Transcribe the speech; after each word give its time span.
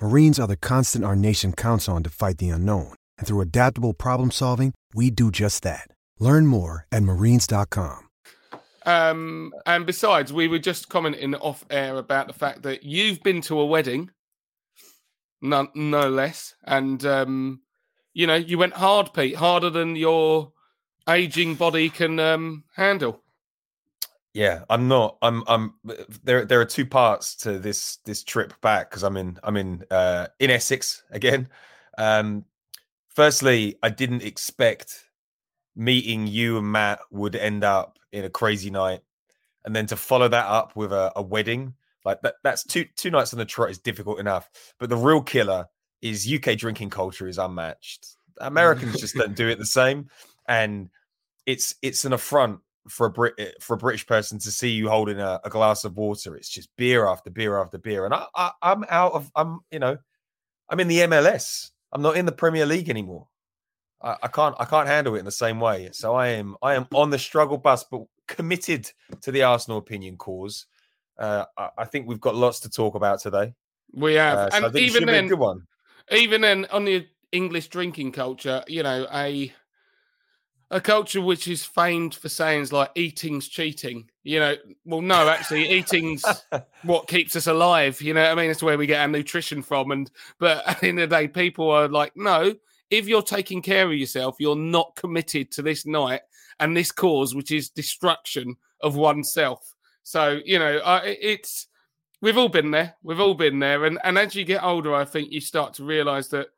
Marines 0.00 0.38
are 0.38 0.46
the 0.46 0.56
constant 0.56 1.04
our 1.04 1.16
nation 1.16 1.52
counts 1.52 1.88
on 1.88 2.02
to 2.02 2.10
fight 2.10 2.38
the 2.38 2.50
unknown. 2.50 2.94
And 3.18 3.26
through 3.26 3.40
adaptable 3.40 3.94
problem 3.94 4.30
solving, 4.30 4.74
we 4.94 5.10
do 5.10 5.30
just 5.30 5.62
that. 5.62 5.88
Learn 6.18 6.46
more 6.46 6.86
at 6.92 7.02
marines.com. 7.02 8.08
Um, 8.84 9.52
and 9.64 9.84
besides, 9.84 10.32
we 10.32 10.48
were 10.48 10.58
just 10.58 10.88
commenting 10.88 11.34
off 11.34 11.64
air 11.70 11.96
about 11.96 12.28
the 12.28 12.32
fact 12.32 12.62
that 12.62 12.84
you've 12.84 13.22
been 13.22 13.40
to 13.42 13.58
a 13.58 13.66
wedding, 13.66 14.10
no, 15.42 15.68
no 15.74 16.08
less. 16.08 16.54
And, 16.64 17.04
um, 17.04 17.62
you 18.14 18.26
know, 18.26 18.36
you 18.36 18.58
went 18.58 18.74
hard, 18.74 19.12
Pete, 19.12 19.36
harder 19.36 19.70
than 19.70 19.96
your 19.96 20.52
aging 21.08 21.56
body 21.56 21.88
can 21.88 22.20
um, 22.20 22.64
handle. 22.76 23.22
Yeah, 24.36 24.64
I'm 24.68 24.86
not. 24.86 25.16
I'm. 25.22 25.42
I'm. 25.46 25.72
There. 26.22 26.44
There 26.44 26.60
are 26.60 26.66
two 26.66 26.84
parts 26.84 27.36
to 27.36 27.58
this 27.58 27.96
this 28.04 28.22
trip 28.22 28.52
back 28.60 28.90
because 28.90 29.02
I'm 29.02 29.16
in. 29.16 29.38
I'm 29.42 29.56
in. 29.56 29.82
Uh, 29.90 30.26
in 30.38 30.50
Essex 30.50 31.02
again. 31.10 31.48
Um, 31.96 32.44
firstly, 33.08 33.78
I 33.82 33.88
didn't 33.88 34.22
expect 34.22 35.06
meeting 35.74 36.26
you 36.26 36.58
and 36.58 36.70
Matt 36.70 36.98
would 37.10 37.34
end 37.34 37.64
up 37.64 37.98
in 38.12 38.26
a 38.26 38.30
crazy 38.30 38.70
night, 38.70 39.00
and 39.64 39.74
then 39.74 39.86
to 39.86 39.96
follow 39.96 40.28
that 40.28 40.44
up 40.44 40.76
with 40.76 40.92
a, 40.92 41.12
a 41.16 41.22
wedding 41.22 41.72
like 42.04 42.20
that. 42.20 42.34
That's 42.44 42.62
two 42.62 42.84
two 42.94 43.10
nights 43.10 43.32
on 43.32 43.38
the 43.38 43.46
trot 43.46 43.70
is 43.70 43.78
difficult 43.78 44.20
enough. 44.20 44.50
But 44.78 44.90
the 44.90 44.98
real 44.98 45.22
killer 45.22 45.64
is 46.02 46.30
UK 46.30 46.58
drinking 46.58 46.90
culture 46.90 47.26
is 47.26 47.38
unmatched. 47.38 48.06
Americans 48.38 49.00
just 49.00 49.14
don't 49.14 49.34
do 49.34 49.48
it 49.48 49.58
the 49.58 49.64
same, 49.64 50.10
and 50.46 50.90
it's 51.46 51.74
it's 51.80 52.04
an 52.04 52.12
affront 52.12 52.60
for 52.88 53.06
a 53.06 53.10
Brit 53.10 53.34
eh, 53.38 53.50
for 53.60 53.74
a 53.74 53.78
British 53.78 54.06
person 54.06 54.38
to 54.38 54.50
see 54.50 54.70
you 54.70 54.88
holding 54.88 55.20
a, 55.20 55.40
a, 55.44 55.50
glass 55.50 55.84
of 55.84 55.96
water. 55.96 56.36
It's 56.36 56.48
just 56.48 56.68
beer 56.76 57.06
after 57.06 57.30
beer 57.30 57.60
after 57.60 57.78
beer, 57.78 58.04
and 58.04 58.14
I, 58.14 58.26
I 58.34 58.50
I'm 58.62 58.84
out 58.88 59.12
of 59.12 59.30
I'm 59.34 59.60
you 59.70 59.78
know 59.78 59.98
I'm 60.68 60.80
in 60.80 60.88
the 60.88 60.98
MLS. 61.00 61.70
I'm 61.92 62.02
not 62.02 62.16
in 62.16 62.26
the 62.26 62.32
Premier 62.32 62.66
League 62.66 62.88
anymore. 62.88 63.28
I, 64.02 64.16
I 64.24 64.28
can't 64.28 64.54
I 64.58 64.64
can't 64.64 64.88
handle 64.88 65.14
it 65.14 65.20
in 65.20 65.24
the 65.24 65.32
same 65.32 65.60
way. 65.60 65.90
So 65.92 66.14
I 66.14 66.28
am 66.28 66.56
I 66.62 66.74
am 66.74 66.86
on 66.94 67.10
the 67.10 67.18
struggle 67.18 67.58
bus, 67.58 67.84
but 67.84 68.02
committed 68.26 68.90
to 69.22 69.30
the 69.30 69.42
Arsenal 69.42 69.78
opinion 69.78 70.16
cause. 70.16 70.66
Uh, 71.18 71.44
I, 71.56 71.70
I 71.78 71.84
think 71.86 72.06
we've 72.06 72.20
got 72.20 72.34
lots 72.34 72.60
to 72.60 72.70
talk 72.70 72.94
about 72.94 73.20
today. 73.20 73.54
We 73.92 74.14
have, 74.14 74.38
Uh, 74.38 74.50
so 74.50 74.66
and 74.66 74.76
even 74.76 75.06
then, 75.06 75.28
good 75.28 75.38
one. 75.38 75.62
even 76.10 76.42
then, 76.42 76.66
on 76.70 76.84
the 76.84 77.06
English 77.32 77.68
drinking 77.68 78.12
culture, 78.12 78.62
you 78.66 78.82
know, 78.82 79.06
a 79.12 79.52
a 80.70 80.80
culture 80.80 81.20
which 81.20 81.46
is 81.46 81.64
famed 81.64 82.14
for 82.14 82.28
sayings 82.28 82.72
like 82.72 82.90
"eating's 82.94 83.48
cheating." 83.48 84.08
You 84.24 84.40
know, 84.40 84.56
well, 84.84 85.02
no, 85.02 85.28
actually, 85.28 85.68
eating's 85.78 86.24
what 86.82 87.08
keeps 87.08 87.36
us 87.36 87.46
alive. 87.46 88.00
You 88.00 88.14
know, 88.14 88.22
what 88.22 88.32
I 88.32 88.34
mean, 88.34 88.50
it's 88.50 88.62
where 88.62 88.78
we 88.78 88.86
get 88.86 89.00
our 89.00 89.08
nutrition 89.08 89.62
from. 89.62 89.90
And 89.92 90.10
but 90.38 90.66
at 90.66 90.80
the 90.80 90.88
end 90.88 91.00
of 91.00 91.10
the 91.10 91.16
day, 91.16 91.28
people 91.28 91.70
are 91.70 91.88
like, 91.88 92.12
no, 92.16 92.54
if 92.90 93.06
you're 93.06 93.22
taking 93.22 93.62
care 93.62 93.86
of 93.86 93.94
yourself, 93.94 94.36
you're 94.38 94.56
not 94.56 94.96
committed 94.96 95.50
to 95.52 95.62
this 95.62 95.86
night 95.86 96.22
and 96.60 96.76
this 96.76 96.90
cause, 96.92 97.34
which 97.34 97.50
is 97.50 97.70
destruction 97.70 98.56
of 98.80 98.96
oneself. 98.96 99.74
So 100.02 100.40
you 100.44 100.58
know, 100.58 100.78
I, 100.78 101.16
it's 101.20 101.68
we've 102.20 102.38
all 102.38 102.48
been 102.48 102.70
there. 102.70 102.94
We've 103.02 103.20
all 103.20 103.34
been 103.34 103.58
there, 103.58 103.84
and 103.84 103.98
and 104.04 104.18
as 104.18 104.34
you 104.34 104.44
get 104.44 104.62
older, 104.62 104.94
I 104.94 105.04
think 105.04 105.30
you 105.30 105.40
start 105.40 105.74
to 105.74 105.84
realise 105.84 106.28
that 106.28 106.48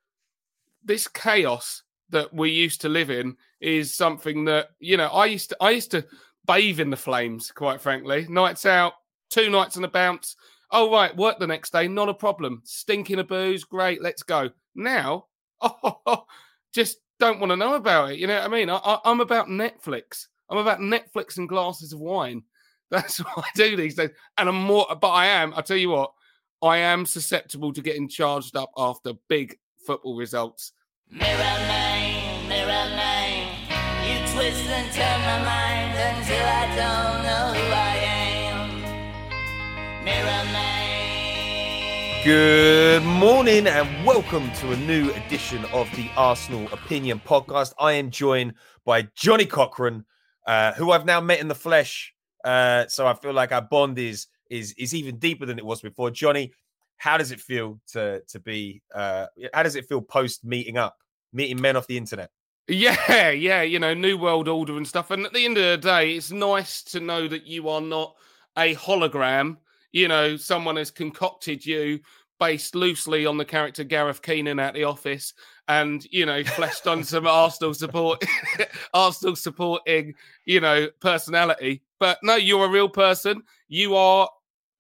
this 0.85 1.09
chaos 1.09 1.83
that 2.11 2.33
we 2.33 2.51
used 2.51 2.81
to 2.83 2.89
live 2.89 3.11
in 3.11 3.37
is 3.61 3.95
something 3.95 4.45
that 4.47 4.71
you 4.81 4.97
know 4.97 5.09
I 5.09 5.27
used 5.27 5.51
to 5.51 5.57
I 5.61 5.71
used 5.71 5.91
to 5.93 6.05
bathe 6.47 6.81
in 6.81 6.91
the 6.91 6.97
flames. 6.97 7.51
Quite 7.51 7.81
frankly, 7.81 8.27
nights 8.29 8.67
out, 8.67 8.95
two 9.31 9.51
nights 9.51 9.77
on 9.77 9.85
a 9.85 9.89
bounce. 9.89 10.37
Oh 10.71 10.93
right, 10.93 11.17
work 11.17 11.39
the 11.39 11.47
next 11.47 11.73
day, 11.73 11.89
not 11.89 12.09
a 12.09 12.15
problem. 12.15 12.63
Stinking 12.65 13.19
of 13.19 13.29
booze, 13.29 13.65
great, 13.65 14.03
let's 14.03 14.23
go. 14.23 14.51
Now, 14.75 15.27
oh, 15.61 16.25
just 16.75 16.99
don't 17.19 17.41
want 17.41 17.51
to 17.51 17.57
know 17.57 17.75
about 17.75 18.13
it. 18.13 18.19
You 18.19 18.27
know 18.27 18.37
what 18.37 18.45
I 18.45 18.49
mean? 18.49 18.71
I, 18.71 18.99
I'm 19.05 19.21
about 19.21 19.49
Netflix. 19.49 20.27
I'm 20.51 20.59
about 20.59 20.81
Netflix 20.81 21.39
and 21.39 21.49
glasses 21.49 21.93
of 21.93 22.01
wine. 22.01 22.43
That's 22.91 23.19
what 23.19 23.39
I 23.39 23.49
do 23.55 23.77
these 23.77 23.97
days. 23.97 24.11
And 24.39 24.49
I'm 24.49 24.63
more, 24.63 24.87
but 25.01 25.11
I 25.11 25.27
am. 25.27 25.53
I 25.55 25.61
tell 25.61 25.77
you 25.77 25.91
what, 25.91 26.13
I 26.63 26.79
am 26.79 27.05
susceptible 27.05 27.73
to 27.73 27.83
getting 27.83 28.09
charged 28.09 28.57
up 28.57 28.71
after 28.77 29.13
big 29.29 29.59
football 29.87 30.17
results. 30.17 30.73
Mirror 31.11 31.25
man, 31.39 32.49
mirror 32.51 32.69
man, 32.69 33.49
you 34.05 34.19
twist 34.31 34.69
and 34.69 34.93
turn 34.93 35.21
my 35.23 35.43
mind 35.43 35.97
until 35.97 36.45
I 36.45 36.67
don't 36.77 37.23
know 37.25 37.55
who 37.55 37.73
I 37.73 37.97
am. 38.45 40.05
Mirror 40.05 40.45
man. 40.53 42.25
Good 42.25 43.03
morning 43.05 43.67
and 43.67 44.05
welcome 44.05 44.53
to 44.57 44.73
a 44.73 44.77
new 44.77 45.11
edition 45.13 45.65
of 45.73 45.91
the 45.97 46.11
Arsenal 46.15 46.69
Opinion 46.75 47.23
Podcast. 47.25 47.73
I 47.79 47.93
am 47.93 48.11
joined 48.11 48.53
by 48.85 49.09
Johnny 49.15 49.47
Cochran, 49.47 50.05
uh, 50.47 50.75
who 50.75 50.91
I've 50.91 51.07
now 51.07 51.23
met 51.23 51.41
in 51.41 51.49
the 51.49 51.55
flesh. 51.55 52.13
Uh, 52.45 52.87
so 52.87 53.07
I 53.07 53.15
feel 53.15 53.33
like 53.33 53.51
our 53.51 53.63
bond 53.63 53.99
is 53.99 54.27
is 54.51 54.75
is 54.77 54.95
even 54.95 55.17
deeper 55.19 55.47
than 55.47 55.59
it 55.59 55.65
was 55.65 55.81
before. 55.81 56.11
Johnny, 56.11 56.53
how 56.99 57.17
does 57.17 57.33
it 57.33 57.41
feel 57.41 57.81
to 57.93 58.23
to 58.29 58.41
be? 58.41 58.83
Uh, 58.95 59.27
how 59.55 59.63
does 59.63 59.77
it 59.77 59.87
feel 59.87 60.03
post 60.03 60.45
meeting 60.45 60.77
up, 60.77 60.97
meeting 61.33 61.61
men 61.61 61.77
off 61.77 61.87
the 61.87 61.97
internet? 61.97 62.31
Yeah, 62.69 63.31
yeah, 63.31 63.63
you 63.63 63.79
know, 63.79 63.95
New 63.95 64.19
World 64.19 64.47
Order 64.47 64.77
and 64.77 64.87
stuff. 64.87 65.11
And 65.11 65.25
at 65.25 65.33
the 65.33 65.45
end 65.45 65.57
of 65.57 65.65
the 65.65 65.89
day, 65.89 66.13
it's 66.13 66.31
nice 66.31 66.83
to 66.85 67.01
know 67.01 67.27
that 67.27 67.47
you 67.47 67.69
are 67.71 67.81
not 67.81 68.15
a 68.59 68.75
hologram. 68.75 69.57
You 69.93 70.09
know, 70.09 70.37
someone 70.37 70.77
has 70.77 70.91
concocted 70.91 71.65
you 71.65 72.01
based 72.39 72.75
loosely 72.75 73.27
on 73.27 73.39
the 73.39 73.45
character 73.45 73.85
Gareth 73.85 74.21
Keenan 74.23 74.61
at 74.61 74.75
the 74.75 74.85
office 74.85 75.33
and, 75.67 76.07
you 76.11 76.27
know, 76.27 76.45
fleshed 76.45 76.87
on 76.87 77.03
some 77.03 77.27
Arsenal 77.27 77.75
support, 77.75 78.23
Arsenal 78.95 79.35
supporting, 79.35 80.15
you 80.45 80.61
know, 80.61 80.89
personality. 81.01 81.83
But 81.99 82.19
no, 82.23 82.37
you're 82.37 82.67
a 82.67 82.71
real 82.71 82.89
person. 82.89 83.43
You 83.69 83.97
are 83.97 84.29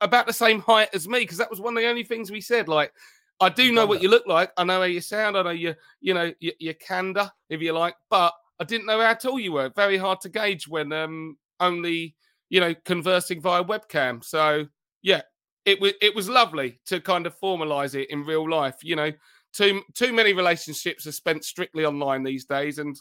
about 0.00 0.26
the 0.26 0.32
same 0.32 0.60
height 0.60 0.88
as 0.92 1.08
me 1.08 1.20
because 1.20 1.38
that 1.38 1.50
was 1.50 1.60
one 1.60 1.76
of 1.76 1.82
the 1.82 1.88
only 1.88 2.04
things 2.04 2.30
we 2.30 2.40
said. 2.40 2.68
Like, 2.68 2.92
I 3.40 3.48
do 3.48 3.72
know 3.72 3.86
what 3.86 4.02
you 4.02 4.08
look 4.08 4.26
like. 4.26 4.50
I 4.56 4.64
know 4.64 4.78
how 4.80 4.84
you 4.84 5.00
sound. 5.00 5.36
I 5.36 5.42
know 5.42 5.50
you, 5.50 5.74
you 6.00 6.14
know, 6.14 6.32
your, 6.40 6.54
your 6.58 6.74
candor, 6.74 7.30
if 7.48 7.60
you 7.60 7.72
like. 7.72 7.94
But 8.10 8.32
I 8.60 8.64
didn't 8.64 8.86
know 8.86 9.00
how 9.00 9.14
tall 9.14 9.38
you 9.38 9.52
were. 9.52 9.70
Very 9.74 9.96
hard 9.96 10.20
to 10.22 10.28
gauge 10.28 10.66
when 10.66 10.92
um 10.92 11.36
only 11.60 12.16
you 12.48 12.60
know 12.60 12.74
conversing 12.84 13.40
via 13.40 13.64
webcam. 13.64 14.24
So 14.24 14.66
yeah, 15.02 15.22
it 15.64 15.80
was 15.80 15.92
it 16.00 16.14
was 16.14 16.28
lovely 16.28 16.80
to 16.86 17.00
kind 17.00 17.26
of 17.26 17.38
formalize 17.38 17.94
it 17.94 18.10
in 18.10 18.24
real 18.24 18.48
life. 18.48 18.76
You 18.82 18.96
know, 18.96 19.12
too 19.52 19.82
too 19.94 20.12
many 20.12 20.32
relationships 20.32 21.06
are 21.06 21.12
spent 21.12 21.44
strictly 21.44 21.84
online 21.84 22.24
these 22.24 22.44
days, 22.44 22.78
and 22.78 22.98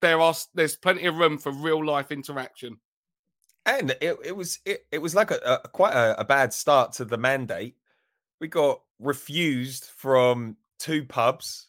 there 0.00 0.20
are 0.20 0.34
there's 0.54 0.76
plenty 0.76 1.06
of 1.06 1.16
room 1.16 1.38
for 1.38 1.52
real 1.52 1.84
life 1.84 2.12
interaction. 2.12 2.78
And 3.66 3.90
it, 4.00 4.16
it 4.24 4.36
was 4.36 4.58
it, 4.64 4.86
it 4.90 4.98
was 4.98 5.14
like 5.14 5.30
a, 5.30 5.60
a 5.64 5.68
quite 5.68 5.92
a, 5.92 6.20
a 6.20 6.24
bad 6.24 6.52
start 6.52 6.92
to 6.94 7.04
the 7.04 7.18
mandate. 7.18 7.76
We 8.40 8.48
got 8.48 8.80
refused 8.98 9.84
from 9.96 10.56
two 10.78 11.04
pubs 11.04 11.68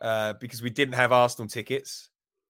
uh, 0.00 0.34
because 0.34 0.62
we 0.62 0.70
didn't 0.70 0.94
have 0.94 1.12
Arsenal 1.12 1.48
tickets. 1.48 2.08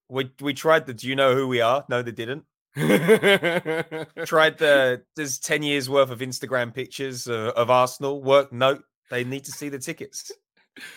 We 0.09 0.31
we 0.39 0.53
tried 0.53 0.85
the 0.85 0.93
do 0.93 1.07
you 1.07 1.15
know 1.15 1.35
who 1.35 1.47
we 1.47 1.61
are? 1.61 1.85
No, 1.89 2.01
they 2.01 2.11
didn't. 2.11 2.45
tried 2.75 4.57
the 4.57 5.01
there's 5.15 5.39
10 5.39 5.63
years 5.63 5.89
worth 5.89 6.11
of 6.11 6.19
Instagram 6.19 6.73
pictures 6.73 7.27
of, 7.27 7.49
of 7.49 7.69
Arsenal. 7.69 8.21
Work 8.21 8.51
note, 8.51 8.83
they 9.09 9.23
need 9.23 9.45
to 9.45 9.51
see 9.51 9.69
the 9.69 9.79
tickets. 9.79 10.31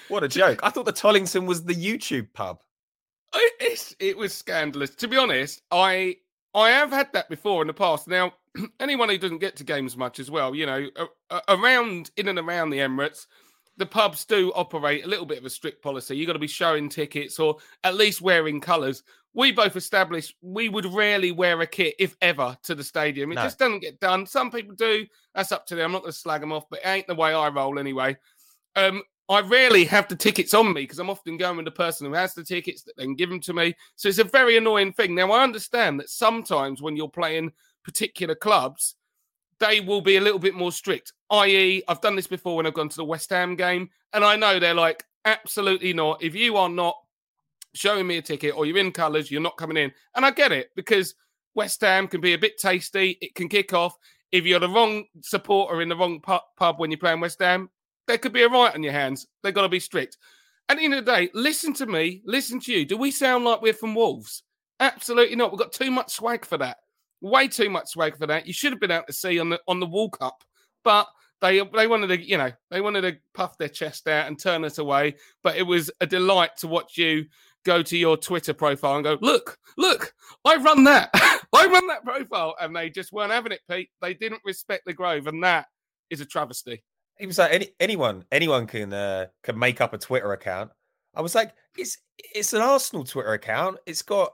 What 0.08 0.24
a 0.24 0.28
joke. 0.28 0.60
I 0.62 0.70
thought 0.70 0.86
the 0.86 0.92
Tollington 0.92 1.46
was 1.46 1.64
the 1.64 1.74
YouTube 1.74 2.32
pub. 2.32 2.60
It, 3.34 3.94
it 4.00 4.16
was 4.16 4.34
scandalous. 4.34 4.90
To 4.96 5.08
be 5.08 5.16
honest, 5.16 5.62
I 5.70 6.16
I 6.54 6.70
have 6.70 6.90
had 6.90 7.12
that 7.12 7.28
before 7.28 7.62
in 7.62 7.68
the 7.68 7.74
past. 7.74 8.08
Now, 8.08 8.32
anyone 8.80 9.08
who 9.08 9.18
doesn't 9.18 9.38
get 9.38 9.56
to 9.56 9.64
games 9.64 9.96
much 9.96 10.18
as 10.18 10.30
well, 10.30 10.54
you 10.54 10.66
know, 10.66 10.88
around 11.48 12.10
in 12.16 12.28
and 12.28 12.38
around 12.38 12.70
the 12.70 12.78
Emirates, 12.78 13.26
the 13.76 13.86
pubs 13.86 14.24
do 14.24 14.52
operate 14.56 15.04
a 15.04 15.08
little 15.08 15.26
bit 15.26 15.38
of 15.38 15.44
a 15.44 15.50
strict 15.50 15.82
policy. 15.82 16.16
You've 16.16 16.26
got 16.26 16.32
to 16.32 16.38
be 16.38 16.48
showing 16.48 16.88
tickets 16.88 17.38
or 17.38 17.56
at 17.84 17.94
least 17.94 18.20
wearing 18.20 18.60
colours. 18.60 19.02
We 19.34 19.52
both 19.52 19.76
established 19.76 20.34
we 20.42 20.68
would 20.68 20.86
rarely 20.86 21.30
wear 21.30 21.60
a 21.60 21.66
kit, 21.66 21.94
if 21.98 22.16
ever, 22.20 22.56
to 22.64 22.74
the 22.74 22.82
stadium. 22.82 23.30
It 23.30 23.36
No. 23.36 23.42
just 23.42 23.58
doesn't 23.58 23.80
get 23.80 24.00
done. 24.00 24.26
Some 24.26 24.50
people 24.50 24.74
do. 24.74 25.06
That's 25.34 25.52
up 25.52 25.66
to 25.66 25.76
them. 25.76 25.86
I'm 25.86 25.92
not 25.92 26.02
going 26.02 26.12
to 26.12 26.18
slag 26.18 26.40
them 26.40 26.52
off, 26.52 26.68
but 26.68 26.80
it 26.80 26.88
ain't 26.88 27.06
the 27.06 27.14
way 27.14 27.32
I 27.34 27.48
roll 27.48 27.78
anyway. 27.78 28.16
Um, 28.74 29.02
I 29.30 29.40
rarely 29.40 29.84
have 29.84 30.08
the 30.08 30.16
tickets 30.16 30.54
on 30.54 30.72
me 30.72 30.82
because 30.82 30.98
I'm 30.98 31.10
often 31.10 31.36
going 31.36 31.56
with 31.56 31.66
the 31.66 31.70
person 31.70 32.06
who 32.06 32.14
has 32.14 32.32
the 32.32 32.42
tickets 32.42 32.82
that 32.82 32.96
then 32.96 33.14
give 33.14 33.28
them 33.28 33.40
to 33.40 33.52
me. 33.52 33.74
So 33.96 34.08
it's 34.08 34.18
a 34.18 34.24
very 34.24 34.56
annoying 34.56 34.92
thing. 34.92 35.14
Now 35.14 35.32
I 35.32 35.42
understand 35.42 36.00
that 36.00 36.08
sometimes 36.08 36.80
when 36.80 36.96
you're 36.96 37.10
playing 37.10 37.52
particular 37.84 38.34
clubs, 38.34 38.94
they 39.60 39.80
will 39.80 40.00
be 40.00 40.16
a 40.16 40.20
little 40.20 40.38
bit 40.38 40.54
more 40.54 40.72
strict. 40.72 41.12
I.e., 41.30 41.82
I've 41.88 42.00
done 42.00 42.16
this 42.16 42.26
before 42.26 42.56
when 42.56 42.66
I've 42.66 42.74
gone 42.74 42.88
to 42.88 42.96
the 42.96 43.04
West 43.04 43.28
Ham 43.30 43.54
game, 43.54 43.90
and 44.12 44.24
I 44.24 44.36
know 44.36 44.58
they're 44.58 44.72
like, 44.72 45.04
absolutely 45.24 45.92
not. 45.92 46.22
If 46.22 46.34
you 46.34 46.56
are 46.56 46.68
not 46.68 46.96
showing 47.74 48.06
me 48.06 48.16
a 48.16 48.22
ticket 48.22 48.54
or 48.56 48.64
you're 48.66 48.78
in 48.78 48.92
colours, 48.92 49.30
you're 49.30 49.40
not 49.40 49.58
coming 49.58 49.76
in. 49.76 49.92
And 50.14 50.24
I 50.24 50.30
get 50.30 50.52
it 50.52 50.70
because 50.74 51.14
West 51.54 51.80
Ham 51.82 52.08
can 52.08 52.20
be 52.20 52.32
a 52.32 52.38
bit 52.38 52.56
tasty. 52.56 53.18
It 53.20 53.34
can 53.34 53.48
kick 53.48 53.74
off. 53.74 53.96
If 54.32 54.44
you're 54.44 54.60
the 54.60 54.68
wrong 54.68 55.04
supporter 55.22 55.82
in 55.82 55.88
the 55.88 55.96
wrong 55.96 56.20
pub 56.20 56.78
when 56.78 56.90
you're 56.90 56.98
playing 56.98 57.20
West 57.20 57.40
Ham, 57.40 57.68
there 58.08 58.18
could 58.18 58.32
be 58.32 58.42
a 58.42 58.48
right 58.48 58.74
on 58.74 58.82
your 58.82 58.92
hands. 58.92 59.26
They've 59.42 59.54
got 59.54 59.62
to 59.62 59.68
be 59.68 59.78
strict. 59.78 60.16
At 60.68 60.78
the 60.78 60.84
end 60.84 60.94
of 60.94 61.04
the 61.04 61.12
day, 61.12 61.30
listen 61.32 61.72
to 61.74 61.86
me, 61.86 62.22
listen 62.24 62.58
to 62.60 62.72
you. 62.72 62.84
Do 62.84 62.96
we 62.96 63.10
sound 63.10 63.44
like 63.44 63.62
we're 63.62 63.72
from 63.72 63.94
Wolves? 63.94 64.42
Absolutely 64.80 65.36
not. 65.36 65.52
We've 65.52 65.60
got 65.60 65.72
too 65.72 65.90
much 65.90 66.12
swag 66.12 66.44
for 66.44 66.58
that. 66.58 66.78
Way 67.20 67.48
too 67.48 67.70
much 67.70 67.88
swag 67.88 68.18
for 68.18 68.26
that. 68.26 68.46
You 68.46 68.52
should 68.52 68.72
have 68.72 68.80
been 68.80 68.90
out 68.90 69.06
to 69.06 69.12
sea 69.12 69.38
on 69.38 69.50
the 69.50 69.60
on 69.68 69.80
the 69.80 69.86
Wall 69.86 70.10
Cup, 70.10 70.42
but 70.84 71.06
they 71.40 71.60
they 71.74 71.86
wanted 71.86 72.08
to, 72.08 72.20
you 72.20 72.36
know, 72.36 72.50
they 72.70 72.80
wanted 72.80 73.02
to 73.02 73.16
puff 73.34 73.58
their 73.58 73.68
chest 73.68 74.08
out 74.08 74.26
and 74.26 74.38
turn 74.38 74.64
us 74.64 74.78
away. 74.78 75.14
But 75.42 75.56
it 75.56 75.64
was 75.64 75.90
a 76.00 76.06
delight 76.06 76.56
to 76.58 76.68
watch 76.68 76.96
you 76.96 77.26
go 77.64 77.82
to 77.82 77.96
your 77.96 78.16
Twitter 78.16 78.54
profile 78.54 78.96
and 78.96 79.04
go, 79.04 79.18
look, 79.20 79.58
look, 79.76 80.14
I 80.44 80.56
run 80.56 80.84
that. 80.84 81.10
I 81.14 81.66
run 81.66 81.86
that 81.88 82.04
profile. 82.04 82.54
And 82.60 82.74
they 82.74 82.88
just 82.88 83.12
weren't 83.12 83.32
having 83.32 83.52
it, 83.52 83.60
Pete. 83.70 83.90
They 84.00 84.14
didn't 84.14 84.42
respect 84.44 84.84
the 84.86 84.94
Grove. 84.94 85.26
And 85.26 85.42
that 85.44 85.66
is 86.10 86.20
a 86.20 86.26
travesty. 86.26 86.82
He 87.18 87.26
was 87.26 87.38
like, 87.38 87.52
any 87.52 87.68
anyone, 87.80 88.24
anyone 88.30 88.66
can 88.66 88.92
uh, 88.92 89.26
can 89.42 89.58
make 89.58 89.80
up 89.80 89.92
a 89.92 89.98
Twitter 89.98 90.32
account. 90.32 90.70
I 91.14 91.20
was 91.20 91.34
like, 91.34 91.52
it's 91.76 91.98
it's 92.34 92.52
an 92.52 92.62
Arsenal 92.62 93.04
Twitter 93.04 93.32
account. 93.32 93.78
It's 93.86 94.02
got 94.02 94.32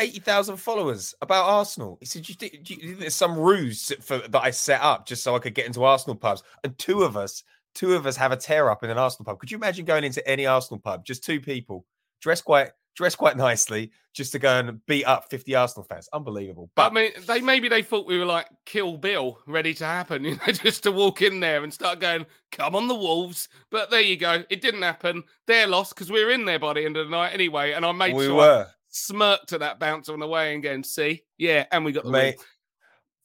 eighty 0.00 0.20
thousand 0.20 0.56
followers 0.56 1.14
about 1.20 1.46
Arsenal. 1.46 1.98
He 2.00 2.06
said, 2.06 2.28
"You 2.28 2.34
you 2.40 2.48
think 2.76 2.98
there's 3.00 3.14
some 3.14 3.38
ruse 3.38 3.92
for 4.00 4.18
that 4.18 4.42
I 4.42 4.50
set 4.50 4.80
up 4.80 5.06
just 5.06 5.22
so 5.22 5.34
I 5.34 5.40
could 5.40 5.54
get 5.54 5.66
into 5.66 5.84
Arsenal 5.84 6.16
pubs?" 6.16 6.42
And 6.64 6.76
two 6.78 7.02
of 7.02 7.16
us, 7.16 7.42
two 7.74 7.94
of 7.94 8.06
us 8.06 8.16
have 8.16 8.32
a 8.32 8.36
tear 8.36 8.70
up 8.70 8.84
in 8.84 8.90
an 8.90 8.98
Arsenal 8.98 9.24
pub. 9.24 9.38
Could 9.38 9.50
you 9.50 9.58
imagine 9.58 9.84
going 9.84 10.04
into 10.04 10.26
any 10.28 10.46
Arsenal 10.46 10.80
pub, 10.80 11.04
just 11.04 11.24
two 11.24 11.40
people, 11.40 11.84
dressed 12.20 12.44
quite 12.44 12.70
dressed 12.94 13.18
quite 13.18 13.36
nicely, 13.36 13.90
just 14.12 14.32
to 14.32 14.38
go 14.38 14.58
and 14.58 14.84
beat 14.86 15.04
up 15.04 15.30
fifty 15.30 15.54
Arsenal 15.54 15.84
fans? 15.84 16.08
Unbelievable. 16.12 16.70
But 16.74 16.92
I 16.92 16.94
mean, 16.94 17.10
they 17.26 17.40
maybe 17.40 17.68
they 17.68 17.82
thought 17.82 18.06
we 18.06 18.18
were 18.18 18.24
like 18.24 18.46
Kill 18.66 18.96
Bill, 18.96 19.38
ready 19.46 19.74
to 19.74 19.84
happen, 19.84 20.24
you 20.24 20.36
know, 20.36 20.52
just 20.52 20.82
to 20.84 20.92
walk 20.92 21.22
in 21.22 21.40
there 21.40 21.62
and 21.62 21.72
start 21.72 22.00
going, 22.00 22.26
"Come 22.52 22.74
on, 22.74 22.88
the 22.88 22.94
Wolves!" 22.94 23.48
But 23.70 23.90
there 23.90 24.00
you 24.00 24.16
go, 24.16 24.44
it 24.50 24.60
didn't 24.60 24.82
happen. 24.82 25.24
They're 25.46 25.66
lost 25.66 25.94
because 25.94 26.10
we 26.10 26.24
were 26.24 26.30
in 26.30 26.44
there 26.44 26.58
by 26.58 26.74
the 26.74 26.84
end 26.84 26.96
of 26.96 27.06
the 27.06 27.10
night 27.10 27.32
anyway, 27.32 27.72
and 27.72 27.84
I 27.84 27.92
made 27.92 28.14
we 28.14 28.26
sure 28.26 28.40
I 28.40 28.46
were. 28.46 28.66
smirked 28.88 29.52
at 29.52 29.60
that 29.60 29.78
bounce 29.78 30.08
on 30.08 30.20
the 30.20 30.28
way 30.28 30.54
and 30.54 30.62
going, 30.62 30.84
"See, 30.84 31.22
yeah," 31.38 31.66
and 31.72 31.84
we 31.84 31.92
got 31.92 32.04
the 32.04 32.10
Mate, 32.10 32.36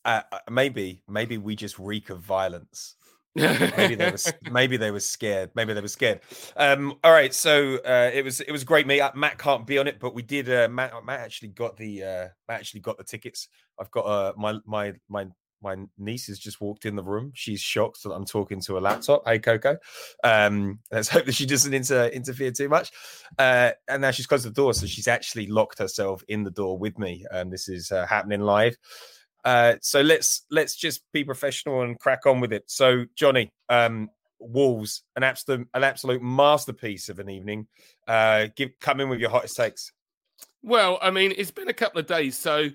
uh, 0.05 0.21
uh, 0.31 0.39
maybe 0.49 1.01
maybe 1.07 1.37
we 1.37 1.55
just 1.55 1.77
reek 1.79 2.09
of 2.09 2.19
violence. 2.19 2.95
Maybe 3.35 3.95
they 3.95 4.11
was 4.11 4.31
maybe 4.51 4.77
they 4.77 4.91
were 4.91 4.99
scared 4.99 5.49
maybe 5.55 5.73
they 5.73 5.81
were 5.81 5.87
scared. 5.87 6.21
Um 6.55 6.95
all 7.03 7.11
right 7.11 7.33
so 7.33 7.77
uh 7.85 8.09
it 8.13 8.23
was 8.23 8.41
it 8.41 8.51
was 8.51 8.63
great 8.63 8.89
Uh, 8.89 9.11
matt 9.15 9.37
can't 9.37 9.67
be 9.67 9.77
on 9.77 9.87
it 9.87 9.99
but 9.99 10.15
we 10.15 10.21
did 10.21 10.49
uh 10.49 10.69
matt 10.69 10.93
matt 11.05 11.19
actually 11.19 11.49
got 11.49 11.75
the 11.77 12.03
uh 12.03 12.27
matt 12.47 12.59
actually 12.59 12.79
got 12.81 12.97
the 12.97 13.03
tickets. 13.03 13.49
I've 13.79 13.91
got 13.91 14.05
uh 14.05 14.33
my 14.37 14.59
my 14.65 14.93
my 15.09 15.27
my 15.61 15.75
niece 15.97 16.27
has 16.27 16.37
just 16.37 16.61
walked 16.61 16.85
in 16.85 16.95
the 16.95 17.03
room. 17.03 17.31
She's 17.33 17.59
shocked 17.59 18.03
that 18.03 18.11
i'm 18.11 18.25
talking 18.25 18.61
to 18.61 18.77
a 18.77 18.79
laptop. 18.79 19.23
Hey 19.25 19.39
coco. 19.39 19.77
Um 20.23 20.79
let's 20.91 21.09
hope 21.15 21.25
that 21.25 21.35
she 21.35 21.45
doesn't 21.45 21.73
inter- 21.73 22.07
interfere 22.07 22.51
too 22.51 22.69
much. 22.69 22.91
Uh 23.37 23.71
and 23.87 24.01
now 24.01 24.11
she's 24.11 24.27
closed 24.27 24.45
the 24.45 24.51
door 24.51 24.73
so 24.73 24.85
she's 24.85 25.07
actually 25.07 25.47
locked 25.47 25.79
herself 25.79 26.23
in 26.29 26.43
the 26.43 26.51
door 26.51 26.77
with 26.77 26.97
me. 26.99 27.25
And 27.31 27.51
this 27.51 27.67
is 27.67 27.91
uh, 27.91 28.05
happening 28.05 28.41
live 28.41 28.77
uh, 29.45 29.75
so 29.81 30.01
let's 30.01 30.45
let's 30.49 30.75
just 30.75 31.01
be 31.13 31.23
professional 31.23 31.83
and 31.83 31.99
crack 31.99 32.25
on 32.25 32.39
with 32.39 32.51
it. 32.51 32.63
So 32.65 33.05
Johnny, 33.15 33.53
um, 33.69 34.09
Wolves, 34.39 35.03
an 35.15 35.23
absolute 35.23 35.67
an 35.75 35.83
absolute 35.83 36.21
masterpiece 36.21 37.09
of 37.09 37.19
an 37.19 37.29
evening. 37.29 37.67
Uh, 38.07 38.47
give 38.55 38.71
come 38.81 38.99
in 38.99 39.07
with 39.07 39.19
your 39.19 39.29
hottest 39.29 39.55
takes. 39.55 39.91
Well, 40.63 40.97
I 41.01 41.11
mean, 41.11 41.31
it's 41.37 41.51
been 41.51 41.69
a 41.69 41.73
couple 41.73 41.99
of 41.99 42.07
days, 42.07 42.35
so 42.37 42.69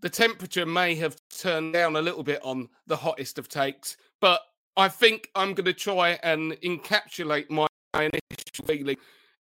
the 0.00 0.10
temperature 0.10 0.66
may 0.66 0.96
have 0.96 1.16
turned 1.30 1.72
down 1.72 1.94
a 1.94 2.02
little 2.02 2.24
bit 2.24 2.40
on 2.42 2.68
the 2.88 2.96
hottest 2.96 3.38
of 3.38 3.48
takes, 3.48 3.96
but 4.20 4.40
I 4.76 4.88
think 4.88 5.30
I'm 5.36 5.54
going 5.54 5.64
to 5.66 5.72
try 5.72 6.18
and 6.24 6.52
encapsulate 6.62 7.48
my 7.50 7.66
initial 7.94 8.66
feeling 8.66 8.96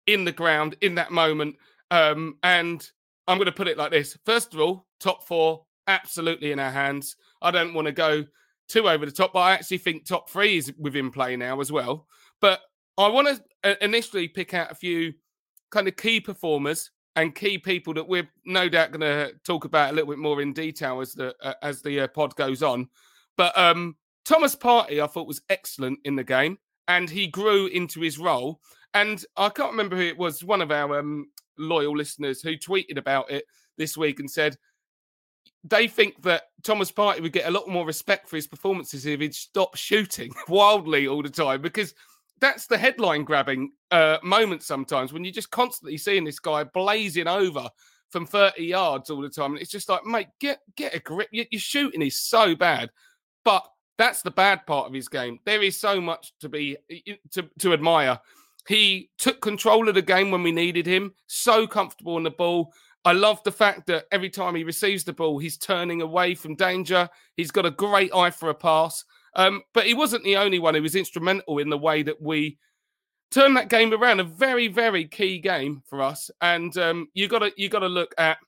in 0.06 0.24
the 0.24 0.32
ground 0.32 0.76
in 0.80 0.94
that 0.96 1.12
moment. 1.12 1.56
Um, 1.90 2.38
and 2.42 2.88
I'm 3.28 3.36
going 3.36 3.46
to 3.46 3.52
put 3.52 3.68
it 3.68 3.78
like 3.78 3.90
this 3.90 4.16
First 4.24 4.54
of 4.54 4.60
all, 4.60 4.86
top 4.98 5.24
four, 5.26 5.64
absolutely 5.90 6.52
in 6.52 6.58
our 6.58 6.70
hands. 6.70 7.16
I 7.42 7.50
don't 7.50 7.74
want 7.74 7.86
to 7.86 7.92
go 7.92 8.24
too 8.68 8.88
over 8.88 9.04
the 9.04 9.12
top, 9.12 9.32
but 9.32 9.40
I 9.40 9.52
actually 9.52 9.78
think 9.78 10.06
top 10.06 10.30
three 10.30 10.56
is 10.56 10.72
within 10.78 11.10
play 11.10 11.36
now 11.36 11.60
as 11.60 11.72
well. 11.72 12.06
But 12.40 12.60
I 12.96 13.08
want 13.08 13.28
to 13.64 13.84
initially 13.84 14.28
pick 14.28 14.54
out 14.54 14.70
a 14.70 14.74
few 14.74 15.12
kind 15.70 15.88
of 15.88 15.96
key 15.96 16.20
performers 16.20 16.90
and 17.16 17.34
key 17.34 17.58
people 17.58 17.92
that 17.94 18.08
we're 18.08 18.28
no 18.46 18.68
doubt 18.68 18.92
going 18.92 19.00
to 19.00 19.32
talk 19.44 19.64
about 19.64 19.90
a 19.90 19.92
little 19.92 20.10
bit 20.10 20.18
more 20.18 20.40
in 20.40 20.52
detail 20.52 21.00
as 21.00 21.12
the 21.14 21.34
uh, 21.42 21.54
as 21.62 21.82
the 21.82 22.00
uh, 22.00 22.08
pod 22.08 22.34
goes 22.36 22.62
on. 22.62 22.88
But 23.36 23.56
um, 23.58 23.96
Thomas 24.24 24.54
Partey, 24.54 25.02
I 25.02 25.06
thought 25.06 25.26
was 25.26 25.42
excellent 25.48 25.98
in 26.04 26.14
the 26.14 26.24
game, 26.24 26.58
and 26.88 27.10
he 27.10 27.26
grew 27.26 27.66
into 27.66 28.00
his 28.00 28.18
role. 28.18 28.60
And 28.94 29.24
I 29.36 29.48
can't 29.48 29.70
remember 29.70 29.96
who 29.96 30.02
it 30.02 30.18
was. 30.18 30.44
One 30.44 30.62
of 30.62 30.70
our 30.70 30.98
um, 30.98 31.28
loyal 31.58 31.96
listeners 31.96 32.42
who 32.42 32.56
tweeted 32.56 32.98
about 32.98 33.30
it 33.30 33.44
this 33.76 33.96
week 33.96 34.20
and 34.20 34.30
said 34.30 34.56
they 35.64 35.86
think 35.86 36.22
that 36.22 36.44
Thomas 36.62 36.90
Partey 36.90 37.20
would 37.20 37.32
get 37.32 37.48
a 37.48 37.50
lot 37.50 37.68
more 37.68 37.86
respect 37.86 38.28
for 38.28 38.36
his 38.36 38.46
performances 38.46 39.06
if 39.06 39.20
he'd 39.20 39.34
stop 39.34 39.76
shooting 39.76 40.32
wildly 40.48 41.06
all 41.06 41.22
the 41.22 41.28
time 41.28 41.60
because 41.60 41.94
that's 42.40 42.66
the 42.66 42.78
headline 42.78 43.24
grabbing 43.24 43.72
uh, 43.90 44.18
moment 44.22 44.62
sometimes 44.62 45.12
when 45.12 45.24
you're 45.24 45.32
just 45.32 45.50
constantly 45.50 45.98
seeing 45.98 46.24
this 46.24 46.38
guy 46.38 46.64
blazing 46.64 47.28
over 47.28 47.68
from 48.10 48.26
30 48.26 48.64
yards 48.64 49.10
all 49.10 49.20
the 49.20 49.28
time. 49.28 49.52
And 49.52 49.60
it's 49.60 49.70
just 49.70 49.88
like, 49.88 50.04
mate, 50.04 50.28
get 50.40 50.60
get 50.76 50.94
a 50.94 51.00
grip. 51.00 51.28
Your, 51.32 51.46
your 51.50 51.60
shooting 51.60 52.02
is 52.02 52.20
so 52.20 52.54
bad. 52.54 52.90
But 53.44 53.66
that's 53.98 54.22
the 54.22 54.30
bad 54.30 54.66
part 54.66 54.86
of 54.86 54.92
his 54.92 55.08
game. 55.08 55.38
There 55.44 55.62
is 55.62 55.78
so 55.78 56.00
much 56.00 56.32
to 56.40 56.48
be 56.48 56.76
to, 57.32 57.48
to 57.60 57.72
admire. 57.72 58.18
He 58.68 59.10
took 59.18 59.40
control 59.40 59.88
of 59.88 59.94
the 59.94 60.02
game 60.02 60.30
when 60.30 60.42
we 60.42 60.52
needed 60.52 60.86
him, 60.86 61.14
so 61.26 61.66
comfortable 61.66 62.16
on 62.16 62.22
the 62.22 62.30
ball. 62.30 62.72
I 63.04 63.12
love 63.12 63.42
the 63.44 63.52
fact 63.52 63.86
that 63.86 64.04
every 64.12 64.28
time 64.28 64.54
he 64.54 64.64
receives 64.64 65.04
the 65.04 65.12
ball, 65.12 65.38
he's 65.38 65.56
turning 65.56 66.02
away 66.02 66.34
from 66.34 66.54
danger. 66.54 67.08
He's 67.36 67.50
got 67.50 67.66
a 67.66 67.70
great 67.70 68.14
eye 68.14 68.30
for 68.30 68.50
a 68.50 68.54
pass. 68.54 69.04
Um, 69.36 69.62
but 69.72 69.86
he 69.86 69.94
wasn't 69.94 70.24
the 70.24 70.36
only 70.36 70.58
one 70.58 70.74
who 70.74 70.82
was 70.82 70.94
instrumental 70.94 71.58
in 71.58 71.70
the 71.70 71.78
way 71.78 72.02
that 72.02 72.20
we 72.20 72.58
turned 73.30 73.56
that 73.56 73.68
game 73.68 73.92
around. 73.92 74.20
A 74.20 74.24
very, 74.24 74.68
very 74.68 75.06
key 75.06 75.38
game 75.38 75.82
for 75.86 76.02
us. 76.02 76.30
And 76.40 76.76
um, 76.76 77.08
you 77.14 77.28
got 77.28 77.38
to 77.38 77.52
you 77.56 77.68
got 77.68 77.78
to 77.80 77.88
look 77.88 78.14
at 78.18 78.38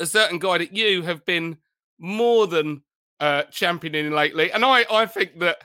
a 0.00 0.06
certain 0.06 0.38
guy 0.38 0.58
that 0.58 0.74
you 0.74 1.02
have 1.02 1.24
been 1.24 1.58
more 1.98 2.46
than 2.46 2.82
uh, 3.20 3.42
championing 3.52 4.10
lately. 4.10 4.50
And 4.50 4.64
I 4.64 4.86
I 4.90 5.06
think 5.06 5.38
that 5.40 5.58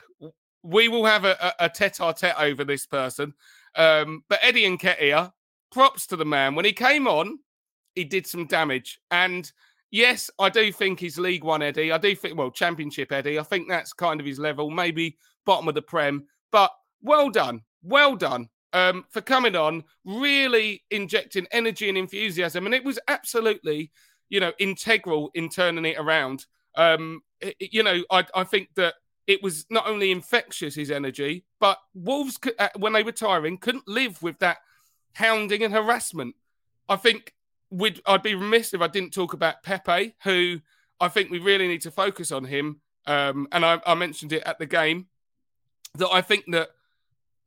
we 0.62 0.89
will 0.89 1.05
have 1.05 1.25
a, 1.25 1.38
a, 1.59 1.65
a 1.65 1.69
tete-a-tete 1.69 2.35
over 2.38 2.63
this 2.63 2.85
person. 2.85 3.33
Um, 3.75 4.24
but 4.29 4.39
Eddie 4.41 4.65
Nketiah, 4.65 5.31
props 5.71 6.07
to 6.07 6.15
the 6.15 6.25
man. 6.25 6.55
When 6.55 6.65
he 6.65 6.74
came 6.74 7.07
on, 7.07 7.39
he 7.95 8.03
did 8.03 8.27
some 8.27 8.45
damage. 8.45 8.99
And 9.11 9.51
yes, 9.91 10.29
I 10.39 10.49
do 10.49 10.71
think 10.71 10.99
he's 10.99 11.17
League 11.17 11.43
One 11.43 11.61
Eddie. 11.61 11.91
I 11.91 11.97
do 11.97 12.15
think, 12.15 12.37
well, 12.37 12.51
Championship 12.51 13.11
Eddie. 13.11 13.39
I 13.39 13.43
think 13.43 13.67
that's 13.67 13.93
kind 13.93 14.19
of 14.19 14.25
his 14.25 14.39
level, 14.39 14.69
maybe 14.69 15.17
bottom 15.45 15.67
of 15.67 15.75
the 15.75 15.81
Prem. 15.81 16.25
But 16.51 16.71
well 17.01 17.29
done, 17.29 17.61
well 17.83 18.15
done 18.15 18.49
um, 18.73 19.05
for 19.09 19.21
coming 19.21 19.55
on, 19.55 19.83
really 20.03 20.83
injecting 20.91 21.47
energy 21.51 21.89
and 21.89 21.97
enthusiasm. 21.97 22.65
And 22.65 22.75
it 22.75 22.83
was 22.83 22.99
absolutely, 23.07 23.91
you 24.29 24.39
know, 24.39 24.53
integral 24.59 25.31
in 25.33 25.49
turning 25.49 25.85
it 25.85 25.97
around. 25.97 26.45
Um, 26.75 27.21
it, 27.39 27.55
you 27.59 27.83
know, 27.83 28.03
I, 28.11 28.25
I 28.35 28.43
think 28.43 28.69
that 28.75 28.95
it 29.27 29.41
was 29.41 29.65
not 29.69 29.87
only 29.87 30.11
infectious, 30.11 30.75
his 30.75 30.91
energy, 30.91 31.45
but 31.59 31.77
Wolves, 31.93 32.37
could, 32.37 32.53
uh, 32.59 32.69
when 32.77 32.93
they 32.93 33.03
were 33.03 33.11
tiring, 33.11 33.57
couldn't 33.57 33.87
live 33.87 34.21
with 34.21 34.37
that 34.39 34.57
hounding 35.13 35.63
and 35.63 35.73
harassment. 35.73 36.35
I 36.89 36.97
think 36.97 37.33
we'd, 37.75 38.01
I'd 38.05 38.24
be 38.24 38.36
remiss 38.36 38.74
if 38.74 38.82
I 38.82 38.88
didn't 38.88 39.13
talk 39.13 39.34
about 39.34 39.63
Pepe, 39.63 40.15
who 40.24 40.60
I 41.00 41.10
think 41.10 41.29
we 41.29 41.39
really 41.39 41.67
need 41.67 41.82
to 41.82 41.91
focus 41.91 42.32
on 42.32 42.46
him. 42.46 42.79
Um, 43.05 43.48
and 43.51 43.65
I, 43.65 43.79
I 43.86 43.96
mentioned 43.96 44.34
it 44.34 44.44
at 44.46 44.58
the 44.60 44.65
game 44.65 45.08
that 45.96 46.10
I 46.10 46.22
think 46.22 46.46
that 46.51 46.70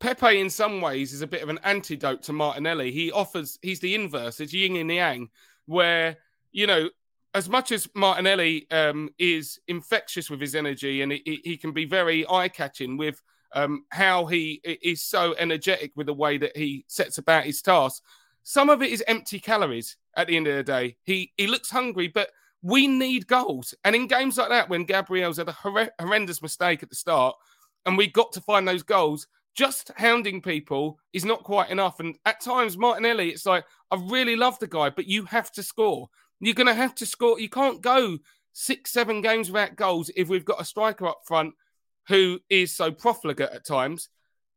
Pepe, 0.01 0.39
in 0.39 0.51
some 0.51 0.81
ways, 0.81 1.13
is 1.13 1.23
a 1.23 1.27
bit 1.27 1.43
of 1.43 1.49
an 1.49 1.59
antidote 1.65 2.23
to 2.25 2.33
Martinelli. 2.33 2.93
He 2.93 3.11
offers, 3.11 3.59
he's 3.63 3.81
the 3.81 3.95
inverse, 3.95 4.39
it's 4.41 4.53
yin 4.53 4.77
and 4.77 4.91
yang, 4.91 5.31
where, 5.67 6.19
you 6.53 6.67
know, 6.67 6.91
as 7.35 7.49
much 7.49 7.73
as 7.73 7.89
Martinelli 7.95 8.71
um, 8.71 9.11
is 9.19 9.61
infectious 9.67 10.31
with 10.31 10.41
his 10.41 10.55
energy 10.55 11.03
and 11.03 11.13
he, 11.13 11.41
he 11.45 11.57
can 11.57 11.73
be 11.73 11.85
very 11.85 12.29
eye 12.29 12.49
catching 12.49 12.97
with 12.97 13.23
um, 13.53 13.85
how 13.91 14.27
he 14.27 14.61
is 14.65 15.01
so 15.01 15.35
energetic 15.39 15.93
with 15.97 16.07
the 16.07 16.15
way 16.15 16.39
that 16.39 16.57
he 16.57 16.85
sets 16.87 17.19
about 17.19 17.45
his 17.45 17.63
tasks, 17.63 18.03
some 18.49 18.71
of 18.71 18.81
it 18.81 18.91
is 18.91 19.05
empty 19.07 19.39
calories 19.39 19.99
at 20.17 20.27
the 20.27 20.35
end 20.35 20.47
of 20.47 20.57
the 20.57 20.63
day. 20.63 20.97
He, 21.03 21.35
he 21.37 21.47
looks 21.47 21.69
hungry, 21.69 22.09
but 22.09 22.31
we 22.63 22.87
need 22.87 23.27
goals. 23.27 23.75
And 23.85 23.95
in 23.95 24.07
games 24.07 24.39
like 24.39 24.49
that, 24.49 24.71
when 24.71 24.87
Gabriel's 24.87 25.37
had 25.37 25.51
a 25.51 25.87
horrendous 26.01 26.41
mistake 26.41 26.83
at 26.83 26.89
the 26.89 26.95
start 26.97 27.37
and 27.85 27.99
we 27.99 28.07
got 28.07 28.33
to 28.33 28.41
find 28.41 28.67
those 28.67 28.83
goals, 28.83 29.27
just 29.55 29.91
hounding 29.99 30.41
people 30.41 30.99
is 31.13 31.27
not 31.27 31.45
quite 31.45 31.69
enough. 31.69 32.01
And 32.01 32.17
at 32.25 32.41
times, 32.41 32.79
Martinelli, 32.79 33.29
it's 33.29 33.45
like, 33.45 33.67
I 33.91 34.01
really 34.03 34.35
love 34.35 34.59
the 34.61 34.67
guy, 34.67 34.89
but 34.89 35.07
you 35.07 35.27
have 35.27 35.53
to 35.53 35.63
score. 35.63 36.09
You're 36.41 36.55
going 36.55 36.69
to 36.69 36.73
have 36.75 36.95
to 36.95 37.05
score. 37.05 37.39
You 37.39 37.51
can't 37.51 37.83
go 37.83 38.17
six, 38.55 38.93
seven 38.93 39.21
games 39.21 39.51
without 39.51 39.77
goals 39.77 40.11
if 40.17 40.31
we've 40.31 40.47
got 40.47 40.63
a 40.63 40.65
striker 40.65 41.07
up 41.07 41.21
front 41.27 41.53
who 42.09 42.41
is 42.49 42.75
so 42.75 42.93
profligate 42.93 43.51
at 43.53 43.67
times. 43.67 44.09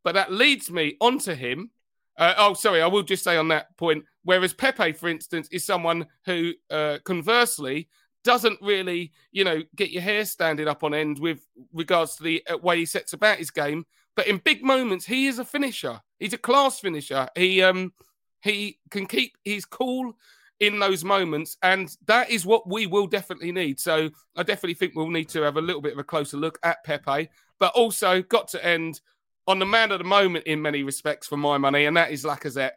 But 0.06 0.14
that 0.14 0.32
leads 0.32 0.72
me 0.72 0.96
onto 1.02 1.34
him. 1.34 1.72
Uh, 2.18 2.34
oh, 2.38 2.54
sorry, 2.54 2.82
I 2.82 2.88
will 2.88 3.04
just 3.04 3.24
say 3.24 3.38
on 3.38 3.48
that 3.50 3.76
point. 3.78 4.06
Whereas 4.24 4.54
Pepe, 4.54 4.92
for 4.94 5.10
instance, 5.10 5.48
is 5.52 5.66
someone 5.66 6.06
who, 6.26 6.54
uh, 6.70 7.00
conversely, 7.04 7.90
doesn't 8.24 8.62
really, 8.62 9.12
you 9.32 9.44
know, 9.44 9.62
get 9.76 9.92
your 9.92 10.02
hair 10.02 10.26
standing 10.26 10.68
up 10.68 10.84
on 10.84 10.94
end 10.94 11.20
with 11.20 11.48
regards 11.74 12.16
to 12.16 12.24
the 12.24 12.44
uh, 12.48 12.58
way 12.58 12.78
he 12.78 12.86
sets 12.86 13.14
about 13.14 13.38
his 13.38 13.52
game. 13.52 13.86
But 14.16 14.28
in 14.28 14.38
big 14.38 14.64
moments, 14.64 15.06
he 15.06 15.28
is 15.28 15.40
a 15.40 15.46
finisher. 15.46 16.00
He's 16.20 16.34
a 16.34 16.38
class 16.38 16.80
finisher. 16.80 17.28
He 17.36 17.64
um 17.64 17.94
he 18.42 18.80
can 18.90 19.06
keep 19.06 19.34
he's 19.44 19.66
cool 19.66 20.14
in 20.60 20.78
those 20.78 21.04
moments, 21.04 21.58
and 21.64 21.96
that 22.06 22.30
is 22.30 22.46
what 22.46 22.70
we 22.70 22.86
will 22.86 23.08
definitely 23.08 23.52
need. 23.52 23.80
So 23.80 24.10
I 24.36 24.44
definitely 24.44 24.76
think 24.76 24.94
we'll 24.96 25.10
need 25.10 25.30
to 25.30 25.42
have 25.42 25.58
a 25.58 25.62
little 25.62 25.82
bit 25.82 25.94
of 25.94 26.00
a 26.00 26.04
closer 26.04 26.38
look 26.38 26.60
at 26.64 26.84
Pepe, 26.84 27.30
but 27.60 27.74
also 27.74 28.22
got 28.22 28.48
to 28.50 28.64
end 28.64 29.02
on 29.48 29.60
the 29.60 29.66
man 29.66 29.92
of 29.92 30.00
the 30.00 30.06
moment 30.06 30.46
in 30.46 30.62
many 30.62 30.84
respects 30.84 31.28
for 31.28 31.38
my 31.38 31.58
money, 31.58 31.86
and 31.86 31.98
that 31.98 32.12
is 32.12 32.24
Lacazette. 32.24 32.72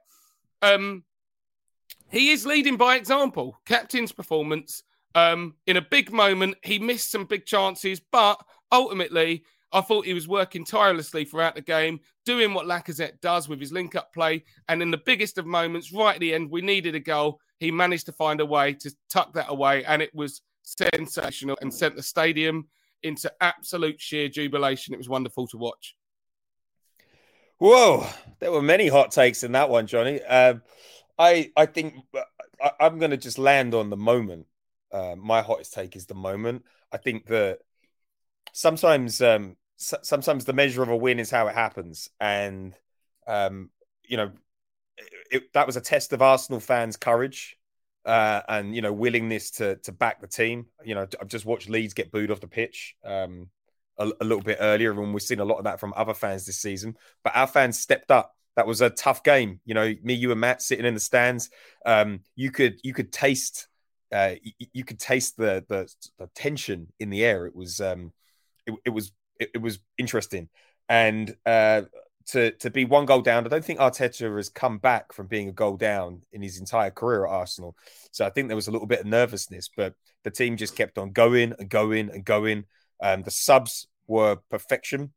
Um, 0.62 1.04
he 2.10 2.30
is 2.30 2.46
leading 2.46 2.76
by 2.76 2.96
example. 2.96 3.58
Captain's 3.66 4.12
performance. 4.12 4.82
Um, 5.14 5.54
in 5.66 5.76
a 5.76 5.82
big 5.82 6.12
moment, 6.12 6.56
he 6.62 6.78
missed 6.78 7.10
some 7.10 7.24
big 7.24 7.46
chances, 7.46 8.00
but 8.00 8.38
ultimately 8.72 9.44
I 9.72 9.80
thought 9.80 10.06
he 10.06 10.14
was 10.14 10.28
working 10.28 10.64
tirelessly 10.64 11.24
throughout 11.24 11.56
the 11.56 11.60
game, 11.60 12.00
doing 12.24 12.54
what 12.54 12.66
Lacazette 12.66 13.20
does 13.20 13.48
with 13.48 13.60
his 13.60 13.72
link 13.72 13.96
up 13.96 14.12
play. 14.12 14.44
And 14.68 14.80
in 14.80 14.90
the 14.90 15.02
biggest 15.04 15.36
of 15.36 15.46
moments, 15.46 15.92
right 15.92 16.14
at 16.14 16.20
the 16.20 16.32
end, 16.32 16.50
we 16.50 16.62
needed 16.62 16.94
a 16.94 17.00
goal. 17.00 17.40
He 17.58 17.70
managed 17.70 18.06
to 18.06 18.12
find 18.12 18.40
a 18.40 18.46
way 18.46 18.74
to 18.74 18.94
tuck 19.10 19.32
that 19.34 19.50
away, 19.50 19.84
and 19.84 20.00
it 20.00 20.14
was 20.14 20.42
sensational 20.62 21.58
and 21.60 21.74
sent 21.74 21.96
the 21.96 22.02
stadium 22.02 22.68
into 23.02 23.32
absolute 23.40 24.00
sheer 24.00 24.28
jubilation. 24.28 24.94
It 24.94 24.98
was 24.98 25.08
wonderful 25.08 25.46
to 25.48 25.58
watch. 25.58 25.96
Whoa, 27.58 28.06
there 28.40 28.52
were 28.52 28.62
many 28.62 28.88
hot 28.88 29.10
takes 29.10 29.42
in 29.42 29.52
that 29.52 29.70
one, 29.70 29.86
Johnny. 29.86 30.22
Um, 30.22 30.62
I 31.18 31.52
I 31.56 31.66
think 31.66 31.94
I, 32.60 32.86
am 32.86 32.98
going 32.98 33.10
to 33.10 33.16
just 33.16 33.38
land 33.38 33.74
on 33.74 33.90
the 33.90 33.96
moment. 33.96 34.46
Uh, 34.92 35.14
my 35.16 35.42
hottest 35.42 35.72
take 35.72 35.96
is 35.96 36.06
the 36.06 36.14
moment. 36.14 36.64
I 36.92 36.98
think 36.98 37.26
that 37.26 37.60
sometimes 38.52 39.20
um, 39.22 39.56
sometimes 39.76 40.44
the 40.44 40.52
measure 40.52 40.82
of 40.82 40.88
a 40.88 40.96
win 40.96 41.18
is 41.18 41.30
how 41.30 41.46
it 41.46 41.54
happens, 41.54 42.08
and 42.20 42.74
um, 43.26 43.70
you 44.04 44.16
know 44.16 44.32
it, 45.30 45.52
that 45.52 45.66
was 45.66 45.76
a 45.76 45.80
test 45.80 46.12
of 46.12 46.22
Arsenal 46.22 46.60
fans' 46.60 46.96
courage 46.96 47.56
uh, 48.04 48.42
and 48.48 48.74
you 48.74 48.82
know 48.82 48.92
willingness 48.92 49.50
to 49.52 49.76
to 49.76 49.92
back 49.92 50.20
the 50.20 50.26
team. 50.26 50.66
You 50.84 50.94
know, 50.94 51.06
I've 51.20 51.28
just 51.28 51.46
watched 51.46 51.68
Leeds 51.68 51.94
get 51.94 52.12
booed 52.12 52.30
off 52.30 52.40
the 52.40 52.48
pitch 52.48 52.96
um, 53.04 53.48
a, 53.98 54.10
a, 54.20 54.24
little 54.24 54.42
bit 54.42 54.58
earlier, 54.60 54.90
and 54.90 55.12
we've 55.12 55.22
seen 55.22 55.40
a 55.40 55.44
lot 55.44 55.58
of 55.58 55.64
that 55.64 55.80
from 55.80 55.92
other 55.96 56.14
fans 56.14 56.46
this 56.46 56.58
season. 56.58 56.96
But 57.22 57.36
our 57.36 57.46
fans 57.46 57.78
stepped 57.78 58.10
up. 58.10 58.34
That 58.56 58.66
was 58.66 58.80
a 58.80 58.90
tough 58.90 59.22
game. 59.22 59.60
You 59.64 59.74
know, 59.74 59.92
me, 60.02 60.14
you, 60.14 60.30
and 60.30 60.40
Matt 60.40 60.62
sitting 60.62 60.86
in 60.86 60.94
the 60.94 61.00
stands. 61.00 61.50
Um, 61.84 62.20
you 62.36 62.50
could 62.50 62.78
you 62.82 62.94
could 62.94 63.12
taste 63.12 63.68
uh, 64.14 64.34
you, 64.72 64.84
could 64.84 65.00
taste 65.00 65.36
the, 65.36 65.64
the, 65.68 65.92
the 66.18 66.28
tension 66.36 66.86
in 67.00 67.10
the 67.10 67.24
air. 67.24 67.46
It 67.46 67.56
was 67.56 67.80
um, 67.80 68.12
it, 68.64 68.74
it 68.84 68.90
was 68.90 69.12
it, 69.40 69.50
it, 69.54 69.58
was 69.58 69.80
interesting, 69.98 70.48
and 70.88 71.34
uh, 71.44 71.82
to 72.26 72.52
to 72.52 72.70
be 72.70 72.84
one 72.84 73.06
goal 73.06 73.22
down. 73.22 73.44
I 73.44 73.48
don't 73.48 73.64
think 73.64 73.80
Arteta 73.80 74.34
has 74.36 74.48
come 74.48 74.78
back 74.78 75.12
from 75.12 75.26
being 75.26 75.48
a 75.48 75.52
goal 75.52 75.76
down 75.76 76.22
in 76.32 76.42
his 76.42 76.60
entire 76.60 76.92
career 76.92 77.26
at 77.26 77.32
Arsenal. 77.32 77.76
So 78.12 78.24
I 78.24 78.30
think 78.30 78.48
there 78.48 78.56
was 78.56 78.68
a 78.68 78.70
little 78.70 78.86
bit 78.86 79.00
of 79.00 79.06
nervousness, 79.06 79.68
but 79.76 79.94
the 80.22 80.30
team 80.30 80.56
just 80.56 80.76
kept 80.76 80.96
on 80.96 81.10
going 81.10 81.52
and 81.58 81.68
going 81.68 82.10
and 82.10 82.24
going. 82.24 82.64
Um, 83.02 83.22
the 83.22 83.30
subs 83.30 83.88
were 84.06 84.36
perfection. 84.50 85.12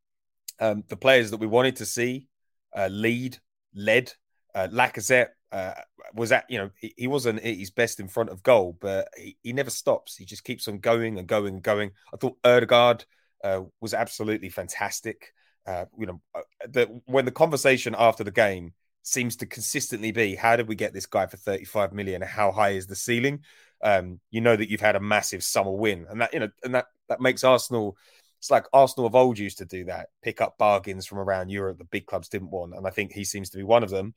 Um, 0.60 0.84
the 0.88 0.98
players 0.98 1.32
that 1.32 1.38
we 1.38 1.48
wanted 1.48 1.78
to 1.78 1.86
see 1.86 2.28
uh, 2.76 2.88
lead, 2.88 3.38
led. 3.74 4.14
Uh, 4.56 4.68
Lacazette 4.72 5.30
uh, 5.52 5.74
was 6.14 6.32
at 6.32 6.46
you 6.50 6.58
know 6.58 6.70
he, 6.80 6.94
he, 6.98 7.08
wasn't 7.08 7.40
at 7.40 7.56
his 7.56 7.72
best 7.72 8.00
in 8.00 8.08
front 8.08 8.30
of 8.30 8.44
goal, 8.44 8.76
but 8.80 9.08
he, 9.18 9.38
he 9.44 9.54
never 9.54 9.70
stops. 9.70 10.16
He 10.16 10.26
just 10.26 10.44
keeps 10.44 10.68
on 10.68 10.80
going 10.80 11.18
and 11.20 11.28
going 11.28 11.56
and 11.56 11.64
going. 11.64 11.92
I 12.14 12.18
thought 12.18 12.38
Odegaard 12.44 13.06
uh, 13.44 13.62
was 13.80 13.94
absolutely 13.94 14.50
fantastic. 14.50 15.34
Uh, 15.66 15.86
you 15.98 16.06
know, 16.08 16.22
uh, 16.34 16.42
the, 16.68 17.02
when 17.06 17.26
the 17.26 17.32
conversation 17.32 17.96
after 17.98 18.24
the 18.24 18.32
game 18.32 18.74
seems 19.04 19.36
to 19.38 19.46
consistently 19.46 20.12
be, 20.12 20.36
how 20.36 20.56
did 20.56 20.68
we 20.68 20.76
get 20.76 20.94
this 20.94 21.06
guy 21.06 21.28
for 21.28 21.38
35 21.38 21.94
million? 21.94 22.22
How 22.22 22.52
high 22.52 22.72
is 22.72 22.88
the 22.88 22.96
ceiling? 22.96 23.42
Um, 23.84 24.20
you 24.32 24.42
know 24.42 24.56
that 24.56 24.70
you've 24.70 24.82
had 24.82 24.96
a 24.96 25.00
massive 25.00 25.44
summer 25.44 25.72
win, 25.72 26.06
and 26.10 26.22
that 26.22 26.34
you 26.34 26.40
know, 26.40 26.50
and 26.64 26.76
that 26.76 26.86
that 27.10 27.22
makes 27.22 27.44
Arsenal. 27.44 27.98
It's 28.40 28.52
like 28.52 28.66
Arsenal 28.72 29.08
of 29.08 29.16
old 29.16 29.40
used 29.40 29.58
to 29.60 29.66
do 29.66 29.86
that, 29.86 30.10
pick 30.22 30.42
up 30.42 30.60
bargains 30.60 31.08
from 31.08 31.18
around 31.18 31.50
Europe 31.50 31.80
the 31.80 31.86
big 31.86 32.06
clubs 32.06 32.30
didn't 32.30 32.52
want, 32.52 32.76
and 32.76 32.86
I 32.86 32.92
think 32.92 33.12
he 33.12 33.24
seems 33.24 33.50
to 33.52 33.58
be 33.58 33.64
one 33.64 33.84
of 33.84 33.90
them. 33.90 34.14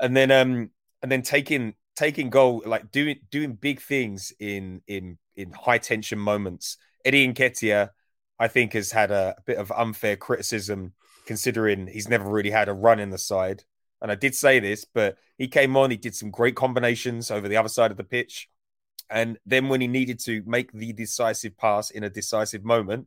And 0.00 0.16
then, 0.16 0.30
um, 0.30 0.70
and 1.02 1.10
then 1.10 1.22
taking 1.22 1.74
taking 1.96 2.30
goal, 2.30 2.62
like 2.64 2.90
doing 2.90 3.16
doing 3.30 3.54
big 3.54 3.80
things 3.80 4.32
in 4.38 4.82
in 4.86 5.18
in 5.36 5.52
high 5.52 5.78
tension 5.78 6.18
moments. 6.18 6.76
Eddie 7.04 7.32
Nketiah 7.32 7.90
I 8.38 8.48
think 8.48 8.72
has 8.72 8.90
had 8.92 9.10
a, 9.10 9.34
a 9.38 9.42
bit 9.42 9.58
of 9.58 9.72
unfair 9.72 10.16
criticism 10.16 10.92
considering 11.26 11.86
he's 11.86 12.08
never 12.08 12.28
really 12.28 12.50
had 12.50 12.68
a 12.68 12.72
run 12.72 13.00
in 13.00 13.10
the 13.10 13.18
side. 13.18 13.64
And 14.02 14.10
I 14.10 14.16
did 14.16 14.34
say 14.34 14.60
this, 14.60 14.84
but 14.84 15.16
he 15.38 15.48
came 15.48 15.76
on, 15.76 15.90
he 15.90 15.96
did 15.96 16.14
some 16.14 16.30
great 16.30 16.56
combinations 16.56 17.30
over 17.30 17.48
the 17.48 17.56
other 17.56 17.68
side 17.68 17.90
of 17.90 17.96
the 17.96 18.04
pitch. 18.04 18.48
And 19.10 19.38
then 19.46 19.68
when 19.68 19.80
he 19.80 19.86
needed 19.86 20.18
to 20.20 20.42
make 20.46 20.72
the 20.72 20.92
decisive 20.92 21.56
pass 21.56 21.90
in 21.90 22.04
a 22.04 22.10
decisive 22.10 22.64
moment, 22.64 23.06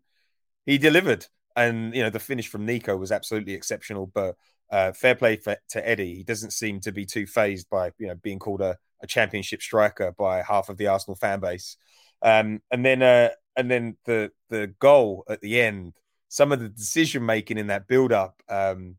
he 0.66 0.78
delivered. 0.78 1.26
And, 1.56 1.96
you 1.96 2.04
know, 2.04 2.10
the 2.10 2.20
finish 2.20 2.48
from 2.48 2.66
Nico 2.66 2.96
was 2.96 3.12
absolutely 3.12 3.54
exceptional. 3.54 4.08
But 4.08 4.36
uh, 4.72 4.92
fair 4.92 5.16
play 5.16 5.38
for, 5.38 5.58
to 5.70 5.88
Eddie. 5.88 6.16
He 6.16 6.24
doesn't 6.24 6.52
seem 6.52 6.80
to 6.82 6.92
be 6.92 7.06
too 7.06 7.26
phased 7.26 7.70
by, 7.70 7.92
you 7.98 8.08
know, 8.08 8.16
being 8.16 8.40
called 8.40 8.62
a, 8.62 8.78
a 9.02 9.08
championship 9.08 9.62
striker 9.62 10.14
by 10.18 10.42
half 10.42 10.70
of 10.70 10.78
the 10.78 10.88
Arsenal 10.88 11.16
fan 11.16 11.40
base. 11.40 11.78
Um, 12.22 12.62
and 12.72 12.86
then 12.86 13.02
uh, 13.02 13.30
and 13.56 13.70
then 13.70 13.98
the 14.06 14.32
the 14.50 14.74
goal 14.80 15.24
at 15.30 15.42
the 15.42 15.62
end, 15.62 15.94
some 16.30 16.52
of 16.52 16.60
the 16.60 16.70
decision 16.70 17.26
making 17.26 17.58
in 17.58 17.68
that 17.68 17.88
build 17.88 18.12
up, 18.12 18.42
um, 18.50 18.98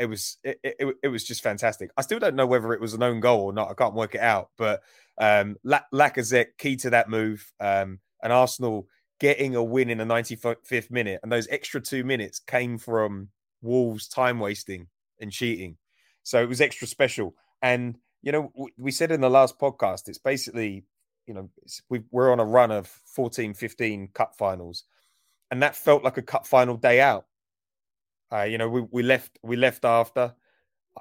it 0.00 0.06
was 0.06 0.38
it, 0.42 0.58
it, 0.64 0.96
it, 1.02 1.08
was 1.08 1.24
just 1.24 1.42
fantastic. 1.42 1.90
I 1.96 2.02
still 2.02 2.18
don't 2.18 2.34
know 2.34 2.46
whether 2.46 2.72
it 2.72 2.80
was 2.80 2.94
an 2.94 3.02
own 3.02 3.20
goal 3.20 3.42
or 3.42 3.52
not. 3.52 3.70
I 3.70 3.74
can't 3.74 3.94
work 3.94 4.14
it 4.14 4.20
out. 4.20 4.48
But 4.56 4.80
um, 5.18 5.56
Lacazette 5.64 6.56
key 6.58 6.76
to 6.76 6.90
that 6.90 7.10
move, 7.10 7.52
um, 7.60 8.00
and 8.22 8.32
Arsenal 8.32 8.86
getting 9.20 9.54
a 9.54 9.62
win 9.62 9.90
in 9.90 9.98
the 9.98 10.04
95th 10.04 10.90
minute, 10.90 11.20
and 11.22 11.30
those 11.30 11.46
extra 11.50 11.80
two 11.80 12.02
minutes 12.02 12.38
came 12.40 12.78
from 12.78 13.28
Wolves 13.60 14.08
time 14.08 14.40
wasting 14.40 14.86
and 15.20 15.30
cheating. 15.30 15.76
So 16.22 16.42
it 16.42 16.48
was 16.48 16.62
extra 16.62 16.86
special. 16.86 17.34
And 17.60 17.98
you 18.22 18.32
know, 18.32 18.52
we 18.78 18.90
said 18.90 19.12
in 19.12 19.20
the 19.20 19.30
last 19.30 19.58
podcast, 19.58 20.08
it's 20.08 20.18
basically 20.18 20.84
you 21.26 21.34
know, 21.34 21.50
we 21.88 22.02
we're 22.10 22.32
on 22.32 22.40
a 22.40 22.44
run 22.44 22.70
of 22.70 22.88
14, 23.14 23.54
15 23.54 24.08
cup 24.14 24.34
finals, 24.36 24.84
and 25.50 25.62
that 25.62 25.76
felt 25.76 26.02
like 26.02 26.16
a 26.16 26.22
cup 26.22 26.46
final 26.46 26.76
day 26.76 27.00
out. 27.00 27.26
Uh, 28.32 28.42
you 28.42 28.58
know, 28.58 28.68
we, 28.68 28.82
we 28.90 29.02
left 29.02 29.38
we 29.42 29.56
left 29.56 29.84
after. 29.84 30.34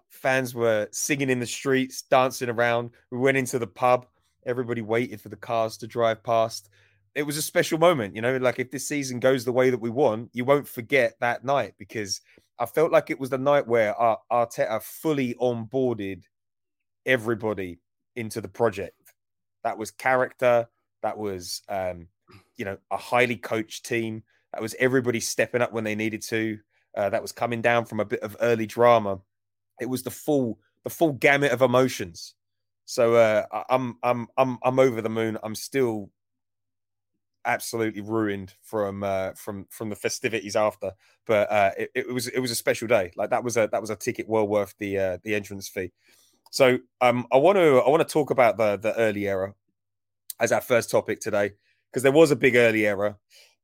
Fans 0.10 0.54
were 0.54 0.88
singing 0.92 1.30
in 1.30 1.40
the 1.40 1.46
streets, 1.46 2.02
dancing 2.04 2.50
around. 2.50 2.92
We 3.12 3.18
went 3.18 3.38
into 3.38 3.60
the 3.60 3.68
pub. 3.68 4.06
Everybody 4.46 4.82
waited 4.82 5.22
for 5.22 5.30
the 5.30 5.36
cars 5.36 5.78
to 5.78 5.88
drive 5.88 6.24
past. 6.24 6.70
It 7.16 7.24
was 7.24 7.38
a 7.38 7.42
special 7.42 7.78
moment, 7.80 8.16
you 8.16 8.22
know. 8.22 8.38
Like 8.38 8.60
if 8.60 8.72
this 8.72 8.88
season 8.88 9.20
goes 9.20 9.46
the 9.46 9.52
way 9.52 9.70
that 9.70 9.82
we 9.82 9.90
want, 9.90 10.30
you 10.34 10.46
won't 10.46 10.68
forget 10.68 11.16
that 11.20 11.44
night 11.44 11.74
because 11.78 12.22
I 12.60 12.66
felt 12.66 12.92
like 12.92 13.10
it 13.10 13.20
was 13.20 13.30
the 13.30 13.38
night 13.38 13.68
where 13.68 13.96
Arteta 14.32 14.82
fully 14.82 15.34
onboarded 15.36 16.24
everybody 17.06 17.80
into 18.16 18.42
the 18.42 18.48
project. 18.48 19.14
That 19.64 19.78
was 19.78 19.92
character. 19.92 20.68
That 21.02 21.18
was, 21.18 21.62
um, 21.70 22.08
you 22.58 22.66
know, 22.66 22.78
a 22.92 22.98
highly 22.98 23.38
coached 23.38 23.86
team. 23.86 24.24
That 24.54 24.62
was 24.62 24.76
everybody 24.80 25.20
stepping 25.20 25.62
up 25.62 25.72
when 25.72 25.84
they 25.84 25.96
needed 25.96 26.22
to. 26.24 26.60
Uh, 26.96 27.10
that 27.10 27.22
was 27.22 27.32
coming 27.32 27.62
down 27.62 27.86
from 27.86 28.00
a 28.00 28.06
bit 28.06 28.22
of 28.22 28.36
early 28.42 28.66
drama. 28.66 29.20
It 29.80 29.90
was 29.90 30.04
the 30.04 30.12
full, 30.12 30.60
the 30.84 30.90
full 30.90 31.14
gamut 31.14 31.52
of 31.52 31.62
emotions. 31.62 32.36
So 32.86 33.16
uh, 33.16 33.46
I'm, 33.70 33.98
I'm, 34.04 34.28
I'm, 34.38 34.58
I'm 34.64 34.80
over 34.80 35.02
the 35.02 35.10
moon. 35.10 35.38
I'm 35.44 35.56
still 35.56 36.10
absolutely 37.46 38.02
ruined 38.02 38.54
from 38.62 39.04
uh, 39.04 39.32
from 39.34 39.66
from 39.70 39.90
the 39.90 39.96
festivities 39.96 40.56
after. 40.56 40.92
But 41.26 41.52
uh, 41.52 41.72
it, 41.78 41.92
it, 41.96 42.14
was 42.14 42.28
it 42.28 42.40
was 42.40 42.52
a 42.52 42.56
special 42.56 42.88
day. 42.88 43.12
Like 43.16 43.30
that 43.32 43.44
was 43.44 43.58
a 43.58 43.68
that 43.72 43.82
was 43.82 43.90
a 43.90 43.96
ticket 43.96 44.28
well 44.28 44.48
worth 44.48 44.76
the 44.80 44.98
uh, 44.98 45.18
the 45.24 45.36
entrance 45.36 45.68
fee. 45.68 45.92
So 46.52 46.80
um, 47.02 47.28
I 47.32 47.38
want 47.38 47.58
to 47.58 47.80
I 47.80 47.90
want 47.90 48.08
to 48.08 48.12
talk 48.12 48.30
about 48.30 48.58
the 48.58 48.78
the 48.78 48.96
early 48.96 49.28
era 49.28 49.54
as 50.40 50.52
our 50.52 50.62
first 50.62 50.90
topic 50.90 51.20
today 51.20 51.52
because 51.90 52.04
there 52.04 52.12
was 52.12 52.32
a 52.32 52.36
big 52.36 52.56
early 52.56 52.86
era, 52.86 53.18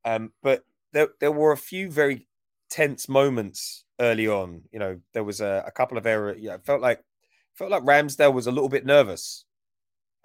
um, 0.04 0.32
but 0.42 0.64
there 0.94 1.10
there 1.20 1.32
were 1.32 1.52
a 1.52 1.58
few 1.58 1.90
very 1.90 2.28
tense 2.76 3.08
moments 3.08 3.86
early 4.02 4.28
on. 4.28 4.64
You 4.72 4.80
know, 4.80 5.00
there 5.14 5.24
was 5.24 5.40
a, 5.40 5.64
a 5.66 5.72
couple 5.72 5.98
of 5.98 6.06
errors. 6.06 6.38
Yeah, 6.40 6.56
it 6.56 6.66
felt 6.66 6.82
like 6.82 7.02
felt 7.54 7.72
like 7.72 7.84
Ramsdale 7.84 8.34
was 8.34 8.48
a 8.48 8.52
little 8.52 8.68
bit 8.70 8.86
nervous, 8.86 9.46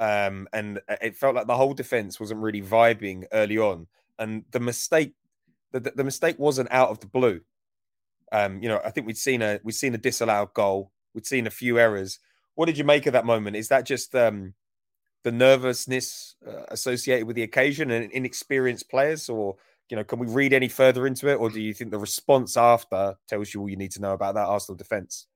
um, 0.01 0.49
and 0.53 0.81
it 1.01 1.17
felt 1.17 1.37
like 1.37 1.47
the 1.47 1.57
whole 1.57 1.75
defense 1.75 2.19
wasn't 2.19 2.41
really 2.41 2.63
vibing 2.63 3.25
early 3.33 3.57
on. 3.57 3.87
And 4.19 4.45
the 4.51 4.61
mistake, 4.61 5.15
the, 5.71 5.81
the 5.81 6.05
mistake 6.05 6.39
wasn't 6.39 6.73
out 6.73 6.91
of 6.91 6.99
the 6.99 7.07
blue. 7.07 7.43
Um, 8.33 8.63
you 8.63 8.69
know, 8.69 8.81
I 8.85 8.91
think 8.91 9.07
we'd 9.07 9.17
seen 9.17 9.43
a 9.43 9.61
we'd 9.63 9.73
seen 9.73 9.95
a 9.95 9.99
disallowed 9.99 10.53
goal. 10.53 10.91
We'd 11.15 11.27
seen 11.27 11.47
a 11.47 11.51
few 11.51 11.79
errors, 11.79 12.19
what 12.55 12.67
did 12.67 12.79
you 12.79 12.85
make 12.85 13.07
of 13.07 13.13
that 13.15 13.25
moment? 13.25 13.57
Is 13.57 13.69
that 13.69 13.87
just 13.87 14.15
um, 14.15 14.55
the 15.25 15.33
nervousness 15.33 16.37
uh, 16.47 16.65
associated 16.69 17.27
with 17.27 17.37
the 17.37 17.43
occasion 17.43 17.91
and 17.91 18.13
inexperienced 18.13 18.91
players, 18.91 19.29
or 19.29 19.57
you 19.91 19.97
know, 19.97 20.05
can 20.05 20.19
we 20.19 20.27
read 20.27 20.53
any 20.53 20.69
further 20.69 21.07
into 21.07 21.29
it, 21.29 21.35
or 21.35 21.51
do 21.51 21.61
you 21.61 21.75
think 21.75 21.91
the 21.91 21.99
response 21.99 22.57
after 22.57 23.17
tells 23.29 23.53
you 23.53 23.61
all 23.61 23.69
you 23.69 23.77
need 23.77 23.91
to 23.93 24.01
know 24.01 24.13
about 24.13 24.35
that 24.35 24.47
Arsenal 24.47 24.77
defence? 24.77 25.27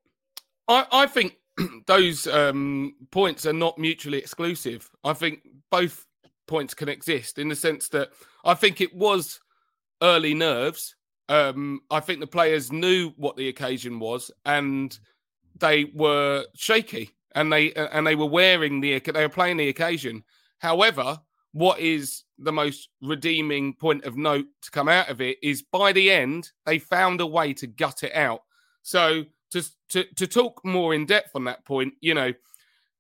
I, 0.69 0.87
I 0.93 1.07
think 1.07 1.37
those 1.87 2.27
um, 2.27 2.95
points 3.11 3.47
are 3.47 3.53
not 3.53 3.79
mutually 3.79 4.19
exclusive. 4.19 4.89
I 5.03 5.13
think 5.13 5.41
both 5.71 6.07
points 6.47 6.75
can 6.75 6.89
exist 6.89 7.39
in 7.39 7.49
the 7.49 7.57
sense 7.57 7.89
that 7.89 8.11
I 8.45 8.55
think 8.55 8.81
it 8.81 8.95
was 8.95 9.41
early 10.03 10.35
nerves. 10.35 10.95
Um, 11.29 11.81
I 11.91 12.01
think 12.01 12.21
the 12.21 12.27
players 12.27 12.71
knew 12.71 13.13
what 13.17 13.37
the 13.37 13.49
occasion 13.49 13.99
was, 13.99 14.31
and 14.45 14.97
they 15.59 15.85
were 15.95 16.45
shaky 16.55 17.11
and 17.35 17.53
they 17.53 17.73
and 17.73 18.07
they 18.07 18.15
were 18.15 18.27
wearing 18.27 18.81
the 18.81 18.99
they 18.99 19.23
were 19.23 19.29
playing 19.29 19.57
the 19.57 19.69
occasion. 19.69 20.23
However, 20.59 21.21
what 21.55 21.79
is 21.79 22.25
the 22.39 22.53
most 22.53 22.89
redeeming 23.01 23.75
point 23.75 24.05
of 24.05 24.17
note 24.17 24.47
to 24.61 24.71
come 24.73 24.89
out 24.89 25.09
of 25.09 25.21
it 25.21 25.39
is 25.41 25.63
by 25.63 25.93
the 25.93 26.11
end 26.11 26.51
they 26.67 26.81
found 26.81 27.21
a 27.21 27.27
way 27.27 27.55
to 27.55 27.69
gut 27.69 28.03
it 28.03 28.15
out. 28.15 28.43
So 28.83 29.25
to 29.53 29.63
to 29.91 30.05
to 30.17 30.27
talk 30.27 30.61
more 30.65 30.95
in 30.95 31.07
depth 31.07 31.31
on 31.35 31.45
that 31.45 31.65
point, 31.65 31.95
you 32.01 32.13
know, 32.13 32.33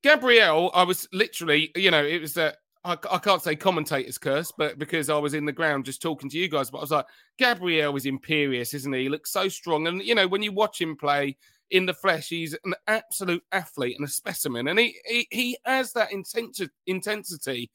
Gabriel, 0.05 0.71
I 0.73 0.85
was 0.85 1.09
literally, 1.13 1.73
you 1.75 1.91
know, 1.91 2.05
it 2.05 2.21
was 2.21 2.35
that 2.35 2.59
I, 2.85 2.93
I, 3.11 3.19
can't 3.19 3.43
say 3.43 3.57
commentator's 3.57 4.19
curse, 4.19 4.53
but 4.57 4.79
because 4.79 5.11
I 5.11 5.19
was 5.19 5.35
in 5.35 5.47
the 5.47 5.53
ground 5.53 5.87
just 5.87 6.03
talking 6.03 6.29
to 6.29 6.39
you 6.39 6.49
guys, 6.49 6.71
but 6.71 6.79
I 6.79 6.83
was 6.83 6.91
like, 6.91 7.07
Gabriel 7.39 7.97
is 7.97 8.05
imperious, 8.05 8.75
isn't 8.75 8.93
he? 8.93 9.05
He 9.05 9.09
looks 9.09 9.33
so 9.33 9.49
strong. 9.49 9.87
And, 9.87 10.03
you 10.03 10.15
know, 10.15 10.29
when 10.29 10.43
you 10.43 10.53
watch 10.53 10.83
him 10.83 10.95
play, 10.95 11.39
in 11.71 11.87
the 11.87 11.95
flesh. 11.95 12.29
He's 12.29 12.57
an 12.65 12.75
absolute 12.87 13.43
athlete 13.53 13.97
and 13.99 14.07
a 14.07 14.11
specimen, 14.11 14.69
and 14.69 14.79
he 14.79 14.97
he, 15.05 15.27
he 15.31 15.59
has 15.65 15.93
that 15.93 16.13
intensity 16.13 16.73
intensity 16.87 17.71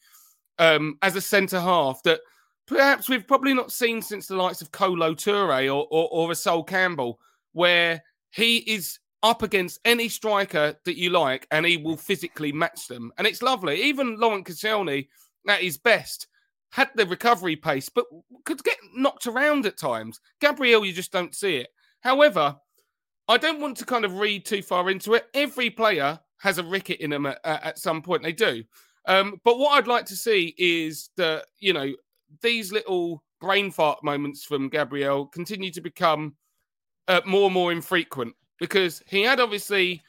um, 0.59 0.97
as 1.01 1.15
a 1.15 1.21
centre 1.21 1.59
half 1.59 2.03
that 2.03 2.21
perhaps 2.67 3.09
we've 3.09 3.27
probably 3.27 3.53
not 3.53 3.71
seen 3.71 4.01
since 4.01 4.27
the 4.27 4.35
likes 4.35 4.61
of 4.61 4.71
Kolo 4.71 5.15
Toure 5.15 5.67
or, 5.73 5.87
or, 5.89 6.09
or 6.11 6.35
Sol 6.35 6.63
Campbell, 6.63 7.19
where 7.53 8.03
he 8.31 8.57
is 8.57 8.99
up 9.23 9.41
against 9.41 9.79
any 9.85 10.07
striker 10.07 10.75
that 10.85 10.97
you 10.97 11.09
like 11.09 11.47
and 11.51 11.65
he 11.65 11.77
will 11.77 11.97
physically 11.97 12.51
match 12.51 12.87
them. 12.87 13.11
And 13.17 13.25
it's 13.25 13.41
lovely. 13.41 13.81
Even 13.81 14.19
Laurent 14.19 14.45
Koscielny, 14.45 15.07
at 15.47 15.61
his 15.61 15.77
best, 15.77 16.27
had 16.71 16.89
the 16.95 17.05
recovery 17.07 17.55
pace, 17.55 17.89
but 17.89 18.05
could 18.45 18.63
get 18.63 18.77
knocked 18.95 19.25
around 19.25 19.65
at 19.65 19.77
times. 19.77 20.19
Gabriel, 20.39 20.85
you 20.85 20.93
just 20.93 21.11
don't 21.11 21.35
see 21.35 21.55
it. 21.57 21.69
However, 22.01 22.55
I 23.27 23.37
don't 23.37 23.59
want 23.59 23.77
to 23.77 23.85
kind 23.85 24.05
of 24.05 24.19
read 24.19 24.45
too 24.45 24.61
far 24.61 24.89
into 24.89 25.15
it. 25.15 25.27
Every 25.33 25.69
player 25.69 26.19
has 26.37 26.57
a 26.57 26.63
ricket 26.63 27.01
in 27.01 27.09
them 27.09 27.25
at, 27.25 27.39
at 27.43 27.79
some 27.79 28.01
point. 28.01 28.23
They 28.23 28.31
do. 28.31 28.63
Um, 29.09 29.41
but 29.43 29.57
what 29.57 29.71
I'd 29.71 29.87
like 29.87 30.05
to 30.05 30.15
see 30.15 30.53
is 30.59 31.09
that, 31.17 31.45
you 31.59 31.73
know, 31.73 31.91
these 32.41 32.71
little 32.71 33.23
brain 33.41 33.71
fart 33.71 34.03
moments 34.03 34.43
from 34.43 34.69
Gabriel 34.69 35.25
continue 35.25 35.71
to 35.71 35.81
become 35.81 36.35
uh, 37.07 37.21
more 37.25 37.45
and 37.45 37.53
more 37.53 37.71
infrequent 37.71 38.35
because 38.59 39.01
he 39.07 39.23
had 39.23 39.39
obviously 39.39 40.03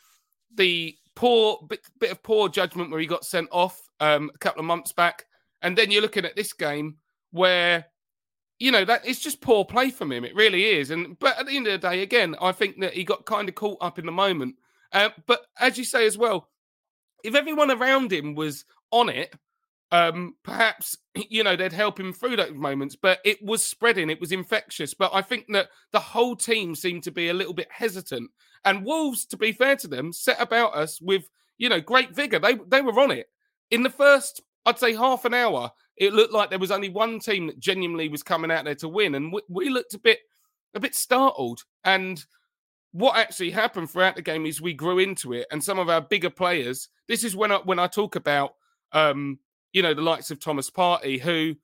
the 0.54 0.94
poor 1.14 1.64
bit, 1.66 1.80
bit 1.98 2.10
of 2.10 2.22
poor 2.22 2.50
judgment 2.50 2.90
where 2.90 3.00
he 3.00 3.06
got 3.06 3.24
sent 3.24 3.48
off 3.50 3.80
um, 4.00 4.30
a 4.34 4.38
couple 4.38 4.60
of 4.60 4.66
months 4.66 4.92
back. 4.92 5.24
And 5.62 5.78
then 5.78 5.90
you're 5.90 6.02
looking 6.02 6.26
at 6.26 6.36
this 6.36 6.52
game 6.52 6.96
where 7.30 7.86
you 8.58 8.70
know 8.70 8.84
that 8.84 9.06
it's 9.06 9.20
just 9.20 9.40
poor 9.40 9.64
play 9.64 9.88
from 9.90 10.12
him. 10.12 10.26
It 10.26 10.34
really 10.34 10.64
is. 10.64 10.90
And 10.90 11.18
but 11.18 11.38
at 11.38 11.46
the 11.46 11.56
end 11.56 11.66
of 11.66 11.80
the 11.80 11.88
day, 11.88 12.02
again, 12.02 12.36
I 12.38 12.52
think 12.52 12.80
that 12.80 12.92
he 12.92 13.04
got 13.04 13.24
kind 13.24 13.48
of 13.48 13.54
caught 13.54 13.78
up 13.80 13.98
in 13.98 14.04
the 14.04 14.12
moment. 14.12 14.56
Uh, 14.92 15.08
but 15.26 15.46
as 15.58 15.78
you 15.78 15.84
say 15.84 16.06
as 16.06 16.18
well, 16.18 16.49
if 17.24 17.34
everyone 17.34 17.70
around 17.70 18.12
him 18.12 18.34
was 18.34 18.64
on 18.90 19.08
it, 19.08 19.34
um, 19.92 20.34
perhaps 20.44 20.96
you 21.28 21.42
know 21.44 21.56
they'd 21.56 21.72
help 21.72 21.98
him 21.98 22.12
through 22.12 22.36
those 22.36 22.54
moments. 22.54 22.96
But 23.00 23.18
it 23.24 23.38
was 23.42 23.62
spreading, 23.62 24.10
it 24.10 24.20
was 24.20 24.32
infectious. 24.32 24.94
But 24.94 25.12
I 25.14 25.22
think 25.22 25.46
that 25.52 25.68
the 25.92 26.00
whole 26.00 26.36
team 26.36 26.74
seemed 26.74 27.02
to 27.04 27.10
be 27.10 27.28
a 27.28 27.34
little 27.34 27.54
bit 27.54 27.68
hesitant. 27.70 28.30
And 28.64 28.84
Wolves, 28.84 29.24
to 29.26 29.36
be 29.36 29.52
fair 29.52 29.76
to 29.76 29.88
them, 29.88 30.12
set 30.12 30.40
about 30.40 30.74
us 30.74 31.00
with 31.00 31.28
you 31.58 31.68
know 31.68 31.80
great 31.80 32.14
vigor. 32.14 32.38
They 32.38 32.56
they 32.68 32.82
were 32.82 32.98
on 33.00 33.10
it 33.10 33.28
in 33.70 33.82
the 33.82 33.90
first, 33.90 34.42
I'd 34.66 34.78
say, 34.78 34.94
half 34.94 35.24
an 35.24 35.34
hour 35.34 35.70
it 36.00 36.14
looked 36.14 36.32
like 36.32 36.48
there 36.48 36.58
was 36.58 36.70
only 36.70 36.88
one 36.88 37.20
team 37.20 37.46
that 37.46 37.60
genuinely 37.60 38.08
was 38.08 38.22
coming 38.22 38.50
out 38.50 38.64
there 38.64 38.74
to 38.76 38.88
win, 38.88 39.14
and 39.14 39.32
we, 39.32 39.42
we 39.48 39.68
looked 39.68 39.94
a 39.94 39.98
bit 39.98 40.18
a 40.74 40.80
bit 40.80 40.94
startled. 40.94 41.62
And 41.84 42.24
what 42.92 43.16
actually 43.16 43.50
happened 43.50 43.90
throughout 43.90 44.16
the 44.16 44.22
game 44.22 44.46
is 44.46 44.60
we 44.60 44.72
grew 44.72 44.98
into 44.98 45.34
it, 45.34 45.46
and 45.52 45.62
some 45.62 45.78
of 45.78 45.88
our 45.88 46.00
bigger 46.00 46.30
players. 46.30 46.88
This 47.10 47.24
is 47.24 47.34
when 47.34 47.50
I 47.50 47.56
when 47.56 47.80
I 47.80 47.88
talk 47.88 48.14
about 48.14 48.54
um, 48.92 49.40
you 49.72 49.82
know 49.82 49.94
the 49.94 50.00
likes 50.00 50.30
of 50.30 50.38
Thomas 50.38 50.70
Partey, 50.70 51.20
who 51.20 51.56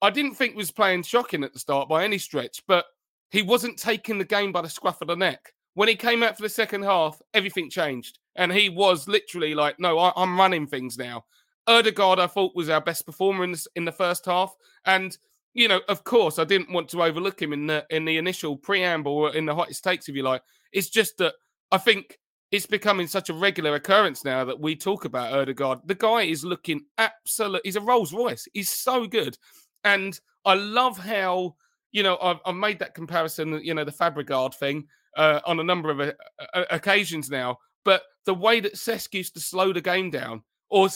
I 0.00 0.08
didn't 0.08 0.34
think 0.34 0.56
was 0.56 0.70
playing 0.70 1.02
shocking 1.02 1.44
at 1.44 1.52
the 1.52 1.58
start 1.58 1.90
by 1.90 2.04
any 2.04 2.16
stretch, 2.16 2.62
but 2.66 2.86
he 3.30 3.42
wasn't 3.42 3.78
taking 3.78 4.16
the 4.16 4.24
game 4.24 4.50
by 4.50 4.62
the 4.62 4.70
scruff 4.70 5.02
of 5.02 5.08
the 5.08 5.14
neck. 5.14 5.52
When 5.74 5.88
he 5.88 5.94
came 5.94 6.22
out 6.22 6.38
for 6.38 6.42
the 6.42 6.48
second 6.48 6.84
half, 6.84 7.20
everything 7.34 7.68
changed, 7.68 8.18
and 8.34 8.50
he 8.50 8.70
was 8.70 9.06
literally 9.06 9.54
like, 9.54 9.78
"No, 9.78 9.98
I, 9.98 10.10
I'm 10.16 10.38
running 10.40 10.66
things 10.66 10.96
now." 10.96 11.26
Odegaard, 11.66 12.18
I 12.18 12.26
thought, 12.26 12.56
was 12.56 12.70
our 12.70 12.80
best 12.80 13.04
performer 13.04 13.44
in 13.44 13.52
the, 13.52 13.66
in 13.76 13.84
the 13.84 13.92
first 13.92 14.24
half. 14.24 14.56
And, 14.86 15.14
you 15.52 15.68
know, 15.68 15.82
of 15.90 16.02
course, 16.02 16.38
I 16.38 16.44
didn't 16.44 16.72
want 16.72 16.88
to 16.88 17.02
overlook 17.02 17.42
him 17.42 17.52
in 17.52 17.66
the 17.66 17.84
in 17.90 18.06
the 18.06 18.16
initial 18.16 18.56
preamble 18.56 19.12
or 19.12 19.36
in 19.36 19.44
the 19.44 19.54
hottest 19.54 19.84
takes, 19.84 20.08
if 20.08 20.16
you 20.16 20.22
like. 20.22 20.40
It's 20.72 20.88
just 20.88 21.18
that 21.18 21.34
I 21.70 21.76
think 21.76 22.18
it's 22.50 22.66
becoming 22.66 23.06
such 23.06 23.28
a 23.28 23.34
regular 23.34 23.74
occurrence 23.74 24.24
now 24.24 24.44
that 24.44 24.58
we 24.58 24.74
talk 24.74 25.04
about 25.04 25.32
Odegaard. 25.32 25.80
The 25.84 25.94
guy 25.94 26.22
is 26.22 26.44
looking 26.44 26.82
absolute. 26.96 27.62
He's 27.64 27.76
a 27.76 27.80
Rolls 27.80 28.12
Royce. 28.12 28.48
He's 28.54 28.70
so 28.70 29.06
good, 29.06 29.36
and 29.84 30.18
I 30.44 30.54
love 30.54 30.98
how 30.98 31.56
you 31.92 32.02
know 32.02 32.18
I've, 32.22 32.38
I've 32.46 32.54
made 32.54 32.78
that 32.78 32.94
comparison. 32.94 33.60
You 33.62 33.74
know 33.74 33.84
the 33.84 33.92
Fabregas 33.92 34.54
thing 34.54 34.86
uh, 35.16 35.40
on 35.44 35.60
a 35.60 35.64
number 35.64 35.90
of 35.90 36.00
uh, 36.00 36.12
uh, 36.54 36.64
occasions 36.70 37.30
now, 37.30 37.58
but 37.84 38.02
the 38.24 38.34
way 38.34 38.60
that 38.60 38.74
Cesc 38.74 39.14
used 39.14 39.34
to 39.34 39.40
slow 39.40 39.72
the 39.72 39.80
game 39.80 40.10
down 40.10 40.42
or 40.70 40.88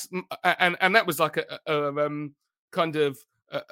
and 0.45 0.77
and 0.81 0.95
that 0.95 1.07
was 1.07 1.19
like 1.19 1.37
a, 1.37 1.59
a 1.67 2.07
um, 2.07 2.35
kind 2.71 2.97
of 2.97 3.19
a, 3.51 3.63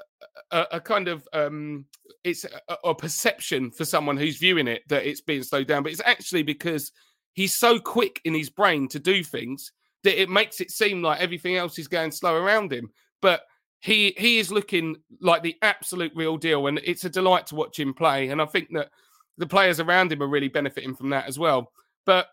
a, 0.51 0.67
a, 0.73 0.81
kind 0.81 1.09
of 1.09 1.27
um, 1.33 1.85
it's 2.25 2.45
a, 2.45 2.77
a, 2.85 2.95
perception 2.95 3.71
for 3.71 3.85
someone 3.85 4.17
who's 4.17 4.39
viewing 4.39 4.69
it 4.69 4.83
that 4.89 5.07
it's 5.07 5.21
being 5.21 5.43
slowed 5.43 5.67
down, 5.67 5.83
but 5.83 5.93
it's 5.93 6.03
actually 6.05 6.43
because 6.43 6.93
he's 7.35 7.55
so 7.55 7.79
quick 7.79 8.21
in 8.25 8.35
his 8.35 8.51
brain 8.51 8.89
to 8.89 8.99
do 8.99 9.23
things 9.23 9.73
that 10.03 10.21
it 10.21 10.31
makes 10.31 10.61
it 10.61 10.71
seem 10.71 11.03
like 11.03 11.21
everything 11.21 11.57
else 11.57 11.79
is 11.79 11.89
going 11.89 12.11
slow 12.11 12.35
around 12.35 12.73
him. 12.73 12.91
but 13.21 13.43
he 13.81 14.15
he 14.19 14.39
is 14.39 14.53
looking 14.53 14.97
like 15.21 15.43
the 15.43 15.57
absolute 15.63 16.13
real 16.15 16.37
deal, 16.37 16.67
and 16.67 16.81
it's 16.85 17.05
a 17.05 17.11
delight 17.11 17.47
to 17.47 17.55
watch 17.55 17.79
him 17.79 17.95
play. 17.95 18.29
And 18.29 18.41
I 18.41 18.45
think 18.45 18.69
that 18.75 18.91
the 19.39 19.47
players 19.47 19.81
around 19.81 20.13
him 20.13 20.23
are 20.23 20.29
really 20.29 20.49
benefiting 20.49 20.95
from 20.95 21.11
that 21.11 21.27
as 21.27 21.39
well. 21.39 21.73
But 22.05 22.29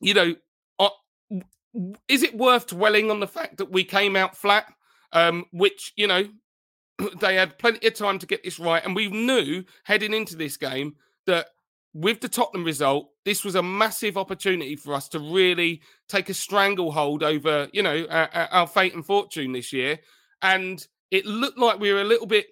you 0.00 0.14
know, 0.14 0.34
uh, 0.78 0.90
is 2.06 2.22
it 2.22 2.36
worth 2.36 2.66
dwelling 2.66 3.10
on 3.10 3.18
the 3.18 3.26
fact 3.26 3.56
that 3.58 3.72
we 3.72 3.82
came 3.82 4.14
out 4.14 4.36
flat? 4.36 4.66
Um, 5.12 5.46
which 5.52 5.94
you 5.96 6.06
know 6.06 6.28
they 7.20 7.34
had 7.34 7.58
plenty 7.58 7.86
of 7.86 7.94
time 7.94 8.18
to 8.18 8.26
get 8.26 8.44
this 8.44 8.58
right, 8.58 8.84
and 8.84 8.94
we 8.94 9.08
knew 9.08 9.64
heading 9.84 10.12
into 10.12 10.36
this 10.36 10.58
game 10.58 10.96
that 11.26 11.48
with 11.94 12.20
the 12.20 12.28
Tottenham 12.28 12.64
result, 12.64 13.10
this 13.24 13.44
was 13.44 13.54
a 13.54 13.62
massive 13.62 14.16
opportunity 14.16 14.76
for 14.76 14.94
us 14.94 15.08
to 15.08 15.18
really 15.18 15.82
take 16.08 16.28
a 16.28 16.34
stranglehold 16.34 17.22
over, 17.22 17.68
you 17.72 17.82
know, 17.82 18.06
our, 18.10 18.28
our 18.50 18.66
fate 18.66 18.94
and 18.94 19.04
fortune 19.04 19.52
this 19.52 19.72
year 19.72 19.98
and 20.42 20.86
it 21.10 21.26
looked 21.26 21.58
like 21.58 21.80
we 21.80 21.92
were 21.92 22.00
a 22.00 22.04
little 22.04 22.26
bit, 22.26 22.46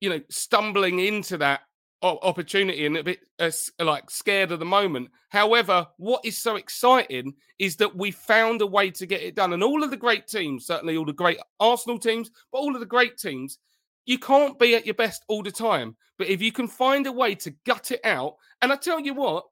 you 0.00 0.08
know, 0.08 0.20
stumbling 0.30 1.00
into 1.00 1.38
that 1.38 1.60
opportunity 2.02 2.84
and 2.84 2.98
a 2.98 3.02
bit 3.02 3.20
uh, 3.38 3.50
like 3.78 4.10
scared 4.10 4.52
of 4.52 4.58
the 4.58 4.64
moment. 4.64 5.08
However, 5.30 5.86
what 5.96 6.20
is 6.24 6.36
so 6.36 6.56
exciting 6.56 7.34
is 7.58 7.76
that 7.76 7.96
we 7.96 8.10
found 8.10 8.60
a 8.60 8.66
way 8.66 8.90
to 8.90 9.06
get 9.06 9.22
it 9.22 9.34
done. 9.34 9.54
And 9.54 9.64
all 9.64 9.82
of 9.82 9.90
the 9.90 9.96
great 9.96 10.26
teams, 10.26 10.66
certainly 10.66 10.98
all 10.98 11.06
the 11.06 11.14
great 11.14 11.38
Arsenal 11.60 11.98
teams, 11.98 12.30
but 12.52 12.58
all 12.58 12.74
of 12.74 12.80
the 12.80 12.86
great 12.86 13.16
teams, 13.16 13.58
you 14.06 14.18
can't 14.18 14.58
be 14.58 14.74
at 14.74 14.86
your 14.86 14.94
best 14.94 15.24
all 15.28 15.42
the 15.42 15.50
time. 15.50 15.96
But 16.18 16.28
if 16.28 16.40
you 16.40 16.52
can 16.52 16.68
find 16.68 17.06
a 17.06 17.12
way 17.12 17.34
to 17.36 17.54
gut 17.66 17.90
it 17.90 18.00
out, 18.04 18.36
and 18.62 18.72
I 18.72 18.76
tell 18.76 19.00
you 19.00 19.14
what, 19.14 19.44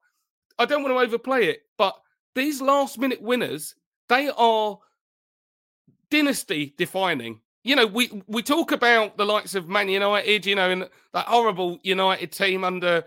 I 0.59 0.65
don't 0.65 0.83
want 0.83 0.95
to 0.95 0.99
overplay 0.99 1.47
it, 1.47 1.61
but 1.79 1.95
these 2.35 2.63
last 2.63 2.99
minute 2.99 3.21
winners, 3.21 3.75
they 4.09 4.31
are 4.37 4.79
dynasty 6.11 6.75
defining. 6.77 7.41
You 7.65 7.77
know, 7.77 7.87
we 7.87 8.23
we 8.27 8.43
talk 8.43 8.73
about 8.73 9.17
the 9.17 9.25
likes 9.25 9.55
of 9.55 9.69
Man 9.69 9.89
United, 9.89 10.47
you 10.47 10.55
know, 10.55 10.71
and 10.71 10.89
that 11.13 11.27
horrible 11.27 11.79
United 11.83 12.33
team 12.33 12.65
under 12.65 13.05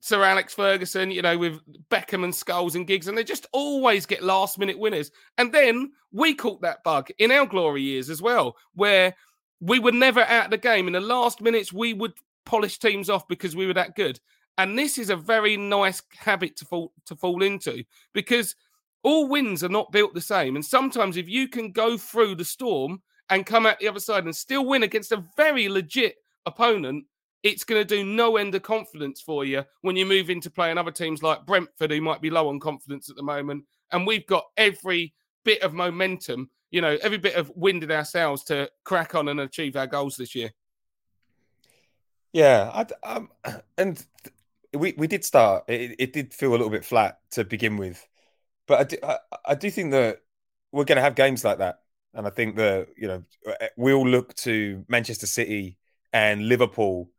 Sir 0.00 0.22
Alex 0.22 0.54
Ferguson, 0.54 1.10
you 1.10 1.22
know, 1.22 1.36
with 1.36 1.60
Beckham 1.90 2.22
and 2.22 2.32
Scholes 2.32 2.74
and 2.74 2.86
Giggs, 2.86 3.08
and 3.08 3.16
they 3.16 3.24
just 3.24 3.46
always 3.52 4.06
get 4.06 4.22
last 4.22 4.58
minute 4.58 4.78
winners. 4.78 5.10
And 5.38 5.52
then 5.52 5.92
we 6.12 6.34
caught 6.34 6.62
that 6.62 6.84
bug 6.84 7.08
in 7.18 7.32
our 7.32 7.46
glory 7.46 7.82
years 7.82 8.10
as 8.10 8.22
well, 8.22 8.56
where 8.74 9.14
we 9.60 9.78
were 9.78 9.92
never 9.92 10.20
out 10.20 10.46
of 10.46 10.50
the 10.50 10.58
game. 10.58 10.86
In 10.86 10.92
the 10.92 11.00
last 11.00 11.40
minutes, 11.40 11.72
we 11.72 11.94
would 11.94 12.12
polish 12.44 12.78
teams 12.78 13.10
off 13.10 13.26
because 13.28 13.56
we 13.56 13.66
were 13.66 13.74
that 13.74 13.96
good. 13.96 14.20
And 14.58 14.78
this 14.78 14.98
is 14.98 15.10
a 15.10 15.16
very 15.16 15.56
nice 15.56 16.02
habit 16.18 16.56
to 16.56 16.64
fall 16.64 16.92
to 17.06 17.16
fall 17.16 17.42
into 17.42 17.84
because 18.14 18.54
all 19.02 19.28
wins 19.28 19.62
are 19.62 19.68
not 19.68 19.92
built 19.92 20.14
the 20.14 20.20
same. 20.20 20.56
And 20.56 20.64
sometimes 20.64 21.16
if 21.16 21.28
you 21.28 21.48
can 21.48 21.72
go 21.72 21.96
through 21.96 22.36
the 22.36 22.44
storm 22.44 23.02
and 23.30 23.46
come 23.46 23.66
out 23.66 23.78
the 23.78 23.88
other 23.88 24.00
side 24.00 24.24
and 24.24 24.34
still 24.34 24.64
win 24.64 24.82
against 24.82 25.12
a 25.12 25.24
very 25.36 25.68
legit 25.68 26.16
opponent, 26.46 27.04
it's 27.42 27.64
going 27.64 27.80
to 27.80 27.96
do 27.96 28.04
no 28.04 28.36
end 28.36 28.54
of 28.54 28.62
confidence 28.62 29.20
for 29.20 29.44
you 29.44 29.64
when 29.82 29.94
you 29.94 30.06
move 30.06 30.30
into 30.30 30.50
playing 30.50 30.78
other 30.78 30.90
teams 30.90 31.22
like 31.22 31.46
Brentford, 31.46 31.92
who 31.92 32.00
might 32.00 32.20
be 32.20 32.30
low 32.30 32.48
on 32.48 32.58
confidence 32.58 33.08
at 33.08 33.16
the 33.16 33.22
moment. 33.22 33.64
And 33.92 34.06
we've 34.06 34.26
got 34.26 34.44
every 34.56 35.14
bit 35.44 35.62
of 35.62 35.72
momentum, 35.72 36.50
you 36.76 36.82
know, 36.82 36.98
every 37.00 37.16
bit 37.16 37.36
of 37.36 37.50
wind 37.56 37.82
in 37.82 37.90
our 37.90 38.04
sails 38.04 38.44
to 38.44 38.70
crack 38.84 39.14
on 39.14 39.28
and 39.28 39.40
achieve 39.40 39.76
our 39.76 39.86
goals 39.86 40.14
this 40.18 40.34
year. 40.34 40.50
Yeah, 42.34 42.70
I, 43.02 43.14
um, 43.14 43.30
and 43.78 44.04
we 44.74 44.92
we 44.98 45.06
did 45.06 45.24
start. 45.24 45.64
It, 45.68 45.96
it 45.98 46.12
did 46.12 46.34
feel 46.34 46.50
a 46.50 46.52
little 46.52 46.68
bit 46.68 46.84
flat 46.84 47.18
to 47.30 47.44
begin 47.44 47.78
with, 47.78 48.06
but 48.66 48.80
I 48.80 48.84
do, 48.84 48.96
I, 49.02 49.16
I 49.46 49.54
do 49.54 49.70
think 49.70 49.92
that 49.92 50.20
we're 50.70 50.84
going 50.84 50.96
to 50.96 51.02
have 51.02 51.14
games 51.14 51.46
like 51.46 51.58
that. 51.58 51.80
And 52.12 52.26
I 52.26 52.30
think 52.30 52.56
that, 52.56 52.88
you 52.94 53.08
know, 53.08 53.24
we'll 53.78 54.06
look 54.06 54.34
to 54.34 54.84
Manchester 54.86 55.26
City 55.26 55.78
and 56.12 56.46
Liverpool 56.46 57.10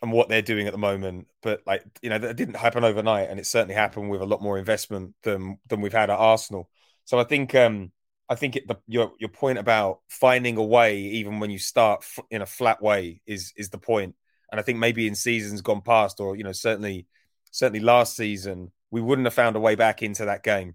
and 0.00 0.10
what 0.10 0.28
they're 0.28 0.42
doing 0.42 0.66
at 0.66 0.72
the 0.72 0.78
moment. 0.78 1.28
But 1.40 1.62
like, 1.68 1.84
you 2.02 2.10
know, 2.10 2.18
that 2.18 2.36
didn't 2.36 2.56
happen 2.56 2.82
overnight. 2.82 3.30
And 3.30 3.38
it 3.38 3.46
certainly 3.46 3.76
happened 3.76 4.10
with 4.10 4.22
a 4.22 4.26
lot 4.26 4.42
more 4.42 4.58
investment 4.58 5.14
than 5.22 5.60
than 5.68 5.82
we've 5.82 5.92
had 5.92 6.10
at 6.10 6.18
Arsenal. 6.18 6.68
So 7.04 7.20
I 7.20 7.24
think 7.24 7.54
um 7.54 7.92
I 8.32 8.34
think 8.34 8.56
it, 8.56 8.66
the, 8.66 8.76
your 8.86 9.12
your 9.18 9.28
point 9.28 9.58
about 9.58 10.00
finding 10.08 10.56
a 10.56 10.64
way, 10.64 10.98
even 10.98 11.38
when 11.38 11.50
you 11.50 11.58
start 11.58 12.00
f- 12.02 12.24
in 12.30 12.40
a 12.40 12.46
flat 12.46 12.82
way, 12.82 13.20
is 13.26 13.52
is 13.56 13.68
the 13.68 13.78
point. 13.78 14.14
And 14.50 14.58
I 14.58 14.62
think 14.62 14.78
maybe 14.78 15.06
in 15.06 15.14
seasons 15.14 15.60
gone 15.60 15.82
past, 15.82 16.18
or 16.18 16.34
you 16.34 16.42
know, 16.42 16.52
certainly 16.52 17.06
certainly 17.50 17.80
last 17.80 18.16
season, 18.16 18.72
we 18.90 19.02
wouldn't 19.02 19.26
have 19.26 19.34
found 19.34 19.56
a 19.56 19.60
way 19.60 19.74
back 19.74 20.02
into 20.02 20.24
that 20.24 20.42
game. 20.42 20.74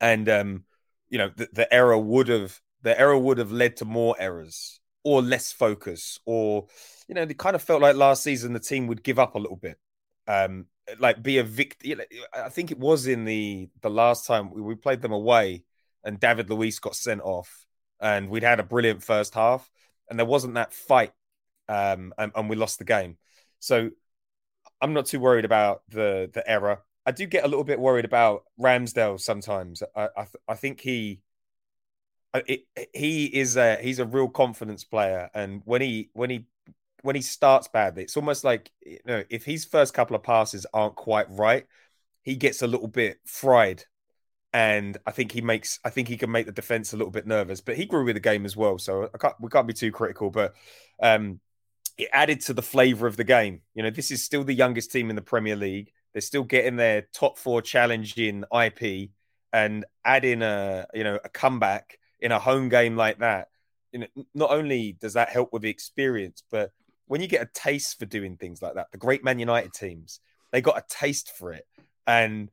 And 0.00 0.28
um, 0.28 0.64
you 1.08 1.18
know, 1.18 1.30
the, 1.34 1.48
the 1.52 1.72
error 1.72 1.98
would 1.98 2.28
have 2.28 2.60
the 2.82 2.98
error 2.98 3.18
would 3.18 3.38
have 3.38 3.50
led 3.50 3.78
to 3.78 3.86
more 3.86 4.14
errors 4.18 4.78
or 5.04 5.22
less 5.22 5.52
focus, 5.52 6.18
or 6.26 6.66
you 7.08 7.14
know, 7.14 7.22
it 7.22 7.38
kind 7.38 7.56
of 7.56 7.62
felt 7.62 7.80
like 7.80 7.96
last 7.96 8.22
season 8.22 8.52
the 8.52 8.60
team 8.60 8.88
would 8.88 9.02
give 9.02 9.18
up 9.18 9.34
a 9.34 9.38
little 9.38 9.56
bit. 9.56 9.78
Um, 10.26 10.66
like 10.98 11.22
be 11.22 11.38
a 11.38 11.44
victim. 11.44 12.00
I 12.34 12.50
think 12.50 12.70
it 12.70 12.78
was 12.78 13.06
in 13.06 13.24
the 13.24 13.70
the 13.80 13.90
last 13.90 14.26
time 14.26 14.50
we, 14.50 14.60
we 14.60 14.74
played 14.74 15.00
them 15.00 15.12
away, 15.12 15.64
and 16.08 16.18
David 16.18 16.48
Luiz 16.48 16.78
got 16.78 16.96
sent 16.96 17.20
off, 17.20 17.66
and 18.00 18.30
we'd 18.30 18.42
had 18.42 18.60
a 18.60 18.64
brilliant 18.64 19.02
first 19.02 19.34
half, 19.34 19.70
and 20.08 20.18
there 20.18 20.26
wasn't 20.26 20.54
that 20.54 20.72
fight, 20.72 21.12
um, 21.68 22.14
and, 22.16 22.32
and 22.34 22.48
we 22.48 22.56
lost 22.56 22.78
the 22.78 22.84
game. 22.84 23.18
So 23.60 23.90
I'm 24.80 24.94
not 24.94 25.06
too 25.06 25.20
worried 25.20 25.44
about 25.44 25.82
the 25.90 26.30
the 26.32 26.48
error. 26.48 26.82
I 27.04 27.12
do 27.12 27.26
get 27.26 27.44
a 27.44 27.48
little 27.48 27.64
bit 27.64 27.78
worried 27.78 28.06
about 28.06 28.44
Ramsdale 28.58 29.20
sometimes. 29.20 29.82
I 29.94 30.08
I, 30.16 30.26
I 30.48 30.54
think 30.54 30.80
he 30.80 31.20
it, 32.34 32.62
he 32.94 33.26
is 33.26 33.56
a 33.56 33.76
he's 33.76 33.98
a 33.98 34.06
real 34.06 34.28
confidence 34.28 34.84
player, 34.84 35.30
and 35.34 35.62
when 35.64 35.82
he 35.82 36.10
when 36.14 36.30
he 36.30 36.46
when 37.02 37.16
he 37.16 37.22
starts 37.22 37.68
badly, 37.68 38.04
it's 38.04 38.16
almost 38.16 38.44
like 38.44 38.70
you 38.84 38.98
know 39.04 39.24
if 39.28 39.44
his 39.44 39.64
first 39.66 39.92
couple 39.92 40.16
of 40.16 40.22
passes 40.22 40.66
aren't 40.72 40.96
quite 40.96 41.30
right, 41.30 41.66
he 42.22 42.36
gets 42.36 42.62
a 42.62 42.66
little 42.66 42.88
bit 42.88 43.18
fried, 43.26 43.84
and 44.52 44.96
I 45.06 45.10
think 45.10 45.32
he 45.32 45.40
makes 45.40 45.78
I 45.84 45.90
think 45.90 46.08
he 46.08 46.16
can 46.16 46.30
make 46.30 46.46
the 46.46 46.52
defense 46.52 46.92
a 46.92 46.96
little 46.96 47.10
bit 47.10 47.26
nervous. 47.26 47.60
But 47.60 47.76
he 47.76 47.84
grew 47.84 48.04
with 48.04 48.16
the 48.16 48.20
game 48.20 48.44
as 48.44 48.56
well, 48.56 48.78
so 48.78 49.08
can't 49.20 49.34
we 49.40 49.50
can't 49.50 49.66
be 49.66 49.74
too 49.74 49.92
critical. 49.92 50.30
But 50.30 50.54
um, 51.02 51.40
it 51.96 52.08
added 52.12 52.40
to 52.42 52.54
the 52.54 52.62
flavour 52.62 53.06
of 53.06 53.16
the 53.16 53.24
game. 53.24 53.60
You 53.74 53.82
know, 53.82 53.90
this 53.90 54.10
is 54.10 54.24
still 54.24 54.44
the 54.44 54.54
youngest 54.54 54.90
team 54.90 55.10
in 55.10 55.16
the 55.16 55.22
Premier 55.22 55.56
League. 55.56 55.92
They're 56.12 56.22
still 56.22 56.44
getting 56.44 56.76
their 56.76 57.02
top 57.12 57.38
four 57.38 57.60
challenge 57.60 58.16
in 58.16 58.44
IP 58.52 59.10
and 59.52 59.84
adding 60.04 60.42
a 60.42 60.86
you 60.94 61.04
know 61.04 61.18
a 61.22 61.28
comeback 61.28 61.98
in 62.20 62.32
a 62.32 62.38
home 62.38 62.68
game 62.68 62.96
like 62.96 63.18
that. 63.18 63.48
You 63.92 64.00
know, 64.00 64.24
not 64.34 64.50
only 64.50 64.92
does 64.92 65.14
that 65.14 65.28
help 65.28 65.52
with 65.52 65.62
the 65.62 65.70
experience, 65.70 66.42
but 66.50 66.72
when 67.06 67.20
you 67.20 67.28
get 67.28 67.42
a 67.42 67.50
taste 67.52 67.98
for 67.98 68.06
doing 68.06 68.36
things 68.36 68.62
like 68.62 68.74
that, 68.74 68.92
the 68.92 68.98
great 68.98 69.24
Man 69.24 69.38
United 69.38 69.72
teams 69.72 70.20
they 70.50 70.62
got 70.62 70.78
a 70.78 70.84
taste 70.88 71.32
for 71.36 71.52
it, 71.52 71.66
and 72.06 72.50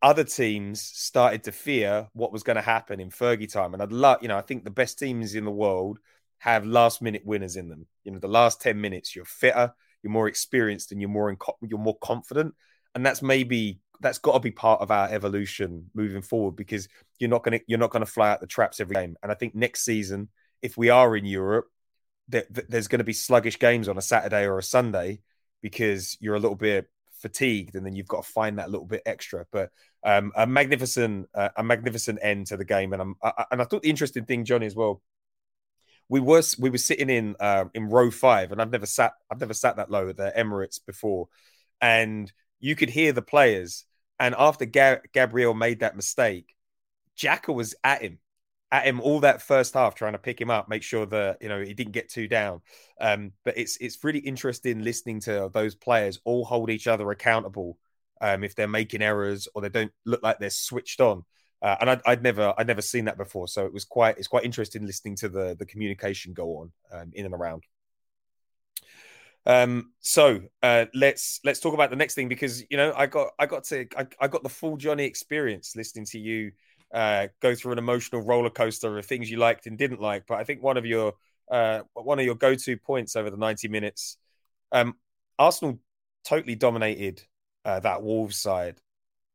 other 0.00 0.24
teams 0.24 0.80
started 0.80 1.44
to 1.44 1.52
fear 1.52 2.08
what 2.12 2.32
was 2.32 2.42
going 2.42 2.56
to 2.56 2.62
happen 2.62 3.00
in 3.00 3.10
Fergie 3.10 3.50
time. 3.50 3.74
And 3.74 3.82
I'd 3.82 3.92
love, 3.92 4.18
you 4.22 4.28
know, 4.28 4.38
I 4.38 4.42
think 4.42 4.64
the 4.64 4.70
best 4.70 4.98
teams 4.98 5.34
in 5.34 5.44
the 5.44 5.50
world 5.50 5.98
have 6.38 6.64
last 6.64 7.02
minute 7.02 7.22
winners 7.24 7.56
in 7.56 7.68
them. 7.68 7.86
You 8.04 8.12
know, 8.12 8.18
the 8.18 8.28
last 8.28 8.60
10 8.60 8.80
minutes, 8.80 9.16
you're 9.16 9.24
fitter, 9.24 9.74
you're 10.02 10.12
more 10.12 10.28
experienced, 10.28 10.92
and 10.92 11.00
you're 11.00 11.10
more 11.10 11.30
in, 11.30 11.36
you're 11.62 11.78
more 11.80 11.98
confident 11.98 12.54
and 12.94 13.04
that's 13.04 13.22
maybe 13.22 13.80
that's 14.00 14.18
got 14.18 14.32
to 14.32 14.40
be 14.40 14.50
part 14.50 14.80
of 14.80 14.90
our 14.90 15.08
evolution 15.08 15.90
moving 15.94 16.22
forward 16.22 16.56
because 16.56 16.88
you're 17.18 17.30
not 17.30 17.42
going 17.42 17.58
to 17.58 17.64
you're 17.66 17.78
not 17.78 17.90
going 17.90 18.04
to 18.04 18.10
fly 18.10 18.30
out 18.30 18.40
the 18.40 18.46
traps 18.46 18.80
every 18.80 18.94
game. 18.94 19.16
And 19.22 19.30
I 19.30 19.34
think 19.34 19.54
next 19.54 19.84
season, 19.84 20.28
if 20.62 20.76
we 20.76 20.90
are 20.90 21.16
in 21.16 21.24
Europe, 21.24 21.66
there, 22.28 22.44
there's 22.50 22.88
going 22.88 22.98
to 22.98 23.04
be 23.04 23.12
sluggish 23.12 23.58
games 23.58 23.88
on 23.88 23.98
a 23.98 24.02
Saturday 24.02 24.44
or 24.44 24.58
a 24.58 24.62
Sunday 24.62 25.20
because 25.62 26.16
you're 26.20 26.36
a 26.36 26.40
little 26.40 26.56
bit 26.56 26.88
fatigued, 27.20 27.74
and 27.74 27.84
then 27.84 27.94
you've 27.94 28.08
got 28.08 28.24
to 28.24 28.30
find 28.30 28.58
that 28.58 28.70
little 28.70 28.86
bit 28.86 29.02
extra. 29.06 29.46
But 29.50 29.70
um, 30.04 30.32
a 30.36 30.46
magnificent 30.46 31.28
uh, 31.34 31.50
a 31.56 31.62
magnificent 31.62 32.18
end 32.22 32.46
to 32.48 32.56
the 32.56 32.64
game, 32.64 32.92
and 32.92 33.02
I'm 33.02 33.14
I, 33.22 33.44
and 33.50 33.60
I 33.60 33.64
thought 33.64 33.82
the 33.82 33.90
interesting 33.90 34.24
thing, 34.24 34.44
Johnny, 34.44 34.66
as 34.66 34.74
well. 34.76 35.02
We 36.08 36.20
were 36.20 36.42
we 36.58 36.70
were 36.70 36.78
sitting 36.78 37.10
in 37.10 37.36
uh, 37.38 37.66
in 37.74 37.90
row 37.90 38.10
five, 38.10 38.52
and 38.52 38.62
I've 38.62 38.70
never 38.70 38.86
sat 38.86 39.12
I've 39.30 39.40
never 39.40 39.54
sat 39.54 39.76
that 39.76 39.90
low 39.90 40.08
at 40.08 40.16
the 40.16 40.32
Emirates 40.36 40.80
before, 40.84 41.28
and 41.80 42.32
you 42.60 42.76
could 42.76 42.90
hear 42.90 43.12
the 43.12 43.22
players. 43.22 43.84
And 44.20 44.34
after 44.36 44.64
Ga- 44.64 45.02
Gabriel 45.12 45.54
made 45.54 45.80
that 45.80 45.94
mistake, 45.94 46.56
Xhaka 47.16 47.54
was 47.54 47.74
at 47.84 48.02
him, 48.02 48.18
at 48.70 48.84
him 48.84 49.00
all 49.00 49.20
that 49.20 49.42
first 49.42 49.74
half, 49.74 49.94
trying 49.94 50.12
to 50.12 50.18
pick 50.18 50.40
him 50.40 50.50
up, 50.50 50.68
make 50.68 50.82
sure 50.82 51.06
that 51.06 51.38
you 51.40 51.48
know 51.48 51.60
he 51.62 51.74
didn't 51.74 51.92
get 51.92 52.08
too 52.08 52.28
down. 52.28 52.60
Um, 53.00 53.32
but 53.44 53.56
it's 53.56 53.76
it's 53.78 54.02
really 54.04 54.18
interesting 54.20 54.82
listening 54.82 55.20
to 55.22 55.50
those 55.52 55.74
players 55.74 56.20
all 56.24 56.44
hold 56.44 56.70
each 56.70 56.86
other 56.86 57.10
accountable 57.10 57.78
um, 58.20 58.44
if 58.44 58.54
they're 58.54 58.68
making 58.68 59.02
errors 59.02 59.48
or 59.54 59.62
they 59.62 59.68
don't 59.68 59.92
look 60.04 60.22
like 60.22 60.38
they're 60.38 60.50
switched 60.50 61.00
on. 61.00 61.24
Uh, 61.60 61.76
and 61.80 61.90
I'd, 61.90 62.00
I'd, 62.06 62.22
never 62.22 62.54
I'd 62.56 62.68
never 62.68 62.82
seen 62.82 63.06
that 63.06 63.16
before, 63.16 63.48
so 63.48 63.66
it 63.66 63.72
was 63.72 63.84
quite 63.84 64.18
it's 64.18 64.28
quite 64.28 64.44
interesting 64.44 64.86
listening 64.86 65.16
to 65.16 65.28
the 65.28 65.56
the 65.58 65.66
communication 65.66 66.32
go 66.32 66.58
on 66.58 66.72
um, 66.92 67.10
in 67.14 67.24
and 67.24 67.34
around. 67.34 67.64
Um, 69.44 69.92
so 70.00 70.42
uh, 70.62 70.86
let's 70.94 71.40
let's 71.42 71.58
talk 71.58 71.74
about 71.74 71.90
the 71.90 71.96
next 71.96 72.14
thing 72.14 72.28
because 72.28 72.62
you 72.70 72.76
know 72.76 72.92
I 72.94 73.06
got 73.06 73.30
I 73.38 73.46
got 73.46 73.64
to 73.64 73.86
I, 73.96 74.06
I 74.20 74.28
got 74.28 74.42
the 74.42 74.48
full 74.48 74.76
Johnny 74.76 75.04
experience 75.04 75.74
listening 75.74 76.04
to 76.06 76.18
you 76.18 76.52
uh, 76.92 77.28
go 77.40 77.54
through 77.54 77.72
an 77.72 77.78
emotional 77.78 78.22
roller 78.22 78.50
coaster 78.50 78.98
of 78.98 79.06
things 79.06 79.30
you 79.30 79.36
liked 79.38 79.66
and 79.66 79.76
didn't 79.76 80.00
like. 80.00 80.26
But 80.26 80.38
I 80.38 80.44
think 80.44 80.62
one 80.62 80.76
of 80.76 80.86
your 80.86 81.14
uh, 81.50 81.80
one 81.94 82.18
of 82.18 82.24
your 82.24 82.34
go-to 82.34 82.76
points 82.76 83.16
over 83.16 83.30
the 83.30 83.36
90 83.36 83.68
minutes, 83.68 84.18
um, 84.70 84.94
Arsenal 85.38 85.78
totally 86.24 86.54
dominated 86.54 87.22
uh, 87.64 87.80
that 87.80 88.02
Wolves 88.02 88.36
side, 88.36 88.80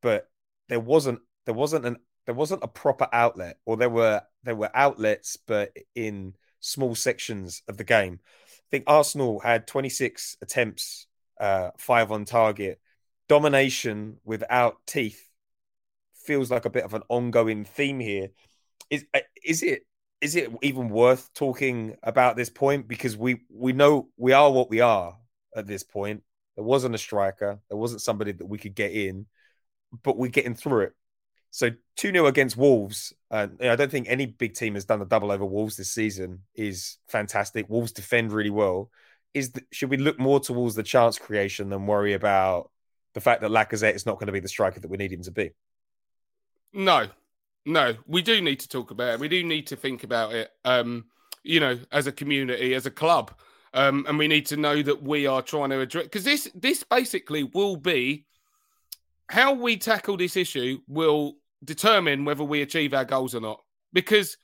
but 0.01 0.29
there 0.69 0.79
wasn't 0.79 1.19
there 1.45 1.55
wasn't 1.55 1.85
an 1.85 1.97
there 2.25 2.35
wasn't 2.35 2.63
a 2.63 2.67
proper 2.67 3.07
outlet, 3.11 3.57
or 3.65 3.77
there 3.77 3.89
were 3.89 4.21
there 4.43 4.55
were 4.55 4.71
outlets, 4.73 5.37
but 5.37 5.75
in 5.95 6.35
small 6.59 6.95
sections 6.95 7.61
of 7.67 7.77
the 7.77 7.83
game. 7.83 8.19
I 8.23 8.69
think 8.71 8.85
Arsenal 8.87 9.39
had 9.39 9.67
26 9.67 10.37
attempts, 10.41 11.07
uh, 11.39 11.71
five 11.77 12.11
on 12.11 12.25
target. 12.25 12.79
Domination 13.27 14.17
without 14.23 14.77
teeth 14.85 15.29
feels 16.23 16.51
like 16.51 16.65
a 16.65 16.69
bit 16.69 16.83
of 16.83 16.93
an 16.93 17.03
ongoing 17.09 17.65
theme 17.65 17.99
here. 17.99 18.29
Is 18.89 19.05
uh, 19.13 19.19
is 19.43 19.63
it 19.63 19.85
is 20.21 20.35
it 20.35 20.49
even 20.61 20.89
worth 20.89 21.33
talking 21.33 21.95
about 22.01 22.35
this 22.35 22.49
point 22.49 22.87
because 22.87 23.17
we 23.17 23.41
we 23.49 23.73
know 23.73 24.07
we 24.17 24.31
are 24.31 24.51
what 24.51 24.69
we 24.69 24.79
are 24.79 25.17
at 25.55 25.67
this 25.67 25.83
point. 25.83 26.23
There 26.55 26.63
wasn't 26.63 26.95
a 26.95 26.99
striker, 26.99 27.59
there 27.69 27.77
wasn't 27.77 28.01
somebody 28.01 28.31
that 28.31 28.45
we 28.45 28.57
could 28.57 28.75
get 28.75 28.91
in, 28.91 29.25
but 30.03 30.17
we're 30.17 30.29
getting 30.29 30.55
through 30.55 30.81
it. 30.81 30.93
So 31.51 31.69
2 31.97 32.11
0 32.11 32.25
against 32.25 32.57
Wolves. 32.57 33.13
I 33.29 33.47
don't 33.47 33.91
think 33.91 34.07
any 34.09 34.25
big 34.25 34.55
team 34.55 34.73
has 34.73 34.85
done 34.85 35.01
a 35.01 35.05
double 35.05 35.31
over 35.31 35.45
Wolves 35.45 35.77
this 35.77 35.91
season, 35.91 36.43
is 36.55 36.97
fantastic. 37.07 37.69
Wolves 37.69 37.91
defend 37.91 38.31
really 38.31 38.49
well. 38.49 38.89
Is 39.33 39.51
the, 39.51 39.61
Should 39.71 39.89
we 39.89 39.97
look 39.97 40.19
more 40.19 40.39
towards 40.39 40.75
the 40.75 40.83
chance 40.83 41.19
creation 41.19 41.69
than 41.69 41.85
worry 41.85 42.13
about 42.13 42.71
the 43.13 43.21
fact 43.21 43.41
that 43.41 43.51
Lacazette 43.51 43.93
is 43.93 44.05
not 44.05 44.15
going 44.15 44.27
to 44.27 44.33
be 44.33 44.39
the 44.39 44.47
striker 44.47 44.79
that 44.79 44.89
we 44.89 44.97
need 44.97 45.11
him 45.11 45.21
to 45.23 45.31
be? 45.31 45.51
No, 46.73 47.07
no. 47.65 47.95
We 48.07 48.21
do 48.21 48.41
need 48.41 48.59
to 48.61 48.67
talk 48.67 48.91
about 48.91 49.13
it. 49.13 49.19
We 49.19 49.27
do 49.27 49.43
need 49.43 49.67
to 49.67 49.75
think 49.75 50.03
about 50.03 50.33
it, 50.33 50.51
um, 50.65 51.05
you 51.43 51.59
know, 51.59 51.79
as 51.91 52.07
a 52.07 52.11
community, 52.11 52.73
as 52.73 52.85
a 52.85 52.91
club. 52.91 53.31
Um, 53.75 54.05
and 54.07 54.17
we 54.19 54.27
need 54.27 54.45
to 54.47 54.57
know 54.57 54.81
that 54.83 55.01
we 55.01 55.25
are 55.25 55.41
trying 55.41 55.71
to 55.71 55.79
address 55.79 56.03
because 56.03 56.23
this 56.23 56.47
this 56.53 56.83
basically 56.83 57.43
will 57.43 57.75
be 57.75 58.25
how 59.29 59.53
we 59.53 59.77
tackle 59.77 60.15
this 60.15 60.37
issue 60.37 60.79
will 60.87 61.37
determine 61.63 62.25
whether 62.25 62.43
we 62.43 62.61
achieve 62.61 62.93
our 62.93 63.05
goals 63.05 63.33
or 63.33 63.41
not. 63.41 63.63
Because 63.91 64.37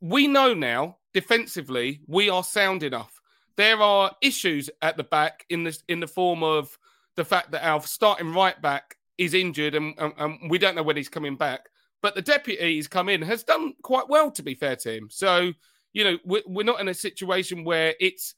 we 0.00 0.26
know 0.28 0.54
now, 0.54 0.96
defensively, 1.12 2.00
we 2.06 2.30
are 2.30 2.44
sound 2.44 2.82
enough. 2.82 3.20
There 3.56 3.80
are 3.82 4.12
issues 4.22 4.70
at 4.80 4.96
the 4.96 5.04
back 5.04 5.44
in 5.50 5.64
this 5.64 5.82
in 5.88 6.00
the 6.00 6.06
form 6.06 6.42
of 6.42 6.78
the 7.16 7.24
fact 7.24 7.50
that 7.50 7.66
our 7.66 7.82
starting 7.82 8.32
right 8.32 8.60
back 8.62 8.96
is 9.20 9.34
injured 9.34 9.74
and, 9.74 9.94
and, 9.98 10.14
and 10.16 10.50
we 10.50 10.56
don't 10.56 10.74
know 10.74 10.82
when 10.82 10.96
he's 10.96 11.10
coming 11.10 11.36
back. 11.36 11.68
But 12.00 12.14
the 12.14 12.22
deputy 12.22 12.74
he's 12.74 12.88
come 12.88 13.10
in 13.10 13.20
has 13.20 13.42
done 13.42 13.74
quite 13.82 14.08
well, 14.08 14.30
to 14.30 14.42
be 14.42 14.54
fair 14.54 14.76
to 14.76 14.96
him. 14.96 15.08
So, 15.10 15.52
you 15.92 16.04
know, 16.04 16.18
we're, 16.24 16.42
we're 16.46 16.64
not 16.64 16.80
in 16.80 16.88
a 16.88 16.94
situation 16.94 17.62
where 17.62 17.94
it's 18.00 18.34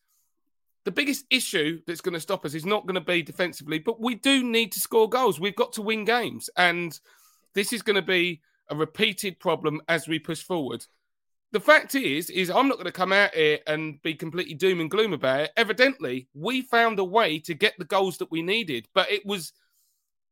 the 0.84 0.90
biggest 0.90 1.24
issue 1.30 1.80
that's 1.86 2.00
going 2.00 2.14
to 2.14 2.20
stop 2.20 2.44
us 2.44 2.54
is 2.54 2.66
not 2.66 2.84
going 2.84 2.96
to 2.96 3.00
be 3.00 3.22
defensively, 3.22 3.78
but 3.78 4.00
we 4.00 4.16
do 4.16 4.42
need 4.42 4.72
to 4.72 4.80
score 4.80 5.08
goals. 5.08 5.38
We've 5.38 5.54
got 5.54 5.72
to 5.74 5.82
win 5.82 6.04
games. 6.04 6.50
And 6.56 6.98
this 7.54 7.72
is 7.72 7.82
going 7.82 7.94
to 7.94 8.02
be 8.02 8.40
a 8.68 8.74
repeated 8.74 9.38
problem 9.38 9.80
as 9.88 10.08
we 10.08 10.18
push 10.18 10.42
forward. 10.42 10.84
The 11.52 11.60
fact 11.60 11.94
is, 11.94 12.28
is 12.28 12.50
I'm 12.50 12.66
not 12.66 12.78
going 12.78 12.86
to 12.86 12.92
come 12.92 13.12
out 13.12 13.32
here 13.36 13.60
and 13.68 14.02
be 14.02 14.14
completely 14.14 14.54
doom 14.54 14.80
and 14.80 14.90
gloom 14.90 15.12
about 15.12 15.42
it. 15.42 15.52
Evidently, 15.56 16.26
we 16.34 16.62
found 16.62 16.98
a 16.98 17.04
way 17.04 17.38
to 17.40 17.54
get 17.54 17.74
the 17.78 17.84
goals 17.84 18.18
that 18.18 18.32
we 18.32 18.42
needed, 18.42 18.88
but 18.94 19.08
it 19.12 19.24
was 19.24 19.52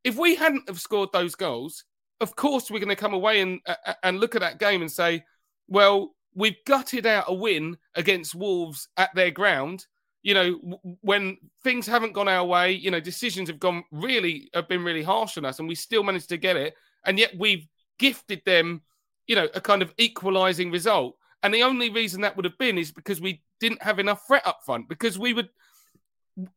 if 0.05 0.17
we 0.17 0.35
hadn't 0.35 0.69
have 0.69 0.81
scored 0.81 1.11
those 1.13 1.35
goals, 1.35 1.85
of 2.21 2.37
course 2.37 2.71
we're 2.71 2.79
going 2.79 2.89
to 2.89 2.97
come 2.97 3.15
away 3.15 3.41
and 3.41 3.61
uh, 3.67 3.95
and 4.03 4.21
look 4.21 4.35
at 4.35 4.41
that 4.41 4.59
game 4.59 4.83
and 4.83 4.91
say, 4.91 5.25
well, 5.69 6.15
we've 6.35 6.57
gutted 6.67 7.07
out 7.07 7.25
a 7.29 7.35
win 7.35 7.77
against 7.95 8.35
Wolves 8.35 8.89
at 8.97 9.15
their 9.15 9.31
ground. 9.31 9.87
You 10.23 10.35
know, 10.35 10.81
when 11.01 11.39
things 11.65 11.87
haven't 11.87 12.13
gone 12.13 12.29
our 12.29 12.45
way, 12.45 12.73
you 12.73 12.91
know, 12.91 13.01
decisions 13.01 13.49
have 13.49 13.59
gone 13.59 13.85
really 13.91 14.51
have 14.55 14.69
been 14.69 14.85
really 14.85 15.03
harsh 15.03 15.39
on 15.39 15.45
us, 15.45 15.59
and 15.59 15.69
we 15.69 15.75
still 15.75 16.03
managed 16.03 16.29
to 16.31 16.37
get 16.37 16.57
it 16.57 16.75
and 17.05 17.19
yet 17.19 17.37
we've 17.37 17.67
gifted 17.99 18.43
them, 18.45 18.83
you 19.27 19.37
know, 19.37 19.49
a 19.55 19.61
kind 19.61 19.83
of 19.83 19.95
equalising 19.99 20.71
result. 20.71 21.17
And 21.43 21.55
the 21.55 21.63
only 21.63 21.91
reason 21.91 22.21
that 22.21 22.37
would 22.37 22.45
have 22.45 22.59
been 22.59 22.79
is 22.79 22.93
because 22.93 23.21
we 23.21 23.43
didn't 23.61 23.83
have 23.83 23.99
enough 23.99 24.27
threat 24.27 24.47
up 24.47 24.61
front. 24.65 24.89
Because 24.89 25.19
we 25.19 25.33
would, 25.33 25.49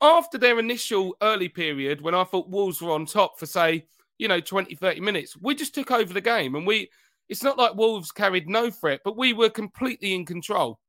after 0.01 0.37
their 0.37 0.59
initial 0.59 1.15
early 1.21 1.49
period, 1.49 2.01
when 2.01 2.15
I 2.15 2.23
thought 2.23 2.49
Wolves 2.49 2.81
were 2.81 2.91
on 2.91 3.05
top 3.05 3.39
for, 3.39 3.45
say, 3.45 3.87
you 4.17 4.27
know, 4.27 4.39
20, 4.39 4.75
30 4.75 5.01
minutes, 5.01 5.35
we 5.37 5.55
just 5.55 5.75
took 5.75 5.91
over 5.91 6.13
the 6.13 6.21
game. 6.21 6.55
And 6.55 6.65
we, 6.65 6.89
it's 7.29 7.43
not 7.43 7.57
like 7.57 7.75
Wolves 7.75 8.11
carried 8.11 8.47
no 8.47 8.69
threat, 8.69 9.01
but 9.03 9.17
we 9.17 9.33
were 9.33 9.49
completely 9.49 10.13
in 10.13 10.25
control. 10.25 10.79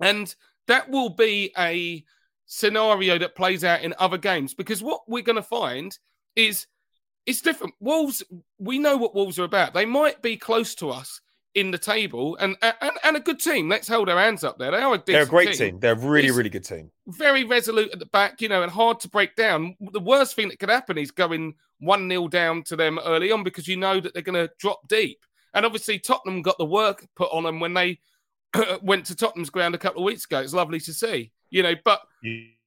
And 0.00 0.34
that 0.66 0.88
will 0.90 1.10
be 1.10 1.52
a 1.58 2.04
scenario 2.46 3.18
that 3.18 3.36
plays 3.36 3.64
out 3.64 3.82
in 3.82 3.94
other 3.98 4.18
games 4.18 4.54
because 4.54 4.82
what 4.82 5.00
we're 5.08 5.22
going 5.22 5.36
to 5.36 5.42
find 5.42 5.96
is 6.36 6.66
it's 7.26 7.40
different. 7.40 7.74
Wolves, 7.80 8.22
we 8.58 8.78
know 8.78 8.96
what 8.96 9.14
Wolves 9.14 9.38
are 9.38 9.44
about. 9.44 9.72
They 9.72 9.86
might 9.86 10.20
be 10.20 10.36
close 10.36 10.74
to 10.76 10.90
us 10.90 11.20
in 11.54 11.70
the 11.70 11.78
table 11.78 12.36
and 12.40 12.56
and, 12.62 12.92
and 13.04 13.16
a 13.16 13.20
good 13.20 13.38
team. 13.38 13.68
Let's 13.68 13.86
hold 13.88 14.08
our 14.08 14.18
hands 14.18 14.42
up 14.44 14.58
there. 14.58 14.70
They 14.72 14.78
are 14.78 14.94
a 14.94 15.02
They're 15.04 15.22
a 15.22 15.26
great 15.26 15.50
team. 15.54 15.72
team. 15.72 15.80
They're 15.80 15.92
a 15.92 15.96
really, 15.96 16.26
It's- 16.26 16.36
really 16.36 16.50
good 16.50 16.64
team. 16.64 16.90
Very 17.06 17.44
resolute 17.44 17.92
at 17.92 17.98
the 17.98 18.06
back, 18.06 18.40
you 18.40 18.48
know, 18.48 18.62
and 18.62 18.72
hard 18.72 18.98
to 19.00 19.08
break 19.08 19.36
down. 19.36 19.76
The 19.92 20.00
worst 20.00 20.34
thing 20.34 20.48
that 20.48 20.58
could 20.58 20.70
happen 20.70 20.98
is 20.98 21.10
going 21.10 21.54
1 21.80 22.08
0 22.08 22.28
down 22.28 22.62
to 22.64 22.76
them 22.76 22.98
early 23.04 23.30
on 23.30 23.42
because 23.44 23.68
you 23.68 23.76
know 23.76 24.00
that 24.00 24.14
they're 24.14 24.22
going 24.22 24.46
to 24.48 24.52
drop 24.58 24.86
deep. 24.88 25.18
And 25.52 25.64
obviously, 25.64 25.98
Tottenham 25.98 26.42
got 26.42 26.58
the 26.58 26.64
work 26.64 27.06
put 27.14 27.30
on 27.32 27.44
them 27.44 27.60
when 27.60 27.74
they 27.74 28.00
went 28.82 29.06
to 29.06 29.14
Tottenham's 29.14 29.50
ground 29.50 29.74
a 29.74 29.78
couple 29.78 30.02
of 30.02 30.06
weeks 30.06 30.24
ago. 30.24 30.40
It's 30.40 30.54
lovely 30.54 30.80
to 30.80 30.92
see, 30.92 31.30
you 31.50 31.62
know, 31.62 31.74
but 31.84 32.00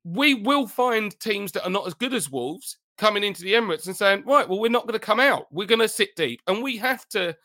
we 0.05 0.35
will 0.35 0.67
find 0.67 1.19
teams 1.19 1.51
that 1.53 1.65
are 1.65 1.69
not 1.69 1.85
as 1.87 1.93
good 1.93 2.13
as 2.13 2.31
Wolves 2.31 2.77
coming 2.97 3.23
into 3.23 3.41
the 3.41 3.53
Emirates 3.53 3.87
and 3.87 3.95
saying, 3.95 4.23
right, 4.25 4.47
well, 4.47 4.59
we're 4.59 4.71
not 4.71 4.83
going 4.87 4.97
to 4.99 5.05
come 5.05 5.19
out. 5.19 5.47
We're 5.51 5.67
going 5.67 5.81
to 5.81 5.87
sit 5.89 6.15
deep. 6.15 6.41
And 6.47 6.63
we 6.63 6.77
have 6.77 7.07
to 7.09 7.35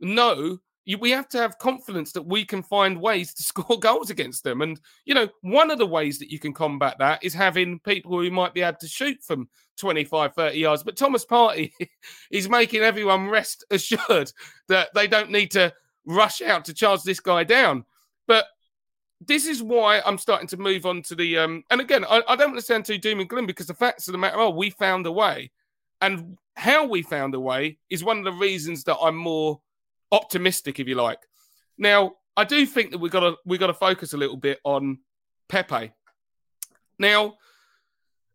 know, 0.00 0.58
we 0.94 1.10
have 1.10 1.28
to 1.30 1.38
have 1.38 1.58
confidence 1.58 2.12
that 2.12 2.22
we 2.22 2.44
can 2.44 2.62
find 2.62 3.00
ways 3.00 3.34
to 3.34 3.42
score 3.42 3.78
goals 3.78 4.10
against 4.10 4.44
them. 4.44 4.62
And, 4.62 4.80
you 5.04 5.14
know, 5.14 5.28
one 5.40 5.70
of 5.70 5.78
the 5.78 5.86
ways 5.86 6.18
that 6.20 6.30
you 6.30 6.38
can 6.38 6.52
combat 6.52 6.96
that 6.98 7.24
is 7.24 7.34
having 7.34 7.80
people 7.80 8.20
who 8.20 8.30
might 8.30 8.54
be 8.54 8.62
able 8.62 8.78
to 8.78 8.88
shoot 8.88 9.22
from 9.22 9.48
25, 9.78 10.34
30 10.34 10.58
yards. 10.58 10.82
But 10.84 10.96
Thomas 10.96 11.26
Partey 11.26 11.72
is 12.30 12.48
making 12.48 12.82
everyone 12.82 13.28
rest 13.28 13.64
assured 13.70 14.32
that 14.68 14.88
they 14.94 15.08
don't 15.08 15.30
need 15.30 15.50
to 15.52 15.72
rush 16.06 16.40
out 16.40 16.64
to 16.66 16.74
charge 16.74 17.02
this 17.02 17.20
guy 17.20 17.42
down. 17.42 17.84
But 18.28 18.46
this 19.20 19.46
is 19.46 19.62
why 19.62 20.00
I'm 20.04 20.18
starting 20.18 20.48
to 20.48 20.56
move 20.56 20.84
on 20.84 21.00
to 21.02 21.14
the 21.14 21.38
um 21.38 21.64
and 21.70 21.80
again 21.80 22.04
I, 22.04 22.22
I 22.28 22.36
don't 22.36 22.50
want 22.50 22.60
to 22.60 22.66
sound 22.66 22.84
too 22.84 22.98
doom 22.98 23.18
and 23.18 23.28
gloom 23.28 23.46
because 23.46 23.66
the 23.66 23.72
facts 23.72 24.08
of 24.08 24.12
the 24.12 24.18
matter 24.18 24.38
are 24.38 24.50
we 24.50 24.68
found 24.68 25.06
a 25.06 25.12
way. 25.12 25.50
And 26.02 26.36
how 26.54 26.86
we 26.86 27.02
found 27.02 27.34
a 27.34 27.40
way 27.40 27.78
is 27.88 28.04
one 28.04 28.18
of 28.18 28.24
the 28.24 28.32
reasons 28.32 28.84
that 28.84 28.98
I'm 28.98 29.16
more 29.16 29.60
optimistic, 30.12 30.78
if 30.80 30.88
you 30.88 30.94
like. 30.94 31.20
Now, 31.78 32.12
I 32.36 32.44
do 32.44 32.66
think 32.66 32.90
that 32.90 32.98
we've 32.98 33.12
got 33.12 33.20
to 33.20 33.36
we 33.44 33.58
got 33.58 33.68
to 33.68 33.74
focus 33.74 34.12
a 34.12 34.18
little 34.18 34.36
bit 34.36 34.60
on 34.64 34.98
Pepe. 35.48 35.92
Now, 36.98 37.34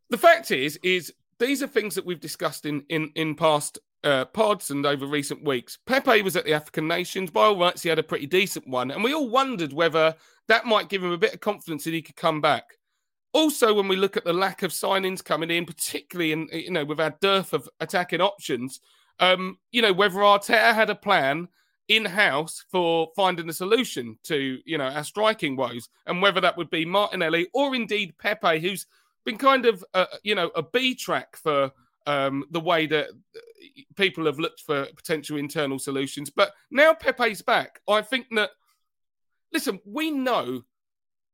the 0.09 0.17
fact 0.17 0.51
is, 0.51 0.77
is 0.83 1.13
these 1.39 1.63
are 1.63 1.67
things 1.67 1.95
that 1.95 2.05
we've 2.05 2.19
discussed 2.19 2.65
in 2.65 2.83
in 2.89 3.11
in 3.15 3.35
past 3.35 3.79
uh, 4.03 4.25
pods 4.25 4.71
and 4.71 4.85
over 4.85 5.05
recent 5.05 5.43
weeks. 5.43 5.77
Pepe 5.85 6.21
was 6.21 6.35
at 6.35 6.45
the 6.45 6.53
African 6.53 6.87
Nations. 6.87 7.29
By 7.29 7.45
all 7.45 7.59
rights, 7.59 7.83
he 7.83 7.89
had 7.89 7.99
a 7.99 8.03
pretty 8.03 8.25
decent 8.25 8.67
one, 8.67 8.91
and 8.91 9.03
we 9.03 9.13
all 9.13 9.29
wondered 9.29 9.73
whether 9.73 10.15
that 10.47 10.65
might 10.65 10.89
give 10.89 11.03
him 11.03 11.11
a 11.11 11.17
bit 11.17 11.33
of 11.33 11.39
confidence 11.39 11.83
that 11.83 11.93
he 11.93 12.01
could 12.01 12.15
come 12.15 12.41
back. 12.41 12.63
Also, 13.33 13.73
when 13.73 13.87
we 13.87 13.95
look 13.95 14.17
at 14.17 14.25
the 14.25 14.33
lack 14.33 14.63
of 14.63 14.71
signings 14.71 15.23
coming 15.23 15.51
in, 15.51 15.65
particularly 15.65 16.31
in 16.31 16.47
you 16.51 16.71
know 16.71 16.85
with 16.85 16.99
our 16.99 17.15
dearth 17.21 17.53
of 17.53 17.69
attacking 17.79 18.21
options, 18.21 18.79
um, 19.19 19.57
you 19.71 19.81
know 19.81 19.93
whether 19.93 20.19
Arteta 20.19 20.73
had 20.73 20.89
a 20.89 20.95
plan 20.95 21.47
in 21.91 22.05
house 22.05 22.63
for 22.71 23.09
finding 23.17 23.49
a 23.49 23.53
solution 23.53 24.17
to 24.23 24.59
you 24.65 24.77
know 24.77 24.85
our 24.85 25.03
striking 25.03 25.57
woes, 25.57 25.89
and 26.07 26.21
whether 26.21 26.39
that 26.39 26.57
would 26.57 26.69
be 26.69 26.85
Martinelli 26.85 27.49
or 27.53 27.75
indeed 27.75 28.17
Pepe, 28.17 28.59
who's 28.59 28.87
been 29.25 29.37
kind 29.37 29.65
of 29.65 29.83
uh, 29.93 30.05
you 30.23 30.33
know 30.33 30.51
a 30.55 30.63
B 30.63 30.95
track 30.95 31.35
for 31.35 31.69
um, 32.07 32.45
the 32.49 32.61
way 32.61 32.87
that 32.87 33.09
uh, 33.09 33.81
people 33.95 34.25
have 34.25 34.39
looked 34.39 34.61
for 34.61 34.85
potential 34.95 35.37
internal 35.37 35.79
solutions. 35.79 36.29
But 36.29 36.53
now 36.71 36.93
Pepe's 36.93 37.41
back, 37.41 37.81
I 37.89 38.01
think 38.01 38.27
that 38.31 38.51
listen, 39.51 39.81
we 39.85 40.11
know 40.11 40.63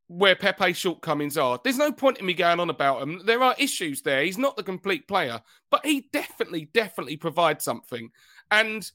where 0.08 0.36
Pepe's 0.36 0.78
shortcomings 0.78 1.38
are. 1.38 1.60
There's 1.64 1.78
no 1.78 1.92
point 1.92 2.18
in 2.18 2.26
me 2.26 2.34
going 2.34 2.60
on 2.60 2.72
about 2.72 3.04
him. 3.04 3.22
There 3.26 3.44
are 3.44 3.54
issues 3.60 4.02
there. 4.02 4.24
He's 4.24 4.40
not 4.40 4.58
the 4.58 4.64
complete 4.64 5.08
player, 5.08 5.40
but 5.70 5.86
he 5.86 6.08
definitely, 6.12 6.70
definitely 6.74 7.18
provides 7.18 7.64
something. 7.64 8.10
And 8.50 8.90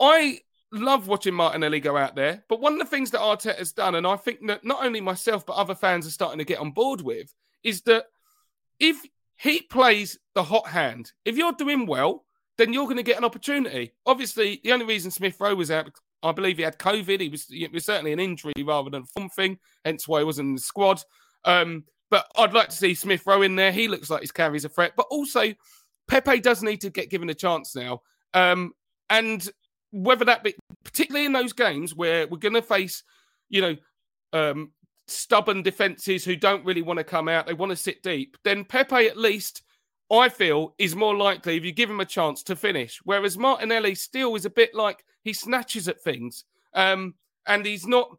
I 0.00 0.40
love 0.72 1.08
watching 1.08 1.34
Martinelli 1.34 1.80
go 1.80 1.96
out 1.96 2.16
there. 2.16 2.44
But 2.48 2.60
one 2.60 2.74
of 2.74 2.78
the 2.78 2.86
things 2.86 3.10
that 3.12 3.20
Arteta 3.20 3.58
has 3.58 3.72
done, 3.72 3.94
and 3.94 4.06
I 4.06 4.16
think 4.16 4.46
that 4.46 4.64
not 4.64 4.84
only 4.84 5.00
myself, 5.00 5.46
but 5.46 5.54
other 5.54 5.74
fans 5.74 6.06
are 6.06 6.10
starting 6.10 6.38
to 6.38 6.44
get 6.44 6.58
on 6.58 6.72
board 6.72 7.00
with, 7.00 7.34
is 7.62 7.82
that 7.82 8.06
if 8.78 8.96
he 9.36 9.62
plays 9.62 10.18
the 10.34 10.42
hot 10.42 10.68
hand, 10.68 11.12
if 11.24 11.36
you're 11.36 11.52
doing 11.52 11.86
well, 11.86 12.24
then 12.58 12.72
you're 12.72 12.84
going 12.84 12.96
to 12.96 13.02
get 13.02 13.18
an 13.18 13.24
opportunity. 13.24 13.92
Obviously, 14.06 14.60
the 14.64 14.72
only 14.72 14.86
reason 14.86 15.10
Smith 15.10 15.38
Rowe 15.38 15.54
was 15.54 15.70
out, 15.70 15.90
I 16.22 16.32
believe 16.32 16.56
he 16.56 16.62
had 16.62 16.78
COVID. 16.78 17.20
He 17.20 17.28
was, 17.28 17.46
it 17.50 17.72
was 17.72 17.84
certainly 17.84 18.12
an 18.12 18.20
injury 18.20 18.54
rather 18.64 18.90
than 18.90 19.06
something, 19.06 19.58
hence 19.84 20.08
why 20.08 20.20
he 20.20 20.24
wasn't 20.24 20.48
in 20.48 20.54
the 20.54 20.60
squad. 20.60 21.02
Um, 21.44 21.84
but 22.10 22.26
I'd 22.36 22.54
like 22.54 22.70
to 22.70 22.76
see 22.76 22.94
Smith 22.94 23.26
Rowe 23.26 23.42
in 23.42 23.56
there. 23.56 23.72
He 23.72 23.88
looks 23.88 24.10
like 24.10 24.22
he 24.22 24.28
carries 24.28 24.64
a 24.64 24.68
threat. 24.68 24.92
But 24.96 25.06
also, 25.10 25.52
Pepe 26.08 26.40
does 26.40 26.62
need 26.62 26.80
to 26.82 26.90
get 26.90 27.10
given 27.10 27.28
a 27.30 27.34
chance 27.34 27.74
now. 27.74 28.02
Um, 28.32 28.72
and 29.10 29.46
whether 30.02 30.24
that 30.24 30.44
be, 30.44 30.54
particularly 30.84 31.26
in 31.26 31.32
those 31.32 31.52
games 31.52 31.94
where 31.94 32.26
we're 32.26 32.36
going 32.38 32.54
to 32.54 32.62
face, 32.62 33.02
you 33.48 33.60
know, 33.60 33.76
um, 34.32 34.72
stubborn 35.08 35.62
defenses 35.62 36.24
who 36.24 36.36
don't 36.36 36.64
really 36.64 36.82
want 36.82 36.98
to 36.98 37.04
come 37.04 37.28
out, 37.28 37.46
they 37.46 37.54
want 37.54 37.70
to 37.70 37.76
sit 37.76 38.02
deep, 38.02 38.36
then 38.44 38.64
Pepe 38.64 39.06
at 39.06 39.16
least, 39.16 39.62
I 40.10 40.28
feel, 40.28 40.74
is 40.78 40.96
more 40.96 41.16
likely 41.16 41.56
if 41.56 41.64
you 41.64 41.72
give 41.72 41.90
him 41.90 42.00
a 42.00 42.04
chance 42.04 42.42
to 42.44 42.56
finish. 42.56 43.00
Whereas 43.04 43.38
Martinelli 43.38 43.94
still 43.94 44.34
is 44.34 44.44
a 44.44 44.50
bit 44.50 44.74
like 44.74 45.04
he 45.22 45.32
snatches 45.32 45.88
at 45.88 46.00
things. 46.00 46.44
Um, 46.74 47.14
and 47.46 47.64
he's 47.64 47.86
not, 47.86 48.10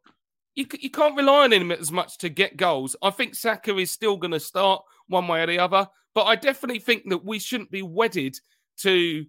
you, 0.55 0.65
you 0.79 0.89
can't 0.89 1.17
rely 1.17 1.43
on 1.43 1.53
him 1.53 1.71
as 1.71 1.91
much 1.91 2.17
to 2.19 2.29
get 2.29 2.57
goals. 2.57 2.95
I 3.01 3.11
think 3.11 3.35
Saka 3.35 3.77
is 3.77 3.91
still 3.91 4.17
going 4.17 4.31
to 4.31 4.39
start 4.39 4.83
one 5.07 5.27
way 5.27 5.43
or 5.43 5.47
the 5.47 5.59
other. 5.59 5.87
But 6.15 6.23
I 6.23 6.35
definitely 6.35 6.79
think 6.79 7.09
that 7.09 7.23
we 7.23 7.37
shouldn't 7.37 7.69
be 7.69 7.83
wedded 7.83 8.39
to 8.77 9.25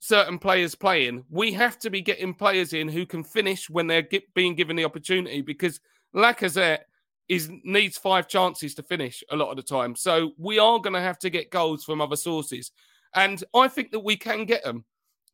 certain 0.00 0.38
players 0.38 0.74
playing. 0.74 1.24
We 1.30 1.52
have 1.52 1.78
to 1.80 1.90
be 1.90 2.00
getting 2.00 2.34
players 2.34 2.72
in 2.72 2.88
who 2.88 3.06
can 3.06 3.22
finish 3.22 3.70
when 3.70 3.86
they're 3.86 4.02
get, 4.02 4.32
being 4.34 4.54
given 4.54 4.74
the 4.74 4.84
opportunity 4.84 5.42
because 5.42 5.78
Lacazette 6.14 6.80
is 7.28 7.48
needs 7.62 7.96
five 7.96 8.26
chances 8.26 8.74
to 8.74 8.82
finish 8.82 9.22
a 9.30 9.36
lot 9.36 9.50
of 9.50 9.56
the 9.56 9.62
time. 9.62 9.94
So 9.94 10.32
we 10.36 10.58
are 10.58 10.80
going 10.80 10.94
to 10.94 11.00
have 11.00 11.18
to 11.20 11.30
get 11.30 11.52
goals 11.52 11.84
from 11.84 12.00
other 12.00 12.16
sources, 12.16 12.72
and 13.14 13.44
I 13.54 13.68
think 13.68 13.92
that 13.92 14.00
we 14.00 14.16
can 14.16 14.46
get 14.46 14.64
them. 14.64 14.84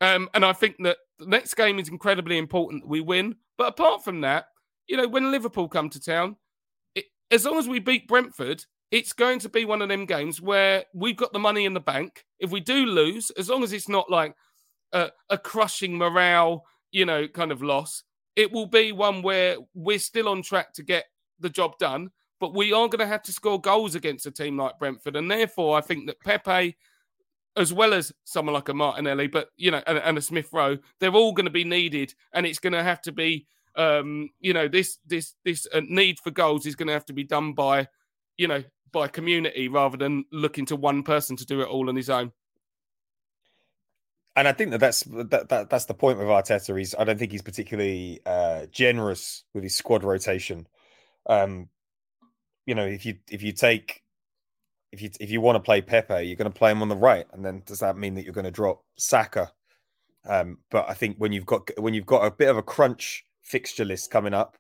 Um, 0.03 0.29
and 0.35 0.45
I 0.45 0.53
think 0.53 0.77
that 0.81 0.99
the 1.19 1.27
next 1.27 1.55
game 1.55 1.79
is 1.79 1.89
incredibly 1.89 2.37
important 2.37 2.83
that 2.83 2.89
we 2.89 3.01
win. 3.01 3.37
But 3.57 3.69
apart 3.69 4.05
from 4.05 4.21
that, 4.21 4.49
you 4.89 4.99
know, 4.99 5.09
when 5.09 5.31
Liverpool 5.31 5.69
come 5.69 5.89
to 5.89 6.01
town, 6.01 6.37
it, 6.95 7.07
as 7.31 7.47
long 7.47 7.57
as 7.57 7.67
we 7.67 7.79
beat 7.79 8.07
Brentford, 8.07 8.63
it's 8.91 9.15
going 9.15 9.39
to 9.39 9.49
be 9.49 9.65
one 9.65 9.81
of 9.81 9.89
them 9.89 10.05
games 10.05 10.41
where 10.41 10.85
we've 10.93 11.17
got 11.17 11.33
the 11.33 11.39
money 11.39 11.65
in 11.65 11.73
the 11.73 11.81
bank. 11.81 12.27
If 12.39 12.51
we 12.51 12.61
do 12.61 12.85
lose, 12.85 13.31
as 13.39 13.49
long 13.49 13.65
as 13.65 13.73
it's 13.73 13.89
not 13.89 14.11
like 14.11 14.35
a, 14.93 15.11
a, 15.31 15.39
crushing 15.39 15.97
morale, 15.97 16.65
you 16.91 17.05
know, 17.05 17.27
kind 17.29 17.53
of 17.53 17.63
loss, 17.63 18.03
it 18.37 18.53
will 18.53 18.67
be 18.67 18.93
one 18.93 19.23
where 19.23 19.57
we're 19.75 19.99
still 19.99 20.29
on 20.29 20.43
track 20.43 20.73
to 20.75 20.83
get 20.83 21.07
the 21.41 21.51
job 21.51 21.79
done. 21.79 22.11
But 22.39 22.55
we 22.55 22.73
are 22.73 22.89
going 22.89 23.01
to 23.01 23.07
have 23.07 23.23
to 23.23 23.33
score 23.33 23.61
goals 23.61 23.95
against 23.95 24.27
a 24.27 24.31
team 24.31 24.59
like 24.59 24.79
Brentford, 24.79 25.17
and 25.17 25.31
therefore 25.31 25.79
I 25.79 25.81
think 25.81 26.07
that 26.07 26.21
Pepe, 26.21 26.77
as 27.57 27.73
well 27.73 27.95
as 27.95 28.13
someone 28.25 28.55
like 28.55 28.69
a 28.69 28.75
Martinelli, 28.75 29.27
but 29.27 29.49
you 29.57 29.71
know, 29.71 29.83
and, 29.87 29.97
and 29.99 30.19
a 30.19 30.23
Smith 30.23 30.51
Rowe, 30.53 30.77
they're 31.01 31.15
all 31.15 31.33
going 31.33 31.47
to 31.47 31.51
be 31.51 31.65
needed, 31.65 32.15
and 32.35 32.45
it's 32.45 32.59
going 32.59 32.75
to 32.75 32.83
have 32.83 33.01
to 33.03 33.13
be, 33.13 33.47
um, 33.75 34.29
you 34.39 34.53
know, 34.53 34.69
this 34.69 34.99
this 35.07 35.35
this 35.47 35.67
uh, 35.73 35.81
need 35.89 36.19
for 36.19 36.31
goals 36.31 36.67
is 36.67 36.77
going 36.77 36.89
to 36.89 36.93
have 36.93 37.07
to 37.07 37.15
be 37.15 37.25
done 37.25 37.55
by, 37.55 37.89
you 38.37 38.49
know, 38.49 38.63
by 38.93 39.09
community 39.09 39.69
rather 39.69 39.97
than 39.97 40.27
looking 40.31 40.67
to 40.67 40.77
one 40.77 41.03
person 41.03 41.37
to 41.37 41.47
do 41.47 41.63
it 41.63 41.69
all 41.69 41.89
on 41.89 41.97
his 41.97 42.11
own. 42.11 42.33
And 44.37 44.47
I 44.47 44.53
think 44.53 44.71
that 44.73 44.81
that's 44.81 45.03
that, 45.05 45.49
that 45.49 45.71
that's 45.71 45.87
the 45.87 45.95
point 45.95 46.19
with 46.19 46.29
Arteta. 46.29 46.77
He's 46.77 46.95
I 46.95 47.05
don't 47.05 47.19
think 47.19 47.33
he's 47.33 47.43
particularly 47.43 48.21
uh, 48.27 48.67
generous 48.71 49.45
with 49.55 49.65
his 49.65 49.75
squad 49.75 50.05
rotation. 50.05 50.69
Um, 51.29 51.71
you 52.67 52.75
know, 52.75 52.85
if 52.85 53.07
you 53.07 53.17
if 53.31 53.43
you 53.43 53.53
take 53.53 54.03
if 54.93 55.01
you 55.01 55.11
if 55.21 55.31
you 55.31 55.41
want 55.41 55.57
to 55.57 55.61
play 55.61 55.81
Pepe, 55.81 56.27
you're 56.27 56.37
going 56.37 56.53
to 56.53 56.59
play 56.59 56.71
him 56.71 56.83
on 56.83 56.91
the 56.91 56.97
right, 56.97 57.27
and 57.33 57.45
then 57.45 57.63
does 57.65 57.81
that 57.81 57.97
mean 57.97 58.15
that 58.15 58.25
you're 58.25 58.35
going 58.35 58.45
to 58.45 58.51
drop 58.51 58.85
Saka? 58.99 59.53
Um, 60.29 60.59
but 60.71 60.89
I 60.89 60.95
think 60.95 61.17
when 61.17 61.33
you've 61.33 61.47
got 61.47 61.71
when 61.79 61.95
you've 61.95 62.07
got 62.07 62.27
a 62.27 62.31
bit 62.31 62.49
of 62.49 62.59
a 62.59 62.63
crunch 62.63 63.25
fixture 63.43 63.85
list 63.85 64.11
coming 64.11 64.35
up, 64.35 64.59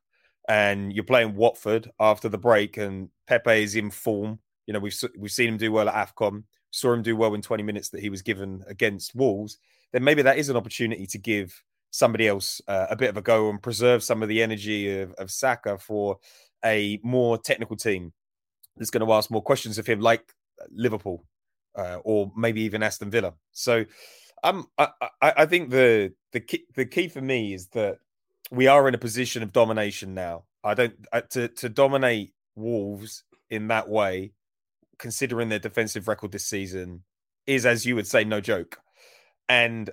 and 0.48 0.92
you're 0.92 1.04
playing 1.04 1.34
Watford 1.34 1.90
after 2.00 2.28
the 2.28 2.38
break, 2.38 2.76
and 2.76 3.10
Pepe 3.26 3.62
is 3.62 3.76
in 3.76 3.90
form. 3.90 4.38
You 4.66 4.74
know, 4.74 4.80
we've 4.80 4.96
we've 5.18 5.32
seen 5.32 5.48
him 5.48 5.56
do 5.58 5.72
well 5.72 5.88
at 5.88 6.08
Afcon, 6.08 6.44
saw 6.70 6.92
him 6.92 7.02
do 7.02 7.16
well 7.16 7.34
in 7.34 7.42
20 7.42 7.62
minutes 7.62 7.90
that 7.90 8.00
he 8.00 8.10
was 8.10 8.22
given 8.22 8.64
against 8.66 9.14
Wolves. 9.14 9.58
Then 9.92 10.04
maybe 10.04 10.22
that 10.22 10.38
is 10.38 10.48
an 10.48 10.56
opportunity 10.56 11.06
to 11.06 11.18
give 11.18 11.62
somebody 11.90 12.28
else 12.28 12.60
uh, 12.68 12.86
a 12.90 12.96
bit 12.96 13.08
of 13.08 13.16
a 13.16 13.22
go 13.22 13.48
and 13.48 13.62
preserve 13.62 14.02
some 14.02 14.22
of 14.22 14.28
the 14.28 14.42
energy 14.42 15.00
of, 15.00 15.12
of 15.14 15.30
Saka 15.30 15.78
for 15.78 16.18
a 16.64 17.00
more 17.02 17.38
technical 17.38 17.76
team 17.76 18.12
that's 18.76 18.90
going 18.90 19.06
to 19.06 19.12
ask 19.12 19.30
more 19.30 19.42
questions 19.42 19.78
of 19.78 19.86
him, 19.86 20.00
like 20.00 20.34
Liverpool 20.70 21.24
uh, 21.76 21.98
or 22.04 22.32
maybe 22.36 22.62
even 22.62 22.82
Aston 22.82 23.10
Villa. 23.10 23.34
So, 23.52 23.84
um, 24.42 24.66
I, 24.78 24.88
I, 25.00 25.32
I 25.38 25.46
think 25.46 25.70
the 25.70 26.12
the 26.32 26.40
key, 26.40 26.64
the 26.74 26.86
key 26.86 27.08
for 27.08 27.20
me 27.20 27.54
is 27.54 27.68
that 27.68 27.98
we 28.50 28.66
are 28.66 28.88
in 28.88 28.94
a 28.94 28.98
position 28.98 29.42
of 29.42 29.52
domination 29.52 30.14
now. 30.14 30.44
I 30.64 30.74
don't 30.74 30.94
uh, 31.12 31.22
to 31.30 31.48
to 31.48 31.68
dominate 31.68 32.32
Wolves 32.54 33.24
in 33.50 33.68
that 33.68 33.88
way, 33.88 34.32
considering 34.98 35.48
their 35.48 35.58
defensive 35.58 36.08
record 36.08 36.32
this 36.32 36.46
season, 36.46 37.02
is 37.46 37.66
as 37.66 37.86
you 37.86 37.94
would 37.94 38.06
say 38.06 38.24
no 38.24 38.40
joke. 38.40 38.78
And 39.48 39.90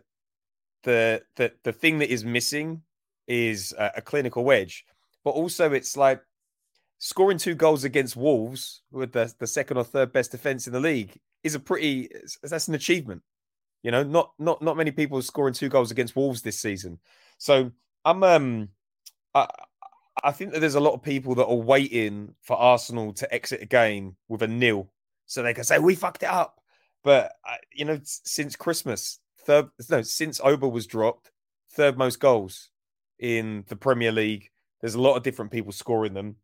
the 0.83 1.23
the 1.35 1.53
the 1.63 1.73
thing 1.73 1.99
that 1.99 2.11
is 2.11 2.25
missing 2.25 2.81
is 3.27 3.73
a, 3.77 3.91
a 3.97 4.01
clinical 4.01 4.43
wedge, 4.43 4.85
but 5.23 5.31
also 5.31 5.71
it's 5.71 5.95
like 5.95 6.21
scoring 6.97 7.37
two 7.37 7.55
goals 7.55 7.83
against 7.83 8.15
Wolves 8.15 8.81
with 8.91 9.11
the, 9.11 9.33
the 9.39 9.47
second 9.47 9.77
or 9.77 9.83
third 9.83 10.13
best 10.13 10.31
defense 10.31 10.67
in 10.67 10.73
the 10.73 10.79
league 10.79 11.19
is 11.43 11.55
a 11.55 11.59
pretty 11.59 12.09
that's 12.41 12.67
an 12.67 12.75
achievement. 12.75 13.21
You 13.81 13.91
know, 13.91 14.03
not 14.03 14.31
not 14.39 14.61
not 14.61 14.77
many 14.77 14.91
people 14.91 15.21
scoring 15.21 15.53
two 15.53 15.69
goals 15.69 15.91
against 15.91 16.15
Wolves 16.15 16.41
this 16.41 16.59
season. 16.59 16.99
So 17.37 17.71
I'm 18.05 18.23
um 18.23 18.69
I 19.35 19.47
I 20.21 20.31
think 20.31 20.51
that 20.51 20.59
there's 20.59 20.75
a 20.75 20.79
lot 20.79 20.93
of 20.93 21.01
people 21.01 21.35
that 21.35 21.45
are 21.45 21.55
waiting 21.55 22.35
for 22.41 22.55
Arsenal 22.57 23.13
to 23.13 23.33
exit 23.33 23.61
a 23.61 23.65
game 23.65 24.15
with 24.27 24.43
a 24.43 24.47
nil, 24.47 24.89
so 25.25 25.41
they 25.41 25.53
can 25.53 25.63
say 25.63 25.79
we 25.79 25.95
fucked 25.95 26.23
it 26.23 26.29
up. 26.29 26.59
But 27.03 27.33
uh, 27.47 27.55
you 27.73 27.85
know, 27.85 27.99
since 28.03 28.55
Christmas, 28.55 29.19
third 29.39 29.67
no, 29.89 30.01
since 30.01 30.39
Auba 30.39 30.71
was 30.71 30.85
dropped, 30.85 31.31
third 31.71 31.97
most 31.97 32.19
goals 32.19 32.69
in 33.19 33.63
the 33.67 33.75
Premier 33.75 34.11
League. 34.11 34.49
There's 34.81 34.95
a 34.95 35.01
lot 35.01 35.15
of 35.15 35.23
different 35.23 35.51
people 35.51 35.71
scoring 35.71 36.13
them, 36.13 36.35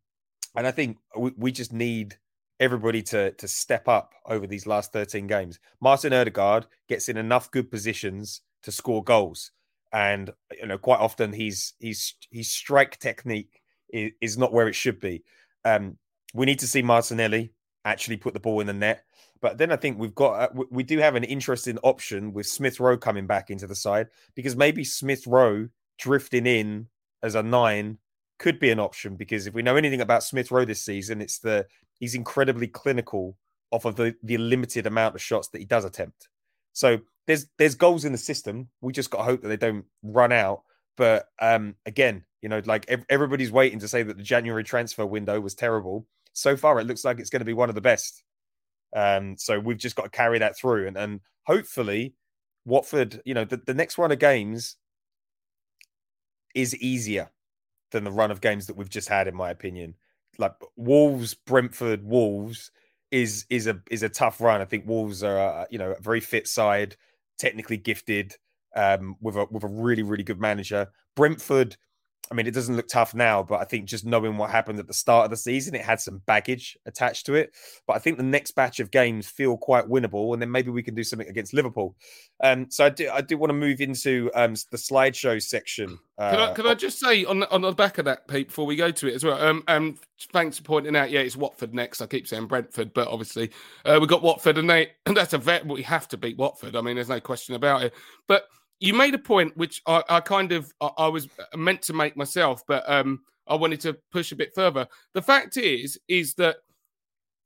and 0.56 0.66
I 0.66 0.70
think 0.70 0.96
we, 1.16 1.32
we 1.36 1.52
just 1.52 1.72
need 1.72 2.16
everybody 2.58 3.02
to 3.02 3.32
to 3.32 3.48
step 3.48 3.86
up 3.88 4.14
over 4.26 4.46
these 4.46 4.66
last 4.66 4.92
13 4.92 5.26
games. 5.26 5.60
Martin 5.80 6.12
Odegaard 6.12 6.66
gets 6.88 7.08
in 7.08 7.16
enough 7.16 7.50
good 7.50 7.70
positions 7.70 8.40
to 8.62 8.72
score 8.72 9.04
goals 9.04 9.52
and 9.92 10.30
you 10.58 10.66
know 10.66 10.78
quite 10.78 11.00
often 11.00 11.32
he's 11.32 11.74
he's 11.78 12.14
his 12.30 12.52
strike 12.52 12.98
technique 12.98 13.59
is, 13.92 14.38
not 14.38 14.52
where 14.52 14.68
it 14.68 14.74
should 14.74 15.00
be. 15.00 15.22
Um, 15.64 15.96
we 16.34 16.46
need 16.46 16.58
to 16.60 16.68
see 16.68 16.82
Martinelli 16.82 17.52
actually 17.84 18.16
put 18.16 18.34
the 18.34 18.40
ball 18.40 18.60
in 18.60 18.66
the 18.66 18.72
net. 18.72 19.04
But 19.40 19.58
then 19.58 19.72
I 19.72 19.76
think 19.76 19.98
we've 19.98 20.14
got 20.14 20.52
uh, 20.54 20.64
we 20.70 20.82
do 20.82 20.98
have 20.98 21.14
an 21.14 21.24
interesting 21.24 21.78
option 21.78 22.32
with 22.32 22.46
Smith 22.46 22.78
Rowe 22.78 22.98
coming 22.98 23.26
back 23.26 23.50
into 23.50 23.66
the 23.66 23.74
side 23.74 24.08
because 24.34 24.54
maybe 24.54 24.84
Smith 24.84 25.26
Rowe 25.26 25.68
drifting 25.98 26.46
in 26.46 26.88
as 27.22 27.34
a 27.34 27.42
nine 27.42 27.98
could 28.38 28.58
be 28.58 28.70
an 28.70 28.80
option 28.80 29.16
because 29.16 29.46
if 29.46 29.54
we 29.54 29.62
know 29.62 29.76
anything 29.76 30.00
about 30.00 30.22
Smith 30.22 30.50
Rowe 30.50 30.64
this 30.64 30.82
season, 30.82 31.22
it's 31.22 31.38
the 31.38 31.66
he's 31.98 32.14
incredibly 32.14 32.66
clinical 32.66 33.36
off 33.70 33.84
of 33.84 33.96
the, 33.96 34.14
the 34.22 34.36
limited 34.36 34.86
amount 34.86 35.14
of 35.14 35.22
shots 35.22 35.48
that 35.48 35.58
he 35.58 35.64
does 35.64 35.84
attempt. 35.84 36.28
So 36.72 36.98
there's 37.26 37.46
there's 37.58 37.74
goals 37.74 38.04
in 38.04 38.12
the 38.12 38.18
system. 38.18 38.68
We 38.80 38.92
just 38.92 39.10
got 39.10 39.18
to 39.18 39.24
hope 39.24 39.42
that 39.42 39.48
they 39.48 39.56
don't 39.56 39.84
run 40.02 40.32
out. 40.32 40.62
But 40.96 41.28
um, 41.40 41.76
again, 41.86 42.24
you 42.42 42.48
know, 42.48 42.62
like 42.64 42.88
everybody's 43.08 43.52
waiting 43.52 43.78
to 43.80 43.88
say 43.88 44.02
that 44.02 44.16
the 44.16 44.22
January 44.22 44.64
transfer 44.64 45.04
window 45.04 45.40
was 45.40 45.54
terrible. 45.54 46.06
So 46.32 46.56
far, 46.56 46.80
it 46.80 46.86
looks 46.86 47.04
like 47.04 47.18
it's 47.18 47.30
going 47.30 47.40
to 47.40 47.46
be 47.46 47.52
one 47.52 47.68
of 47.68 47.74
the 47.74 47.80
best. 47.80 48.22
Um, 48.94 49.36
so 49.36 49.60
we've 49.60 49.78
just 49.78 49.96
got 49.96 50.04
to 50.04 50.10
carry 50.10 50.38
that 50.38 50.56
through, 50.56 50.86
and 50.88 50.96
and 50.96 51.20
hopefully, 51.44 52.14
Watford, 52.64 53.20
you 53.24 53.34
know, 53.34 53.44
the, 53.44 53.58
the 53.58 53.74
next 53.74 53.98
run 53.98 54.12
of 54.12 54.18
games 54.18 54.76
is 56.54 56.76
easier 56.76 57.30
than 57.92 58.04
the 58.04 58.10
run 58.10 58.30
of 58.30 58.40
games 58.40 58.66
that 58.66 58.76
we've 58.76 58.90
just 58.90 59.08
had, 59.08 59.28
in 59.28 59.34
my 59.34 59.50
opinion. 59.50 59.94
Like 60.38 60.54
Wolves, 60.76 61.34
Brentford, 61.34 62.04
Wolves 62.04 62.70
is 63.10 63.44
is 63.50 63.66
a 63.66 63.80
is 63.90 64.02
a 64.02 64.08
tough 64.08 64.40
run. 64.40 64.60
I 64.60 64.64
think 64.64 64.86
Wolves 64.86 65.22
are 65.22 65.36
a, 65.36 65.66
you 65.70 65.78
know 65.78 65.92
a 65.92 66.00
very 66.00 66.20
fit 66.20 66.46
side, 66.46 66.96
technically 67.38 67.76
gifted, 67.76 68.34
um, 68.74 69.16
with 69.20 69.36
a 69.36 69.46
with 69.50 69.64
a 69.64 69.68
really 69.68 70.02
really 70.02 70.24
good 70.24 70.40
manager. 70.40 70.88
Brentford 71.16 71.76
I 72.32 72.36
mean, 72.36 72.46
it 72.46 72.54
doesn't 72.54 72.76
look 72.76 72.86
tough 72.86 73.12
now, 73.12 73.42
but 73.42 73.60
I 73.60 73.64
think 73.64 73.86
just 73.86 74.06
knowing 74.06 74.36
what 74.36 74.50
happened 74.50 74.78
at 74.78 74.86
the 74.86 74.94
start 74.94 75.24
of 75.24 75.30
the 75.30 75.36
season, 75.36 75.74
it 75.74 75.80
had 75.80 76.00
some 76.00 76.22
baggage 76.26 76.78
attached 76.86 77.26
to 77.26 77.34
it. 77.34 77.52
But 77.88 77.96
I 77.96 77.98
think 77.98 78.18
the 78.18 78.22
next 78.22 78.52
batch 78.52 78.78
of 78.78 78.92
games 78.92 79.26
feel 79.26 79.56
quite 79.56 79.86
winnable, 79.86 80.32
and 80.32 80.40
then 80.40 80.48
maybe 80.48 80.70
we 80.70 80.84
can 80.84 80.94
do 80.94 81.02
something 81.02 81.26
against 81.26 81.52
Liverpool. 81.52 81.96
Um, 82.40 82.70
so 82.70 82.86
I 82.86 82.90
do, 82.90 83.10
I 83.12 83.20
do 83.20 83.36
want 83.36 83.50
to 83.50 83.54
move 83.54 83.80
into 83.80 84.30
um, 84.36 84.54
the 84.70 84.76
slideshow 84.76 85.42
section. 85.42 85.98
Uh, 86.18 86.30
Can 86.30 86.40
I, 86.40 86.52
can 86.52 86.66
I 86.68 86.74
just 86.74 87.00
say 87.00 87.24
on 87.24 87.40
the, 87.40 87.50
on 87.50 87.62
the 87.62 87.72
back 87.72 87.98
of 87.98 88.04
that, 88.04 88.28
Pete, 88.28 88.48
before 88.48 88.66
we 88.66 88.76
go 88.76 88.92
to 88.92 89.08
it 89.08 89.14
as 89.14 89.24
well? 89.24 89.42
Um, 89.42 89.64
um, 89.66 89.98
thanks 90.32 90.58
for 90.58 90.62
pointing 90.62 90.94
out. 90.94 91.10
Yeah, 91.10 91.20
it's 91.20 91.36
Watford 91.36 91.74
next. 91.74 92.00
I 92.00 92.06
keep 92.06 92.28
saying 92.28 92.46
Brentford, 92.46 92.94
but 92.94 93.08
obviously 93.08 93.50
uh, 93.84 93.96
we've 93.98 94.08
got 94.08 94.22
Watford, 94.22 94.56
and 94.56 94.70
they 94.70 94.92
and 95.06 95.16
that's 95.16 95.32
a 95.32 95.38
vet. 95.38 95.66
We 95.66 95.82
have 95.82 96.06
to 96.08 96.16
beat 96.16 96.38
Watford. 96.38 96.76
I 96.76 96.80
mean, 96.80 96.94
there's 96.94 97.08
no 97.08 97.20
question 97.20 97.56
about 97.56 97.82
it. 97.82 97.94
But 98.28 98.44
you 98.80 98.94
made 98.94 99.14
a 99.14 99.18
point 99.18 99.56
which 99.56 99.82
I, 99.86 100.02
I 100.08 100.20
kind 100.20 100.52
of 100.52 100.72
I, 100.80 100.90
I 100.98 101.06
was 101.08 101.28
meant 101.54 101.82
to 101.82 101.92
make 101.92 102.16
myself, 102.16 102.62
but 102.66 102.88
um, 102.90 103.20
I 103.46 103.54
wanted 103.54 103.80
to 103.82 103.96
push 104.10 104.32
a 104.32 104.36
bit 104.36 104.54
further. 104.54 104.88
The 105.12 105.22
fact 105.22 105.56
is, 105.56 105.98
is 106.08 106.34
that 106.34 106.56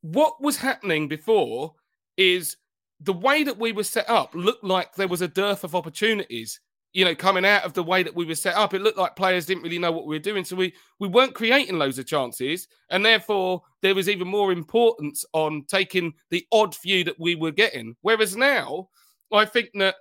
what 0.03 0.41
was 0.41 0.57
happening 0.57 1.09
before 1.09 1.75
is 2.17 2.57
the 3.01 3.13
way 3.13 3.43
that 3.43 3.59
we 3.59 3.73
were 3.73 3.85
set 3.85 4.09
up 4.09 4.35
looked 4.35 4.65
like 4.65 4.95
there 4.95 5.09
was 5.09 5.23
a 5.23 5.29
dearth 5.29 5.65
of 5.65 5.75
opportunities. 5.75 6.61
You 6.93 7.05
know, 7.05 7.15
coming 7.15 7.45
out 7.45 7.65
of 7.65 7.73
the 7.73 7.83
way 7.83 8.05
that 8.05 8.15
we 8.15 8.25
were 8.25 8.37
set 8.37 8.55
up, 8.55 8.73
it 8.73 8.81
looked 8.81 8.99
like 8.99 9.17
players 9.17 9.47
didn't 9.47 9.65
really 9.65 9.81
know 9.81 9.91
what 9.91 10.07
we 10.07 10.15
were 10.15 10.21
doing, 10.21 10.45
so 10.45 10.55
we 10.55 10.73
we 11.01 11.09
weren't 11.09 11.35
creating 11.35 11.77
loads 11.77 11.99
of 11.99 12.07
chances, 12.07 12.69
and 12.91 13.05
therefore 13.05 13.63
there 13.83 13.97
was 13.97 14.09
even 14.09 14.29
more 14.29 14.53
importance 14.53 15.25
on 15.33 15.65
taking 15.67 16.13
the 16.31 16.47
odd 16.53 16.73
few 16.73 17.03
that 17.03 17.19
we 17.19 17.35
were 17.35 17.51
getting. 17.51 17.97
Whereas 18.03 18.37
now, 18.37 18.91
I 19.33 19.45
think 19.45 19.71
that 19.75 19.97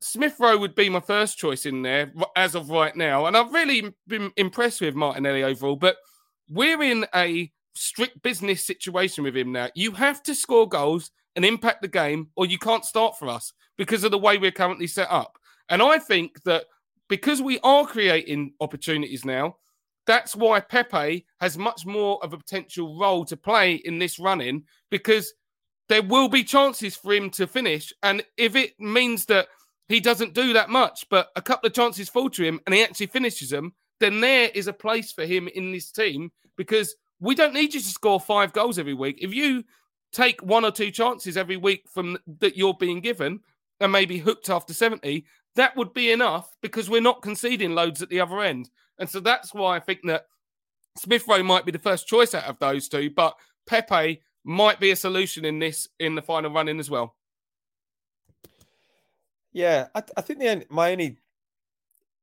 Smith 0.00 0.36
Rowe 0.38 0.58
would 0.58 0.74
be 0.74 0.88
my 0.88 1.00
first 1.00 1.38
choice 1.38 1.66
in 1.66 1.82
there 1.82 2.12
as 2.36 2.54
of 2.54 2.70
right 2.70 2.94
now. 2.94 3.26
And 3.26 3.36
I've 3.36 3.52
really 3.52 3.94
been 4.06 4.30
impressed 4.36 4.80
with 4.80 4.94
Martinelli 4.94 5.42
overall, 5.42 5.76
but 5.76 5.96
we're 6.48 6.82
in 6.82 7.06
a 7.14 7.50
strict 7.74 8.22
business 8.22 8.66
situation 8.66 9.24
with 9.24 9.36
him 9.36 9.52
now. 9.52 9.70
You 9.74 9.92
have 9.92 10.22
to 10.24 10.34
score 10.34 10.68
goals 10.68 11.10
and 11.34 11.44
impact 11.44 11.82
the 11.82 11.88
game, 11.88 12.28
or 12.36 12.46
you 12.46 12.58
can't 12.58 12.84
start 12.84 13.18
for 13.18 13.28
us 13.28 13.52
because 13.76 14.04
of 14.04 14.10
the 14.10 14.18
way 14.18 14.38
we're 14.38 14.50
currently 14.50 14.86
set 14.86 15.10
up. 15.10 15.38
And 15.68 15.82
I 15.82 15.98
think 15.98 16.42
that 16.44 16.64
because 17.08 17.42
we 17.42 17.58
are 17.62 17.86
creating 17.86 18.54
opportunities 18.60 19.24
now, 19.24 19.56
that's 20.06 20.36
why 20.36 20.60
Pepe 20.60 21.26
has 21.40 21.58
much 21.58 21.84
more 21.84 22.22
of 22.22 22.32
a 22.32 22.38
potential 22.38 22.98
role 22.98 23.24
to 23.24 23.36
play 23.36 23.74
in 23.74 23.98
this 23.98 24.18
running 24.18 24.64
because 24.90 25.34
there 25.88 26.02
will 26.02 26.28
be 26.28 26.44
chances 26.44 26.96
for 26.96 27.12
him 27.12 27.30
to 27.30 27.46
finish. 27.46 27.92
And 28.02 28.22
if 28.36 28.56
it 28.56 28.78
means 28.78 29.26
that 29.26 29.48
he 29.88 30.00
doesn't 30.00 30.34
do 30.34 30.52
that 30.52 30.68
much, 30.68 31.06
but 31.10 31.28
a 31.36 31.42
couple 31.42 31.66
of 31.66 31.74
chances 31.74 32.08
fall 32.08 32.30
to 32.30 32.44
him 32.44 32.60
and 32.66 32.74
he 32.74 32.82
actually 32.82 33.06
finishes 33.06 33.50
them, 33.50 33.72
then 34.00 34.20
there 34.20 34.50
is 34.54 34.66
a 34.66 34.72
place 34.72 35.12
for 35.12 35.24
him 35.24 35.48
in 35.48 35.72
this 35.72 35.90
team 35.90 36.30
because 36.56 36.96
we 37.20 37.34
don't 37.34 37.54
need 37.54 37.72
you 37.72 37.80
to 37.80 37.86
score 37.86 38.20
five 38.20 38.52
goals 38.52 38.78
every 38.78 38.94
week. 38.94 39.18
If 39.20 39.32
you 39.32 39.64
take 40.12 40.42
one 40.42 40.64
or 40.64 40.70
two 40.70 40.90
chances 40.90 41.36
every 41.36 41.56
week 41.56 41.84
from 41.88 42.18
that 42.40 42.56
you're 42.56 42.74
being 42.74 43.00
given 43.00 43.40
and 43.80 43.92
maybe 43.92 44.18
hooked 44.18 44.50
after 44.50 44.74
70, 44.74 45.24
that 45.54 45.76
would 45.76 45.94
be 45.94 46.10
enough 46.10 46.54
because 46.62 46.90
we're 46.90 47.00
not 47.00 47.22
conceding 47.22 47.74
loads 47.74 48.02
at 48.02 48.08
the 48.08 48.20
other 48.20 48.40
end. 48.40 48.70
And 48.98 49.08
so 49.08 49.20
that's 49.20 49.54
why 49.54 49.76
I 49.76 49.80
think 49.80 50.00
that 50.04 50.26
Smith 50.96 51.24
Rowe 51.28 51.42
might 51.42 51.66
be 51.66 51.72
the 51.72 51.78
first 51.78 52.06
choice 52.06 52.34
out 52.34 52.44
of 52.44 52.58
those 52.58 52.88
two, 52.88 53.10
but 53.10 53.36
Pepe 53.66 54.22
might 54.44 54.80
be 54.80 54.90
a 54.90 54.96
solution 54.96 55.44
in 55.44 55.58
this 55.58 55.88
in 55.98 56.14
the 56.14 56.22
final 56.22 56.52
running 56.52 56.78
as 56.78 56.88
well. 56.90 57.16
Yeah, 59.56 59.86
I, 59.94 60.02
I 60.18 60.20
think 60.20 60.40
the 60.40 60.66
my 60.68 60.92
only, 60.92 61.16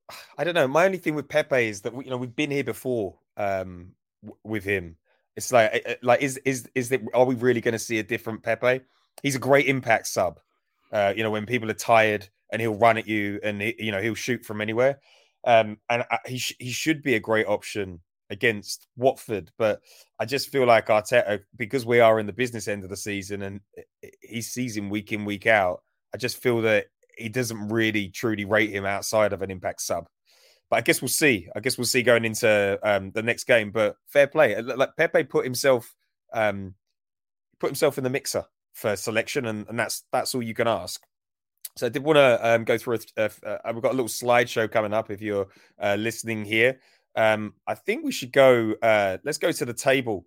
I 0.37 0.43
don't 0.43 0.53
know, 0.53 0.67
my 0.67 0.85
only 0.85 0.99
thing 0.99 1.15
with 1.15 1.27
Pepe 1.27 1.67
is 1.67 1.81
that 1.81 1.93
we, 1.93 2.05
you 2.05 2.11
know 2.11 2.17
we've 2.17 2.35
been 2.35 2.51
here 2.51 2.63
before 2.63 3.17
um, 3.37 3.93
w- 4.21 4.37
with 4.43 4.63
him. 4.63 4.97
It's 5.35 5.51
like 5.51 5.71
eh, 5.73 5.79
eh, 5.83 5.95
like 6.03 6.21
is 6.21 6.37
is 6.45 6.69
is 6.75 6.89
that 6.89 7.01
are 7.15 7.25
we 7.25 7.33
really 7.33 7.59
going 7.61 7.73
to 7.73 7.79
see 7.79 7.97
a 7.97 8.03
different 8.03 8.43
Pepe? 8.43 8.81
He's 9.23 9.35
a 9.35 9.39
great 9.39 9.65
impact 9.65 10.05
sub. 10.07 10.39
Uh, 10.91 11.11
you 11.17 11.23
know 11.23 11.31
when 11.31 11.47
people 11.47 11.71
are 11.71 11.75
tired 11.75 12.29
and 12.51 12.61
he'll 12.61 12.75
run 12.75 12.99
at 12.99 13.07
you 13.07 13.39
and 13.43 13.59
he, 13.59 13.75
you 13.79 13.91
know 13.91 13.99
he'll 14.01 14.13
shoot 14.13 14.45
from 14.45 14.61
anywhere. 14.61 14.99
Um, 15.43 15.77
and 15.89 16.03
I, 16.11 16.19
he 16.27 16.37
sh- 16.37 16.55
he 16.59 16.69
should 16.69 17.01
be 17.01 17.15
a 17.15 17.19
great 17.19 17.47
option 17.47 17.99
against 18.29 18.85
Watford, 18.95 19.49
but 19.57 19.81
I 20.19 20.25
just 20.25 20.49
feel 20.49 20.67
like 20.67 20.85
Arteta 20.87 21.39
because 21.57 21.83
we 21.83 21.99
are 21.99 22.19
in 22.19 22.27
the 22.27 22.33
business 22.33 22.67
end 22.67 22.83
of 22.83 22.91
the 22.91 22.95
season 22.97 23.41
and 23.41 23.61
eh, 24.03 24.09
he 24.21 24.41
sees 24.43 24.77
him 24.77 24.91
week 24.91 25.11
in 25.11 25.25
week 25.25 25.47
out. 25.47 25.81
I 26.13 26.17
just 26.17 26.37
feel 26.37 26.61
that 26.61 26.85
he 27.17 27.29
doesn't 27.29 27.69
really 27.69 28.09
truly 28.09 28.45
rate 28.45 28.71
him 28.71 28.85
outside 28.85 29.33
of 29.33 29.41
an 29.41 29.51
impact 29.51 29.81
sub. 29.81 30.07
But 30.69 30.77
I 30.77 30.81
guess 30.81 31.01
we'll 31.01 31.09
see. 31.09 31.49
I 31.55 31.59
guess 31.59 31.77
we'll 31.77 31.85
see 31.85 32.03
going 32.03 32.25
into 32.25 32.79
um, 32.83 33.11
the 33.11 33.21
next 33.21 33.45
game. 33.45 33.71
But 33.71 33.97
fair 34.07 34.27
play. 34.27 34.59
Like 34.61 34.95
Pepe 34.97 35.23
put 35.25 35.45
himself 35.45 35.93
um, 36.33 36.75
put 37.59 37.69
himself 37.69 37.97
in 37.97 38.03
the 38.03 38.09
mixer 38.09 38.45
for 38.73 38.95
selection, 38.95 39.45
and, 39.45 39.67
and 39.69 39.79
that's 39.79 40.03
that's 40.11 40.33
all 40.33 40.43
you 40.43 40.53
can 40.53 40.67
ask. 40.67 41.01
So 41.77 41.87
I 41.87 41.89
did 41.89 42.03
want 42.03 42.17
to 42.17 42.47
um, 42.47 42.63
go 42.63 42.77
through. 42.77 42.99
A, 43.17 43.29
a, 43.43 43.59
a, 43.65 43.73
we've 43.73 43.81
got 43.81 43.91
a 43.91 43.95
little 43.95 44.07
slideshow 44.07 44.69
coming 44.71 44.93
up. 44.93 45.11
If 45.11 45.21
you're 45.21 45.47
uh, 45.81 45.95
listening 45.95 46.45
here, 46.45 46.79
um, 47.15 47.53
I 47.67 47.75
think 47.75 48.03
we 48.03 48.11
should 48.11 48.31
go. 48.31 48.73
Uh, 48.81 49.17
let's 49.23 49.37
go 49.37 49.51
to 49.51 49.65
the 49.65 49.73
table 49.73 50.25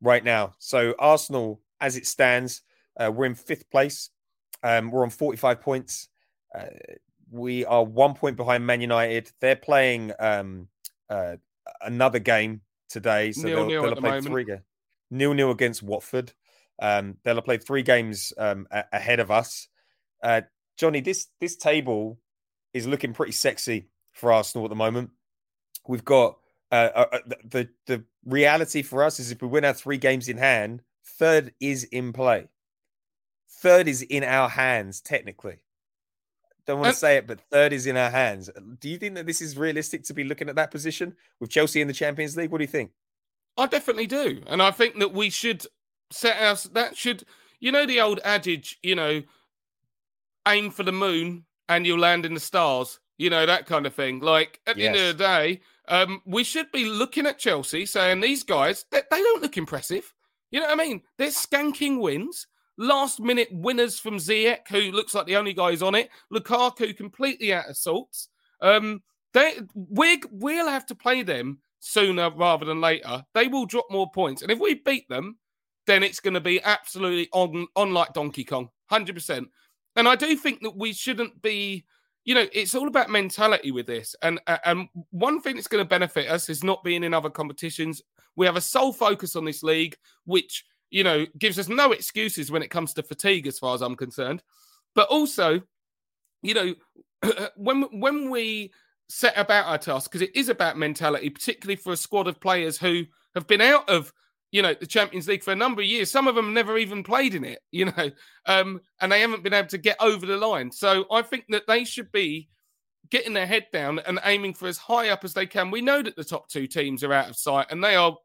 right 0.00 0.22
now. 0.22 0.54
So 0.58 0.94
Arsenal, 0.98 1.60
as 1.80 1.96
it 1.96 2.06
stands, 2.06 2.62
uh, 2.98 3.10
we're 3.12 3.26
in 3.26 3.34
fifth 3.34 3.70
place. 3.70 4.10
Um, 4.62 4.90
we're 4.90 5.04
on 5.04 5.10
45 5.10 5.60
points. 5.60 6.08
Uh, 6.54 6.66
we 7.30 7.64
are 7.64 7.84
one 7.84 8.14
point 8.14 8.36
behind 8.36 8.66
Man 8.66 8.80
United. 8.80 9.30
They're 9.40 9.56
playing 9.56 10.12
um, 10.18 10.68
uh, 11.10 11.36
another 11.82 12.18
game 12.18 12.62
today, 12.88 13.32
so 13.32 13.46
Nil, 13.46 13.56
they'll, 13.56 13.66
nil 13.66 13.82
they'll 13.82 13.84
at 13.84 13.88
have 13.90 13.96
the 13.96 14.00
played 14.00 14.10
moment. 14.10 14.26
three 14.26 14.44
games. 14.44 14.62
Nil 15.10 15.34
nil 15.34 15.50
against 15.50 15.82
Watford. 15.82 16.32
Um, 16.80 17.16
they'll 17.24 17.34
have 17.34 17.44
played 17.44 17.64
three 17.64 17.82
games 17.82 18.32
um, 18.38 18.66
a- 18.70 18.84
ahead 18.92 19.20
of 19.20 19.30
us. 19.30 19.68
Uh, 20.22 20.42
Johnny, 20.76 21.00
this 21.00 21.26
this 21.40 21.56
table 21.56 22.18
is 22.72 22.86
looking 22.86 23.12
pretty 23.12 23.32
sexy 23.32 23.88
for 24.12 24.32
Arsenal 24.32 24.64
at 24.64 24.70
the 24.70 24.76
moment. 24.76 25.10
We've 25.86 26.04
got 26.04 26.38
uh, 26.70 26.90
uh, 26.94 27.06
uh, 27.12 27.18
the 27.44 27.68
the 27.86 28.04
reality 28.24 28.82
for 28.82 29.02
us 29.02 29.18
is 29.20 29.30
if 29.30 29.42
we 29.42 29.48
win 29.48 29.64
our 29.64 29.72
three 29.74 29.98
games 29.98 30.28
in 30.28 30.36
hand, 30.36 30.82
third 31.04 31.52
is 31.60 31.84
in 31.84 32.12
play. 32.12 32.48
Third 33.50 33.88
is 33.88 34.02
in 34.02 34.22
our 34.22 34.48
hands 34.48 35.00
technically. 35.00 35.58
Don't 36.68 36.80
want 36.80 36.92
to 36.92 36.98
say 37.00 37.16
it, 37.16 37.26
but 37.26 37.40
third 37.50 37.72
is 37.72 37.86
in 37.86 37.96
our 37.96 38.10
hands. 38.10 38.50
Do 38.78 38.88
you 38.88 38.98
think 38.98 39.14
that 39.14 39.26
this 39.26 39.40
is 39.40 39.56
realistic 39.56 40.04
to 40.04 40.14
be 40.14 40.22
looking 40.22 40.48
at 40.48 40.56
that 40.56 40.70
position 40.70 41.16
with 41.40 41.50
Chelsea 41.50 41.80
in 41.80 41.88
the 41.88 41.94
Champions 41.94 42.36
League? 42.36 42.50
What 42.50 42.58
do 42.58 42.64
you 42.64 42.68
think? 42.68 42.90
I 43.56 43.66
definitely 43.66 44.06
do, 44.06 44.42
and 44.46 44.62
I 44.62 44.70
think 44.70 44.98
that 44.98 45.12
we 45.12 45.30
should 45.30 45.64
set 46.12 46.40
us. 46.40 46.64
That 46.64 46.96
should, 46.96 47.24
you 47.58 47.72
know, 47.72 47.86
the 47.86 48.00
old 48.00 48.20
adage, 48.22 48.78
you 48.82 48.94
know, 48.94 49.22
aim 50.46 50.70
for 50.70 50.82
the 50.82 50.92
moon 50.92 51.46
and 51.68 51.86
you'll 51.86 51.98
land 51.98 52.26
in 52.26 52.34
the 52.34 52.40
stars. 52.40 53.00
You 53.16 53.30
know 53.30 53.46
that 53.46 53.66
kind 53.66 53.86
of 53.86 53.94
thing. 53.94 54.20
Like 54.20 54.60
at 54.66 54.76
the 54.76 54.86
end 54.86 54.96
of 54.96 55.06
the 55.06 55.24
day, 55.24 55.60
um, 55.88 56.22
we 56.24 56.44
should 56.44 56.70
be 56.70 56.84
looking 56.84 57.26
at 57.26 57.38
Chelsea, 57.38 57.84
saying 57.84 58.20
these 58.20 58.44
guys 58.44 58.84
they, 58.90 59.02
they 59.10 59.22
don't 59.22 59.42
look 59.42 59.56
impressive. 59.56 60.14
You 60.50 60.60
know 60.60 60.66
what 60.66 60.80
I 60.80 60.84
mean? 60.84 61.02
They're 61.18 61.28
skanking 61.28 62.00
wins, 62.00 62.46
last 62.78 63.20
minute 63.20 63.48
winners 63.52 63.98
from 63.98 64.16
Ziyech, 64.16 64.68
who 64.70 64.92
looks 64.92 65.14
like 65.14 65.26
the 65.26 65.36
only 65.36 65.52
guy 65.52 65.70
who's 65.70 65.82
on 65.82 65.94
it. 65.94 66.08
Lukaku 66.32 66.96
completely 66.96 67.52
out 67.52 67.68
of 67.68 67.76
sorts. 67.76 68.28
Um, 68.62 69.02
they 69.34 69.56
we 69.74 70.22
we'll 70.30 70.68
have 70.68 70.86
to 70.86 70.94
play 70.94 71.22
them 71.22 71.58
sooner 71.80 72.30
rather 72.30 72.64
than 72.64 72.80
later. 72.80 73.24
They 73.34 73.48
will 73.48 73.66
drop 73.66 73.86
more 73.90 74.10
points, 74.10 74.42
and 74.42 74.50
if 74.50 74.58
we 74.58 74.74
beat 74.74 75.08
them, 75.08 75.36
then 75.86 76.02
it's 76.02 76.20
going 76.20 76.34
to 76.34 76.40
be 76.40 76.62
absolutely 76.62 77.28
on 77.32 77.66
on 77.76 77.92
like 77.92 78.14
Donkey 78.14 78.44
Kong, 78.44 78.70
hundred 78.86 79.14
percent. 79.14 79.48
And 79.96 80.08
I 80.08 80.16
do 80.16 80.36
think 80.36 80.62
that 80.62 80.76
we 80.76 80.92
shouldn't 80.92 81.42
be. 81.42 81.84
You 82.24 82.34
know, 82.34 82.46
it's 82.52 82.74
all 82.74 82.88
about 82.88 83.08
mentality 83.08 83.70
with 83.70 83.86
this, 83.86 84.14
and 84.22 84.38
and 84.64 84.88
one 85.10 85.40
thing 85.40 85.56
that's 85.56 85.68
going 85.68 85.84
to 85.84 85.88
benefit 85.88 86.28
us 86.28 86.50
is 86.50 86.62
not 86.62 86.84
being 86.84 87.02
in 87.02 87.14
other 87.14 87.30
competitions. 87.30 88.02
We 88.36 88.44
have 88.44 88.56
a 88.56 88.60
sole 88.60 88.92
focus 88.92 89.34
on 89.34 89.46
this 89.46 89.62
league, 89.62 89.96
which 90.26 90.64
you 90.90 91.04
know 91.04 91.26
gives 91.38 91.58
us 91.58 91.68
no 91.68 91.92
excuses 91.92 92.50
when 92.50 92.62
it 92.62 92.70
comes 92.70 92.92
to 92.94 93.02
fatigue, 93.02 93.46
as 93.46 93.58
far 93.58 93.74
as 93.74 93.82
I'm 93.82 93.96
concerned. 93.96 94.42
But 94.94 95.08
also, 95.08 95.62
you 96.42 96.54
know, 96.54 96.74
when 97.56 97.82
when 98.00 98.30
we 98.30 98.72
set 99.08 99.36
about 99.36 99.66
our 99.66 99.78
task, 99.78 100.10
because 100.10 100.22
it 100.22 100.36
is 100.36 100.48
about 100.48 100.76
mentality, 100.76 101.30
particularly 101.30 101.76
for 101.76 101.92
a 101.92 101.96
squad 101.96 102.28
of 102.28 102.40
players 102.40 102.78
who 102.78 103.04
have 103.34 103.46
been 103.46 103.60
out 103.60 103.88
of 103.88 104.12
you 104.50 104.62
know 104.62 104.74
the 104.74 104.86
Champions 104.86 105.28
League 105.28 105.42
for 105.42 105.52
a 105.52 105.56
number 105.56 105.82
of 105.82 105.88
years. 105.88 106.10
Some 106.10 106.28
of 106.28 106.34
them 106.34 106.54
never 106.54 106.78
even 106.78 107.02
played 107.02 107.34
in 107.34 107.44
it, 107.44 107.60
you 107.70 107.86
know, 107.86 108.10
um, 108.46 108.80
and 109.00 109.10
they 109.10 109.20
haven't 109.20 109.42
been 109.42 109.54
able 109.54 109.68
to 109.68 109.78
get 109.78 109.96
over 110.00 110.26
the 110.26 110.36
line. 110.36 110.70
So 110.70 111.06
I 111.10 111.22
think 111.22 111.44
that 111.50 111.66
they 111.66 111.84
should 111.84 112.10
be 112.12 112.48
getting 113.10 113.32
their 113.32 113.46
head 113.46 113.66
down 113.72 114.00
and 114.00 114.20
aiming 114.24 114.54
for 114.54 114.68
as 114.68 114.76
high 114.76 115.08
up 115.08 115.24
as 115.24 115.32
they 115.32 115.46
can. 115.46 115.70
We 115.70 115.80
know 115.80 116.02
that 116.02 116.16
the 116.16 116.24
top 116.24 116.48
two 116.48 116.66
teams 116.66 117.02
are 117.02 117.12
out 117.12 117.30
of 117.30 117.36
sight, 117.36 117.66
and 117.70 117.82
they 117.82 117.96
are 117.96 118.16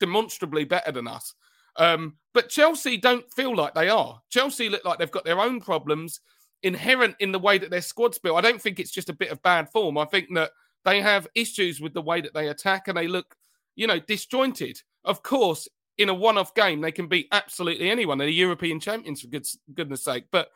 demonstrably 0.00 0.64
better 0.64 0.92
than 0.92 1.06
us. 1.06 1.34
Um, 1.76 2.16
but 2.32 2.48
Chelsea 2.48 2.96
don't 2.96 3.30
feel 3.32 3.54
like 3.54 3.74
they 3.74 3.88
are. 3.88 4.20
Chelsea 4.30 4.68
look 4.68 4.84
like 4.84 4.98
they've 4.98 5.10
got 5.10 5.24
their 5.24 5.40
own 5.40 5.60
problems 5.60 6.20
inherent 6.62 7.14
in 7.20 7.30
the 7.30 7.38
way 7.38 7.58
that 7.58 7.70
their 7.70 7.82
squad's 7.82 8.18
built. 8.18 8.38
I 8.38 8.40
don't 8.40 8.60
think 8.60 8.80
it's 8.80 8.90
just 8.90 9.10
a 9.10 9.14
bit 9.14 9.30
of 9.30 9.42
bad 9.42 9.68
form. 9.70 9.98
I 9.98 10.04
think 10.06 10.28
that 10.34 10.50
they 10.84 11.00
have 11.00 11.28
issues 11.34 11.80
with 11.80 11.94
the 11.94 12.02
way 12.02 12.20
that 12.20 12.34
they 12.34 12.48
attack 12.48 12.88
and 12.88 12.96
they 12.96 13.06
look, 13.06 13.36
you 13.76 13.86
know, 13.86 13.98
disjointed. 14.00 14.80
Of 15.04 15.22
course, 15.22 15.68
in 15.98 16.08
a 16.08 16.14
one-off 16.14 16.54
game, 16.54 16.80
they 16.80 16.92
can 16.92 17.06
beat 17.06 17.28
absolutely 17.32 17.90
anyone. 17.90 18.18
They're 18.18 18.26
the 18.26 18.34
European 18.34 18.80
champions 18.80 19.20
for 19.20 19.28
good, 19.28 19.46
goodness 19.74 20.02
sake. 20.02 20.24
But 20.30 20.48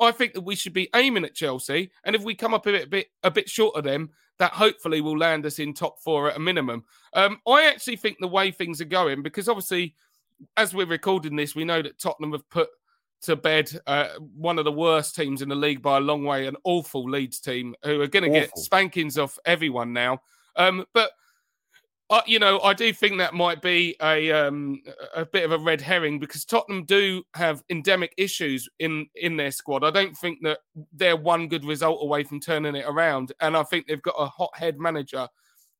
I 0.00 0.12
think 0.12 0.32
that 0.32 0.40
we 0.40 0.56
should 0.56 0.72
be 0.72 0.88
aiming 0.94 1.24
at 1.24 1.34
Chelsea, 1.34 1.90
and 2.04 2.16
if 2.16 2.22
we 2.24 2.34
come 2.34 2.54
up 2.54 2.66
a 2.66 2.72
bit, 2.72 2.84
a 2.84 2.88
bit, 2.88 3.06
a 3.22 3.30
bit 3.30 3.48
short 3.48 3.76
of 3.76 3.84
them, 3.84 4.10
that 4.38 4.52
hopefully 4.52 5.02
will 5.02 5.18
land 5.18 5.44
us 5.44 5.58
in 5.58 5.74
top 5.74 6.00
four 6.00 6.30
at 6.30 6.36
a 6.36 6.40
minimum. 6.40 6.84
Um, 7.12 7.38
I 7.46 7.66
actually 7.66 7.96
think 7.96 8.16
the 8.18 8.26
way 8.26 8.50
things 8.50 8.80
are 8.80 8.86
going, 8.86 9.22
because 9.22 9.48
obviously, 9.48 9.94
as 10.56 10.74
we're 10.74 10.86
recording 10.86 11.36
this, 11.36 11.54
we 11.54 11.64
know 11.64 11.82
that 11.82 11.98
Tottenham 11.98 12.32
have 12.32 12.48
put 12.50 12.68
to 13.22 13.36
bed 13.36 13.70
uh, 13.86 14.08
one 14.34 14.58
of 14.58 14.64
the 14.64 14.72
worst 14.72 15.14
teams 15.14 15.42
in 15.42 15.48
the 15.48 15.54
league 15.54 15.82
by 15.82 15.98
a 15.98 16.00
long 16.00 16.24
way, 16.24 16.46
an 16.46 16.56
awful 16.64 17.08
Leeds 17.08 17.38
team 17.40 17.74
who 17.84 18.00
are 18.00 18.06
going 18.06 18.22
to 18.24 18.30
get 18.30 18.56
spankings 18.56 19.18
off 19.18 19.38
everyone 19.44 19.92
now. 19.92 20.20
Um, 20.56 20.86
but 20.94 21.10
uh, 22.10 22.22
you 22.26 22.40
know, 22.40 22.58
I 22.60 22.74
do 22.74 22.92
think 22.92 23.18
that 23.18 23.34
might 23.34 23.62
be 23.62 23.94
a 24.02 24.32
um, 24.32 24.82
a 25.14 25.24
bit 25.24 25.44
of 25.44 25.52
a 25.52 25.58
red 25.58 25.80
herring 25.80 26.18
because 26.18 26.44
Tottenham 26.44 26.84
do 26.84 27.22
have 27.34 27.62
endemic 27.70 28.12
issues 28.16 28.68
in 28.80 29.06
in 29.14 29.36
their 29.36 29.52
squad. 29.52 29.84
I 29.84 29.92
don't 29.92 30.16
think 30.16 30.40
that 30.42 30.58
they're 30.92 31.16
one 31.16 31.46
good 31.46 31.64
result 31.64 32.02
away 32.02 32.24
from 32.24 32.40
turning 32.40 32.74
it 32.74 32.84
around, 32.88 33.32
and 33.40 33.56
I 33.56 33.62
think 33.62 33.86
they've 33.86 34.02
got 34.02 34.16
a 34.18 34.26
hothead 34.26 34.80
manager, 34.80 35.28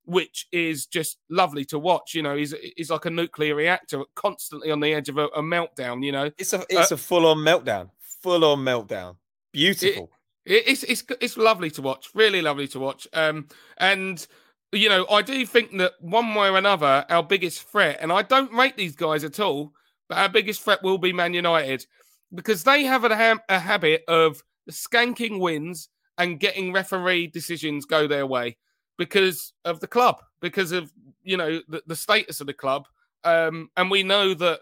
which 0.04 0.46
is 0.52 0.86
just 0.86 1.18
lovely 1.28 1.64
to 1.66 1.78
watch. 1.78 2.14
You 2.14 2.22
know, 2.22 2.36
he's 2.36 2.54
he's 2.76 2.90
like 2.90 3.04
a 3.04 3.10
nuclear 3.10 3.54
reactor, 3.54 4.02
constantly 4.14 4.70
on 4.70 4.80
the 4.80 4.92
edge 4.92 5.08
of 5.08 5.18
a, 5.18 5.26
a 5.28 5.42
meltdown. 5.42 6.04
You 6.04 6.12
know, 6.12 6.30
it's 6.38 6.52
a 6.52 6.64
it's 6.68 6.92
uh, 6.92 6.96
a 6.96 6.98
full 6.98 7.26
on 7.26 7.38
meltdown, 7.38 7.90
full 8.22 8.44
on 8.44 8.58
meltdown. 8.60 9.16
Beautiful. 9.52 10.10
It, 10.44 10.64
it's 10.66 10.82
it's 10.84 11.04
it's 11.20 11.36
lovely 11.36 11.70
to 11.72 11.82
watch, 11.82 12.08
really 12.14 12.42
lovely 12.42 12.68
to 12.68 12.80
watch. 12.80 13.06
Um, 13.12 13.48
and 13.78 14.26
you 14.72 14.88
know, 14.88 15.06
I 15.10 15.22
do 15.22 15.44
think 15.46 15.76
that 15.78 15.92
one 16.00 16.34
way 16.34 16.48
or 16.48 16.56
another, 16.56 17.04
our 17.08 17.22
biggest 17.22 17.62
threat, 17.62 17.98
and 18.00 18.12
I 18.12 18.22
don't 18.22 18.52
rate 18.52 18.76
these 18.76 18.96
guys 18.96 19.24
at 19.24 19.40
all, 19.40 19.72
but 20.08 20.18
our 20.18 20.28
biggest 20.28 20.62
threat 20.62 20.82
will 20.82 20.98
be 20.98 21.12
Man 21.12 21.34
United 21.34 21.86
because 22.32 22.62
they 22.62 22.84
have 22.84 23.04
a, 23.04 23.16
ha- 23.16 23.42
a 23.48 23.58
habit 23.58 24.04
of 24.06 24.42
skanking 24.70 25.40
wins 25.40 25.88
and 26.18 26.38
getting 26.38 26.72
referee 26.72 27.26
decisions 27.26 27.84
go 27.84 28.06
their 28.06 28.26
way 28.26 28.56
because 29.00 29.54
of 29.64 29.80
the 29.80 29.86
club, 29.86 30.20
because 30.42 30.72
of, 30.72 30.92
you 31.22 31.38
know, 31.38 31.62
the, 31.68 31.82
the 31.86 31.96
status 31.96 32.42
of 32.42 32.46
the 32.46 32.52
club. 32.52 32.86
Um, 33.24 33.70
and 33.78 33.90
we 33.90 34.02
know 34.02 34.34
that 34.34 34.60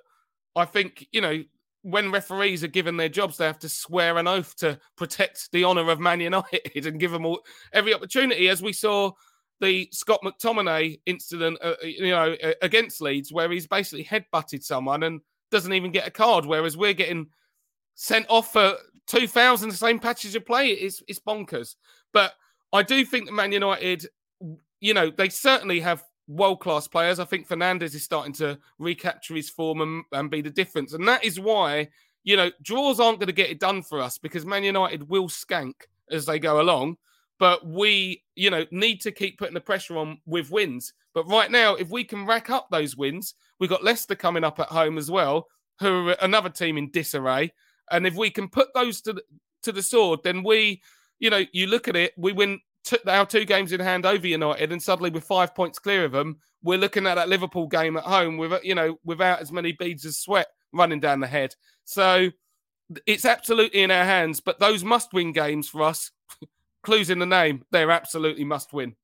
I 0.54 0.64
think, 0.64 1.08
you 1.10 1.20
know, 1.20 1.42
when 1.82 2.12
referees 2.12 2.62
are 2.62 2.68
given 2.68 2.96
their 2.96 3.08
jobs, 3.08 3.36
they 3.36 3.46
have 3.46 3.58
to 3.58 3.68
swear 3.68 4.16
an 4.16 4.28
oath 4.28 4.54
to 4.58 4.78
protect 4.96 5.50
the 5.50 5.64
honour 5.64 5.90
of 5.90 5.98
Man 5.98 6.20
United 6.20 6.86
and 6.86 7.00
give 7.00 7.10
them 7.10 7.26
all 7.26 7.40
every 7.72 7.92
opportunity, 7.92 8.48
as 8.48 8.62
we 8.62 8.72
saw 8.72 9.10
the 9.58 9.88
Scott 9.90 10.20
McTominay 10.22 11.00
incident, 11.06 11.58
uh, 11.60 11.74
you 11.82 12.10
know, 12.10 12.36
against 12.62 13.00
Leeds, 13.00 13.32
where 13.32 13.50
he's 13.50 13.66
basically 13.66 14.04
headbutted 14.04 14.62
someone 14.62 15.02
and 15.02 15.20
doesn't 15.50 15.72
even 15.72 15.90
get 15.90 16.06
a 16.06 16.12
card, 16.12 16.46
whereas 16.46 16.76
we're 16.76 16.92
getting 16.92 17.26
sent 17.96 18.24
off 18.28 18.52
for 18.52 18.76
two 19.08 19.26
thousand 19.26 19.70
the 19.70 19.74
same 19.74 19.98
patches 19.98 20.36
of 20.36 20.46
play. 20.46 20.68
It's 20.68 21.02
it's 21.08 21.18
bonkers. 21.18 21.74
But 22.12 22.34
I 22.72 22.82
do 22.82 23.04
think 23.04 23.26
that 23.26 23.32
Man 23.32 23.52
United, 23.52 24.06
you 24.80 24.94
know, 24.94 25.10
they 25.10 25.28
certainly 25.28 25.80
have 25.80 26.04
world 26.26 26.60
class 26.60 26.86
players. 26.86 27.18
I 27.18 27.24
think 27.24 27.48
Fernandes 27.48 27.94
is 27.94 28.04
starting 28.04 28.34
to 28.34 28.58
recapture 28.78 29.34
his 29.34 29.50
form 29.50 29.80
and, 29.80 30.04
and 30.12 30.30
be 30.30 30.40
the 30.40 30.50
difference, 30.50 30.92
and 30.92 31.06
that 31.08 31.24
is 31.24 31.40
why 31.40 31.88
you 32.24 32.36
know 32.36 32.50
draws 32.62 33.00
aren't 33.00 33.20
going 33.20 33.28
to 33.28 33.32
get 33.32 33.50
it 33.50 33.60
done 33.60 33.82
for 33.82 34.00
us 34.00 34.18
because 34.18 34.44
Man 34.44 34.64
United 34.64 35.08
will 35.08 35.28
skank 35.28 35.74
as 36.10 36.26
they 36.26 36.38
go 36.38 36.60
along 36.60 36.96
but 37.38 37.66
we, 37.66 38.24
you 38.34 38.50
know, 38.50 38.66
need 38.70 39.00
to 39.02 39.12
keep 39.12 39.38
putting 39.38 39.54
the 39.54 39.60
pressure 39.60 39.96
on 39.96 40.18
with 40.26 40.50
wins. 40.50 40.92
But 41.14 41.28
right 41.28 41.50
now, 41.50 41.74
if 41.74 41.88
we 41.88 42.04
can 42.04 42.26
rack 42.26 42.50
up 42.50 42.68
those 42.70 42.96
wins, 42.96 43.34
we've 43.58 43.70
got 43.70 43.84
Leicester 43.84 44.14
coming 44.14 44.44
up 44.44 44.58
at 44.60 44.68
home 44.68 44.98
as 44.98 45.10
well, 45.10 45.46
who 45.80 46.08
are 46.08 46.16
another 46.20 46.50
team 46.50 46.76
in 46.76 46.90
disarray. 46.90 47.52
And 47.90 48.06
if 48.06 48.14
we 48.14 48.30
can 48.30 48.48
put 48.48 48.68
those 48.74 49.00
to 49.02 49.14
the, 49.14 49.22
to 49.62 49.72
the 49.72 49.82
sword, 49.82 50.20
then 50.24 50.42
we, 50.42 50.82
you 51.20 51.30
know, 51.30 51.44
you 51.52 51.68
look 51.68 51.88
at 51.88 51.96
it, 51.96 52.12
we 52.16 52.32
win 52.32 52.60
t- 52.88 52.98
our 53.06 53.26
two 53.26 53.44
games 53.44 53.72
in 53.72 53.80
hand 53.80 54.06
over 54.06 54.26
United, 54.26 54.72
and 54.72 54.82
suddenly 54.82 55.10
we're 55.10 55.20
five 55.20 55.54
points 55.54 55.78
clear 55.78 56.04
of 56.04 56.12
them. 56.12 56.38
We're 56.62 56.78
looking 56.78 57.06
at 57.06 57.14
that 57.14 57.28
Liverpool 57.28 57.66
game 57.66 57.96
at 57.96 58.04
home 58.04 58.36
with, 58.36 58.52
you 58.64 58.74
know, 58.74 58.98
without 59.04 59.40
as 59.40 59.52
many 59.52 59.72
beads 59.72 60.04
of 60.04 60.14
sweat 60.14 60.48
running 60.72 61.00
down 61.00 61.20
the 61.20 61.26
head. 61.26 61.54
So 61.84 62.30
it's 63.06 63.24
absolutely 63.24 63.82
in 63.82 63.90
our 63.90 64.04
hands. 64.04 64.40
But 64.40 64.58
those 64.58 64.82
must-win 64.82 65.32
games 65.32 65.68
for 65.68 65.82
us 65.82 66.10
clues 66.82 67.10
in 67.10 67.18
the 67.18 67.26
name. 67.26 67.64
They're 67.70 67.90
absolutely 67.90 68.44
must 68.44 68.72
win. 68.72 68.96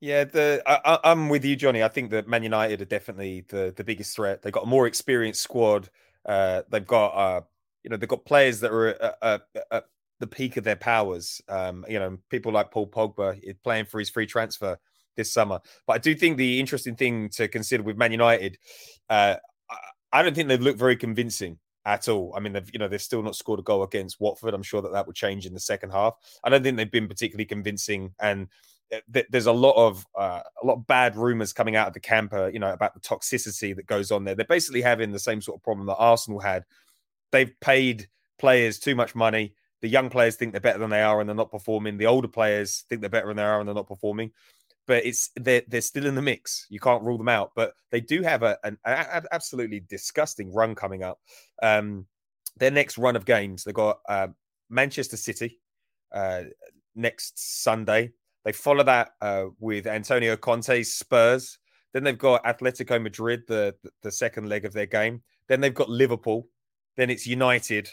Yeah, 0.00 0.24
the 0.24 0.60
I, 0.66 1.12
am 1.12 1.28
with 1.28 1.44
you, 1.44 1.54
Johnny. 1.54 1.80
I 1.80 1.88
think 1.88 2.10
that 2.10 2.26
Man 2.26 2.42
United 2.42 2.82
are 2.82 2.86
definitely 2.86 3.44
the 3.48 3.72
the 3.76 3.84
biggest 3.84 4.16
threat. 4.16 4.42
They've 4.42 4.52
got 4.52 4.64
a 4.64 4.68
more 4.68 4.88
experienced 4.88 5.42
squad. 5.42 5.90
Uh, 6.26 6.62
they've 6.68 6.84
got 6.84 7.10
uh, 7.10 7.40
you 7.84 7.90
know 7.90 7.96
they've 7.96 8.08
got 8.08 8.24
players 8.24 8.58
that 8.60 8.72
are 8.72 8.88
at, 8.88 9.18
at, 9.22 9.42
at 9.70 9.84
the 10.22 10.26
peak 10.28 10.56
of 10.56 10.62
their 10.62 10.76
powers. 10.76 11.42
Um, 11.48 11.84
you 11.88 11.98
know, 11.98 12.16
people 12.30 12.52
like 12.52 12.70
Paul 12.70 12.86
Pogba 12.86 13.40
playing 13.64 13.86
for 13.86 13.98
his 13.98 14.08
free 14.08 14.24
transfer 14.24 14.78
this 15.16 15.32
summer. 15.32 15.58
But 15.84 15.94
I 15.94 15.98
do 15.98 16.14
think 16.14 16.36
the 16.36 16.60
interesting 16.60 16.94
thing 16.94 17.28
to 17.30 17.48
consider 17.48 17.82
with 17.82 17.96
Man 17.96 18.12
United, 18.12 18.56
uh, 19.10 19.36
I 20.12 20.22
don't 20.22 20.32
think 20.32 20.46
they've 20.48 20.62
looked 20.62 20.78
very 20.78 20.94
convincing 20.94 21.58
at 21.84 22.08
all. 22.08 22.32
I 22.36 22.40
mean, 22.40 22.52
they've 22.52 22.70
you 22.72 22.78
know 22.78 22.86
they've 22.86 23.02
still 23.02 23.24
not 23.24 23.34
scored 23.34 23.58
a 23.58 23.62
goal 23.64 23.82
against 23.82 24.20
Watford. 24.20 24.54
I'm 24.54 24.62
sure 24.62 24.80
that 24.80 24.92
that 24.92 25.06
will 25.06 25.12
change 25.12 25.44
in 25.44 25.54
the 25.54 25.60
second 25.60 25.90
half. 25.90 26.14
I 26.44 26.50
don't 26.50 26.62
think 26.62 26.76
they've 26.76 26.88
been 26.88 27.08
particularly 27.08 27.46
convincing, 27.46 28.14
and 28.20 28.46
th- 29.12 29.26
there's 29.28 29.46
a 29.46 29.52
lot 29.52 29.74
of 29.74 30.06
uh, 30.16 30.42
a 30.62 30.66
lot 30.66 30.74
of 30.74 30.86
bad 30.86 31.16
rumors 31.16 31.52
coming 31.52 31.74
out 31.74 31.88
of 31.88 31.94
the 31.94 32.00
camper, 32.00 32.48
you 32.48 32.60
know, 32.60 32.72
about 32.72 32.94
the 32.94 33.00
toxicity 33.00 33.74
that 33.74 33.86
goes 33.86 34.12
on 34.12 34.22
there. 34.22 34.36
They're 34.36 34.46
basically 34.46 34.82
having 34.82 35.10
the 35.10 35.18
same 35.18 35.40
sort 35.40 35.58
of 35.58 35.64
problem 35.64 35.88
that 35.88 35.96
Arsenal 35.96 36.38
had. 36.38 36.64
They've 37.32 37.58
paid 37.60 38.06
players 38.38 38.78
too 38.78 38.94
much 38.94 39.16
money. 39.16 39.54
The 39.82 39.88
young 39.88 40.08
players 40.08 40.36
think 40.36 40.52
they're 40.52 40.60
better 40.60 40.78
than 40.78 40.90
they 40.90 41.02
are 41.02 41.20
and 41.20 41.28
they're 41.28 41.36
not 41.36 41.50
performing. 41.50 41.98
The 41.98 42.06
older 42.06 42.28
players 42.28 42.84
think 42.88 43.00
they're 43.02 43.10
better 43.10 43.28
than 43.28 43.36
they 43.36 43.42
are 43.42 43.60
and 43.60 43.68
they're 43.68 43.74
not 43.74 43.88
performing 43.88 44.32
but 44.86 45.04
it's 45.04 45.30
they're 45.36 45.62
they're 45.68 45.80
still 45.80 46.06
in 46.06 46.14
the 46.14 46.22
mix. 46.22 46.66
You 46.68 46.80
can't 46.80 47.02
rule 47.02 47.18
them 47.18 47.28
out, 47.28 47.52
but 47.54 47.74
they 47.90 48.00
do 48.00 48.22
have 48.22 48.42
a, 48.42 48.58
an, 48.64 48.78
an 48.84 49.24
absolutely 49.32 49.80
disgusting 49.80 50.52
run 50.52 50.74
coming 50.74 51.02
up. 51.02 51.20
Um, 51.62 52.06
their 52.56 52.70
next 52.70 52.98
run 52.98 53.16
of 53.16 53.24
games, 53.24 53.64
they've 53.64 53.74
got 53.74 54.00
uh, 54.08 54.28
Manchester 54.68 55.16
City 55.16 55.60
uh, 56.12 56.42
next 56.94 57.62
Sunday. 57.62 58.12
They 58.44 58.52
follow 58.52 58.82
that 58.84 59.10
uh, 59.20 59.46
with 59.60 59.86
Antonio 59.86 60.36
Conte's 60.36 60.94
Spurs. 60.94 61.58
Then 61.92 62.04
they've 62.04 62.18
got 62.18 62.44
Atletico 62.44 63.00
Madrid, 63.00 63.42
the 63.46 63.74
the 64.02 64.10
second 64.10 64.48
leg 64.48 64.64
of 64.64 64.72
their 64.72 64.86
game. 64.86 65.22
Then 65.48 65.60
they've 65.60 65.74
got 65.74 65.90
Liverpool. 65.90 66.48
Then 66.96 67.08
it's 67.08 67.26
United, 67.26 67.88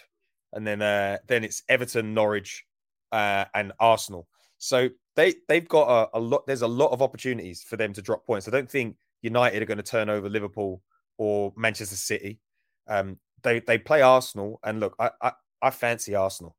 and 0.54 0.66
then 0.66 0.82
uh, 0.82 1.18
then 1.28 1.43
it's 1.43 1.64
Everton, 1.70 2.14
Norwich, 2.14 2.66
uh, 3.12 3.45
and 3.54 3.72
Arsenal. 3.80 4.28
So 4.58 4.89
they 5.16 5.36
they've 5.47 5.68
got 5.68 5.88
a, 6.14 6.18
a, 6.18 6.20
lot. 6.20 6.45
There's 6.47 6.62
a 6.62 6.68
lot 6.68 6.91
of 6.91 7.02
opportunities 7.02 7.64
for 7.64 7.78
them 7.78 7.93
to 7.93 8.02
drop 8.02 8.26
points. 8.26 8.47
I 8.47 8.52
don't 8.52 8.70
think 8.70 8.97
United 9.22 9.62
are 9.62 9.66
going 9.66 9.78
to 9.78 9.84
turn 9.84 10.10
over 10.10 10.30
Liverpool 10.30 10.82
or 11.18 11.54
Manchester 11.56 11.95
City. 11.95 12.39
Um, 12.88 13.18
they 13.43 13.60
they 13.62 13.78
play 13.78 14.02
Arsenal, 14.02 14.60
and 14.64 14.80
look, 14.80 14.95
I, 15.00 15.12
I 15.22 15.32
I 15.62 15.70
fancy 15.70 16.16
Arsenal 16.16 16.56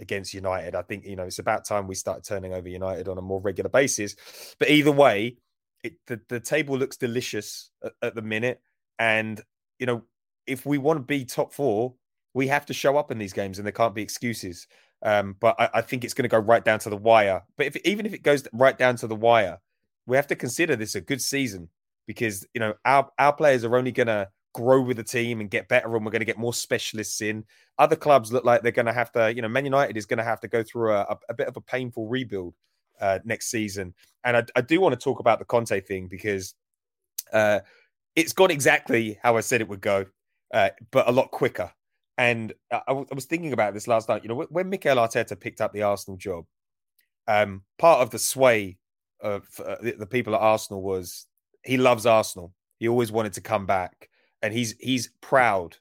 against 0.00 0.34
United. 0.34 0.74
I 0.74 0.82
think 0.82 1.04
you 1.04 1.16
know 1.16 1.24
it's 1.24 1.38
about 1.38 1.64
time 1.64 1.86
we 1.86 1.94
start 1.94 2.24
turning 2.24 2.52
over 2.52 2.68
United 2.68 3.08
on 3.08 3.18
a 3.18 3.22
more 3.22 3.40
regular 3.40 3.70
basis. 3.70 4.16
But 4.58 4.70
either 4.70 4.92
way, 4.92 5.36
it, 5.82 5.94
the 6.06 6.20
the 6.28 6.40
table 6.40 6.76
looks 6.76 6.96
delicious 6.96 7.70
at, 7.84 7.92
at 8.02 8.14
the 8.14 8.22
minute, 8.22 8.60
and 8.98 9.40
you 9.78 9.86
know 9.86 10.02
if 10.46 10.66
we 10.66 10.78
want 10.78 10.98
to 10.98 11.04
be 11.04 11.24
top 11.24 11.52
four, 11.52 11.94
we 12.34 12.48
have 12.48 12.66
to 12.66 12.74
show 12.74 12.96
up 12.96 13.10
in 13.10 13.18
these 13.18 13.32
games, 13.32 13.58
and 13.58 13.66
there 13.66 13.72
can't 13.72 13.94
be 13.94 14.02
excuses. 14.02 14.66
Um, 15.02 15.36
but 15.40 15.54
I, 15.58 15.70
I, 15.74 15.80
think 15.82 16.02
it's 16.02 16.14
going 16.14 16.24
to 16.24 16.28
go 16.28 16.38
right 16.38 16.64
down 16.64 16.78
to 16.80 16.90
the 16.90 16.96
wire. 16.96 17.42
But 17.56 17.66
if 17.66 17.76
even 17.84 18.06
if 18.06 18.14
it 18.14 18.22
goes 18.22 18.46
right 18.52 18.76
down 18.76 18.96
to 18.96 19.06
the 19.06 19.14
wire, 19.14 19.58
we 20.06 20.16
have 20.16 20.26
to 20.28 20.36
consider 20.36 20.76
this 20.76 20.94
a 20.94 21.00
good 21.00 21.20
season 21.20 21.68
because 22.06 22.46
you 22.54 22.60
know 22.60 22.74
our 22.84 23.10
our 23.18 23.32
players 23.32 23.64
are 23.64 23.76
only 23.76 23.92
going 23.92 24.06
to 24.06 24.28
grow 24.54 24.80
with 24.80 24.96
the 24.96 25.04
team 25.04 25.40
and 25.40 25.50
get 25.50 25.68
better, 25.68 25.94
and 25.94 26.04
we're 26.04 26.10
going 26.10 26.20
to 26.20 26.26
get 26.26 26.38
more 26.38 26.54
specialists 26.54 27.20
in. 27.20 27.44
Other 27.78 27.96
clubs 27.96 28.32
look 28.32 28.44
like 28.44 28.62
they're 28.62 28.72
going 28.72 28.86
to 28.86 28.92
have 28.92 29.12
to, 29.12 29.34
you 29.34 29.42
know, 29.42 29.48
Man 29.48 29.64
United 29.64 29.96
is 29.96 30.06
going 30.06 30.18
to 30.18 30.24
have 30.24 30.40
to 30.40 30.48
go 30.48 30.62
through 30.62 30.92
a, 30.92 31.00
a, 31.02 31.18
a 31.30 31.34
bit 31.34 31.48
of 31.48 31.56
a 31.56 31.60
painful 31.60 32.08
rebuild 32.08 32.54
uh, 33.00 33.18
next 33.24 33.50
season. 33.50 33.94
And 34.22 34.36
I, 34.36 34.44
I, 34.56 34.60
do 34.60 34.80
want 34.80 34.98
to 34.98 35.02
talk 35.02 35.18
about 35.18 35.40
the 35.40 35.44
Conte 35.44 35.78
thing 35.80 36.06
because 36.06 36.54
uh, 37.32 37.60
it's 38.14 38.32
gone 38.32 38.52
exactly 38.52 39.18
how 39.22 39.36
I 39.36 39.40
said 39.40 39.60
it 39.60 39.68
would 39.68 39.80
go, 39.80 40.06
uh, 40.52 40.70
but 40.92 41.08
a 41.08 41.12
lot 41.12 41.30
quicker. 41.32 41.72
And 42.16 42.52
I, 42.70 42.80
I, 42.88 42.92
was 43.14 43.24
thinking 43.24 43.52
about 43.52 43.74
this 43.74 43.88
last 43.88 44.08
night. 44.08 44.22
You 44.22 44.28
know, 44.28 44.46
when 44.48 44.68
Mikel 44.68 44.96
Arteta 44.96 45.38
picked 45.38 45.60
up 45.60 45.72
the 45.72 45.82
Arsenal 45.82 46.16
job, 46.16 46.44
um, 47.26 47.62
part 47.78 48.00
of 48.02 48.10
the 48.10 48.18
sway 48.18 48.78
of 49.20 49.48
uh, 49.64 49.76
the, 49.82 49.92
the 49.92 50.06
people 50.06 50.34
at 50.34 50.40
Arsenal 50.40 50.82
was 50.82 51.26
he 51.64 51.76
loves 51.76 52.06
Arsenal. 52.06 52.52
He 52.78 52.88
always 52.88 53.10
wanted 53.10 53.32
to 53.34 53.40
come 53.40 53.66
back, 53.66 54.10
and 54.42 54.54
he's 54.54 54.74
he's 54.78 55.10
proud 55.20 55.76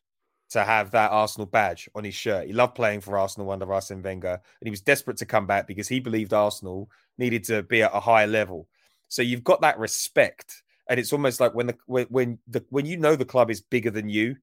to 0.52 0.64
have 0.64 0.92
that 0.92 1.12
Arsenal 1.12 1.48
badge 1.48 1.90
on 1.96 2.04
his 2.04 2.16
shirt. 2.16 2.48
He 2.48 2.54
loved 2.54 2.76
playing 2.76 3.02
for 3.02 3.18
Arsenal 3.18 3.52
under 3.52 3.72
Arsene 3.72 4.02
Wenger, 4.02 4.34
and 4.34 4.66
he 4.66 4.70
was 4.70 4.82
desperate 4.82 5.18
to 5.18 5.26
come 5.26 5.46
back 5.46 5.68
because 5.68 5.88
he 5.88 6.00
believed 6.00 6.34
Arsenal 6.34 6.90
needed 7.18 7.44
to 7.46 7.64
be 7.64 7.84
at 7.84 7.92
a 7.94 8.00
higher 8.00 8.28
level. 8.28 8.68
So 9.10 9.22
you've 9.22 9.44
got 9.44 9.62
that 9.62 9.78
respect, 9.78 10.64
and 10.90 11.00
it's 11.00 11.14
almost 11.14 11.40
like 11.40 11.54
when 11.54 11.68
the 11.68 11.78
when, 11.86 12.06
when 12.06 12.40
the 12.48 12.64
when 12.70 12.86
you 12.86 12.98
know 12.98 13.16
the 13.16 13.26
club 13.26 13.52
is 13.52 13.62
bigger 13.62 13.92
than 13.92 14.10
you, 14.10 14.36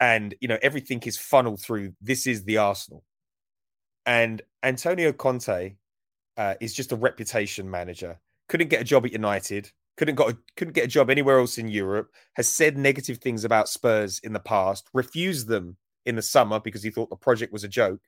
and 0.00 0.34
you 0.40 0.48
know 0.48 0.58
everything 0.62 1.02
is 1.04 1.16
funneled 1.16 1.60
through. 1.60 1.94
This 2.00 2.26
is 2.26 2.44
the 2.44 2.58
Arsenal, 2.58 3.04
and 4.06 4.42
Antonio 4.62 5.12
Conte 5.12 5.76
uh, 6.36 6.54
is 6.60 6.74
just 6.74 6.92
a 6.92 6.96
reputation 6.96 7.70
manager. 7.70 8.18
Couldn't 8.48 8.68
get 8.68 8.80
a 8.80 8.84
job 8.84 9.06
at 9.06 9.12
United. 9.12 9.70
Couldn't 9.96 10.16
got 10.16 10.30
a, 10.30 10.38
couldn't 10.56 10.74
get 10.74 10.84
a 10.84 10.88
job 10.88 11.08
anywhere 11.08 11.38
else 11.38 11.58
in 11.58 11.68
Europe. 11.68 12.10
Has 12.34 12.48
said 12.48 12.76
negative 12.76 13.18
things 13.18 13.44
about 13.44 13.68
Spurs 13.68 14.18
in 14.24 14.32
the 14.32 14.40
past. 14.40 14.88
Refused 14.92 15.46
them 15.46 15.76
in 16.04 16.16
the 16.16 16.22
summer 16.22 16.60
because 16.60 16.82
he 16.82 16.90
thought 16.90 17.10
the 17.10 17.16
project 17.16 17.52
was 17.52 17.64
a 17.64 17.68
joke. 17.68 18.00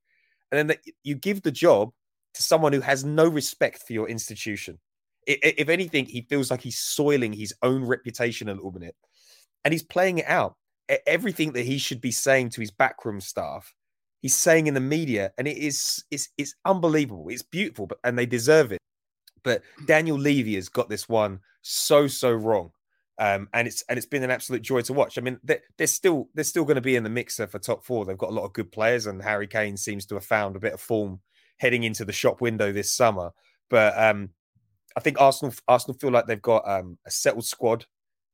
And 0.50 0.58
then 0.58 0.66
the, 0.66 0.92
you 1.02 1.14
give 1.14 1.42
the 1.42 1.50
job 1.50 1.92
to 2.34 2.42
someone 2.42 2.72
who 2.72 2.80
has 2.80 3.04
no 3.04 3.26
respect 3.26 3.82
for 3.86 3.92
your 3.92 4.08
institution. 4.08 4.78
If 5.26 5.68
anything, 5.68 6.04
he 6.04 6.20
feels 6.22 6.50
like 6.52 6.60
he's 6.60 6.78
soiling 6.78 7.32
his 7.32 7.52
own 7.62 7.84
reputation 7.84 8.48
a 8.48 8.54
little 8.54 8.70
bit, 8.70 8.94
and 9.64 9.72
he's 9.72 9.82
playing 9.82 10.18
it 10.18 10.26
out. 10.26 10.54
Everything 11.06 11.52
that 11.52 11.64
he 11.64 11.78
should 11.78 12.00
be 12.00 12.12
saying 12.12 12.50
to 12.50 12.60
his 12.60 12.70
backroom 12.70 13.20
staff, 13.20 13.74
he's 14.20 14.36
saying 14.36 14.66
in 14.66 14.74
the 14.74 14.80
media, 14.80 15.32
and 15.38 15.48
it 15.48 15.56
is 15.56 16.04
it's 16.10 16.28
it's 16.38 16.54
unbelievable. 16.64 17.28
It's 17.28 17.42
beautiful, 17.42 17.86
but 17.86 17.98
and 18.04 18.18
they 18.18 18.26
deserve 18.26 18.72
it. 18.72 18.78
But 19.42 19.62
Daniel 19.86 20.18
Levy 20.18 20.54
has 20.56 20.68
got 20.68 20.88
this 20.88 21.08
one 21.08 21.40
so 21.62 22.06
so 22.06 22.32
wrong, 22.32 22.70
um, 23.18 23.48
and 23.52 23.66
it's 23.66 23.82
and 23.88 23.96
it's 23.96 24.06
been 24.06 24.22
an 24.22 24.30
absolute 24.30 24.62
joy 24.62 24.82
to 24.82 24.92
watch. 24.92 25.18
I 25.18 25.20
mean, 25.20 25.38
they're, 25.42 25.62
they're 25.78 25.86
still 25.86 26.28
they're 26.34 26.44
still 26.44 26.64
going 26.64 26.76
to 26.76 26.80
be 26.80 26.96
in 26.96 27.04
the 27.04 27.10
mixer 27.10 27.46
for 27.46 27.58
top 27.58 27.84
four. 27.84 28.04
They've 28.04 28.18
got 28.18 28.30
a 28.30 28.34
lot 28.34 28.44
of 28.44 28.52
good 28.52 28.72
players, 28.72 29.06
and 29.06 29.22
Harry 29.22 29.46
Kane 29.46 29.76
seems 29.76 30.06
to 30.06 30.14
have 30.16 30.24
found 30.24 30.56
a 30.56 30.60
bit 30.60 30.74
of 30.74 30.80
form 30.80 31.20
heading 31.58 31.84
into 31.84 32.04
the 32.04 32.12
shop 32.12 32.40
window 32.40 32.72
this 32.72 32.92
summer. 32.92 33.30
But 33.70 33.98
um, 33.98 34.30
I 34.96 35.00
think 35.00 35.20
Arsenal 35.20 35.54
Arsenal 35.68 35.98
feel 35.98 36.10
like 36.10 36.26
they've 36.26 36.40
got 36.40 36.68
um, 36.68 36.98
a 37.06 37.10
settled 37.10 37.46
squad, 37.46 37.86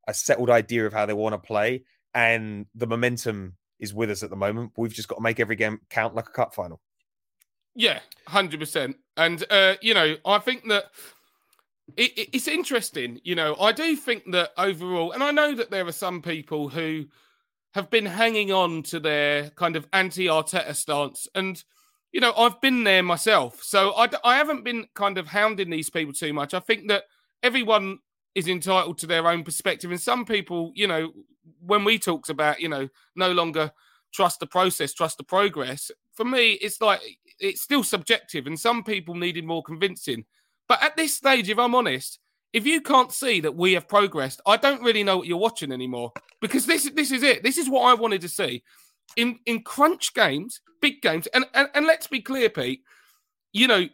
a 0.09 0.15
settled 0.15 0.51
idea 0.51 0.87
of 0.87 0.93
how 0.93 1.07
they 1.07 1.15
want 1.15 1.35
to 1.35 1.39
play, 1.39 1.85
and 2.15 2.67
the 2.75 2.87
momentum 2.87 3.57
is 3.79 3.93
with 3.93 4.11
us 4.11 4.23
at 4.23 4.31
the 4.31 4.37
moment. 4.37 4.73
We've 4.77 4.93
just 4.93 5.09
got 5.09 5.17
to 5.17 5.23
make 5.23 5.41
every 5.41 5.57
game 5.57 5.81
count 5.91 6.15
like 6.15 6.29
a 6.29 6.33
cup 6.33 6.55
final. 6.55 6.81
Yeah, 7.75 8.01
hundred 8.27 8.61
percent. 8.61 8.97
And 9.17 9.45
uh, 9.51 9.75
you 9.81 9.95
know, 9.95 10.17
I 10.25 10.39
think 10.39 10.69
that 10.69 10.87
it, 11.97 12.17
it, 12.19 12.29
it's 12.33 12.49
interesting. 12.49 13.21
You 13.25 13.35
know, 13.35 13.57
I 13.59 13.73
do 13.73 13.97
think 13.97 14.31
that 14.33 14.51
overall, 14.59 15.13
and 15.13 15.23
I 15.23 15.31
know 15.31 15.55
that 15.55 15.71
there 15.71 15.87
are 15.87 15.93
some 15.93 16.23
people 16.23 16.69
who 16.69 17.07
have 17.75 17.91
been 17.91 18.07
hanging 18.07 18.53
on 18.53 18.83
to 18.83 19.01
their 19.01 19.51
kind 19.51 19.77
of 19.77 19.89
anti-Arteta 19.93 20.75
stance, 20.75 21.27
and 21.35 21.63
you 22.13 22.21
know, 22.21 22.35
I've 22.37 22.61
been 22.61 22.85
there 22.85 23.03
myself. 23.03 23.63
So 23.63 23.93
I, 23.97 24.09
I 24.23 24.37
haven't 24.37 24.65
been 24.65 24.87
kind 24.95 25.17
of 25.17 25.27
hounding 25.27 25.71
these 25.71 25.89
people 25.89 26.13
too 26.13 26.35
much. 26.35 26.53
I 26.53 26.61
think 26.61 26.89
that 26.89 27.05
everyone 27.43 27.99
is 28.35 28.49
entitled 28.49 28.99
to 28.99 29.07
their 29.07 29.27
own 29.27 29.45
perspective. 29.45 29.91
And 29.91 30.01
some 30.01 30.25
people, 30.25 30.73
you 30.75 30.87
know, 30.87 31.13
when 31.61 31.85
we 31.85 31.99
talks 31.99 32.29
about, 32.29 32.61
you 32.61 32.69
know, 32.69 32.89
no 33.17 33.33
longer 33.33 33.71
trust 34.13 34.41
the 34.41 34.47
process, 34.47 34.93
trust 34.93 35.19
the 35.19 35.25
progress, 35.25 35.91
for 36.15 36.25
me, 36.25 36.53
it's 36.53 36.81
like 36.81 37.01
it's 37.39 37.63
still 37.63 37.83
subjective. 37.83 38.47
And 38.47 38.59
some 38.59 38.85
people 38.85 39.15
needed 39.15 39.45
more 39.45 39.63
convincing. 39.63 40.25
But 40.69 40.83
at 40.83 40.97
this 40.97 41.15
stage, 41.15 41.49
if 41.49 41.59
I'm 41.59 41.75
honest, 41.75 42.19
if 42.53 42.67
you 42.67 42.81
can't 42.81 43.13
see 43.13 43.41
that 43.41 43.57
we 43.57 43.73
have 43.73 43.89
progressed, 43.89 44.41
I 44.47 44.57
don't 44.57 44.83
really 44.83 45.03
know 45.03 45.17
what 45.17 45.27
you're 45.27 45.39
watching 45.39 45.73
anymore. 45.73 46.13
Because 46.41 46.67
this 46.67 46.91
this 46.95 47.11
is 47.11 47.23
it. 47.23 47.43
This 47.43 47.59
is 47.59 47.69
what 47.69 47.83
I 47.83 47.95
wanted 47.95 48.21
to 48.23 48.29
see 48.29 48.63
in 49.17 49.39
in 49.47 49.63
crunch 49.63 50.15
games, 50.15 50.61
big 50.81 51.01
games, 51.03 51.27
and 51.29 51.45
and, 51.55 51.69
and 51.75 51.87
let's 51.87 52.07
be 52.07 52.21
clear, 52.21 52.51
Pete. 52.51 52.83
You 53.53 53.69
know, 53.69 53.87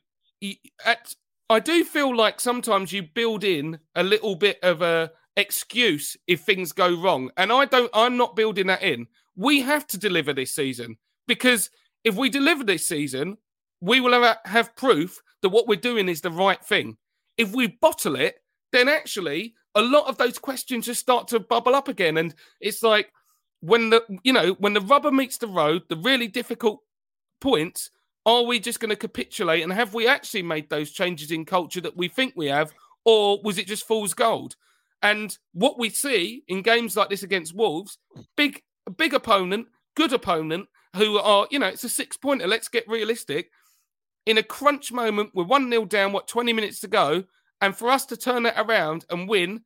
at 0.84 1.14
I 1.50 1.60
do 1.60 1.84
feel 1.84 2.14
like 2.14 2.40
sometimes 2.40 2.92
you 2.92 3.02
build 3.02 3.44
in 3.44 3.78
a 3.94 4.02
little 4.02 4.34
bit 4.34 4.58
of 4.62 4.82
a 4.82 5.10
excuse 5.38 6.16
if 6.26 6.40
things 6.40 6.72
go 6.72 6.94
wrong, 6.94 7.30
and 7.38 7.50
I 7.50 7.64
don't. 7.64 7.90
I'm 7.94 8.18
not 8.18 8.36
building 8.36 8.66
that 8.66 8.82
in. 8.82 9.06
We 9.36 9.60
have 9.62 9.86
to 9.88 9.98
deliver 9.98 10.34
this 10.34 10.52
season 10.52 10.98
because 11.26 11.70
if 12.04 12.16
we 12.16 12.28
deliver 12.28 12.64
this 12.64 12.86
season, 12.86 13.38
we 13.80 14.00
will 14.00 14.34
have, 14.44 14.76
proof 14.76 15.22
that 15.42 15.50
what 15.50 15.68
we're 15.68 15.76
doing 15.76 16.08
is 16.08 16.20
the 16.20 16.30
right 16.30 16.62
thing. 16.62 16.96
If 17.36 17.54
we 17.54 17.68
bottle 17.68 18.16
it, 18.16 18.36
then 18.72 18.88
actually 18.88 19.54
a 19.76 19.82
lot 19.82 20.08
of 20.08 20.18
those 20.18 20.38
questions 20.38 20.86
just 20.86 21.00
start 21.00 21.28
to 21.28 21.38
bubble 21.40 21.76
up 21.76 21.88
again, 21.88 22.18
and 22.18 22.34
it's 22.60 22.82
like 22.82 23.12
when 23.60 23.90
the 23.90 24.02
you 24.24 24.32
know 24.32 24.52
when 24.58 24.74
the 24.74 24.80
rubber 24.80 25.12
meets 25.12 25.38
the 25.38 25.46
road, 25.46 25.82
the 25.88 25.96
really 25.96 26.26
difficult 26.26 26.80
points, 27.40 27.90
are 28.26 28.42
we 28.42 28.58
just 28.58 28.80
going 28.80 28.90
to 28.90 28.96
capitulate 28.96 29.62
and 29.62 29.72
have 29.72 29.94
we 29.94 30.08
actually 30.08 30.42
made 30.42 30.68
those 30.68 30.90
changes 30.90 31.30
in 31.30 31.44
culture 31.44 31.80
that 31.80 31.96
we 31.96 32.08
think 32.08 32.34
we 32.34 32.46
have, 32.46 32.72
or 33.04 33.40
was 33.42 33.56
it 33.56 33.68
just 33.68 33.86
fool's 33.86 34.14
gold? 34.14 34.56
And 35.02 35.36
what 35.52 35.78
we 35.78 35.90
see 35.90 36.42
in 36.48 36.62
games 36.62 36.96
like 36.96 37.08
this 37.08 37.22
against 37.22 37.54
Wolves, 37.54 37.98
big 38.36 38.62
big 38.96 39.14
opponent, 39.14 39.68
good 39.96 40.12
opponent, 40.12 40.68
who 40.96 41.18
are 41.18 41.46
you 41.50 41.58
know 41.58 41.68
it's 41.68 41.84
a 41.84 41.88
six 41.88 42.16
pointer. 42.16 42.46
Let's 42.46 42.68
get 42.68 42.88
realistic. 42.88 43.50
In 44.26 44.38
a 44.38 44.42
crunch 44.42 44.92
moment, 44.92 45.30
we're 45.34 45.44
one 45.44 45.70
0 45.70 45.86
down. 45.86 46.12
What 46.12 46.28
twenty 46.28 46.52
minutes 46.52 46.80
to 46.80 46.88
go, 46.88 47.24
and 47.60 47.76
for 47.76 47.90
us 47.90 48.06
to 48.06 48.16
turn 48.16 48.42
that 48.44 48.58
around 48.58 49.04
and 49.10 49.28
win 49.28 49.62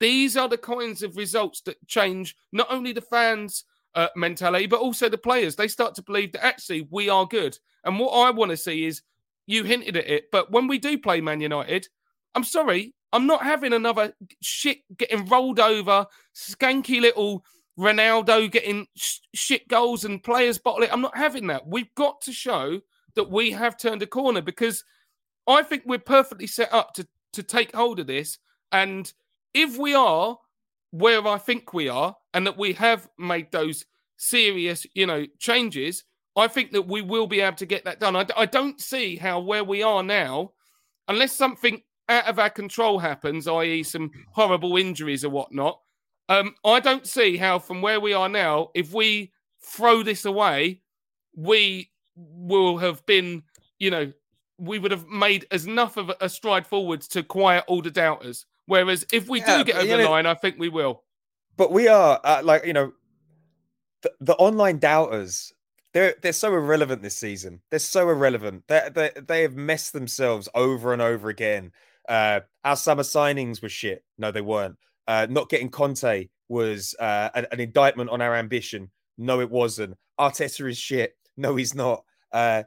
these 0.00 0.36
are 0.36 0.48
the 0.48 0.58
kinds 0.58 1.02
of 1.02 1.16
results 1.16 1.62
that 1.62 1.86
change 1.86 2.36
not 2.52 2.66
only 2.70 2.92
the 2.92 3.00
fans' 3.00 3.64
uh, 3.94 4.08
mentality, 4.14 4.66
but 4.66 4.80
also 4.80 5.08
the 5.08 5.18
players. 5.18 5.56
They 5.56 5.68
start 5.68 5.94
to 5.94 6.02
believe 6.02 6.32
that 6.32 6.44
actually 6.44 6.86
we 6.90 7.08
are 7.08 7.26
good. 7.26 7.58
And 7.84 7.98
what 7.98 8.10
I 8.10 8.30
want 8.30 8.50
to 8.50 8.56
see 8.56 8.84
is 8.84 9.02
you 9.46 9.64
hinted 9.64 9.96
at 9.96 10.08
it, 10.08 10.24
but 10.32 10.50
when 10.50 10.66
we 10.66 10.78
do 10.78 10.98
play 10.98 11.20
Man 11.20 11.40
United, 11.40 11.88
I'm 12.36 12.44
sorry, 12.44 12.94
I'm 13.12 13.26
not 13.26 13.42
having 13.42 13.72
another 13.72 14.12
shit 14.40 14.78
getting 14.96 15.26
rolled 15.26 15.58
over, 15.58 16.06
skanky 16.34 17.00
little 17.00 17.44
Ronaldo 17.78 18.50
getting 18.50 18.86
sh- 18.96 19.18
shit 19.34 19.66
goals 19.68 20.04
and 20.04 20.22
players 20.22 20.58
bottling. 20.58 20.90
I'm 20.90 21.00
not 21.00 21.16
having 21.16 21.48
that. 21.48 21.66
We've 21.66 21.94
got 21.96 22.20
to 22.22 22.32
show 22.32 22.80
that 23.16 23.30
we 23.30 23.50
have 23.50 23.76
turned 23.76 24.02
a 24.02 24.06
corner 24.06 24.42
because 24.42 24.84
I 25.48 25.62
think 25.62 25.82
we're 25.86 25.98
perfectly 25.98 26.46
set 26.46 26.72
up 26.72 26.94
to 26.94 27.06
to 27.32 27.42
take 27.42 27.74
hold 27.74 27.98
of 27.98 28.06
this 28.06 28.38
and 28.72 29.12
if 29.52 29.76
we 29.78 29.94
are 29.94 30.38
where 30.90 31.26
I 31.26 31.38
think 31.38 31.74
we 31.74 31.88
are, 31.88 32.16
and 32.34 32.46
that 32.46 32.58
we 32.58 32.72
have 32.74 33.08
made 33.18 33.50
those 33.52 33.84
serious, 34.16 34.86
you 34.94 35.06
know, 35.06 35.26
changes, 35.38 36.04
I 36.36 36.48
think 36.48 36.72
that 36.72 36.86
we 36.86 37.02
will 37.02 37.26
be 37.26 37.40
able 37.40 37.56
to 37.56 37.66
get 37.66 37.84
that 37.84 38.00
done. 38.00 38.16
I, 38.16 38.26
I 38.36 38.46
don't 38.46 38.80
see 38.80 39.16
how 39.16 39.40
where 39.40 39.64
we 39.64 39.82
are 39.82 40.02
now, 40.02 40.52
unless 41.08 41.32
something 41.32 41.82
out 42.08 42.26
of 42.26 42.38
our 42.38 42.50
control 42.50 42.98
happens, 42.98 43.48
i.e., 43.48 43.82
some 43.82 44.10
horrible 44.32 44.76
injuries 44.76 45.24
or 45.24 45.30
whatnot. 45.30 45.80
Um, 46.28 46.54
I 46.64 46.80
don't 46.80 47.06
see 47.06 47.36
how 47.36 47.58
from 47.58 47.82
where 47.82 48.00
we 48.00 48.12
are 48.12 48.28
now, 48.28 48.70
if 48.74 48.92
we 48.92 49.32
throw 49.62 50.02
this 50.02 50.24
away, 50.24 50.82
we 51.34 51.90
will 52.16 52.78
have 52.78 53.04
been, 53.06 53.42
you 53.78 53.90
know, 53.90 54.12
we 54.58 54.78
would 54.78 54.90
have 54.90 55.06
made 55.06 55.46
as 55.50 55.66
enough 55.66 55.96
of 55.96 56.10
a 56.20 56.28
stride 56.28 56.66
forwards 56.66 57.06
to 57.08 57.22
quiet 57.22 57.64
all 57.68 57.82
the 57.82 57.90
doubters. 57.90 58.46
Whereas 58.66 59.06
if 59.12 59.28
we 59.28 59.40
yeah, 59.40 59.58
do 59.58 59.64
get 59.64 59.76
over 59.76 59.86
the 59.86 60.02
know, 60.04 60.10
line, 60.10 60.26
I 60.26 60.34
think 60.34 60.56
we 60.58 60.68
will. 60.68 61.02
But 61.56 61.72
we 61.72 61.88
are 61.88 62.20
uh, 62.24 62.40
like 62.42 62.66
you 62.66 62.72
know, 62.72 62.92
the, 64.02 64.12
the, 64.20 64.34
online 64.34 64.78
doubters. 64.78 65.52
They're 65.92 66.14
they're 66.20 66.32
so 66.32 66.52
irrelevant 66.52 67.02
this 67.02 67.16
season. 67.16 67.60
They're 67.70 67.78
so 67.78 68.08
irrelevant. 68.08 68.64
They 68.66 68.88
they 68.92 69.10
they 69.20 69.42
have 69.42 69.54
messed 69.54 69.92
themselves 69.92 70.48
over 70.54 70.92
and 70.92 71.00
over 71.00 71.28
again. 71.28 71.72
Uh, 72.08 72.40
our 72.64 72.76
summer 72.76 73.02
signings 73.02 73.62
were 73.62 73.68
shit. 73.68 74.04
No, 74.18 74.30
they 74.30 74.40
weren't. 74.40 74.76
Uh, 75.06 75.26
not 75.30 75.48
getting 75.48 75.68
Conte 75.68 76.28
was 76.48 76.94
uh, 76.98 77.30
an, 77.34 77.46
an, 77.52 77.60
indictment 77.60 78.10
on 78.10 78.20
our 78.20 78.34
ambition. 78.34 78.90
No, 79.18 79.40
it 79.40 79.50
wasn't. 79.50 79.96
Arteta 80.18 80.68
is 80.68 80.78
shit. 80.78 81.16
No, 81.36 81.56
he's 81.56 81.74
not. 81.74 82.04
Uh, 82.32 82.64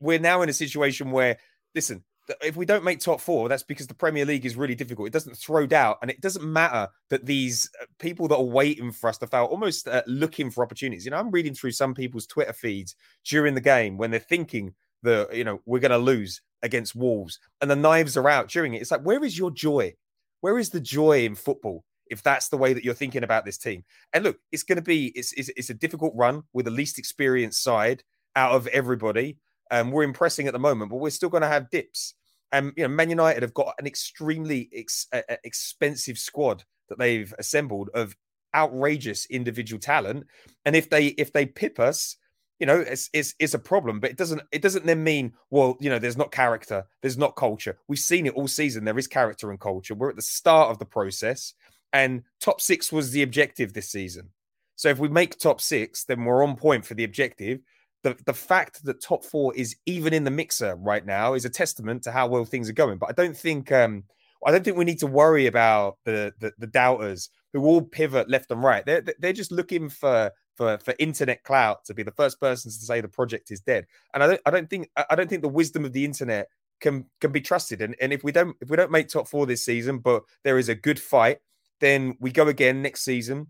we're 0.00 0.18
now 0.18 0.42
in 0.42 0.48
a 0.48 0.52
situation 0.52 1.10
where, 1.10 1.38
listen, 1.74 2.04
if 2.42 2.56
we 2.56 2.66
don't 2.66 2.84
make 2.84 3.00
top 3.00 3.20
four, 3.20 3.48
that's 3.48 3.62
because 3.62 3.86
the 3.86 3.94
Premier 3.94 4.24
League 4.24 4.46
is 4.46 4.56
really 4.56 4.74
difficult. 4.74 5.08
It 5.08 5.12
doesn't 5.12 5.36
throw 5.36 5.66
doubt, 5.66 5.98
and 6.02 6.10
it 6.10 6.20
doesn't 6.20 6.44
matter 6.44 6.88
that 7.08 7.26
these 7.26 7.70
uh, 7.80 7.86
people 7.98 8.28
that 8.28 8.36
are 8.36 8.42
waiting 8.42 8.92
for 8.92 9.08
us 9.08 9.18
to 9.18 9.26
fail, 9.26 9.44
almost 9.46 9.88
uh, 9.88 10.02
looking 10.06 10.50
for 10.50 10.62
opportunities. 10.62 11.04
You 11.04 11.10
know, 11.10 11.18
I'm 11.18 11.30
reading 11.30 11.54
through 11.54 11.72
some 11.72 11.94
people's 11.94 12.26
Twitter 12.26 12.52
feeds 12.52 12.94
during 13.24 13.54
the 13.54 13.60
game 13.60 13.96
when 13.96 14.10
they're 14.10 14.20
thinking 14.20 14.74
that 15.02 15.34
you 15.34 15.44
know 15.44 15.60
we're 15.66 15.80
going 15.80 15.90
to 15.90 15.98
lose 15.98 16.40
against 16.62 16.94
Wolves, 16.94 17.38
and 17.60 17.70
the 17.70 17.76
knives 17.76 18.16
are 18.16 18.28
out 18.28 18.48
during 18.48 18.74
it. 18.74 18.82
It's 18.82 18.90
like, 18.90 19.02
where 19.02 19.24
is 19.24 19.38
your 19.38 19.50
joy? 19.50 19.94
Where 20.40 20.58
is 20.58 20.70
the 20.70 20.80
joy 20.80 21.24
in 21.24 21.34
football? 21.34 21.84
If 22.06 22.22
that's 22.22 22.48
the 22.48 22.56
way 22.56 22.72
that 22.72 22.84
you're 22.84 22.94
thinking 22.94 23.22
about 23.22 23.44
this 23.44 23.58
team, 23.58 23.84
and 24.12 24.24
look, 24.24 24.38
it's 24.50 24.64
going 24.64 24.76
to 24.76 24.82
be 24.82 25.06
it's, 25.14 25.32
it's 25.34 25.50
it's 25.56 25.70
a 25.70 25.74
difficult 25.74 26.12
run 26.16 26.42
with 26.52 26.64
the 26.64 26.70
least 26.70 26.98
experienced 26.98 27.62
side 27.62 28.02
out 28.36 28.52
of 28.52 28.66
everybody. 28.68 29.38
Um, 29.70 29.92
we're 29.92 30.02
impressing 30.02 30.48
at 30.48 30.52
the 30.52 30.58
moment, 30.58 30.90
but 30.90 30.96
we're 30.96 31.10
still 31.10 31.28
going 31.28 31.42
to 31.42 31.48
have 31.48 31.70
dips. 31.70 32.14
And 32.52 32.72
you 32.76 32.82
know, 32.82 32.88
Man 32.88 33.10
United 33.10 33.42
have 33.42 33.54
got 33.54 33.74
an 33.78 33.86
extremely 33.86 34.68
ex- 34.74 35.06
uh, 35.12 35.22
expensive 35.44 36.18
squad 36.18 36.64
that 36.88 36.98
they've 36.98 37.32
assembled 37.38 37.90
of 37.94 38.16
outrageous 38.54 39.26
individual 39.26 39.78
talent, 39.78 40.26
and 40.64 40.74
if 40.74 40.90
they 40.90 41.06
if 41.06 41.32
they 41.32 41.46
pip 41.46 41.78
us, 41.78 42.16
you 42.60 42.66
know, 42.66 42.78
it's, 42.78 43.08
it's 43.12 43.34
it's 43.38 43.54
a 43.54 43.58
problem. 43.58 43.98
But 43.98 44.10
it 44.10 44.16
doesn't 44.16 44.42
it 44.52 44.62
doesn't 44.62 44.86
then 44.86 45.02
mean 45.02 45.32
well, 45.50 45.76
you 45.80 45.90
know, 45.90 45.98
there's 45.98 46.18
not 46.18 46.30
character, 46.30 46.84
there's 47.00 47.18
not 47.18 47.34
culture. 47.34 47.78
We've 47.88 47.98
seen 47.98 48.26
it 48.26 48.34
all 48.34 48.46
season. 48.46 48.84
There 48.84 48.98
is 48.98 49.08
character 49.08 49.50
and 49.50 49.58
culture. 49.58 49.94
We're 49.94 50.10
at 50.10 50.16
the 50.16 50.22
start 50.22 50.70
of 50.70 50.78
the 50.78 50.84
process, 50.84 51.54
and 51.92 52.22
top 52.40 52.60
six 52.60 52.92
was 52.92 53.10
the 53.10 53.22
objective 53.22 53.72
this 53.72 53.90
season. 53.90 54.28
So 54.76 54.88
if 54.88 54.98
we 54.98 55.08
make 55.08 55.38
top 55.38 55.60
six, 55.60 56.04
then 56.04 56.24
we're 56.24 56.44
on 56.44 56.56
point 56.56 56.84
for 56.84 56.94
the 56.94 57.04
objective. 57.04 57.60
The 58.02 58.16
the 58.26 58.34
fact 58.34 58.84
that 58.84 59.02
top 59.02 59.24
four 59.24 59.54
is 59.56 59.76
even 59.86 60.12
in 60.12 60.24
the 60.24 60.30
mixer 60.30 60.76
right 60.76 61.04
now 61.04 61.34
is 61.34 61.46
a 61.46 61.50
testament 61.50 62.02
to 62.04 62.12
how 62.12 62.28
well 62.28 62.44
things 62.44 62.68
are 62.68 62.74
going. 62.74 62.98
But 62.98 63.08
I 63.08 63.12
don't 63.12 63.36
think 63.36 63.72
um 63.72 64.04
I 64.46 64.50
don't 64.50 64.64
think 64.64 64.76
we 64.76 64.84
need 64.84 65.00
to 65.00 65.06
worry 65.06 65.46
about 65.46 65.96
the 66.04 66.32
the, 66.40 66.52
the 66.58 66.66
doubters 66.66 67.30
who 67.52 67.64
all 67.64 67.82
pivot 67.82 68.28
left 68.28 68.50
and 68.50 68.62
right. 68.62 68.84
They're 68.84 69.02
they're 69.18 69.32
just 69.32 69.52
looking 69.52 69.88
for 69.88 70.30
for 70.56 70.78
for 70.78 70.94
internet 70.98 71.42
clout 71.44 71.84
to 71.84 71.94
be 71.94 72.02
the 72.02 72.12
first 72.12 72.40
persons 72.40 72.78
to 72.78 72.84
say 72.84 73.00
the 73.00 73.08
project 73.08 73.50
is 73.50 73.60
dead. 73.60 73.86
And 74.14 74.22
I 74.22 74.26
don't 74.26 74.40
I 74.46 74.50
don't 74.50 74.70
think 74.70 74.90
I 75.08 75.14
don't 75.14 75.28
think 75.28 75.42
the 75.42 75.48
wisdom 75.48 75.84
of 75.84 75.92
the 75.92 76.04
internet 76.04 76.48
can 76.80 77.06
can 77.20 77.32
be 77.32 77.40
trusted. 77.40 77.80
And 77.82 77.94
and 78.00 78.12
if 78.12 78.24
we 78.24 78.32
don't 78.32 78.56
if 78.60 78.68
we 78.68 78.76
don't 78.76 78.90
make 78.90 79.08
top 79.08 79.28
four 79.28 79.46
this 79.46 79.64
season, 79.64 79.98
but 79.98 80.22
there 80.44 80.58
is 80.58 80.68
a 80.68 80.74
good 80.74 81.00
fight, 81.00 81.38
then 81.80 82.16
we 82.20 82.30
go 82.30 82.48
again 82.48 82.82
next 82.82 83.02
season 83.02 83.48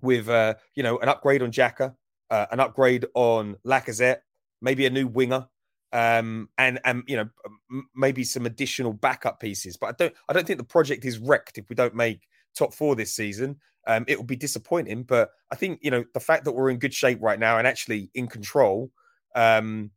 with 0.00 0.28
uh 0.28 0.54
you 0.74 0.82
know 0.82 0.98
an 0.98 1.08
upgrade 1.08 1.42
on 1.42 1.50
Xhaka, 1.50 1.94
uh, 2.30 2.46
an 2.50 2.60
upgrade 2.60 3.06
on 3.14 3.56
Lacazette, 3.66 4.18
maybe 4.60 4.86
a 4.86 4.90
new 4.90 5.06
winger. 5.06 5.46
Um, 5.92 6.48
and 6.58 6.80
and 6.84 7.04
you 7.06 7.16
know 7.16 7.28
maybe 7.94 8.24
some 8.24 8.46
additional 8.46 8.92
backup 8.92 9.38
pieces, 9.38 9.76
but 9.76 9.90
I 9.90 9.92
don't 9.96 10.14
I 10.28 10.32
don't 10.32 10.44
think 10.44 10.58
the 10.58 10.64
project 10.64 11.04
is 11.04 11.18
wrecked 11.18 11.56
if 11.56 11.68
we 11.68 11.76
don't 11.76 11.94
make 11.94 12.26
top 12.56 12.74
four 12.74 12.96
this 12.96 13.14
season 13.14 13.60
um, 13.86 14.04
it 14.08 14.18
will 14.18 14.24
be 14.24 14.36
disappointing. 14.36 15.02
But 15.02 15.30
I 15.50 15.56
think 15.56 15.80
you 15.82 15.90
know 15.90 16.04
the 16.14 16.20
fact 16.20 16.44
that 16.44 16.52
we're 16.52 16.70
in 16.70 16.78
good 16.78 16.94
shape 16.94 17.18
right 17.20 17.38
now 17.38 17.58
and 17.58 17.66
actually 17.66 18.10
in 18.14 18.26
control, 18.26 18.90
um, 19.34 19.90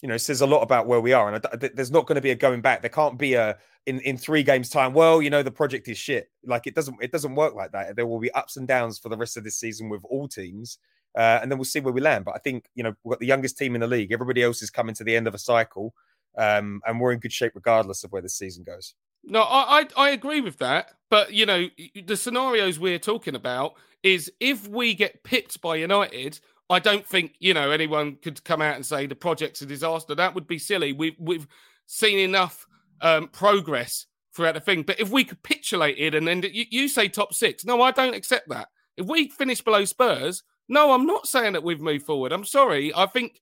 you 0.00 0.08
know, 0.08 0.16
says 0.16 0.40
a 0.40 0.46
lot 0.46 0.60
about 0.60 0.86
where 0.86 1.00
we 1.00 1.12
are. 1.12 1.32
And 1.32 1.46
I, 1.46 1.56
there's 1.56 1.90
not 1.90 2.06
going 2.06 2.16
to 2.16 2.22
be 2.22 2.30
a 2.30 2.34
going 2.34 2.60
back. 2.60 2.82
There 2.82 2.90
can't 2.90 3.18
be 3.18 3.34
a 3.34 3.56
in 3.86 4.00
in 4.00 4.16
three 4.16 4.42
games 4.42 4.68
time. 4.68 4.92
Well, 4.92 5.22
you 5.22 5.30
know, 5.30 5.42
the 5.42 5.50
project 5.50 5.88
is 5.88 5.98
shit. 5.98 6.30
Like 6.44 6.66
it 6.66 6.74
doesn't 6.74 6.96
it 7.00 7.12
doesn't 7.12 7.34
work 7.34 7.54
like 7.54 7.72
that. 7.72 7.96
There 7.96 8.06
will 8.06 8.20
be 8.20 8.30
ups 8.32 8.56
and 8.56 8.68
downs 8.68 8.98
for 8.98 9.08
the 9.08 9.16
rest 9.16 9.36
of 9.36 9.44
this 9.44 9.56
season 9.56 9.88
with 9.88 10.02
all 10.04 10.28
teams. 10.28 10.78
Uh, 11.16 11.38
and 11.40 11.50
then 11.50 11.58
we'll 11.58 11.64
see 11.64 11.80
where 11.80 11.92
we 11.92 12.00
land. 12.00 12.24
But 12.24 12.34
I 12.34 12.38
think 12.38 12.68
you 12.74 12.82
know 12.82 12.94
we've 13.04 13.12
got 13.12 13.20
the 13.20 13.26
youngest 13.26 13.56
team 13.56 13.74
in 13.74 13.80
the 13.80 13.86
league. 13.86 14.12
Everybody 14.12 14.42
else 14.42 14.62
is 14.62 14.70
coming 14.70 14.94
to 14.96 15.04
the 15.04 15.14
end 15.16 15.26
of 15.26 15.34
a 15.34 15.38
cycle, 15.38 15.94
um, 16.36 16.80
and 16.86 17.00
we're 17.00 17.12
in 17.12 17.20
good 17.20 17.32
shape 17.32 17.52
regardless 17.54 18.04
of 18.04 18.12
where 18.12 18.22
the 18.22 18.28
season 18.28 18.64
goes. 18.64 18.94
No, 19.26 19.42
I, 19.42 19.80
I, 19.80 19.86
I 20.06 20.10
agree 20.10 20.40
with 20.40 20.58
that. 20.58 20.90
But 21.10 21.32
you 21.32 21.46
know, 21.46 21.68
the 22.06 22.16
scenarios 22.16 22.78
we're 22.78 22.98
talking 22.98 23.34
about 23.34 23.74
is 24.02 24.30
if 24.40 24.68
we 24.68 24.94
get 24.94 25.22
pipped 25.24 25.60
by 25.60 25.76
United, 25.76 26.40
I 26.70 26.78
don't 26.78 27.06
think 27.06 27.34
you 27.38 27.54
know 27.54 27.70
anyone 27.70 28.16
could 28.22 28.42
come 28.44 28.62
out 28.62 28.76
and 28.76 28.84
say 28.84 29.06
the 29.06 29.14
project's 29.14 29.62
a 29.62 29.66
disaster. 29.66 30.14
That 30.14 30.34
would 30.34 30.46
be 30.46 30.58
silly. 30.58 30.92
We've 30.92 31.16
we've 31.18 31.46
seen 31.86 32.18
enough 32.18 32.66
um, 33.00 33.28
progress 33.28 34.06
throughout 34.34 34.54
the 34.54 34.60
thing. 34.60 34.82
But 34.82 35.00
if 35.00 35.10
we 35.10 35.24
capitulated 35.24 36.14
and 36.14 36.26
then 36.26 36.42
you, 36.52 36.64
you 36.70 36.88
say 36.88 37.08
top 37.08 37.34
six, 37.34 37.64
no, 37.64 37.80
I 37.82 37.90
don't 37.90 38.14
accept 38.14 38.48
that. 38.48 38.68
If 38.96 39.06
we 39.06 39.28
finish 39.28 39.60
below 39.60 39.84
Spurs, 39.84 40.42
no, 40.68 40.92
I'm 40.92 41.06
not 41.06 41.26
saying 41.26 41.52
that 41.52 41.62
we've 41.62 41.80
moved 41.80 42.06
forward. 42.06 42.32
I'm 42.32 42.44
sorry. 42.44 42.92
I 42.94 43.06
think 43.06 43.40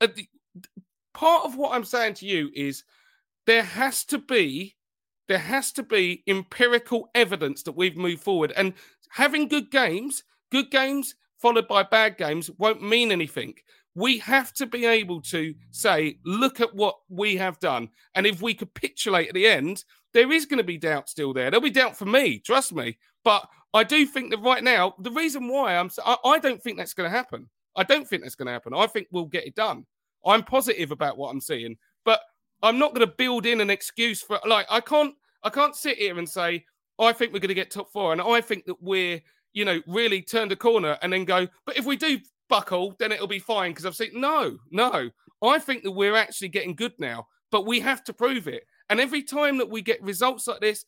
uh, 0.00 0.08
part 1.14 1.44
of 1.44 1.56
what 1.56 1.72
I'm 1.72 1.84
saying 1.84 2.14
to 2.14 2.26
you 2.26 2.50
is 2.54 2.84
there 3.46 3.62
has 3.62 4.04
to 4.06 4.18
be 4.18 4.76
there 5.28 5.38
has 5.38 5.72
to 5.72 5.82
be 5.82 6.22
empirical 6.26 7.10
evidence 7.14 7.62
that 7.64 7.76
we've 7.76 7.96
moved 7.96 8.22
forward. 8.22 8.52
And 8.56 8.74
having 9.10 9.48
good 9.48 9.70
games, 9.70 10.22
good 10.50 10.70
games 10.70 11.14
followed 11.38 11.68
by 11.68 11.82
bad 11.82 12.16
games 12.16 12.50
won't 12.58 12.82
mean 12.82 13.12
anything. 13.12 13.54
We 13.94 14.18
have 14.18 14.52
to 14.54 14.66
be 14.66 14.84
able 14.84 15.22
to 15.22 15.54
say, 15.70 16.18
look 16.24 16.60
at 16.60 16.74
what 16.74 16.96
we 17.08 17.36
have 17.36 17.58
done. 17.60 17.88
And 18.14 18.26
if 18.26 18.42
we 18.42 18.52
capitulate 18.52 19.28
at 19.28 19.34
the 19.34 19.46
end, 19.46 19.84
there 20.12 20.30
is 20.32 20.46
going 20.46 20.58
to 20.58 20.64
be 20.64 20.78
doubt 20.78 21.08
still 21.08 21.32
there. 21.32 21.50
There'll 21.50 21.62
be 21.62 21.70
doubt 21.70 21.96
for 21.96 22.06
me, 22.06 22.38
trust 22.38 22.74
me. 22.74 22.98
But 23.24 23.48
I 23.74 23.84
do 23.84 24.06
think 24.06 24.30
that 24.30 24.42
right 24.42 24.62
now, 24.62 24.94
the 25.00 25.10
reason 25.10 25.48
why 25.48 25.76
I'm, 25.76 25.90
I, 26.04 26.16
I 26.24 26.38
don't 26.38 26.62
think 26.62 26.76
that's 26.78 26.94
going 26.94 27.10
to 27.10 27.16
happen. 27.16 27.48
I 27.74 27.82
don't 27.82 28.06
think 28.06 28.22
that's 28.22 28.34
going 28.34 28.46
to 28.46 28.52
happen. 28.52 28.72
I 28.74 28.86
think 28.86 29.08
we'll 29.10 29.26
get 29.26 29.46
it 29.46 29.54
done. 29.54 29.84
I'm 30.24 30.42
positive 30.42 30.90
about 30.90 31.18
what 31.18 31.30
I'm 31.30 31.40
seeing, 31.40 31.76
I'm 32.62 32.78
not 32.78 32.94
going 32.94 33.06
to 33.06 33.14
build 33.14 33.46
in 33.46 33.60
an 33.60 33.70
excuse 33.70 34.22
for 34.22 34.38
like 34.46 34.66
I 34.70 34.80
can't 34.80 35.14
I 35.42 35.50
can't 35.50 35.76
sit 35.76 35.98
here 35.98 36.18
and 36.18 36.28
say 36.28 36.64
I 36.98 37.12
think 37.12 37.32
we're 37.32 37.40
going 37.40 37.48
to 37.48 37.54
get 37.54 37.70
top 37.70 37.92
four, 37.92 38.12
and 38.12 38.20
I 38.20 38.40
think 38.40 38.64
that 38.66 38.82
we're 38.82 39.20
you 39.52 39.64
know 39.64 39.80
really 39.86 40.22
turned 40.22 40.52
a 40.52 40.56
corner, 40.56 40.98
and 41.02 41.12
then 41.12 41.24
go. 41.24 41.46
But 41.64 41.76
if 41.76 41.84
we 41.84 41.96
do 41.96 42.18
buckle, 42.48 42.94
then 42.98 43.12
it'll 43.12 43.26
be 43.26 43.38
fine 43.38 43.72
because 43.72 43.86
I've 43.86 43.96
seen 43.96 44.20
no, 44.20 44.58
no. 44.70 45.10
I 45.42 45.58
think 45.58 45.82
that 45.82 45.92
we're 45.92 46.16
actually 46.16 46.48
getting 46.48 46.74
good 46.74 46.94
now, 46.98 47.26
but 47.50 47.66
we 47.66 47.80
have 47.80 48.02
to 48.04 48.12
prove 48.12 48.48
it. 48.48 48.64
And 48.88 49.00
every 49.00 49.22
time 49.22 49.58
that 49.58 49.68
we 49.68 49.82
get 49.82 50.02
results 50.02 50.46
like 50.46 50.60
this, 50.60 50.84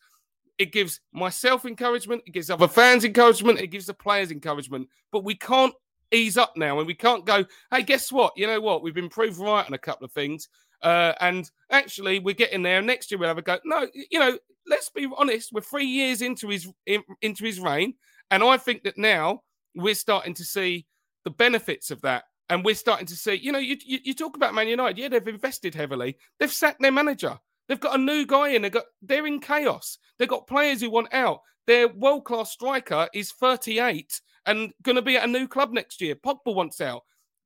it 0.58 0.72
gives 0.72 1.00
myself 1.12 1.64
encouragement, 1.64 2.22
it 2.26 2.32
gives 2.32 2.50
other 2.50 2.68
fans 2.68 3.04
encouragement, 3.04 3.60
it 3.60 3.68
gives 3.68 3.86
the 3.86 3.94
players 3.94 4.30
encouragement. 4.30 4.88
But 5.12 5.24
we 5.24 5.34
can't 5.34 5.74
ease 6.10 6.36
up 6.36 6.56
now 6.56 6.78
and 6.78 6.86
we 6.86 6.94
can't 6.94 7.24
go, 7.24 7.44
hey, 7.70 7.82
guess 7.82 8.10
what? 8.10 8.32
You 8.36 8.46
know 8.46 8.60
what? 8.60 8.82
We've 8.82 8.94
been 8.94 9.08
proved 9.08 9.38
right 9.38 9.66
on 9.66 9.74
a 9.74 9.78
couple 9.78 10.04
of 10.04 10.12
things. 10.12 10.48
Uh, 10.82 11.12
and 11.20 11.50
actually, 11.70 12.18
we're 12.18 12.34
getting 12.34 12.62
there. 12.62 12.80
Next 12.82 13.10
year, 13.10 13.18
we'll 13.18 13.28
have 13.28 13.38
a 13.38 13.42
go. 13.42 13.58
No, 13.64 13.86
you 14.10 14.18
know, 14.18 14.38
let's 14.66 14.90
be 14.90 15.08
honest. 15.16 15.52
We're 15.52 15.60
three 15.60 15.86
years 15.86 16.22
into 16.22 16.48
his 16.48 16.68
in, 16.86 17.02
into 17.22 17.44
his 17.44 17.60
reign, 17.60 17.94
and 18.30 18.42
I 18.42 18.56
think 18.56 18.84
that 18.84 18.98
now 18.98 19.42
we're 19.74 19.94
starting 19.94 20.34
to 20.34 20.44
see 20.44 20.86
the 21.24 21.30
benefits 21.30 21.90
of 21.90 22.00
that. 22.02 22.24
And 22.50 22.64
we're 22.64 22.74
starting 22.74 23.06
to 23.08 23.16
see, 23.16 23.34
you 23.34 23.52
know, 23.52 23.58
you, 23.58 23.76
you, 23.84 23.98
you 24.04 24.14
talk 24.14 24.34
about 24.34 24.54
Man 24.54 24.68
United. 24.68 24.96
Yeah, 24.96 25.08
they've 25.08 25.28
invested 25.28 25.74
heavily. 25.74 26.16
They've 26.38 26.50
sacked 26.50 26.80
their 26.80 26.90
manager. 26.90 27.38
They've 27.68 27.78
got 27.78 27.96
a 27.96 28.02
new 28.02 28.24
guy 28.24 28.48
in. 28.48 28.62
They 28.62 28.70
got 28.70 28.84
they're 29.02 29.26
in 29.26 29.40
chaos. 29.40 29.98
They've 30.18 30.28
got 30.28 30.46
players 30.46 30.80
who 30.80 30.90
want 30.90 31.12
out. 31.12 31.40
Their 31.66 31.88
world 31.88 32.24
class 32.24 32.50
striker 32.50 33.08
is 33.12 33.32
38 33.32 34.20
and 34.46 34.72
going 34.82 34.96
to 34.96 35.02
be 35.02 35.18
at 35.18 35.24
a 35.24 35.30
new 35.30 35.46
club 35.46 35.72
next 35.72 36.00
year. 36.00 36.14
Pogba 36.14 36.54
wants 36.54 36.80
out. 36.80 37.02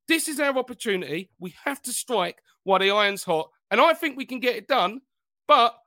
This 0.07 0.27
is 0.27 0.39
our 0.39 0.57
opportunity. 0.57 1.29
We 1.39 1.55
have 1.63 1.81
to 1.83 1.93
strike 1.93 2.41
while 2.63 2.79
the 2.79 2.91
iron's 2.91 3.23
hot, 3.23 3.49
and 3.71 3.79
I 3.79 3.93
think 3.93 4.17
we 4.17 4.25
can 4.25 4.39
get 4.39 4.55
it 4.55 4.67
done. 4.67 5.01
But 5.47 5.77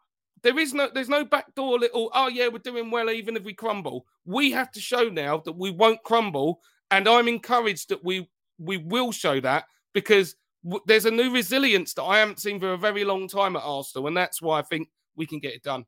there 0.42 0.58
is 0.58 0.74
no, 0.74 0.88
there's 0.92 1.08
no 1.08 1.24
backdoor 1.24 1.78
little. 1.78 2.10
Oh 2.14 2.28
yeah, 2.28 2.48
we're 2.48 2.58
doing 2.58 2.90
well 2.90 3.10
even 3.10 3.36
if 3.36 3.44
we 3.44 3.54
crumble. 3.54 4.06
We 4.24 4.50
have 4.52 4.70
to 4.72 4.80
show 4.80 5.08
now 5.08 5.38
that 5.38 5.56
we 5.56 5.70
won't 5.70 6.02
crumble, 6.02 6.60
and 6.90 7.08
I'm 7.08 7.28
encouraged 7.28 7.88
that 7.90 8.04
we 8.04 8.28
we 8.58 8.78
will 8.78 9.12
show 9.12 9.40
that 9.40 9.64
because 9.92 10.36
w- 10.64 10.82
there's 10.86 11.04
a 11.04 11.10
new 11.10 11.32
resilience 11.32 11.94
that 11.94 12.04
I 12.04 12.18
haven't 12.18 12.40
seen 12.40 12.58
for 12.60 12.72
a 12.72 12.78
very 12.78 13.04
long 13.04 13.28
time 13.28 13.56
at 13.56 13.62
Arsenal, 13.62 14.08
and 14.08 14.16
that's 14.16 14.40
why 14.40 14.58
I 14.58 14.62
think 14.62 14.88
we 15.14 15.26
can 15.26 15.40
get 15.40 15.54
it 15.54 15.62
done. 15.62 15.84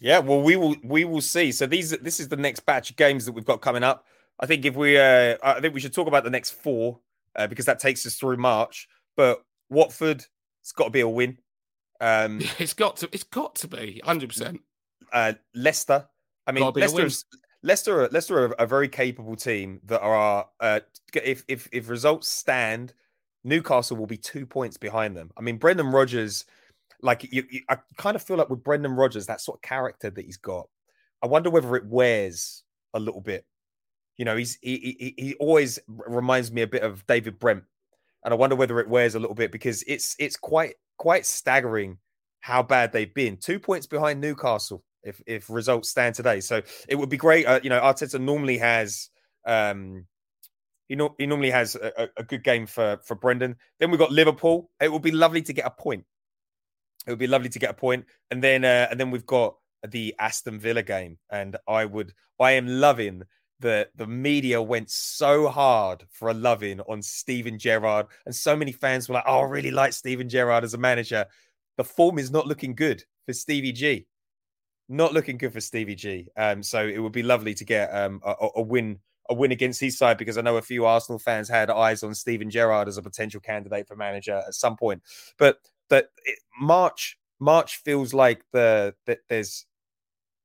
Yeah, 0.00 0.18
well, 0.18 0.42
we 0.42 0.56
will 0.56 0.74
we 0.82 1.04
will 1.04 1.20
see. 1.20 1.52
So 1.52 1.66
these 1.66 1.90
this 1.90 2.18
is 2.18 2.28
the 2.28 2.36
next 2.36 2.66
batch 2.66 2.90
of 2.90 2.96
games 2.96 3.24
that 3.24 3.32
we've 3.32 3.44
got 3.44 3.60
coming 3.60 3.84
up. 3.84 4.04
I 4.40 4.46
think 4.46 4.64
if 4.64 4.74
we, 4.74 4.98
uh, 4.98 5.36
I 5.42 5.60
think 5.60 5.74
we 5.74 5.80
should 5.80 5.94
talk 5.94 6.08
about 6.08 6.24
the 6.24 6.30
next 6.30 6.50
four 6.50 7.00
uh, 7.36 7.46
because 7.46 7.66
that 7.66 7.78
takes 7.78 8.06
us 8.06 8.16
through 8.16 8.36
March. 8.36 8.88
But 9.16 9.42
Watford, 9.70 10.24
it's 10.62 10.72
got 10.72 10.84
to 10.84 10.90
be 10.90 11.00
a 11.00 11.08
win. 11.08 11.38
Um, 12.00 12.40
it's 12.58 12.74
got 12.74 12.96
to, 12.98 13.08
it's 13.12 13.24
got 13.24 13.54
to 13.56 13.68
be 13.68 14.00
hundred 14.04 14.30
percent. 14.30 14.60
Uh, 15.12 15.34
Leicester, 15.54 16.08
I 16.46 16.52
mean, 16.52 16.72
Leicester, 16.74 17.08
Leicester, 17.62 18.08
Leicester 18.08 18.38
are 18.38 18.52
a 18.58 18.66
very 18.66 18.88
capable 18.88 19.36
team 19.36 19.80
that 19.84 20.00
are. 20.00 20.48
Uh, 20.60 20.80
if 21.14 21.44
if 21.48 21.68
if 21.72 21.88
results 21.88 22.28
stand, 22.28 22.94
Newcastle 23.44 23.96
will 23.96 24.06
be 24.06 24.16
two 24.16 24.46
points 24.46 24.76
behind 24.76 25.16
them. 25.16 25.30
I 25.36 25.42
mean, 25.42 25.58
Brendan 25.58 25.88
Rodgers, 25.88 26.44
like 27.02 27.30
you, 27.30 27.44
you, 27.50 27.60
I 27.68 27.78
kind 27.96 28.16
of 28.16 28.22
feel 28.22 28.36
like 28.36 28.50
with 28.50 28.64
Brendan 28.64 28.92
Rodgers, 28.92 29.26
that 29.26 29.40
sort 29.40 29.58
of 29.58 29.62
character 29.62 30.10
that 30.10 30.24
he's 30.24 30.38
got. 30.38 30.68
I 31.22 31.26
wonder 31.26 31.50
whether 31.50 31.76
it 31.76 31.86
wears 31.86 32.64
a 32.94 33.00
little 33.00 33.20
bit 33.20 33.46
you 34.16 34.24
know, 34.24 34.36
he's 34.36 34.58
he, 34.60 34.96
he 34.98 35.14
he 35.22 35.34
always 35.34 35.78
reminds 35.88 36.52
me 36.52 36.62
a 36.62 36.66
bit 36.66 36.82
of 36.82 37.06
David 37.06 37.38
Brent, 37.38 37.64
and 38.24 38.32
I 38.32 38.36
wonder 38.36 38.56
whether 38.56 38.78
it 38.80 38.88
wears 38.88 39.14
a 39.14 39.20
little 39.20 39.34
bit 39.34 39.52
because 39.52 39.82
it's 39.86 40.16
it's 40.18 40.36
quite 40.36 40.74
quite 40.98 41.26
staggering 41.26 41.98
how 42.40 42.62
bad 42.62 42.92
they've 42.92 43.12
been. 43.12 43.36
Two 43.36 43.58
points 43.58 43.86
behind 43.86 44.20
Newcastle 44.20 44.84
if 45.02 45.20
if 45.26 45.48
results 45.50 45.90
stand 45.90 46.14
today. 46.14 46.40
So 46.40 46.62
it 46.88 46.96
would 46.96 47.08
be 47.08 47.16
great. 47.16 47.46
Uh, 47.46 47.60
you 47.62 47.70
know, 47.70 47.80
Arteta 47.80 48.20
normally 48.20 48.58
has 48.58 49.08
um 49.46 50.06
he, 50.88 50.96
no, 50.96 51.14
he 51.18 51.26
normally 51.26 51.50
has 51.50 51.74
a, 51.74 52.08
a, 52.16 52.22
good 52.22 52.44
game 52.44 52.66
for 52.66 52.98
for 53.04 53.14
Brendan. 53.14 53.56
Then 53.78 53.90
we've 53.90 53.98
got 53.98 54.12
Liverpool. 54.12 54.70
It 54.80 54.92
would 54.92 55.02
be 55.02 55.10
lovely 55.10 55.42
to 55.42 55.52
get 55.52 55.66
a 55.66 55.70
point. 55.70 56.04
It 57.06 57.10
would 57.10 57.18
be 57.18 57.26
lovely 57.26 57.48
to 57.48 57.58
get 57.58 57.70
a 57.70 57.74
point, 57.74 58.04
and 58.30 58.42
then 58.42 58.64
uh, 58.64 58.88
and 58.90 59.00
then 59.00 59.10
we've 59.10 59.26
got 59.26 59.56
the 59.88 60.14
Aston 60.18 60.60
Villa 60.60 60.82
game, 60.82 61.18
and 61.30 61.56
I 61.66 61.84
would 61.84 62.12
I 62.38 62.52
am 62.52 62.66
loving 62.66 63.22
the 63.62 63.88
the 63.96 64.06
media 64.06 64.60
went 64.60 64.90
so 64.90 65.48
hard 65.48 66.04
for 66.10 66.28
a 66.28 66.34
loving 66.34 66.80
on 66.82 67.00
Steven 67.00 67.58
Gerrard, 67.58 68.06
and 68.26 68.34
so 68.34 68.54
many 68.54 68.72
fans 68.72 69.08
were 69.08 69.14
like, 69.14 69.24
"Oh, 69.26 69.40
I 69.40 69.44
really 69.44 69.70
like 69.70 69.94
Steven 69.94 70.28
Gerrard 70.28 70.64
as 70.64 70.74
a 70.74 70.78
manager." 70.78 71.26
The 71.78 71.84
form 71.84 72.18
is 72.18 72.30
not 72.30 72.46
looking 72.46 72.74
good 72.74 73.02
for 73.24 73.32
Stevie 73.32 73.72
G. 73.72 74.06
not 74.88 75.14
looking 75.14 75.38
good 75.38 75.52
for 75.52 75.60
Stevie 75.60 75.94
G. 75.94 76.28
Um, 76.36 76.62
so 76.62 76.86
it 76.86 76.98
would 76.98 77.12
be 77.12 77.22
lovely 77.22 77.54
to 77.54 77.64
get 77.64 77.88
um, 77.94 78.20
a, 78.24 78.34
a 78.56 78.62
win 78.62 78.98
a 79.30 79.34
win 79.34 79.52
against 79.52 79.80
his 79.80 79.96
side 79.96 80.18
because 80.18 80.36
I 80.36 80.42
know 80.42 80.56
a 80.58 80.62
few 80.62 80.84
Arsenal 80.84 81.18
fans 81.18 81.48
had 81.48 81.70
eyes 81.70 82.02
on 82.02 82.14
Steven 82.14 82.50
Gerrard 82.50 82.88
as 82.88 82.98
a 82.98 83.02
potential 83.02 83.40
candidate 83.40 83.88
for 83.88 83.96
manager 83.96 84.42
at 84.46 84.54
some 84.54 84.76
point. 84.76 85.02
But 85.38 85.58
that 85.88 86.08
March 86.60 87.18
March 87.40 87.76
feels 87.84 88.12
like 88.12 88.44
the 88.52 88.94
that 89.06 89.20
there's 89.28 89.66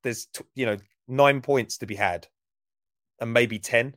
there's 0.04 0.28
you 0.56 0.66
know 0.66 0.78
nine 1.08 1.42
points 1.42 1.78
to 1.80 1.86
be 1.86 1.96
had 1.96 2.28
and 3.20 3.34
maybe 3.34 3.60
10 3.60 3.96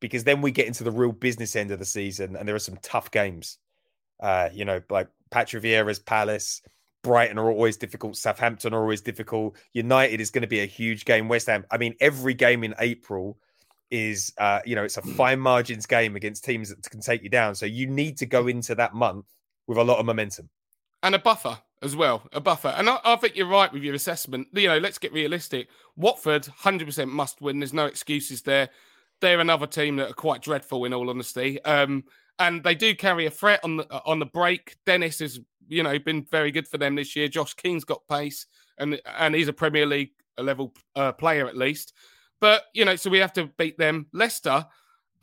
because 0.00 0.24
then 0.24 0.40
we 0.40 0.50
get 0.50 0.66
into 0.66 0.84
the 0.84 0.90
real 0.90 1.12
business 1.12 1.56
end 1.56 1.70
of 1.70 1.78
the 1.78 1.84
season 1.84 2.36
and 2.36 2.48
there 2.48 2.54
are 2.54 2.60
some 2.60 2.78
tough 2.82 3.10
games. 3.10 3.58
Uh 4.20 4.48
you 4.52 4.64
know 4.64 4.80
like 4.90 5.08
Patrick 5.30 5.62
Vieira's 5.62 5.98
Palace 5.98 6.62
Brighton 7.02 7.38
are 7.38 7.50
always 7.50 7.76
difficult 7.76 8.16
Southampton 8.16 8.74
are 8.74 8.80
always 8.80 9.00
difficult 9.00 9.56
United 9.72 10.20
is 10.20 10.30
going 10.30 10.42
to 10.42 10.48
be 10.48 10.60
a 10.60 10.66
huge 10.66 11.04
game 11.04 11.28
West 11.28 11.46
Ham 11.46 11.64
I 11.70 11.78
mean 11.78 11.94
every 12.00 12.34
game 12.34 12.64
in 12.64 12.74
April 12.78 13.38
is 13.90 14.32
uh 14.38 14.60
you 14.64 14.76
know 14.76 14.84
it's 14.84 14.98
a 14.98 15.02
fine 15.02 15.40
margins 15.40 15.86
game 15.86 16.16
against 16.16 16.44
teams 16.44 16.68
that 16.68 16.82
can 16.90 17.00
take 17.00 17.22
you 17.22 17.30
down 17.30 17.54
so 17.54 17.66
you 17.66 17.86
need 17.86 18.18
to 18.18 18.26
go 18.26 18.46
into 18.46 18.74
that 18.74 18.94
month 18.94 19.24
with 19.66 19.78
a 19.78 19.84
lot 19.84 19.98
of 19.98 20.04
momentum. 20.04 20.50
And 21.02 21.14
a 21.14 21.18
buffer 21.18 21.58
as 21.82 21.96
well, 21.96 22.28
a 22.32 22.40
buffer. 22.40 22.68
And 22.68 22.88
I, 22.88 22.98
I, 23.04 23.16
think 23.16 23.36
you're 23.36 23.46
right 23.46 23.72
with 23.72 23.82
your 23.82 23.94
assessment. 23.94 24.48
You 24.52 24.68
know, 24.68 24.78
let's 24.78 24.98
get 24.98 25.12
realistic. 25.12 25.68
Watford, 25.96 26.44
100% 26.44 27.08
must 27.08 27.40
win. 27.40 27.60
There's 27.60 27.72
no 27.72 27.86
excuses 27.86 28.42
there. 28.42 28.68
They're 29.20 29.40
another 29.40 29.66
team 29.66 29.96
that 29.96 30.10
are 30.10 30.14
quite 30.14 30.42
dreadful, 30.42 30.84
in 30.84 30.92
all 30.92 31.10
honesty. 31.10 31.62
Um, 31.64 32.04
and 32.38 32.62
they 32.62 32.74
do 32.74 32.94
carry 32.94 33.26
a 33.26 33.30
threat 33.30 33.60
on 33.64 33.76
the 33.76 34.02
on 34.06 34.18
the 34.18 34.26
break. 34.26 34.76
Dennis 34.86 35.18
has, 35.18 35.40
you 35.68 35.82
know, 35.82 35.98
been 35.98 36.24
very 36.30 36.50
good 36.50 36.66
for 36.66 36.78
them 36.78 36.94
this 36.94 37.14
year. 37.14 37.28
Josh 37.28 37.52
King's 37.54 37.84
got 37.84 38.06
pace, 38.08 38.46
and 38.78 39.00
and 39.18 39.34
he's 39.34 39.48
a 39.48 39.52
Premier 39.52 39.84
League 39.84 40.12
level 40.38 40.72
uh, 40.96 41.12
player 41.12 41.46
at 41.46 41.56
least. 41.56 41.92
But 42.40 42.62
you 42.72 42.86
know, 42.86 42.96
so 42.96 43.10
we 43.10 43.18
have 43.18 43.34
to 43.34 43.50
beat 43.58 43.76
them. 43.76 44.06
Leicester, 44.14 44.66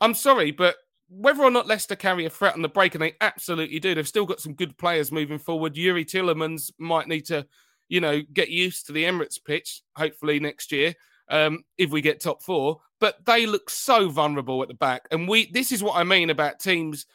I'm 0.00 0.14
sorry, 0.14 0.52
but 0.52 0.76
whether 1.08 1.42
or 1.42 1.50
not 1.50 1.66
Leicester 1.66 1.96
carry 1.96 2.26
a 2.26 2.30
threat 2.30 2.54
on 2.54 2.62
the 2.62 2.68
break, 2.68 2.94
and 2.94 3.02
they 3.02 3.14
absolutely 3.20 3.78
do, 3.78 3.94
they've 3.94 4.06
still 4.06 4.26
got 4.26 4.40
some 4.40 4.54
good 4.54 4.76
players 4.76 5.10
moving 5.10 5.38
forward. 5.38 5.74
Youri 5.74 6.04
Tielemans 6.04 6.70
might 6.78 7.08
need 7.08 7.24
to, 7.26 7.46
you 7.88 8.00
know, 8.00 8.20
get 8.32 8.50
used 8.50 8.86
to 8.86 8.92
the 8.92 9.04
Emirates 9.04 9.42
pitch, 9.42 9.82
hopefully 9.96 10.38
next 10.38 10.70
year, 10.70 10.94
um, 11.30 11.64
if 11.78 11.90
we 11.90 12.00
get 12.00 12.20
top 12.20 12.42
four. 12.42 12.80
But 13.00 13.24
they 13.24 13.46
look 13.46 13.70
so 13.70 14.08
vulnerable 14.10 14.62
at 14.62 14.68
the 14.68 14.74
back. 14.74 15.02
And 15.10 15.28
we 15.28 15.50
this 15.50 15.72
is 15.72 15.82
what 15.82 15.96
I 15.96 16.04
mean 16.04 16.30
about 16.30 16.60
teams, 16.60 17.06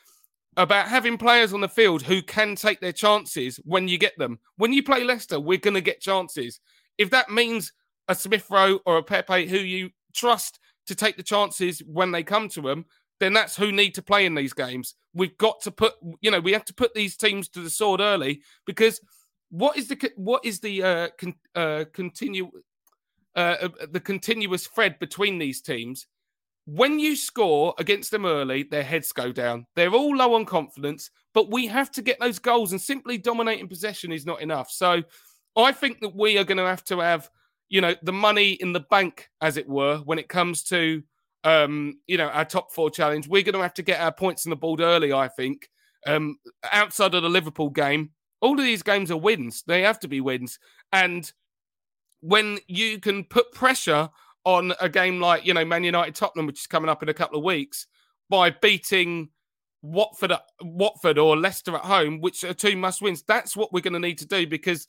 about 0.57 0.87
having 0.87 1.17
players 1.17 1.53
on 1.53 1.61
the 1.61 1.69
field 1.69 2.01
who 2.01 2.21
can 2.21 2.55
take 2.55 2.79
their 2.79 2.93
chances 2.93 3.57
when 3.63 3.87
you 3.87 3.97
get 3.97 4.17
them. 4.17 4.39
When 4.57 4.73
you 4.73 4.81
play 4.81 5.03
Leicester, 5.03 5.39
we're 5.39 5.57
gonna 5.57 5.81
get 5.81 6.01
chances. 6.01 6.59
If 6.97 7.09
that 7.11 7.29
means 7.29 7.73
a 8.07 8.15
Smith 8.15 8.47
Rowe 8.49 8.79
or 8.85 8.97
a 8.97 9.03
Pepe 9.03 9.47
who 9.47 9.57
you 9.57 9.89
trust 10.13 10.59
to 10.87 10.95
take 10.95 11.17
the 11.17 11.23
chances 11.23 11.79
when 11.85 12.11
they 12.11 12.23
come 12.23 12.49
to 12.49 12.61
them, 12.61 12.85
then 13.19 13.33
that's 13.33 13.55
who 13.55 13.71
need 13.71 13.95
to 13.95 14.01
play 14.01 14.25
in 14.25 14.35
these 14.35 14.53
games. 14.53 14.95
We've 15.13 15.37
got 15.37 15.61
to 15.61 15.71
put, 15.71 15.93
you 16.21 16.31
know, 16.31 16.39
we 16.39 16.53
have 16.53 16.65
to 16.65 16.73
put 16.73 16.93
these 16.93 17.15
teams 17.15 17.47
to 17.49 17.61
the 17.61 17.69
sword 17.69 18.01
early 18.01 18.41
because 18.65 18.99
what 19.49 19.77
is 19.77 19.87
the 19.87 20.11
what 20.15 20.43
is 20.43 20.59
the 20.59 20.83
uh, 20.83 21.07
con, 21.17 21.35
uh, 21.53 21.85
continue 21.93 22.49
uh, 23.35 23.55
uh, 23.61 23.69
the 23.91 23.99
continuous 23.99 24.67
thread 24.67 24.97
between 24.99 25.37
these 25.37 25.61
teams? 25.61 26.07
When 26.65 26.97
you 26.97 27.15
score 27.15 27.75
against 27.77 28.09
them 28.09 28.25
early, 28.25 28.63
their 28.63 28.83
heads 28.83 29.11
go 29.11 29.31
down. 29.31 29.67
They're 29.75 29.93
all 29.93 30.15
low 30.15 30.33
on 30.33 30.45
confidence, 30.45 31.11
but 31.33 31.51
we 31.51 31.67
have 31.67 31.91
to 31.91 32.01
get 32.01 32.19
those 32.19 32.39
goals, 32.39 32.71
and 32.71 32.81
simply 32.81 33.17
dominating 33.17 33.67
possession 33.67 34.11
is 34.11 34.25
not 34.25 34.41
enough. 34.41 34.71
So, 34.71 35.03
I 35.55 35.71
think 35.71 35.99
that 36.01 36.15
we 36.15 36.37
are 36.37 36.45
going 36.45 36.57
to 36.57 36.65
have 36.65 36.83
to 36.85 36.99
have, 36.99 37.29
you 37.69 37.81
know, 37.81 37.95
the 38.01 38.13
money 38.13 38.53
in 38.53 38.73
the 38.73 38.79
bank, 38.79 39.29
as 39.41 39.57
it 39.57 39.67
were, 39.67 39.97
when 39.97 40.19
it 40.19 40.29
comes 40.29 40.63
to 40.63 41.03
um, 41.43 41.99
you 42.07 42.17
know, 42.17 42.27
our 42.29 42.45
top 42.45 42.71
four 42.71 42.89
challenge. 42.89 43.27
We're 43.27 43.43
going 43.43 43.53
to 43.53 43.61
have 43.61 43.73
to 43.75 43.83
get 43.83 43.99
our 43.99 44.11
points 44.11 44.45
on 44.45 44.49
the 44.49 44.55
board 44.55 44.79
early, 44.79 45.11
I 45.11 45.27
think. 45.27 45.69
Um, 46.05 46.37
outside 46.71 47.15
of 47.15 47.23
the 47.23 47.29
Liverpool 47.29 47.69
game, 47.69 48.11
all 48.41 48.59
of 48.59 48.65
these 48.65 48.83
games 48.83 49.11
are 49.11 49.17
wins. 49.17 49.63
They 49.65 49.81
have 49.81 49.99
to 50.01 50.07
be 50.07 50.21
wins. 50.21 50.59
And 50.91 51.31
when 52.21 52.59
you 52.67 52.99
can 52.99 53.23
put 53.23 53.53
pressure 53.53 54.09
on 54.45 54.73
a 54.81 54.89
game 54.89 55.19
like, 55.19 55.45
you 55.45 55.53
know, 55.53 55.65
Man 55.65 55.83
United 55.83 56.15
Tottenham, 56.15 56.47
which 56.47 56.61
is 56.61 56.67
coming 56.67 56.89
up 56.89 57.03
in 57.03 57.09
a 57.09 57.13
couple 57.13 57.37
of 57.37 57.45
weeks, 57.45 57.87
by 58.29 58.49
beating 58.49 59.29
Watford, 59.81 60.33
Watford 60.61 61.17
or 61.17 61.37
Leicester 61.37 61.75
at 61.75 61.81
home, 61.81 62.19
which 62.21 62.43
are 62.43 62.53
two 62.53 62.75
must 62.75 63.01
wins, 63.01 63.23
that's 63.23 63.55
what 63.55 63.71
we're 63.71 63.81
going 63.81 63.93
to 63.93 63.99
need 63.99 64.17
to 64.19 64.27
do 64.27 64.47
because, 64.47 64.87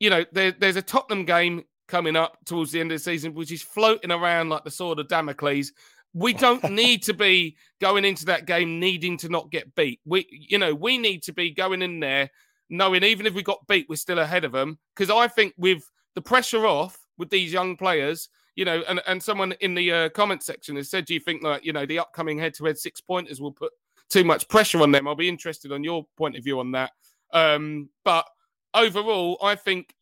you 0.00 0.10
know, 0.10 0.24
there, 0.32 0.52
there's 0.52 0.76
a 0.76 0.82
Tottenham 0.82 1.24
game 1.24 1.64
coming 1.88 2.16
up 2.16 2.38
towards 2.44 2.72
the 2.72 2.80
end 2.80 2.92
of 2.92 2.96
the 2.96 3.02
season, 3.02 3.34
which 3.34 3.52
is 3.52 3.62
floating 3.62 4.10
around 4.10 4.48
like 4.48 4.64
the 4.64 4.70
sword 4.70 4.98
of 4.98 5.08
Damocles. 5.08 5.72
We 6.12 6.32
don't 6.32 6.64
need 6.70 7.02
to 7.04 7.14
be 7.14 7.56
going 7.80 8.04
into 8.04 8.24
that 8.26 8.46
game 8.46 8.80
needing 8.80 9.16
to 9.18 9.28
not 9.28 9.50
get 9.50 9.74
beat. 9.74 10.00
We, 10.04 10.26
you 10.30 10.58
know, 10.58 10.74
we 10.74 10.98
need 10.98 11.22
to 11.24 11.32
be 11.32 11.50
going 11.50 11.82
in 11.82 12.00
there 12.00 12.30
knowing 12.70 13.04
even 13.04 13.26
if 13.26 13.34
we 13.34 13.42
got 13.42 13.66
beat, 13.66 13.86
we're 13.88 13.96
still 13.96 14.18
ahead 14.18 14.44
of 14.44 14.52
them. 14.52 14.78
Because 14.94 15.10
I 15.10 15.28
think 15.28 15.54
with 15.56 15.88
the 16.14 16.22
pressure 16.22 16.66
off 16.66 16.98
with 17.18 17.30
these 17.30 17.52
young 17.52 17.76
players, 17.76 18.28
you 18.56 18.64
know, 18.64 18.82
and, 18.88 19.00
and 19.06 19.22
someone 19.22 19.52
in 19.60 19.74
the 19.74 19.92
uh, 19.92 20.08
comment 20.10 20.42
section 20.42 20.76
has 20.76 20.90
said, 20.90 21.04
do 21.04 21.14
you 21.14 21.20
think 21.20 21.42
that, 21.42 21.64
you 21.64 21.72
know, 21.72 21.86
the 21.86 21.98
upcoming 21.98 22.38
head 22.38 22.54
to 22.54 22.64
head 22.64 22.78
six 22.78 23.00
pointers 23.00 23.40
will 23.40 23.52
put 23.52 23.72
too 24.08 24.24
much 24.24 24.48
pressure 24.48 24.80
on 24.82 24.92
them? 24.92 25.08
I'll 25.08 25.14
be 25.14 25.28
interested 25.28 25.72
on 25.72 25.84
your 25.84 26.06
point 26.16 26.36
of 26.36 26.44
view 26.44 26.60
on 26.60 26.72
that. 26.72 26.92
Um, 27.32 27.88
but 28.04 28.26
overall, 28.72 29.38
I 29.42 29.56
think 29.56 29.94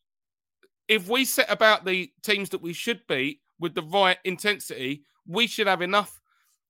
if 0.87 1.07
we 1.07 1.25
set 1.25 1.49
about 1.49 1.85
the 1.85 2.11
teams 2.21 2.49
that 2.49 2.61
we 2.61 2.73
should 2.73 3.05
beat 3.07 3.41
with 3.59 3.73
the 3.73 3.83
right 3.83 4.17
intensity, 4.23 5.03
we 5.27 5.47
should 5.47 5.67
have 5.67 5.81
enough, 5.81 6.21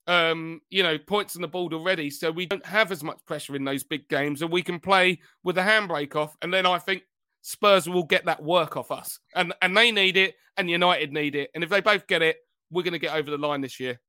um, 0.07 0.61
you 0.69 0.83
know, 0.83 0.97
points 0.97 1.35
on 1.35 1.41
the 1.41 1.47
board 1.47 1.73
already, 1.73 2.09
so 2.09 2.31
we 2.31 2.45
don't 2.45 2.65
have 2.65 2.91
as 2.91 3.03
much 3.03 3.17
pressure 3.25 3.55
in 3.55 3.63
those 3.63 3.83
big 3.83 4.07
games, 4.09 4.41
and 4.41 4.51
we 4.51 4.61
can 4.61 4.79
play 4.79 5.19
with 5.43 5.57
a 5.57 5.61
handbrake 5.61 6.15
off. 6.15 6.37
And 6.41 6.53
then 6.53 6.65
I 6.65 6.77
think 6.77 7.03
Spurs 7.41 7.89
will 7.89 8.03
get 8.03 8.25
that 8.25 8.43
work 8.43 8.77
off 8.77 8.91
us, 8.91 9.19
and 9.35 9.53
and 9.61 9.75
they 9.75 9.91
need 9.91 10.17
it, 10.17 10.35
and 10.57 10.69
United 10.69 11.11
need 11.11 11.35
it, 11.35 11.49
and 11.55 11.63
if 11.63 11.69
they 11.69 11.81
both 11.81 12.07
get 12.07 12.21
it, 12.21 12.37
we're 12.69 12.83
going 12.83 12.93
to 12.93 12.99
get 12.99 13.15
over 13.15 13.31
the 13.31 13.37
line 13.37 13.61
this 13.61 13.79
year. 13.79 13.99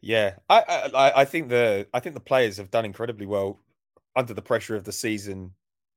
Yeah, 0.00 0.34
I, 0.48 0.90
I 0.94 1.12
I 1.22 1.24
think 1.24 1.48
the 1.48 1.88
I 1.92 1.98
think 1.98 2.14
the 2.14 2.20
players 2.20 2.56
have 2.58 2.70
done 2.70 2.84
incredibly 2.84 3.26
well 3.26 3.58
under 4.14 4.32
the 4.32 4.42
pressure 4.42 4.76
of 4.76 4.84
the 4.84 4.92
season, 4.92 5.52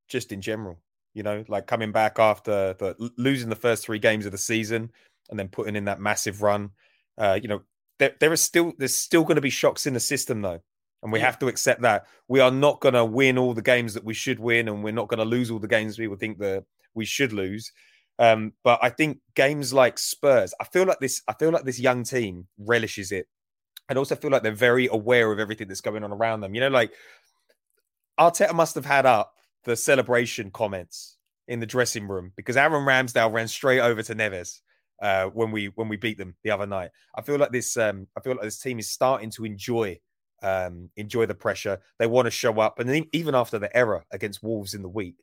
just 0.07 0.31
in 0.31 0.41
general 0.41 0.79
you 1.13 1.23
know, 1.23 1.43
like 1.47 1.67
coming 1.67 1.91
back 1.91 2.19
after 2.19 2.73
the 2.73 3.11
losing 3.17 3.49
the 3.49 3.55
first 3.55 3.85
three 3.85 3.99
games 3.99 4.25
of 4.25 4.31
the 4.31 4.37
season 4.37 4.91
and 5.29 5.39
then 5.39 5.47
putting 5.47 5.75
in 5.75 5.85
that 5.85 5.99
massive 5.99 6.41
run. 6.41 6.71
Uh, 7.17 7.39
you 7.41 7.47
know, 7.47 7.61
there, 7.99 8.15
there 8.19 8.33
is 8.33 8.41
still 8.41 8.73
there's 8.77 8.95
still 8.95 9.23
going 9.23 9.35
to 9.35 9.41
be 9.41 9.49
shocks 9.49 9.85
in 9.85 9.93
the 9.93 9.99
system 9.99 10.41
though, 10.41 10.59
and 11.03 11.11
we 11.11 11.19
yeah. 11.19 11.25
have 11.25 11.39
to 11.39 11.47
accept 11.47 11.81
that 11.81 12.05
we 12.27 12.39
are 12.39 12.51
not 12.51 12.79
going 12.81 12.93
to 12.93 13.05
win 13.05 13.37
all 13.37 13.53
the 13.53 13.61
games 13.61 13.93
that 13.93 14.03
we 14.03 14.13
should 14.13 14.39
win, 14.39 14.67
and 14.67 14.83
we're 14.83 14.93
not 14.93 15.07
going 15.07 15.19
to 15.19 15.25
lose 15.25 15.51
all 15.51 15.59
the 15.59 15.67
games 15.67 15.99
we 15.99 16.07
would 16.07 16.19
think 16.19 16.39
that 16.39 16.63
we 16.93 17.05
should 17.05 17.33
lose. 17.33 17.71
Um, 18.19 18.53
but 18.63 18.79
I 18.81 18.89
think 18.89 19.19
games 19.35 19.73
like 19.73 19.97
Spurs, 19.97 20.53
I 20.59 20.65
feel 20.65 20.85
like 20.85 20.99
this. 20.99 21.21
I 21.27 21.33
feel 21.33 21.51
like 21.51 21.63
this 21.63 21.79
young 21.79 22.03
team 22.03 22.47
relishes 22.57 23.11
it, 23.11 23.27
and 23.89 23.97
also 23.97 24.15
feel 24.15 24.31
like 24.31 24.43
they're 24.43 24.51
very 24.51 24.87
aware 24.87 25.31
of 25.31 25.39
everything 25.39 25.67
that's 25.67 25.81
going 25.81 26.03
on 26.03 26.11
around 26.11 26.41
them. 26.41 26.55
You 26.55 26.61
know, 26.61 26.69
like 26.69 26.91
Arteta 28.19 28.53
must 28.53 28.75
have 28.75 28.85
had 28.85 29.05
up 29.05 29.33
the 29.63 29.75
celebration 29.75 30.51
comments 30.51 31.17
in 31.47 31.59
the 31.59 31.65
dressing 31.65 32.07
room 32.07 32.31
because 32.35 32.57
Aaron 32.57 32.85
Ramsdale 32.85 33.31
ran 33.31 33.47
straight 33.47 33.79
over 33.79 34.01
to 34.03 34.15
Neves 34.15 34.61
uh, 35.01 35.25
when 35.27 35.51
we 35.51 35.67
when 35.75 35.89
we 35.89 35.97
beat 35.97 36.17
them 36.17 36.35
the 36.43 36.51
other 36.51 36.67
night. 36.67 36.91
I 37.15 37.21
feel 37.21 37.37
like 37.37 37.51
this 37.51 37.75
um, 37.77 38.07
I 38.17 38.21
feel 38.21 38.33
like 38.33 38.43
this 38.43 38.59
team 38.59 38.79
is 38.79 38.89
starting 38.89 39.29
to 39.31 39.45
enjoy 39.45 39.99
um, 40.43 40.89
enjoy 40.95 41.25
the 41.25 41.35
pressure. 41.35 41.79
They 41.99 42.07
want 42.07 42.25
to 42.27 42.31
show 42.31 42.59
up, 42.59 42.79
and 42.79 43.07
even 43.13 43.35
after 43.35 43.59
the 43.59 43.75
error 43.75 44.03
against 44.11 44.43
Wolves 44.43 44.73
in 44.73 44.81
the 44.81 44.89
week, 44.89 45.15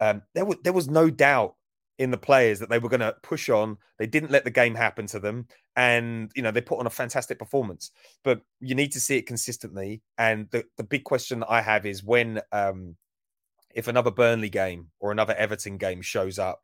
um, 0.00 0.22
there 0.34 0.44
was 0.44 0.56
there 0.62 0.72
was 0.72 0.88
no 0.88 1.10
doubt 1.10 1.54
in 1.98 2.10
the 2.10 2.18
players 2.18 2.58
that 2.58 2.68
they 2.68 2.78
were 2.78 2.88
going 2.88 3.00
to 3.00 3.14
push 3.22 3.48
on. 3.48 3.78
They 3.98 4.06
didn't 4.06 4.32
let 4.32 4.44
the 4.44 4.50
game 4.50 4.74
happen 4.74 5.06
to 5.08 5.20
them, 5.20 5.46
and 5.76 6.30
you 6.34 6.42
know 6.42 6.50
they 6.50 6.60
put 6.60 6.78
on 6.78 6.86
a 6.86 6.90
fantastic 6.90 7.38
performance. 7.38 7.90
But 8.22 8.42
you 8.60 8.74
need 8.74 8.92
to 8.92 9.00
see 9.00 9.16
it 9.16 9.26
consistently. 9.26 10.02
And 10.18 10.48
the 10.50 10.64
the 10.76 10.84
big 10.84 11.04
question 11.04 11.40
that 11.40 11.50
I 11.50 11.62
have 11.62 11.86
is 11.86 12.04
when 12.04 12.40
um, 12.52 12.96
if 13.74 13.88
another 13.88 14.10
Burnley 14.10 14.48
game 14.48 14.88
or 15.00 15.12
another 15.12 15.34
Everton 15.34 15.76
game 15.76 16.00
shows 16.00 16.38
up, 16.38 16.62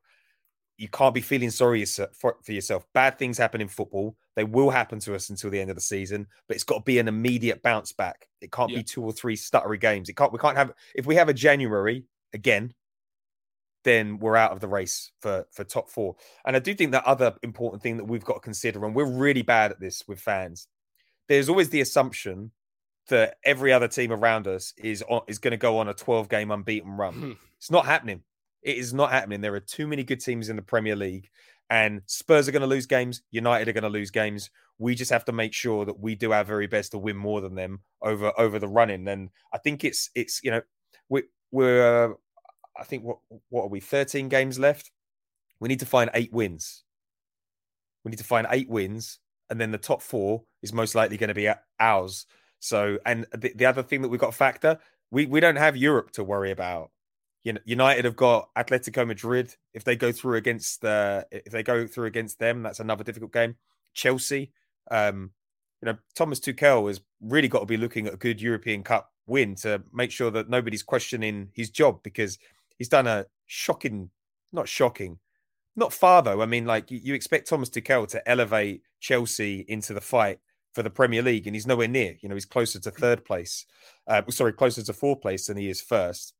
you 0.79 0.89
can't 0.89 1.15
be 1.15 1.21
feeling 1.21 1.51
sorry 1.51 1.85
for, 1.85 2.35
yourself. 2.47 2.87
Bad 2.95 3.19
things 3.19 3.37
happen 3.37 3.61
in 3.61 3.69
football. 3.69 4.17
They 4.35 4.45
will 4.45 4.71
happen 4.71 4.99
to 5.01 5.15
us 5.15 5.29
until 5.29 5.51
the 5.51 5.61
end 5.61 5.69
of 5.69 5.77
the 5.77 5.83
season, 5.83 6.27
but 6.49 6.55
it's 6.55 6.65
got 6.65 6.77
to 6.77 6.83
be 6.83 6.99
an 6.99 7.07
immediate 7.09 7.63
bounce 7.63 7.93
back. 7.93 8.29
It 8.41 8.51
can't 8.51 8.71
yeah. 8.71 8.79
be 8.79 8.85
two 8.85 9.05
or 9.05 9.13
three 9.13 9.37
stuttery 9.37 9.79
games. 9.79 10.09
It 10.09 10.17
can't. 10.17 10.33
We 10.33 10.39
can't 10.39 10.57
have. 10.57 10.73
If 10.95 11.05
we 11.05 11.17
have 11.17 11.29
a 11.29 11.35
January 11.35 12.07
again, 12.33 12.73
then 13.85 14.19
we're 14.19 14.37
out 14.37 14.53
of 14.53 14.61
the 14.61 14.69
race 14.69 15.13
for 15.21 15.47
for 15.53 15.65
top 15.65 15.91
four. 15.91 16.17
And 16.47 16.57
I 16.57 16.61
do 16.61 16.73
think 16.73 16.93
that 16.93 17.05
other 17.05 17.35
important 17.43 17.83
thing 17.83 17.99
that 17.99 18.05
we've 18.05 18.25
got 18.25 18.35
to 18.35 18.41
consider, 18.41 18.83
and 18.87 18.95
we're 18.95 19.05
really 19.05 19.43
bad 19.43 19.73
at 19.73 19.81
this 19.81 20.05
with 20.09 20.19
fans. 20.19 20.67
There's 21.29 21.51
always 21.51 21.69
the 21.69 21.83
assumption 21.83 22.53
that 23.09 23.37
every 23.45 23.73
other 23.73 23.89
team 23.89 24.13
around 24.13 24.47
us 24.47 24.73
is 24.77 25.03
on, 25.09 25.23
is 25.27 25.39
going 25.39 25.53
to 25.53 25.57
go 25.57 25.79
on 25.79 25.89
a 25.89 25.95
12 25.95 26.29
game 26.29 26.51
unbeaten 26.51 26.97
run. 26.97 27.15
Hmm. 27.15 27.33
it's 27.57 27.71
not 27.71 27.87
happening. 27.87 28.23
It 28.63 28.77
is 28.77 28.93
not 28.93 29.11
happening. 29.11 29.41
There 29.41 29.55
are 29.55 29.61
too 29.61 29.87
many 29.87 30.05
good 30.05 30.21
teams 30.21 30.49
in 30.49 30.57
the 30.57 30.63
Premier 30.63 30.95
League, 30.95 31.31
and 31.71 32.03
Spurs 32.07 32.49
are 32.49 32.53
going 32.53 32.61
to 32.61 32.69
lose 32.69 32.87
games. 32.87 33.23
United 33.31 33.69
are 33.69 33.73
going 33.73 33.85
to 33.85 33.89
lose 33.89 34.11
games. 34.11 34.51
We 34.79 34.95
just 34.95 35.11
have 35.11 35.25
to 35.27 35.33
make 35.33 35.55
sure 35.55 35.85
that 35.85 35.99
we 35.99 36.15
do 36.15 36.33
our 36.33 36.45
very 36.45 36.67
best 36.67 36.93
to 36.93 36.99
win 36.99 37.17
more 37.17 37.41
than 37.41 37.55
them 37.55 37.81
over 38.03 38.33
over 38.39 38.59
the 38.59 38.69
running. 38.69 39.09
And 39.09 39.31
I 39.53 39.59
think 39.59 39.85
it's 39.85 40.11
it's 40.15 40.43
you 40.43 40.51
know 40.51 40.63
we 41.09 41.23
we're 41.51 42.11
uh, 42.11 42.15
I 42.79 42.85
think 42.85 43.05
what 43.05 43.19
what 43.49 43.65
are 43.65 43.69
we 43.69 43.81
13 43.81 44.29
games 44.29 44.59
left. 44.59 44.91
We 45.59 45.69
need 45.69 45.81
to 45.81 45.87
find 45.87 46.11
eight 46.15 46.33
wins. 46.33 46.85
We 48.05 48.11
need 48.11 48.19
to 48.19 48.25
find 48.25 48.47
eight 48.51 48.69
wins, 48.69 49.19
and 49.49 49.61
then 49.61 49.71
the 49.71 49.79
top 49.79 50.03
four 50.03 50.45
is 50.63 50.73
most 50.73 50.95
likely 50.95 51.19
going 51.19 51.29
to 51.29 51.35
be 51.35 51.51
ours. 51.79 52.27
So, 52.61 52.99
and 53.05 53.27
the, 53.33 53.53
the 53.55 53.67
other 53.67 53.83
thing 53.83 54.03
that 54.03 54.09
we've 54.09 54.21
got 54.21 54.31
to 54.31 54.37
factor, 54.37 54.79
we 55.11 55.27
we 55.27 55.41
don't 55.41 55.57
have 55.57 55.77
Europe 55.77 56.13
to 56.13 56.25
worry 56.25 56.53
about. 56.53 56.91
You 57.43 57.55
know, 57.55 57.61
United 57.65 58.05
have 58.05 58.17
got 58.17 58.51
Atletico 58.55 59.07
Madrid. 59.07 59.57
If 59.73 59.83
they 59.83 59.97
go 59.97 60.13
through 60.13 60.37
against 60.37 60.83
the, 60.83 61.27
if 61.31 61.53
they 61.53 61.63
go 61.63 61.87
through 61.87 62.07
against 62.07 62.39
them, 62.39 62.63
that's 62.63 62.81
another 62.81 63.03
difficult 63.03 63.33
game. 63.33 63.57
Chelsea, 63.95 64.53
um, 64.91 65.31
you 65.81 65.87
know, 65.87 65.99
Thomas 66.15 66.39
Tuchel 66.39 66.87
has 66.89 67.01
really 67.23 67.49
got 67.49 67.61
to 67.61 67.67
be 67.67 67.79
looking 67.79 68.07
at 68.07 68.15
a 68.15 68.19
good 68.19 68.43
European 68.43 68.83
Cup 68.83 69.11
win 69.27 69.55
to 69.55 69.83
make 69.93 70.11
sure 70.11 70.31
that 70.31 70.51
nobody's 70.51 70.83
questioning 70.83 71.49
his 71.55 71.71
job 71.71 72.03
because 72.03 72.39
he's 72.77 72.91
done 72.91 73.07
a 73.07 73.25
shocking, 73.47 74.11
not 74.53 74.69
shocking, 74.69 75.19
not 75.77 75.95
far 75.95 76.23
though. 76.23 76.43
I 76.43 76.47
mean, 76.47 76.67
like 76.67 76.91
you, 76.91 77.01
you 77.03 77.15
expect 77.15 77.49
Thomas 77.49 77.71
Tuchel 77.71 78.07
to 78.09 78.29
elevate 78.29 78.83
Chelsea 79.01 79.65
into 79.67 79.95
the 79.95 80.01
fight 80.03 80.41
for 80.73 80.83
the 80.83 80.91
Premier 80.91 81.23
League, 81.23 81.47
and 81.47 81.57
he's 81.57 81.67
nowhere 81.67 81.89
near. 81.89 82.17
You 82.21 82.29
know, 82.29 82.35
he's 82.37 82.45
closer 82.45 82.79
to 82.81 82.91
third 82.91 83.25
place. 83.25 83.67
Uh, 84.07 84.23
sorry, 84.31 84.53
closer 84.53 84.83
to 84.83 84.93
fourth 84.93 85.21
place 85.21 85.47
than 85.47 85.57
he 85.57 85.69
is 85.69 85.81
first. 85.81 86.35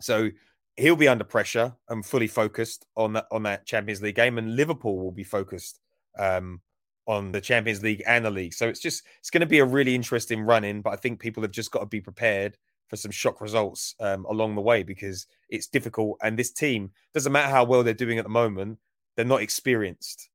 So 0.00 0.30
he'll 0.76 0.96
be 0.96 1.08
under 1.08 1.24
pressure 1.24 1.74
and 1.88 2.04
fully 2.04 2.26
focused 2.26 2.86
on 2.96 3.12
that 3.14 3.26
on 3.30 3.44
that 3.44 3.66
Champions 3.66 4.02
League 4.02 4.16
game, 4.16 4.38
and 4.38 4.56
Liverpool 4.56 4.98
will 4.98 5.12
be 5.12 5.24
focused 5.24 5.80
um, 6.18 6.60
on 7.06 7.32
the 7.32 7.40
Champions 7.40 7.82
League 7.82 8.02
and 8.06 8.24
the 8.24 8.30
league. 8.30 8.54
So 8.54 8.68
it's 8.68 8.80
just 8.80 9.04
it's 9.18 9.30
going 9.30 9.40
to 9.40 9.46
be 9.46 9.58
a 9.58 9.64
really 9.64 9.94
interesting 9.94 10.42
run 10.42 10.64
in, 10.64 10.82
but 10.82 10.92
I 10.92 10.96
think 10.96 11.20
people 11.20 11.42
have 11.42 11.52
just 11.52 11.70
got 11.70 11.80
to 11.80 11.86
be 11.86 12.00
prepared 12.00 12.56
for 12.88 12.96
some 12.96 13.10
shock 13.10 13.40
results 13.40 13.94
um, 14.00 14.26
along 14.26 14.54
the 14.54 14.60
way 14.60 14.82
because 14.82 15.26
it's 15.48 15.66
difficult. 15.66 16.18
And 16.22 16.38
this 16.38 16.52
team 16.52 16.90
doesn't 17.14 17.32
matter 17.32 17.50
how 17.50 17.64
well 17.64 17.82
they're 17.82 17.94
doing 17.94 18.18
at 18.18 18.24
the 18.24 18.30
moment; 18.30 18.78
they're 19.16 19.24
not 19.24 19.42
experienced. 19.42 20.28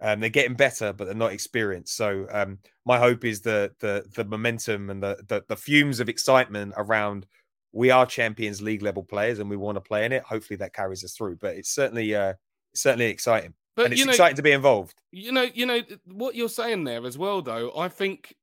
Um, 0.00 0.20
they're 0.20 0.28
getting 0.28 0.56
better, 0.56 0.92
but 0.92 1.06
they're 1.06 1.14
not 1.14 1.32
experienced. 1.32 1.96
So 1.96 2.26
um, 2.30 2.58
my 2.84 2.98
hope 2.98 3.24
is 3.24 3.40
the 3.40 3.72
the 3.80 4.04
the 4.14 4.24
momentum 4.24 4.90
and 4.90 5.02
the, 5.02 5.22
the 5.26 5.44
the 5.48 5.56
fumes 5.56 6.00
of 6.00 6.08
excitement 6.08 6.74
around 6.76 7.26
we 7.72 7.90
are 7.90 8.06
Champions 8.06 8.62
League 8.62 8.82
level 8.82 9.02
players 9.02 9.38
and 9.38 9.50
we 9.50 9.56
want 9.56 9.76
to 9.76 9.80
play 9.80 10.06
in 10.06 10.12
it. 10.12 10.22
Hopefully 10.22 10.56
that 10.56 10.72
carries 10.72 11.04
us 11.04 11.14
through. 11.14 11.36
But 11.36 11.56
it's 11.56 11.74
certainly 11.74 12.14
uh, 12.14 12.34
certainly 12.74 13.06
exciting. 13.06 13.54
But 13.74 13.86
and 13.86 13.92
it's 13.92 14.00
you 14.00 14.06
know, 14.06 14.12
exciting 14.12 14.36
to 14.36 14.42
be 14.42 14.52
involved. 14.52 14.94
You 15.12 15.32
know, 15.32 15.46
you 15.52 15.66
know 15.66 15.82
what 16.06 16.34
you're 16.34 16.48
saying 16.48 16.84
there 16.84 17.04
as 17.06 17.18
well, 17.18 17.42
though. 17.42 17.76
I 17.76 17.88
think 17.88 18.34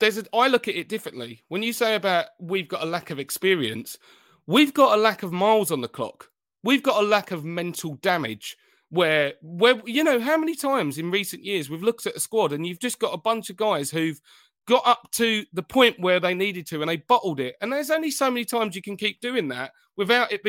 there's 0.00 0.16
a, 0.16 0.24
I 0.34 0.48
look 0.48 0.68
at 0.68 0.74
it 0.74 0.88
differently. 0.88 1.42
When 1.48 1.62
you 1.62 1.74
say 1.74 1.94
about 1.94 2.26
we've 2.40 2.68
got 2.68 2.82
a 2.82 2.86
lack 2.86 3.10
of 3.10 3.18
experience, 3.18 3.98
we've 4.46 4.72
got 4.72 4.98
a 4.98 5.00
lack 5.00 5.22
of 5.22 5.32
miles 5.32 5.70
on 5.70 5.82
the 5.82 5.88
clock. 5.88 6.30
We've 6.64 6.82
got 6.82 7.02
a 7.02 7.06
lack 7.06 7.30
of 7.30 7.44
mental 7.44 7.96
damage 7.96 8.56
where 8.92 9.32
where 9.40 9.80
you 9.86 10.04
know 10.04 10.20
how 10.20 10.36
many 10.36 10.54
times 10.54 10.98
in 10.98 11.10
recent 11.10 11.42
years 11.42 11.70
we've 11.70 11.82
looked 11.82 12.04
at 12.04 12.14
a 12.14 12.20
squad 12.20 12.52
and 12.52 12.66
you've 12.66 12.78
just 12.78 12.98
got 12.98 13.14
a 13.14 13.18
bunch 13.18 13.48
of 13.48 13.56
guys 13.56 13.90
who've 13.90 14.20
got 14.68 14.86
up 14.86 15.08
to 15.12 15.46
the 15.54 15.62
point 15.62 15.98
where 15.98 16.20
they 16.20 16.34
needed 16.34 16.66
to 16.66 16.82
and 16.82 16.90
they 16.90 16.98
bottled 16.98 17.40
it. 17.40 17.56
And 17.62 17.72
there's 17.72 17.90
only 17.90 18.10
so 18.10 18.30
many 18.30 18.44
times 18.44 18.76
you 18.76 18.82
can 18.82 18.98
keep 18.98 19.18
doing 19.22 19.48
that 19.48 19.72
without 19.96 20.30
it 20.30 20.42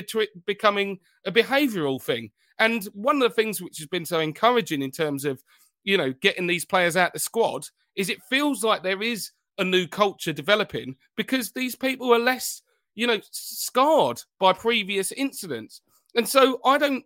becoming 0.45 0.99
a 1.25 1.31
behavioral 1.31 2.01
thing. 2.01 2.31
And 2.59 2.83
one 2.93 3.15
of 3.15 3.21
the 3.21 3.33
things 3.33 3.61
which 3.61 3.77
has 3.77 3.87
been 3.87 4.05
so 4.05 4.19
encouraging 4.19 4.81
in 4.81 4.91
terms 4.91 5.23
of 5.23 5.41
you 5.85 5.97
know 5.97 6.11
getting 6.11 6.45
these 6.45 6.65
players 6.65 6.97
out 6.97 7.13
the 7.13 7.19
squad 7.19 7.65
is 7.95 8.09
it 8.09 8.21
feels 8.29 8.61
like 8.61 8.83
there 8.83 9.01
is 9.01 9.31
a 9.57 9.63
new 9.63 9.87
culture 9.87 10.33
developing 10.33 10.97
because 11.15 11.53
these 11.53 11.75
people 11.75 12.13
are 12.13 12.19
less 12.19 12.61
you 12.93 13.07
know 13.07 13.21
scarred 13.31 14.21
by 14.37 14.51
previous 14.51 15.13
incidents. 15.13 15.79
And 16.13 16.27
so 16.27 16.59
i 16.65 16.77
don't 16.77 17.05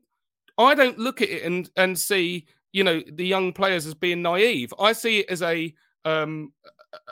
I 0.58 0.76
don't 0.76 0.98
look 0.98 1.22
at 1.22 1.30
it 1.30 1.44
and 1.44 1.70
and 1.76 1.98
see 1.98 2.46
you 2.72 2.84
know 2.84 3.02
the 3.14 3.26
young 3.26 3.54
players 3.54 3.86
as 3.86 3.94
being 3.94 4.22
naive. 4.22 4.74
I 4.80 4.94
see 4.94 5.20
it 5.20 5.30
as 5.30 5.42
a 5.42 5.74
um, 6.06 6.54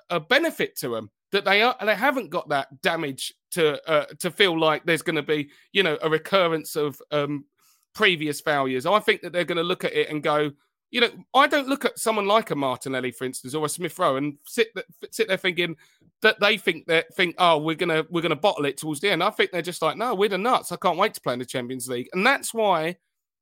a 0.09 0.19
benefit 0.19 0.77
to 0.77 0.89
them 0.89 1.09
that 1.31 1.45
they 1.45 1.61
are 1.61 1.75
they 1.83 1.95
haven't 1.95 2.29
got 2.29 2.49
that 2.49 2.81
damage 2.81 3.33
to 3.51 3.81
uh, 3.89 4.05
to 4.19 4.31
feel 4.31 4.59
like 4.59 4.85
there's 4.85 5.01
going 5.01 5.15
to 5.15 5.23
be 5.23 5.49
you 5.73 5.83
know 5.83 5.97
a 6.01 6.09
recurrence 6.09 6.75
of 6.75 7.01
um, 7.11 7.45
previous 7.93 8.41
failures. 8.41 8.85
I 8.85 8.99
think 8.99 9.21
that 9.21 9.33
they're 9.33 9.43
going 9.43 9.57
to 9.57 9.63
look 9.63 9.83
at 9.83 9.93
it 9.93 10.09
and 10.09 10.21
go, 10.21 10.51
you 10.91 11.01
know, 11.01 11.09
I 11.33 11.47
don't 11.47 11.67
look 11.67 11.85
at 11.85 11.97
someone 11.97 12.27
like 12.27 12.51
a 12.51 12.55
Martinelli, 12.55 13.11
for 13.11 13.25
instance, 13.25 13.55
or 13.55 13.65
a 13.65 13.69
Smith 13.69 13.97
Rowe, 13.97 14.17
and 14.17 14.37
sit 14.45 14.67
sit 15.11 15.27
there 15.27 15.37
thinking 15.37 15.75
that 16.21 16.39
they 16.39 16.57
think 16.57 16.87
that 16.87 17.13
think, 17.15 17.35
oh, 17.37 17.57
we're 17.57 17.75
gonna 17.75 18.05
we're 18.09 18.21
gonna 18.21 18.35
bottle 18.35 18.65
it 18.65 18.77
towards 18.77 19.01
the 19.01 19.09
end. 19.09 19.23
I 19.23 19.29
think 19.29 19.51
they're 19.51 19.61
just 19.61 19.81
like, 19.81 19.97
no, 19.97 20.13
we're 20.15 20.29
the 20.29 20.37
nuts. 20.37 20.71
I 20.71 20.77
can't 20.77 20.97
wait 20.97 21.13
to 21.15 21.21
play 21.21 21.33
in 21.33 21.39
the 21.39 21.45
Champions 21.45 21.87
League, 21.89 22.07
and 22.13 22.25
that's 22.25 22.53
why 22.53 22.97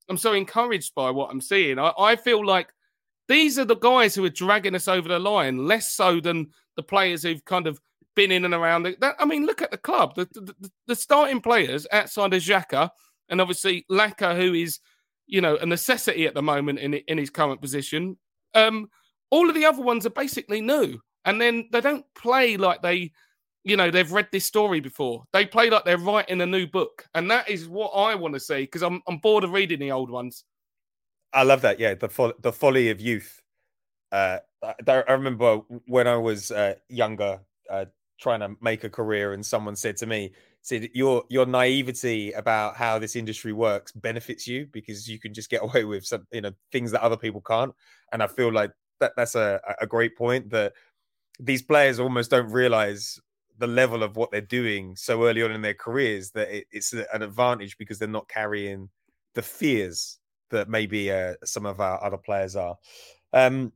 I'm 0.09 0.17
so 0.17 0.33
encouraged 0.33 0.93
by 0.95 1.09
what 1.11 1.31
I'm 1.31 1.41
seeing. 1.41 1.79
I, 1.79 1.91
I 1.97 2.15
feel 2.15 2.45
like 2.45 2.73
these 3.27 3.57
are 3.57 3.65
the 3.65 3.75
guys 3.75 4.13
who 4.13 4.25
are 4.25 4.29
dragging 4.29 4.75
us 4.75 4.87
over 4.87 5.07
the 5.07 5.19
line, 5.19 5.65
less 5.65 5.93
so 5.93 6.19
than 6.19 6.47
the 6.75 6.83
players 6.83 7.23
who've 7.23 7.43
kind 7.45 7.67
of 7.67 7.79
been 8.15 8.31
in 8.31 8.45
and 8.45 8.53
around. 8.53 8.83
That, 8.99 9.15
I 9.19 9.25
mean, 9.25 9.45
look 9.45 9.61
at 9.61 9.71
the 9.71 9.77
club. 9.77 10.15
The, 10.15 10.25
the, 10.33 10.71
the 10.87 10.95
starting 10.95 11.41
players 11.41 11.87
outside 11.91 12.33
of 12.33 12.41
Xhaka 12.41 12.89
and 13.29 13.41
obviously 13.41 13.85
Laka, 13.89 14.35
who 14.35 14.53
is, 14.53 14.79
you 15.25 15.41
know, 15.41 15.55
a 15.57 15.65
necessity 15.65 16.25
at 16.27 16.33
the 16.33 16.41
moment 16.41 16.79
in 16.79 16.93
in 16.93 17.17
his 17.17 17.29
current 17.29 17.61
position. 17.61 18.17
Um, 18.53 18.89
all 19.31 19.49
of 19.49 19.55
the 19.55 19.65
other 19.65 19.81
ones 19.81 20.05
are 20.05 20.11
basically 20.11 20.61
new, 20.61 20.99
and 21.25 21.41
then 21.41 21.69
they 21.71 21.81
don't 21.81 22.05
play 22.15 22.57
like 22.57 22.81
they 22.81 23.11
you 23.63 23.77
know 23.77 23.89
they've 23.89 24.11
read 24.11 24.27
this 24.31 24.45
story 24.45 24.79
before. 24.79 25.23
They 25.33 25.45
play 25.45 25.69
like 25.69 25.85
they're 25.85 25.97
writing 25.97 26.41
a 26.41 26.45
new 26.45 26.67
book, 26.67 27.05
and 27.15 27.29
that 27.31 27.49
is 27.49 27.67
what 27.67 27.89
I 27.89 28.15
want 28.15 28.33
to 28.33 28.39
see 28.39 28.61
because 28.61 28.83
I'm 28.83 29.01
I'm 29.07 29.17
bored 29.17 29.43
of 29.43 29.51
reading 29.51 29.79
the 29.79 29.91
old 29.91 30.09
ones. 30.09 30.43
I 31.33 31.43
love 31.43 31.61
that. 31.61 31.79
Yeah, 31.79 31.95
the 31.95 32.09
fo- 32.09 32.33
the 32.41 32.51
folly 32.51 32.89
of 32.89 33.01
youth. 33.01 33.41
Uh, 34.11 34.39
I, 34.87 35.03
remember 35.09 35.57
when 35.87 36.07
I 36.07 36.15
was 36.17 36.51
uh, 36.51 36.75
younger, 36.87 37.39
uh, 37.69 37.85
trying 38.19 38.41
to 38.41 38.55
make 38.61 38.83
a 38.83 38.89
career, 38.89 39.33
and 39.33 39.45
someone 39.45 39.75
said 39.75 39.97
to 39.97 40.05
me, 40.05 40.33
"said 40.61 40.89
your 40.93 41.23
your 41.29 41.45
naivety 41.45 42.33
about 42.33 42.75
how 42.75 42.99
this 42.99 43.15
industry 43.15 43.53
works 43.53 43.91
benefits 43.91 44.47
you 44.47 44.67
because 44.71 45.07
you 45.07 45.19
can 45.19 45.33
just 45.33 45.49
get 45.49 45.63
away 45.63 45.85
with 45.85 46.05
some 46.05 46.27
you 46.31 46.41
know 46.41 46.51
things 46.71 46.91
that 46.91 47.01
other 47.01 47.17
people 47.17 47.41
can't." 47.41 47.73
And 48.11 48.21
I 48.21 48.27
feel 48.27 48.51
like 48.51 48.71
that 48.99 49.13
that's 49.15 49.35
a 49.35 49.59
a 49.81 49.87
great 49.87 50.17
point 50.17 50.49
that 50.51 50.73
these 51.39 51.63
players 51.63 51.99
almost 51.99 52.29
don't 52.29 52.51
realize 52.51 53.19
the 53.57 53.67
level 53.67 54.03
of 54.03 54.15
what 54.15 54.31
they're 54.31 54.41
doing 54.41 54.95
so 54.95 55.25
early 55.25 55.43
on 55.43 55.51
in 55.51 55.61
their 55.61 55.73
careers 55.73 56.31
that 56.31 56.49
it, 56.49 56.67
it's 56.71 56.93
an 56.93 57.21
advantage 57.21 57.77
because 57.77 57.99
they're 57.99 58.07
not 58.07 58.27
carrying 58.27 58.89
the 59.35 59.41
fears 59.41 60.19
that 60.49 60.69
maybe 60.69 61.11
uh, 61.11 61.33
some 61.43 61.65
of 61.65 61.79
our 61.79 62.03
other 62.03 62.17
players 62.17 62.55
are. 62.55 62.75
Um, 63.31 63.71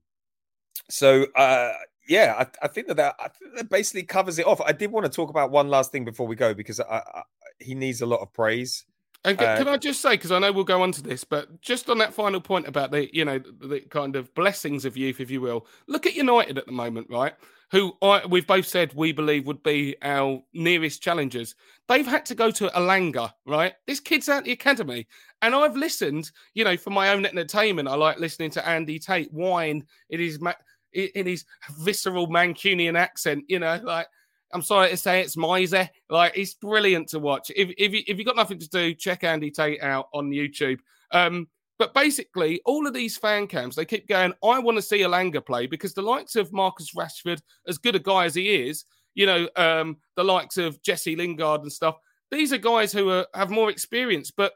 so 0.90 1.26
uh, 1.36 1.74
yeah, 2.08 2.36
I, 2.38 2.66
I, 2.66 2.68
think 2.68 2.88
that, 2.88 2.98
that 2.98 3.16
I 3.20 3.28
think 3.28 3.56
that 3.56 3.70
basically 3.70 4.04
covers 4.04 4.40
it 4.40 4.48
off. 4.48 4.62
I 4.62 4.72
did 4.72 4.92
want 4.92 5.06
to 5.06 5.12
talk 5.12 5.30
about 5.30 5.52
one 5.52 5.70
last 5.70 5.92
thing 5.92 6.06
before 6.06 6.28
we 6.28 6.36
go 6.36 6.54
because 6.54 6.80
I, 6.80 7.02
I, 7.14 7.22
he 7.60 7.76
needs 7.76 8.02
a 8.02 8.06
lot 8.06 8.22
of 8.22 8.34
praise. 8.34 8.86
And 9.26 9.38
can, 9.38 9.48
uh, 9.48 9.58
can 9.58 9.68
I 9.68 9.78
just 9.78 10.02
say, 10.02 10.12
because 10.12 10.32
I 10.32 10.40
know 10.40 10.52
we'll 10.52 10.64
go 10.64 10.84
on 10.84 10.92
to 10.94 11.02
this, 11.02 11.24
but 11.24 11.60
just 11.62 11.90
on 11.90 11.98
that 11.98 12.14
final 12.14 12.40
point 12.40 12.68
about 12.68 12.92
the, 12.92 13.14
you 13.14 13.26
know, 13.26 13.40
the, 13.40 13.68
the 13.68 13.80
kind 13.82 14.16
of 14.16 14.34
blessings 14.36 14.86
of 14.86 14.96
youth, 14.96 15.20
if 15.20 15.30
you 15.30 15.42
will, 15.42 15.66
look 15.88 16.06
at 16.06 16.16
United 16.16 16.58
at 16.58 16.66
the 16.66 16.72
moment, 16.72 17.08
right? 17.10 17.34
Who 17.72 17.94
I, 18.02 18.26
we've 18.26 18.48
both 18.48 18.66
said 18.66 18.94
we 18.94 19.12
believe 19.12 19.46
would 19.46 19.62
be 19.62 19.98
our 20.02 20.42
nearest 20.54 21.02
challengers. 21.02 21.54
They've 21.90 22.08
had 22.08 22.26
to 22.28 22.36
go 22.36 22.50
to 22.52 22.68
Elanga, 22.70 23.34
right? 23.46 23.74
This 23.86 24.00
kid's 24.00 24.30
at 24.30 24.46
the 24.46 24.54
academy. 24.54 25.06
And 25.42 25.54
I've 25.54 25.76
listened, 25.76 26.32
you 26.54 26.64
know, 26.64 26.78
for 26.78 26.92
my 26.92 27.10
own 27.10 27.26
entertainment. 27.26 27.90
I 27.90 27.96
like 27.96 28.20
listening 28.20 28.52
to 28.52 28.68
Andy 28.68 29.00
Tate 29.00 29.34
whine 29.34 29.86
in 30.10 30.20
his, 30.20 30.40
in 30.94 31.26
his 31.26 31.44
visceral 31.80 32.28
Mancunian 32.28 32.98
accent, 32.98 33.44
you 33.48 33.60
know, 33.60 33.80
like, 33.84 34.08
I'm 34.54 34.62
sorry 34.62 34.90
to 34.90 34.98
say 34.98 35.20
it's 35.20 35.36
Miser. 35.36 35.90
Like, 36.10 36.38
it's 36.38 36.54
brilliant 36.54 37.10
to 37.10 37.20
watch. 37.20 37.52
If, 37.54 37.74
if, 37.78 37.92
you, 37.92 38.02
if 38.08 38.18
you've 38.18 38.26
got 38.26 38.38
nothing 38.38 38.60
to 38.60 38.70
do, 38.70 38.94
check 38.94 39.26
Andy 39.26 39.52
Tate 39.52 39.84
out 39.84 40.08
on 40.14 40.30
YouTube. 40.30 40.80
Um, 41.12 41.50
but 41.80 41.94
basically, 41.94 42.62
all 42.66 42.88
of 42.88 42.94
these 42.94 43.18
fan 43.18 43.48
cams, 43.48 43.76
they 43.76 43.86
keep 43.86 44.08
going, 44.08 44.34
I 44.44 44.60
want 44.60 44.78
to 44.78 44.82
see 44.82 45.00
Elanga 45.00 45.46
play 45.46 45.68
because 45.68 45.94
the 45.94 46.02
likes 46.02 46.36
of 46.36 46.52
Marcus 46.52 46.94
Rashford, 46.96 47.40
as 47.68 47.78
good 47.78 47.96
a 47.96 48.00
guy 48.00 48.26
as 48.26 48.36
he 48.36 48.68
is, 48.68 48.86
you 49.14 49.26
know, 49.26 49.48
um, 49.56 49.98
the 50.16 50.24
likes 50.24 50.58
of 50.58 50.82
Jesse 50.82 51.16
Lingard 51.16 51.62
and 51.62 51.72
stuff, 51.72 51.96
these 52.32 52.52
are 52.52 52.58
guys 52.58 52.92
who 52.92 53.10
are, 53.10 53.28
have 53.34 53.50
more 53.50 53.70
experience. 53.70 54.32
But 54.32 54.54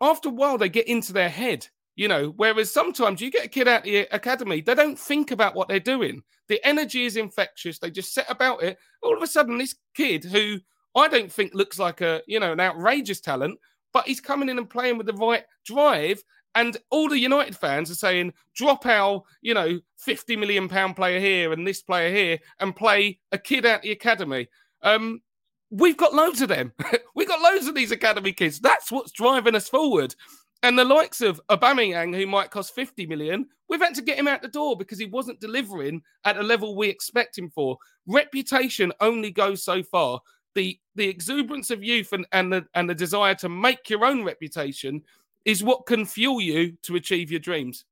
after 0.00 0.28
a 0.28 0.32
while, 0.32 0.58
they 0.58 0.68
get 0.68 0.88
into 0.88 1.12
their 1.12 1.28
head, 1.28 1.66
you 1.96 2.08
know, 2.08 2.34
whereas 2.36 2.70
sometimes 2.70 3.20
you 3.20 3.30
get 3.30 3.46
a 3.46 3.48
kid 3.48 3.68
out 3.68 3.84
the 3.84 4.08
academy, 4.14 4.60
they 4.60 4.74
don't 4.74 4.98
think 4.98 5.30
about 5.30 5.54
what 5.54 5.68
they're 5.68 5.80
doing. 5.80 6.22
The 6.48 6.64
energy 6.66 7.06
is 7.06 7.16
infectious. 7.16 7.78
They 7.78 7.90
just 7.90 8.12
set 8.12 8.30
about 8.30 8.62
it. 8.62 8.78
All 9.02 9.16
of 9.16 9.22
a 9.22 9.26
sudden, 9.26 9.58
this 9.58 9.76
kid 9.94 10.24
who 10.24 10.58
I 10.94 11.08
don't 11.08 11.32
think 11.32 11.54
looks 11.54 11.78
like 11.78 12.02
a, 12.02 12.20
you 12.26 12.40
know, 12.40 12.52
an 12.52 12.60
outrageous 12.60 13.20
talent, 13.20 13.58
but 13.92 14.06
he's 14.06 14.20
coming 14.20 14.48
in 14.48 14.58
and 14.58 14.68
playing 14.68 14.98
with 14.98 15.06
the 15.06 15.14
right 15.14 15.44
drive. 15.64 16.22
And 16.54 16.76
all 16.90 17.08
the 17.08 17.18
United 17.18 17.56
fans 17.56 17.90
are 17.90 17.94
saying, 17.94 18.34
drop 18.54 18.84
our, 18.86 19.22
you 19.40 19.54
know, 19.54 19.80
50 19.98 20.36
million 20.36 20.68
pound 20.68 20.96
player 20.96 21.18
here 21.18 21.52
and 21.52 21.66
this 21.66 21.82
player 21.82 22.12
here 22.12 22.38
and 22.60 22.76
play 22.76 23.18
a 23.32 23.38
kid 23.38 23.64
out 23.64 23.82
the 23.82 23.92
academy. 23.92 24.48
Um, 24.82 25.22
we've 25.70 25.96
got 25.96 26.14
loads 26.14 26.42
of 26.42 26.48
them. 26.48 26.72
we've 27.14 27.28
got 27.28 27.40
loads 27.40 27.66
of 27.66 27.74
these 27.74 27.90
academy 27.90 28.32
kids. 28.32 28.60
That's 28.60 28.92
what's 28.92 29.12
driving 29.12 29.54
us 29.54 29.68
forward. 29.68 30.14
And 30.62 30.78
the 30.78 30.84
likes 30.84 31.20
of 31.20 31.40
Aubameyang, 31.48 32.14
who 32.14 32.26
might 32.26 32.50
cost 32.50 32.74
50 32.74 33.06
million, 33.06 33.46
we've 33.68 33.80
had 33.80 33.96
to 33.96 34.02
get 34.02 34.18
him 34.18 34.28
out 34.28 34.42
the 34.42 34.48
door 34.48 34.76
because 34.76 34.98
he 34.98 35.06
wasn't 35.06 35.40
delivering 35.40 36.02
at 36.24 36.36
a 36.36 36.42
level 36.42 36.76
we 36.76 36.88
expect 36.88 37.36
him 37.36 37.50
for. 37.50 37.78
Reputation 38.06 38.92
only 39.00 39.30
goes 39.30 39.64
so 39.64 39.82
far. 39.82 40.20
The 40.54 40.78
the 40.94 41.08
exuberance 41.08 41.70
of 41.70 41.82
youth 41.82 42.12
and, 42.12 42.26
and 42.32 42.52
the 42.52 42.66
and 42.74 42.88
the 42.88 42.94
desire 42.94 43.34
to 43.36 43.48
make 43.48 43.88
your 43.88 44.04
own 44.04 44.22
reputation 44.22 45.02
is 45.44 45.62
what 45.62 45.86
can 45.86 46.04
fuel 46.04 46.40
you 46.40 46.76
to 46.82 46.96
achieve 46.96 47.30
your 47.30 47.40
dreams. 47.40 47.84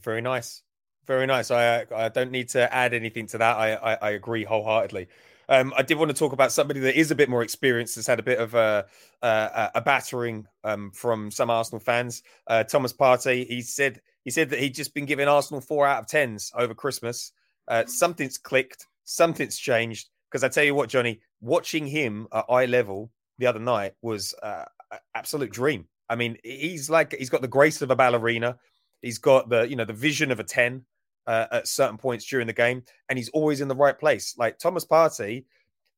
Very 0.00 0.20
nice. 0.20 0.62
Very 1.06 1.26
nice. 1.26 1.50
I 1.50 1.84
I 1.94 2.08
don't 2.08 2.30
need 2.30 2.50
to 2.50 2.72
add 2.72 2.94
anything 2.94 3.26
to 3.28 3.38
that. 3.38 3.56
I 3.56 3.74
I, 3.74 3.94
I 3.94 4.10
agree 4.10 4.44
wholeheartedly. 4.44 5.08
Um, 5.48 5.74
I 5.76 5.82
did 5.82 5.98
want 5.98 6.10
to 6.10 6.16
talk 6.16 6.32
about 6.32 6.52
somebody 6.52 6.80
that 6.80 6.98
is 6.98 7.10
a 7.10 7.14
bit 7.14 7.28
more 7.28 7.42
experienced, 7.42 7.96
has 7.96 8.06
had 8.06 8.20
a 8.20 8.22
bit 8.22 8.38
of 8.38 8.54
a 8.54 8.86
a, 9.22 9.70
a 9.74 9.80
battering 9.80 10.46
um, 10.62 10.92
from 10.92 11.30
some 11.30 11.50
Arsenal 11.50 11.80
fans. 11.80 12.22
Uh, 12.46 12.62
Thomas 12.62 12.92
Partey, 12.92 13.46
he 13.46 13.60
said 13.60 14.00
he 14.24 14.30
said 14.30 14.50
that 14.50 14.60
he'd 14.60 14.74
just 14.74 14.94
been 14.94 15.06
giving 15.06 15.28
Arsenal 15.28 15.60
four 15.60 15.86
out 15.86 16.00
of 16.00 16.06
tens 16.06 16.52
over 16.54 16.74
Christmas. 16.74 17.32
Uh, 17.66 17.84
something's 17.86 18.38
clicked, 18.38 18.86
something's 19.04 19.58
changed. 19.58 20.08
Because 20.30 20.44
I 20.44 20.48
tell 20.48 20.64
you 20.64 20.74
what, 20.74 20.88
Johnny, 20.88 21.20
watching 21.40 21.86
him 21.86 22.26
at 22.32 22.46
eye 22.48 22.64
level 22.64 23.10
the 23.38 23.46
other 23.46 23.58
night 23.58 23.94
was 24.00 24.34
uh, 24.42 24.64
absolute 25.14 25.52
dream. 25.52 25.86
I 26.08 26.16
mean, 26.16 26.36
he's 26.44 26.90
like 26.90 27.14
he's 27.14 27.30
got 27.30 27.42
the 27.42 27.48
grace 27.48 27.82
of 27.82 27.90
a 27.90 27.96
ballerina. 27.96 28.58
He's 29.00 29.18
got 29.18 29.48
the 29.48 29.62
you 29.62 29.76
know 29.76 29.84
the 29.84 29.92
vision 29.92 30.30
of 30.30 30.40
a 30.40 30.44
ten 30.44 30.84
uh, 31.26 31.46
at 31.52 31.68
certain 31.68 31.98
points 31.98 32.26
during 32.26 32.46
the 32.46 32.52
game, 32.52 32.82
and 33.08 33.18
he's 33.18 33.30
always 33.30 33.60
in 33.60 33.68
the 33.68 33.74
right 33.74 33.98
place. 33.98 34.34
Like 34.36 34.58
Thomas 34.58 34.84
Partey, 34.84 35.44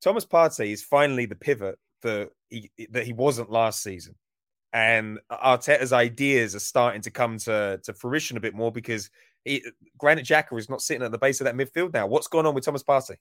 Thomas 0.01 0.24
Partey 0.24 0.72
is 0.72 0.82
finally 0.82 1.26
the 1.26 1.34
pivot 1.34 1.78
that 2.03 2.30
he 2.51 2.70
that 2.90 3.07
he 3.07 3.12
wasn't 3.12 3.51
last 3.51 3.82
season, 3.82 4.14
and 4.72 5.18
Arteta's 5.30 5.92
ideas 5.92 6.55
are 6.55 6.61
starting 6.61 7.03
to 7.03 7.11
come 7.11 7.38
to 7.38 7.80
to 7.82 7.92
fruition 7.92 8.36
a 8.36 8.40
bit 8.40 8.55
more 8.55 8.70
because 8.70 9.11
he, 9.45 9.64
Granit 9.99 10.26
Xhaka 10.26 10.59
is 10.59 10.70
not 10.70 10.80
sitting 10.80 11.03
at 11.03 11.11
the 11.11 11.18
base 11.18 11.40
of 11.40 11.47
that 11.47 11.57
midfield 11.57 11.92
now. 11.92 12.07
What's 12.07 12.28
going 12.28 12.47
on 12.47 12.55
with 12.55 12.64
Thomas 12.64 12.84
Partey? 12.84 13.16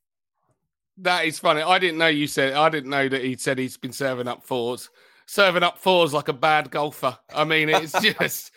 That 0.98 1.26
is 1.26 1.40
funny. 1.40 1.64
I 1.64 1.80
didn't 1.80 1.98
know 1.98 2.08
you 2.08 2.28
said. 2.28 2.54
I 2.54 2.70
didn't 2.70 2.92
know 2.92 3.10
that 3.10 3.24
he 3.24 3.36
said 3.36 3.58
he's 3.58 3.78
been 3.78 3.92
serving 3.92 4.28
up 4.28 4.46
fours 4.46 4.92
serving 5.26 5.64
up 5.64 5.78
fours 5.78 6.14
like 6.14 6.28
a 6.28 6.34
bad 6.34 6.72
golfer. 6.72 7.18
I 7.34 7.44
mean, 7.44 7.70
it's 7.70 8.00
just 8.02 8.52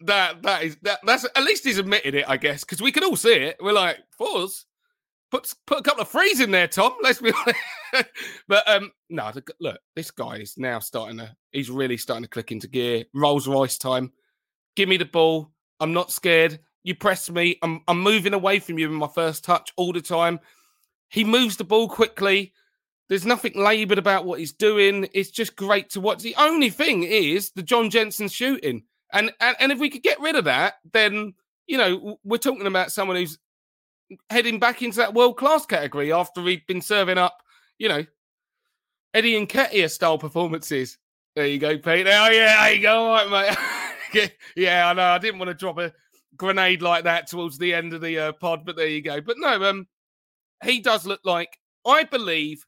that 0.00 0.42
that 0.42 0.64
is 0.64 0.76
that 0.82 1.00
that's 1.04 1.24
at 1.24 1.44
least 1.44 1.64
he's 1.64 1.78
admitted 1.78 2.14
it, 2.14 2.24
I 2.28 2.36
guess, 2.36 2.64
because 2.64 2.82
we 2.82 2.92
can 2.92 3.04
all 3.04 3.16
see 3.16 3.32
it. 3.32 3.56
We're 3.60 3.72
like 3.72 3.98
fours. 4.16 4.66
Put 5.30 5.52
put 5.66 5.80
a 5.80 5.82
couple 5.82 6.02
of 6.02 6.08
threes 6.08 6.40
in 6.40 6.50
there, 6.50 6.68
Tom. 6.68 6.92
Let's 7.02 7.20
be 7.20 7.32
honest. 7.32 8.10
but 8.48 8.68
um, 8.68 8.90
no, 9.08 9.30
look, 9.60 9.78
this 9.96 10.10
guy 10.10 10.36
is 10.36 10.58
now 10.58 10.78
starting 10.78 11.18
to. 11.18 11.34
He's 11.52 11.70
really 11.70 11.96
starting 11.96 12.24
to 12.24 12.28
click 12.28 12.52
into 12.52 12.68
gear. 12.68 13.04
Rolls 13.14 13.48
Royce 13.48 13.78
time. 13.78 14.12
Give 14.76 14.88
me 14.88 14.96
the 14.98 15.04
ball. 15.06 15.50
I'm 15.80 15.92
not 15.92 16.12
scared. 16.12 16.60
You 16.84 16.94
press 16.94 17.30
me. 17.30 17.58
I'm 17.62 17.80
I'm 17.88 18.00
moving 18.00 18.34
away 18.34 18.58
from 18.58 18.78
you 18.78 18.88
in 18.88 18.94
my 18.94 19.08
first 19.08 19.44
touch 19.44 19.72
all 19.76 19.92
the 19.92 20.02
time. 20.02 20.38
He 21.08 21.24
moves 21.24 21.56
the 21.56 21.64
ball 21.64 21.88
quickly. 21.88 22.52
There's 23.12 23.26
nothing 23.26 23.52
laboured 23.54 23.98
about 23.98 24.24
what 24.24 24.38
he's 24.38 24.54
doing. 24.54 25.06
It's 25.12 25.28
just 25.28 25.54
great 25.54 25.90
to 25.90 26.00
watch. 26.00 26.22
The 26.22 26.34
only 26.38 26.70
thing 26.70 27.02
is 27.02 27.50
the 27.50 27.62
John 27.62 27.90
Jensen 27.90 28.26
shooting. 28.26 28.84
And, 29.12 29.30
and 29.38 29.54
and 29.60 29.70
if 29.70 29.78
we 29.78 29.90
could 29.90 30.02
get 30.02 30.18
rid 30.18 30.34
of 30.34 30.44
that, 30.44 30.76
then 30.94 31.34
you 31.66 31.76
know 31.76 32.18
we're 32.24 32.38
talking 32.38 32.66
about 32.66 32.90
someone 32.90 33.18
who's 33.18 33.38
heading 34.30 34.58
back 34.58 34.80
into 34.80 34.96
that 34.96 35.12
world 35.12 35.36
class 35.36 35.66
category 35.66 36.10
after 36.10 36.40
he'd 36.40 36.66
been 36.66 36.80
serving 36.80 37.18
up, 37.18 37.42
you 37.76 37.90
know, 37.90 38.06
Eddie 39.12 39.46
Nketiah 39.46 39.90
style 39.90 40.16
performances. 40.16 40.96
There 41.36 41.46
you 41.46 41.58
go, 41.58 41.76
Pete. 41.76 42.06
Oh 42.06 42.30
yeah, 42.30 42.62
there 42.62 42.72
you 42.72 42.80
go, 42.80 42.94
all 42.94 43.12
right, 43.12 43.54
mate. 44.14 44.32
yeah, 44.56 44.88
I 44.88 44.94
know. 44.94 45.02
I 45.02 45.18
didn't 45.18 45.38
want 45.38 45.50
to 45.50 45.54
drop 45.54 45.76
a 45.76 45.92
grenade 46.38 46.80
like 46.80 47.04
that 47.04 47.26
towards 47.26 47.58
the 47.58 47.74
end 47.74 47.92
of 47.92 48.00
the 48.00 48.18
uh, 48.18 48.32
pod, 48.32 48.64
but 48.64 48.76
there 48.76 48.88
you 48.88 49.02
go. 49.02 49.20
But 49.20 49.36
no, 49.38 49.62
um, 49.64 49.86
he 50.64 50.80
does 50.80 51.04
look 51.04 51.20
like 51.24 51.58
I 51.84 52.04
believe 52.04 52.64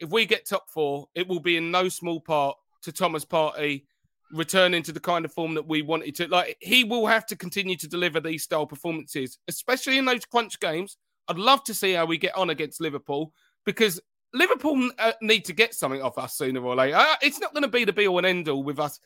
if 0.00 0.10
we 0.10 0.26
get 0.26 0.46
top 0.46 0.68
four, 0.70 1.08
it 1.14 1.28
will 1.28 1.40
be 1.40 1.56
in 1.56 1.70
no 1.70 1.88
small 1.88 2.20
part 2.20 2.56
to 2.82 2.92
Thomas 2.92 3.24
Partey 3.24 3.84
returning 4.32 4.82
to 4.82 4.92
the 4.92 5.00
kind 5.00 5.24
of 5.24 5.32
form 5.32 5.54
that 5.54 5.66
we 5.66 5.82
wanted 5.82 6.14
to. 6.16 6.28
Like 6.28 6.56
he 6.60 6.84
will 6.84 7.06
have 7.06 7.26
to 7.26 7.36
continue 7.36 7.76
to 7.76 7.88
deliver 7.88 8.20
these 8.20 8.42
style 8.42 8.66
performances, 8.66 9.38
especially 9.48 9.98
in 9.98 10.04
those 10.04 10.24
crunch 10.24 10.60
games. 10.60 10.96
I'd 11.28 11.38
love 11.38 11.64
to 11.64 11.74
see 11.74 11.92
how 11.92 12.04
we 12.04 12.18
get 12.18 12.36
on 12.36 12.50
against 12.50 12.80
Liverpool 12.80 13.32
because 13.64 14.00
Liverpool 14.34 14.90
uh, 14.98 15.12
need 15.22 15.44
to 15.46 15.52
get 15.52 15.74
something 15.74 16.02
off 16.02 16.18
us 16.18 16.36
sooner 16.36 16.60
or 16.60 16.74
later. 16.74 16.96
Uh, 16.96 17.14
it's 17.22 17.40
not 17.40 17.54
going 17.54 17.62
to 17.62 17.68
be 17.68 17.84
the 17.84 17.92
be 17.92 18.08
all 18.08 18.18
and 18.18 18.26
end 18.26 18.48
all 18.48 18.62
with 18.62 18.78
us 18.78 18.98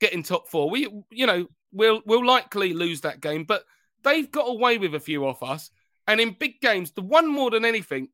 getting 0.00 0.22
top 0.22 0.48
four. 0.48 0.70
We, 0.70 0.88
you 1.10 1.26
know, 1.26 1.46
we'll 1.72 2.02
we'll 2.06 2.26
likely 2.26 2.72
lose 2.72 3.02
that 3.02 3.20
game, 3.20 3.44
but 3.44 3.64
they've 4.02 4.30
got 4.30 4.48
away 4.48 4.78
with 4.78 4.94
a 4.94 5.00
few 5.00 5.26
off 5.26 5.42
us. 5.42 5.70
And 6.08 6.20
in 6.20 6.36
big 6.38 6.60
games, 6.60 6.92
the 6.92 7.02
one 7.02 7.28
more 7.28 7.50
than 7.50 7.64
anything, 7.64 8.08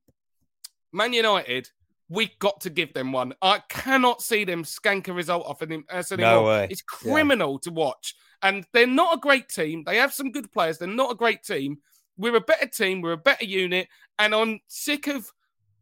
Man 0.93 1.13
United 1.13 1.71
we 2.09 2.33
got 2.39 2.61
to 2.63 2.71
give 2.71 2.95
them 2.95 3.13
one. 3.13 3.35
I 3.43 3.61
cannot 3.69 4.23
see 4.23 4.45
them 4.45 4.63
skank 4.65 5.09
a 5.09 5.13
result 5.13 5.47
off 5.47 5.63
of 5.63 5.69
them 5.69 5.85
uh, 5.91 6.03
anymore. 6.11 6.33
No 6.33 6.45
way. 6.45 6.69
It's 6.71 6.83
criminal 6.83 7.53
yeah. 7.53 7.59
to 7.65 7.71
watch. 7.73 8.15
And 8.43 8.65
they're 8.73 8.87
not 8.87 9.17
a 9.17 9.21
great 9.21 9.49
team. 9.49 9.83
They 9.85 9.97
have 9.97 10.13
some 10.13 10.31
good 10.31 10.53
players. 10.53 10.79
They're 10.79 10.89
not 10.89 11.13
a 11.13 11.17
great 11.17 11.43
team. 11.43 11.79
We're 12.17 12.37
a 12.37 12.41
better 12.41 12.67
team. 12.67 13.01
We're 13.01 13.13
a 13.13 13.17
better 13.17 13.45
unit. 13.45 13.89
And 14.19 14.35
I'm 14.35 14.61
sick 14.69 15.09
of 15.09 15.31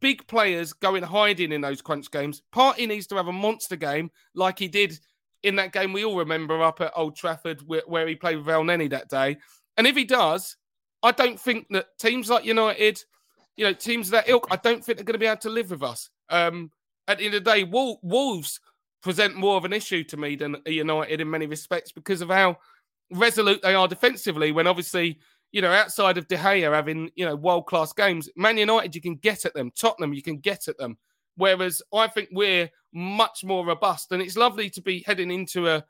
big 0.01 0.27
players 0.27 0.73
going 0.73 1.03
hiding 1.03 1.53
in 1.53 1.61
those 1.61 1.83
crunch 1.83 2.11
games. 2.11 2.43
Partey 2.55 2.89
needs 2.89 3.07
to 3.09 3.17
have 3.17 3.29
a 3.29 3.33
monster 3.33 3.77
game 3.77 4.11
like 4.35 4.59
he 4.59 4.69
did 4.69 4.99
in 5.43 5.57
that 5.57 5.73
game 5.73 5.93
we 5.93 6.05
all 6.05 6.17
remember 6.17 6.63
up 6.63 6.81
at 6.81 6.93
Old 6.97 7.17
Trafford 7.17 7.61
where, 7.67 7.83
where 7.87 8.09
he 8.09 8.17
played 8.17 8.39
with 8.39 8.47
Elneny 8.47 8.91
that 8.91 9.09
day. 9.09 9.37
And 9.77 9.87
if 9.87 9.95
he 9.95 10.05
does, 10.05 10.57
I 11.03 11.13
don't 11.13 11.39
think 11.39 11.67
that 11.71 11.87
teams 11.99 12.31
like 12.31 12.47
United, 12.47 13.03
you 13.57 13.65
know, 13.65 13.75
teams 13.75 14.09
of 14.09 14.13
that 14.13 14.29
ilk, 14.29 14.49
I 14.51 14.57
don't 14.57 14.83
think 14.83 14.97
they're 14.97 15.05
going 15.05 15.15
to 15.15 15.19
be 15.19 15.27
able 15.27 15.37
to 15.43 15.51
live 15.51 15.71
with 15.71 15.83
us. 15.83 16.09
Um, 16.31 16.71
at 17.09 17.19
the 17.19 17.27
end 17.27 17.35
of 17.35 17.45
the 17.45 17.51
day, 17.51 17.65
Wolves 17.65 18.61
present 19.03 19.37
more 19.37 19.57
of 19.57 19.65
an 19.65 19.73
issue 19.73 20.03
to 20.05 20.17
me 20.17 20.35
than 20.37 20.57
United 20.67 21.21
in 21.21 21.31
many 21.31 21.47
respects 21.47 21.93
because 21.93 22.23
of 22.23 22.31
how 22.31 22.57
resolute 23.11 23.61
they 23.63 23.75
are 23.75 23.87
defensively. 23.87 24.51
When 24.53 24.67
obviously, 24.67 25.19
you 25.53 25.61
know, 25.61 25.71
outside 25.71 26.17
of 26.17 26.27
De 26.27 26.37
Gea 26.37 26.73
having 26.73 27.11
you 27.15 27.25
know 27.27 27.37
world 27.37 27.67
class 27.67 27.93
games, 27.93 28.29
Man 28.37 28.57
United 28.57 28.95
you 28.95 29.01
can 29.01 29.17
get 29.17 29.45
at 29.45 29.55
them, 29.55 29.71
Tottenham 29.79 30.15
you 30.15 30.23
can 30.23 30.39
get 30.39 30.69
at 30.69 30.79
them. 30.79 30.97
Whereas 31.37 31.83
I 31.93 32.07
think 32.09 32.31
we're 32.33 32.71
much 32.93 33.45
more 33.45 33.67
robust, 33.67 34.13
and 34.13 34.23
it's 34.23 34.37
lovely 34.37 34.71
to 34.71 34.81
be 34.81 35.05
heading 35.07 35.31
into 35.31 35.69
a 35.69 35.85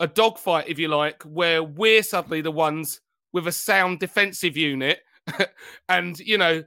a 0.00 0.06
dogfight, 0.06 0.66
if 0.66 0.78
you 0.78 0.88
like, 0.88 1.22
where 1.24 1.62
we're 1.62 2.02
suddenly 2.02 2.40
the 2.40 2.50
ones 2.50 3.02
with 3.32 3.46
a 3.46 3.52
sound 3.52 4.00
defensive 4.00 4.56
unit, 4.56 5.00
and 5.88 6.18
you 6.18 6.38
know 6.38 6.64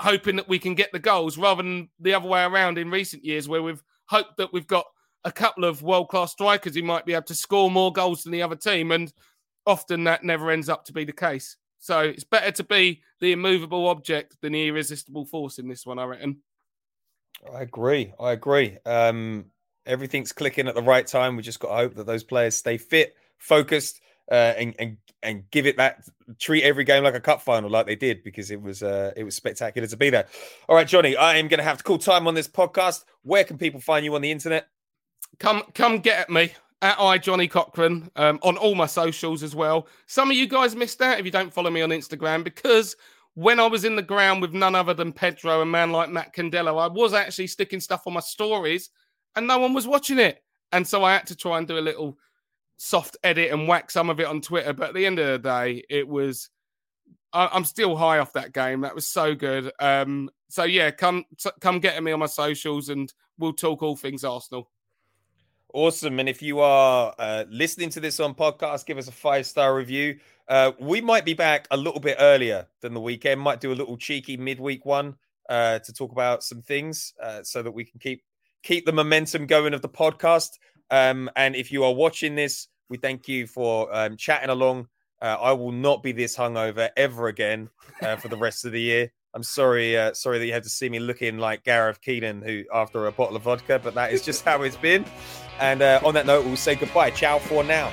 hoping 0.00 0.36
that 0.36 0.48
we 0.48 0.58
can 0.58 0.74
get 0.74 0.92
the 0.92 0.98
goals 0.98 1.38
rather 1.38 1.62
than 1.62 1.88
the 2.00 2.14
other 2.14 2.28
way 2.28 2.42
around 2.44 2.78
in 2.78 2.90
recent 2.90 3.24
years 3.24 3.48
where 3.48 3.62
we've 3.62 3.82
hoped 4.06 4.36
that 4.36 4.52
we've 4.52 4.66
got 4.66 4.86
a 5.24 5.32
couple 5.32 5.64
of 5.64 5.82
world 5.82 6.08
class 6.08 6.32
strikers 6.32 6.74
who 6.74 6.82
might 6.82 7.04
be 7.04 7.12
able 7.12 7.24
to 7.24 7.34
score 7.34 7.70
more 7.70 7.92
goals 7.92 8.22
than 8.22 8.32
the 8.32 8.42
other 8.42 8.56
team. 8.56 8.92
And 8.92 9.12
often 9.66 10.04
that 10.04 10.24
never 10.24 10.50
ends 10.50 10.68
up 10.68 10.84
to 10.84 10.92
be 10.92 11.04
the 11.04 11.12
case. 11.12 11.56
So 11.78 12.00
it's 12.00 12.24
better 12.24 12.52
to 12.52 12.64
be 12.64 13.02
the 13.20 13.32
immovable 13.32 13.88
object 13.88 14.36
than 14.40 14.52
the 14.52 14.68
irresistible 14.68 15.26
force 15.26 15.58
in 15.58 15.68
this 15.68 15.84
one, 15.84 15.98
I 15.98 16.04
reckon. 16.04 16.38
I 17.52 17.62
agree. 17.62 18.12
I 18.18 18.32
agree. 18.32 18.78
Um, 18.86 19.46
everything's 19.84 20.32
clicking 20.32 20.68
at 20.68 20.74
the 20.74 20.82
right 20.82 21.06
time. 21.06 21.36
We 21.36 21.42
just 21.42 21.60
got 21.60 21.68
to 21.68 21.74
hope 21.74 21.94
that 21.96 22.06
those 22.06 22.24
players 22.24 22.56
stay 22.56 22.76
fit, 22.78 23.14
focused, 23.38 24.00
uh, 24.30 24.54
and 24.56 24.74
and 24.78 24.96
and 25.22 25.50
give 25.50 25.66
it 25.66 25.76
that 25.76 26.04
treat 26.38 26.62
every 26.62 26.84
game 26.84 27.04
like 27.04 27.14
a 27.14 27.20
cup 27.20 27.42
final, 27.42 27.70
like 27.70 27.86
they 27.86 27.96
did, 27.96 28.22
because 28.22 28.50
it 28.50 28.60
was 28.60 28.82
uh, 28.82 29.12
it 29.16 29.24
was 29.24 29.34
spectacular 29.34 29.86
to 29.88 29.96
be 29.96 30.10
there. 30.10 30.26
All 30.68 30.76
right, 30.76 30.86
Johnny, 30.86 31.16
I 31.16 31.36
am 31.36 31.48
going 31.48 31.58
to 31.58 31.64
have 31.64 31.78
to 31.78 31.84
call 31.84 31.98
time 31.98 32.26
on 32.26 32.34
this 32.34 32.48
podcast. 32.48 33.04
Where 33.22 33.44
can 33.44 33.58
people 33.58 33.80
find 33.80 34.04
you 34.04 34.14
on 34.14 34.22
the 34.22 34.30
internet? 34.30 34.68
Come 35.38 35.62
come 35.74 35.98
get 35.98 36.20
at 36.20 36.30
me 36.30 36.52
at 36.82 36.98
I 36.98 37.18
Johnny 37.18 37.48
Cochran 37.48 38.10
um, 38.16 38.38
on 38.42 38.56
all 38.56 38.74
my 38.74 38.86
socials 38.86 39.42
as 39.42 39.54
well. 39.54 39.86
Some 40.06 40.30
of 40.30 40.36
you 40.36 40.46
guys 40.46 40.76
missed 40.76 41.00
out 41.00 41.18
if 41.18 41.24
you 41.24 41.30
don't 41.30 41.52
follow 41.52 41.70
me 41.70 41.82
on 41.82 41.90
Instagram 41.90 42.44
because 42.44 42.96
when 43.34 43.60
I 43.60 43.66
was 43.66 43.84
in 43.84 43.96
the 43.96 44.02
ground 44.02 44.42
with 44.42 44.52
none 44.52 44.74
other 44.74 44.94
than 44.94 45.12
Pedro, 45.12 45.60
a 45.60 45.66
man 45.66 45.92
like 45.92 46.10
Matt 46.10 46.34
Candelo, 46.34 46.80
I 46.80 46.88
was 46.88 47.12
actually 47.12 47.48
sticking 47.48 47.80
stuff 47.80 48.06
on 48.06 48.14
my 48.14 48.20
stories 48.20 48.90
and 49.34 49.46
no 49.46 49.58
one 49.58 49.74
was 49.74 49.86
watching 49.86 50.18
it. 50.18 50.42
And 50.72 50.86
so 50.86 51.04
I 51.04 51.14
had 51.14 51.26
to 51.26 51.36
try 51.36 51.58
and 51.58 51.68
do 51.68 51.78
a 51.78 51.80
little 51.80 52.18
soft 52.76 53.16
edit 53.24 53.52
and 53.52 53.68
whack 53.68 53.90
some 53.90 54.10
of 54.10 54.20
it 54.20 54.26
on 54.26 54.40
Twitter. 54.40 54.72
But 54.72 54.88
at 54.88 54.94
the 54.94 55.06
end 55.06 55.18
of 55.18 55.26
the 55.26 55.48
day, 55.48 55.84
it 55.88 56.06
was. 56.06 56.50
I, 57.32 57.54
am 57.54 57.64
still 57.64 57.96
high 57.96 58.18
off 58.18 58.32
that 58.32 58.52
game. 58.54 58.80
That 58.80 58.94
was 58.94 59.06
so 59.06 59.34
good. 59.34 59.70
Um, 59.78 60.30
so 60.48 60.64
yeah, 60.64 60.90
come 60.90 61.24
come 61.60 61.80
get 61.80 62.02
me 62.02 62.12
on 62.12 62.20
my 62.20 62.26
socials, 62.26 62.88
and 62.88 63.12
we'll 63.38 63.52
talk 63.52 63.82
all 63.82 63.96
things 63.96 64.24
Arsenal. 64.24 64.70
Awesome. 65.74 66.20
And 66.20 66.28
if 66.28 66.40
you 66.40 66.60
are 66.60 67.14
uh, 67.18 67.44
listening 67.50 67.90
to 67.90 68.00
this 68.00 68.20
on 68.20 68.34
podcast, 68.34 68.86
give 68.86 68.96
us 68.96 69.08
a 69.08 69.12
five 69.12 69.46
star 69.46 69.74
review. 69.74 70.18
Uh, 70.48 70.72
we 70.78 71.00
might 71.00 71.24
be 71.24 71.34
back 71.34 71.66
a 71.70 71.76
little 71.76 72.00
bit 72.00 72.16
earlier 72.18 72.66
than 72.80 72.94
the 72.94 73.00
weekend. 73.00 73.40
Might 73.40 73.60
do 73.60 73.72
a 73.72 73.74
little 73.74 73.96
cheeky 73.96 74.36
midweek 74.36 74.86
one 74.86 75.16
uh, 75.48 75.80
to 75.80 75.92
talk 75.92 76.12
about 76.12 76.42
some 76.42 76.62
things 76.62 77.12
uh, 77.22 77.42
so 77.42 77.62
that 77.62 77.72
we 77.72 77.84
can 77.84 77.98
keep 77.98 78.22
keep 78.62 78.86
the 78.86 78.92
momentum 78.92 79.46
going 79.46 79.74
of 79.74 79.82
the 79.82 79.88
podcast. 79.88 80.50
Um, 80.90 81.30
and 81.36 81.56
if 81.56 81.72
you 81.72 81.84
are 81.84 81.92
watching 81.92 82.34
this, 82.34 82.68
we 82.88 82.96
thank 82.96 83.28
you 83.28 83.46
for 83.46 83.94
um, 83.94 84.16
chatting 84.16 84.50
along. 84.50 84.88
Uh, 85.20 85.36
I 85.40 85.52
will 85.52 85.72
not 85.72 86.02
be 86.02 86.12
this 86.12 86.36
hungover 86.36 86.90
ever 86.96 87.28
again 87.28 87.70
uh, 88.02 88.16
for 88.16 88.28
the 88.28 88.36
rest 88.36 88.64
of 88.64 88.72
the 88.72 88.80
year. 88.80 89.12
I'm 89.34 89.42
sorry, 89.42 89.98
uh, 89.98 90.14
sorry 90.14 90.38
that 90.38 90.46
you 90.46 90.52
had 90.52 90.62
to 90.62 90.70
see 90.70 90.88
me 90.88 90.98
looking 90.98 91.38
like 91.38 91.64
Gareth 91.64 92.00
Keenan, 92.00 92.42
who 92.42 92.64
after 92.72 93.06
a 93.06 93.12
bottle 93.12 93.36
of 93.36 93.42
vodka, 93.42 93.78
but 93.82 93.94
that 93.94 94.12
is 94.12 94.22
just 94.22 94.44
how 94.44 94.62
it's 94.62 94.76
been. 94.76 95.04
And 95.58 95.82
uh, 95.82 96.00
on 96.04 96.14
that 96.14 96.26
note, 96.26 96.46
we'll 96.46 96.56
say 96.56 96.74
goodbye. 96.74 97.10
Ciao 97.10 97.38
for 97.38 97.64
now. 97.64 97.92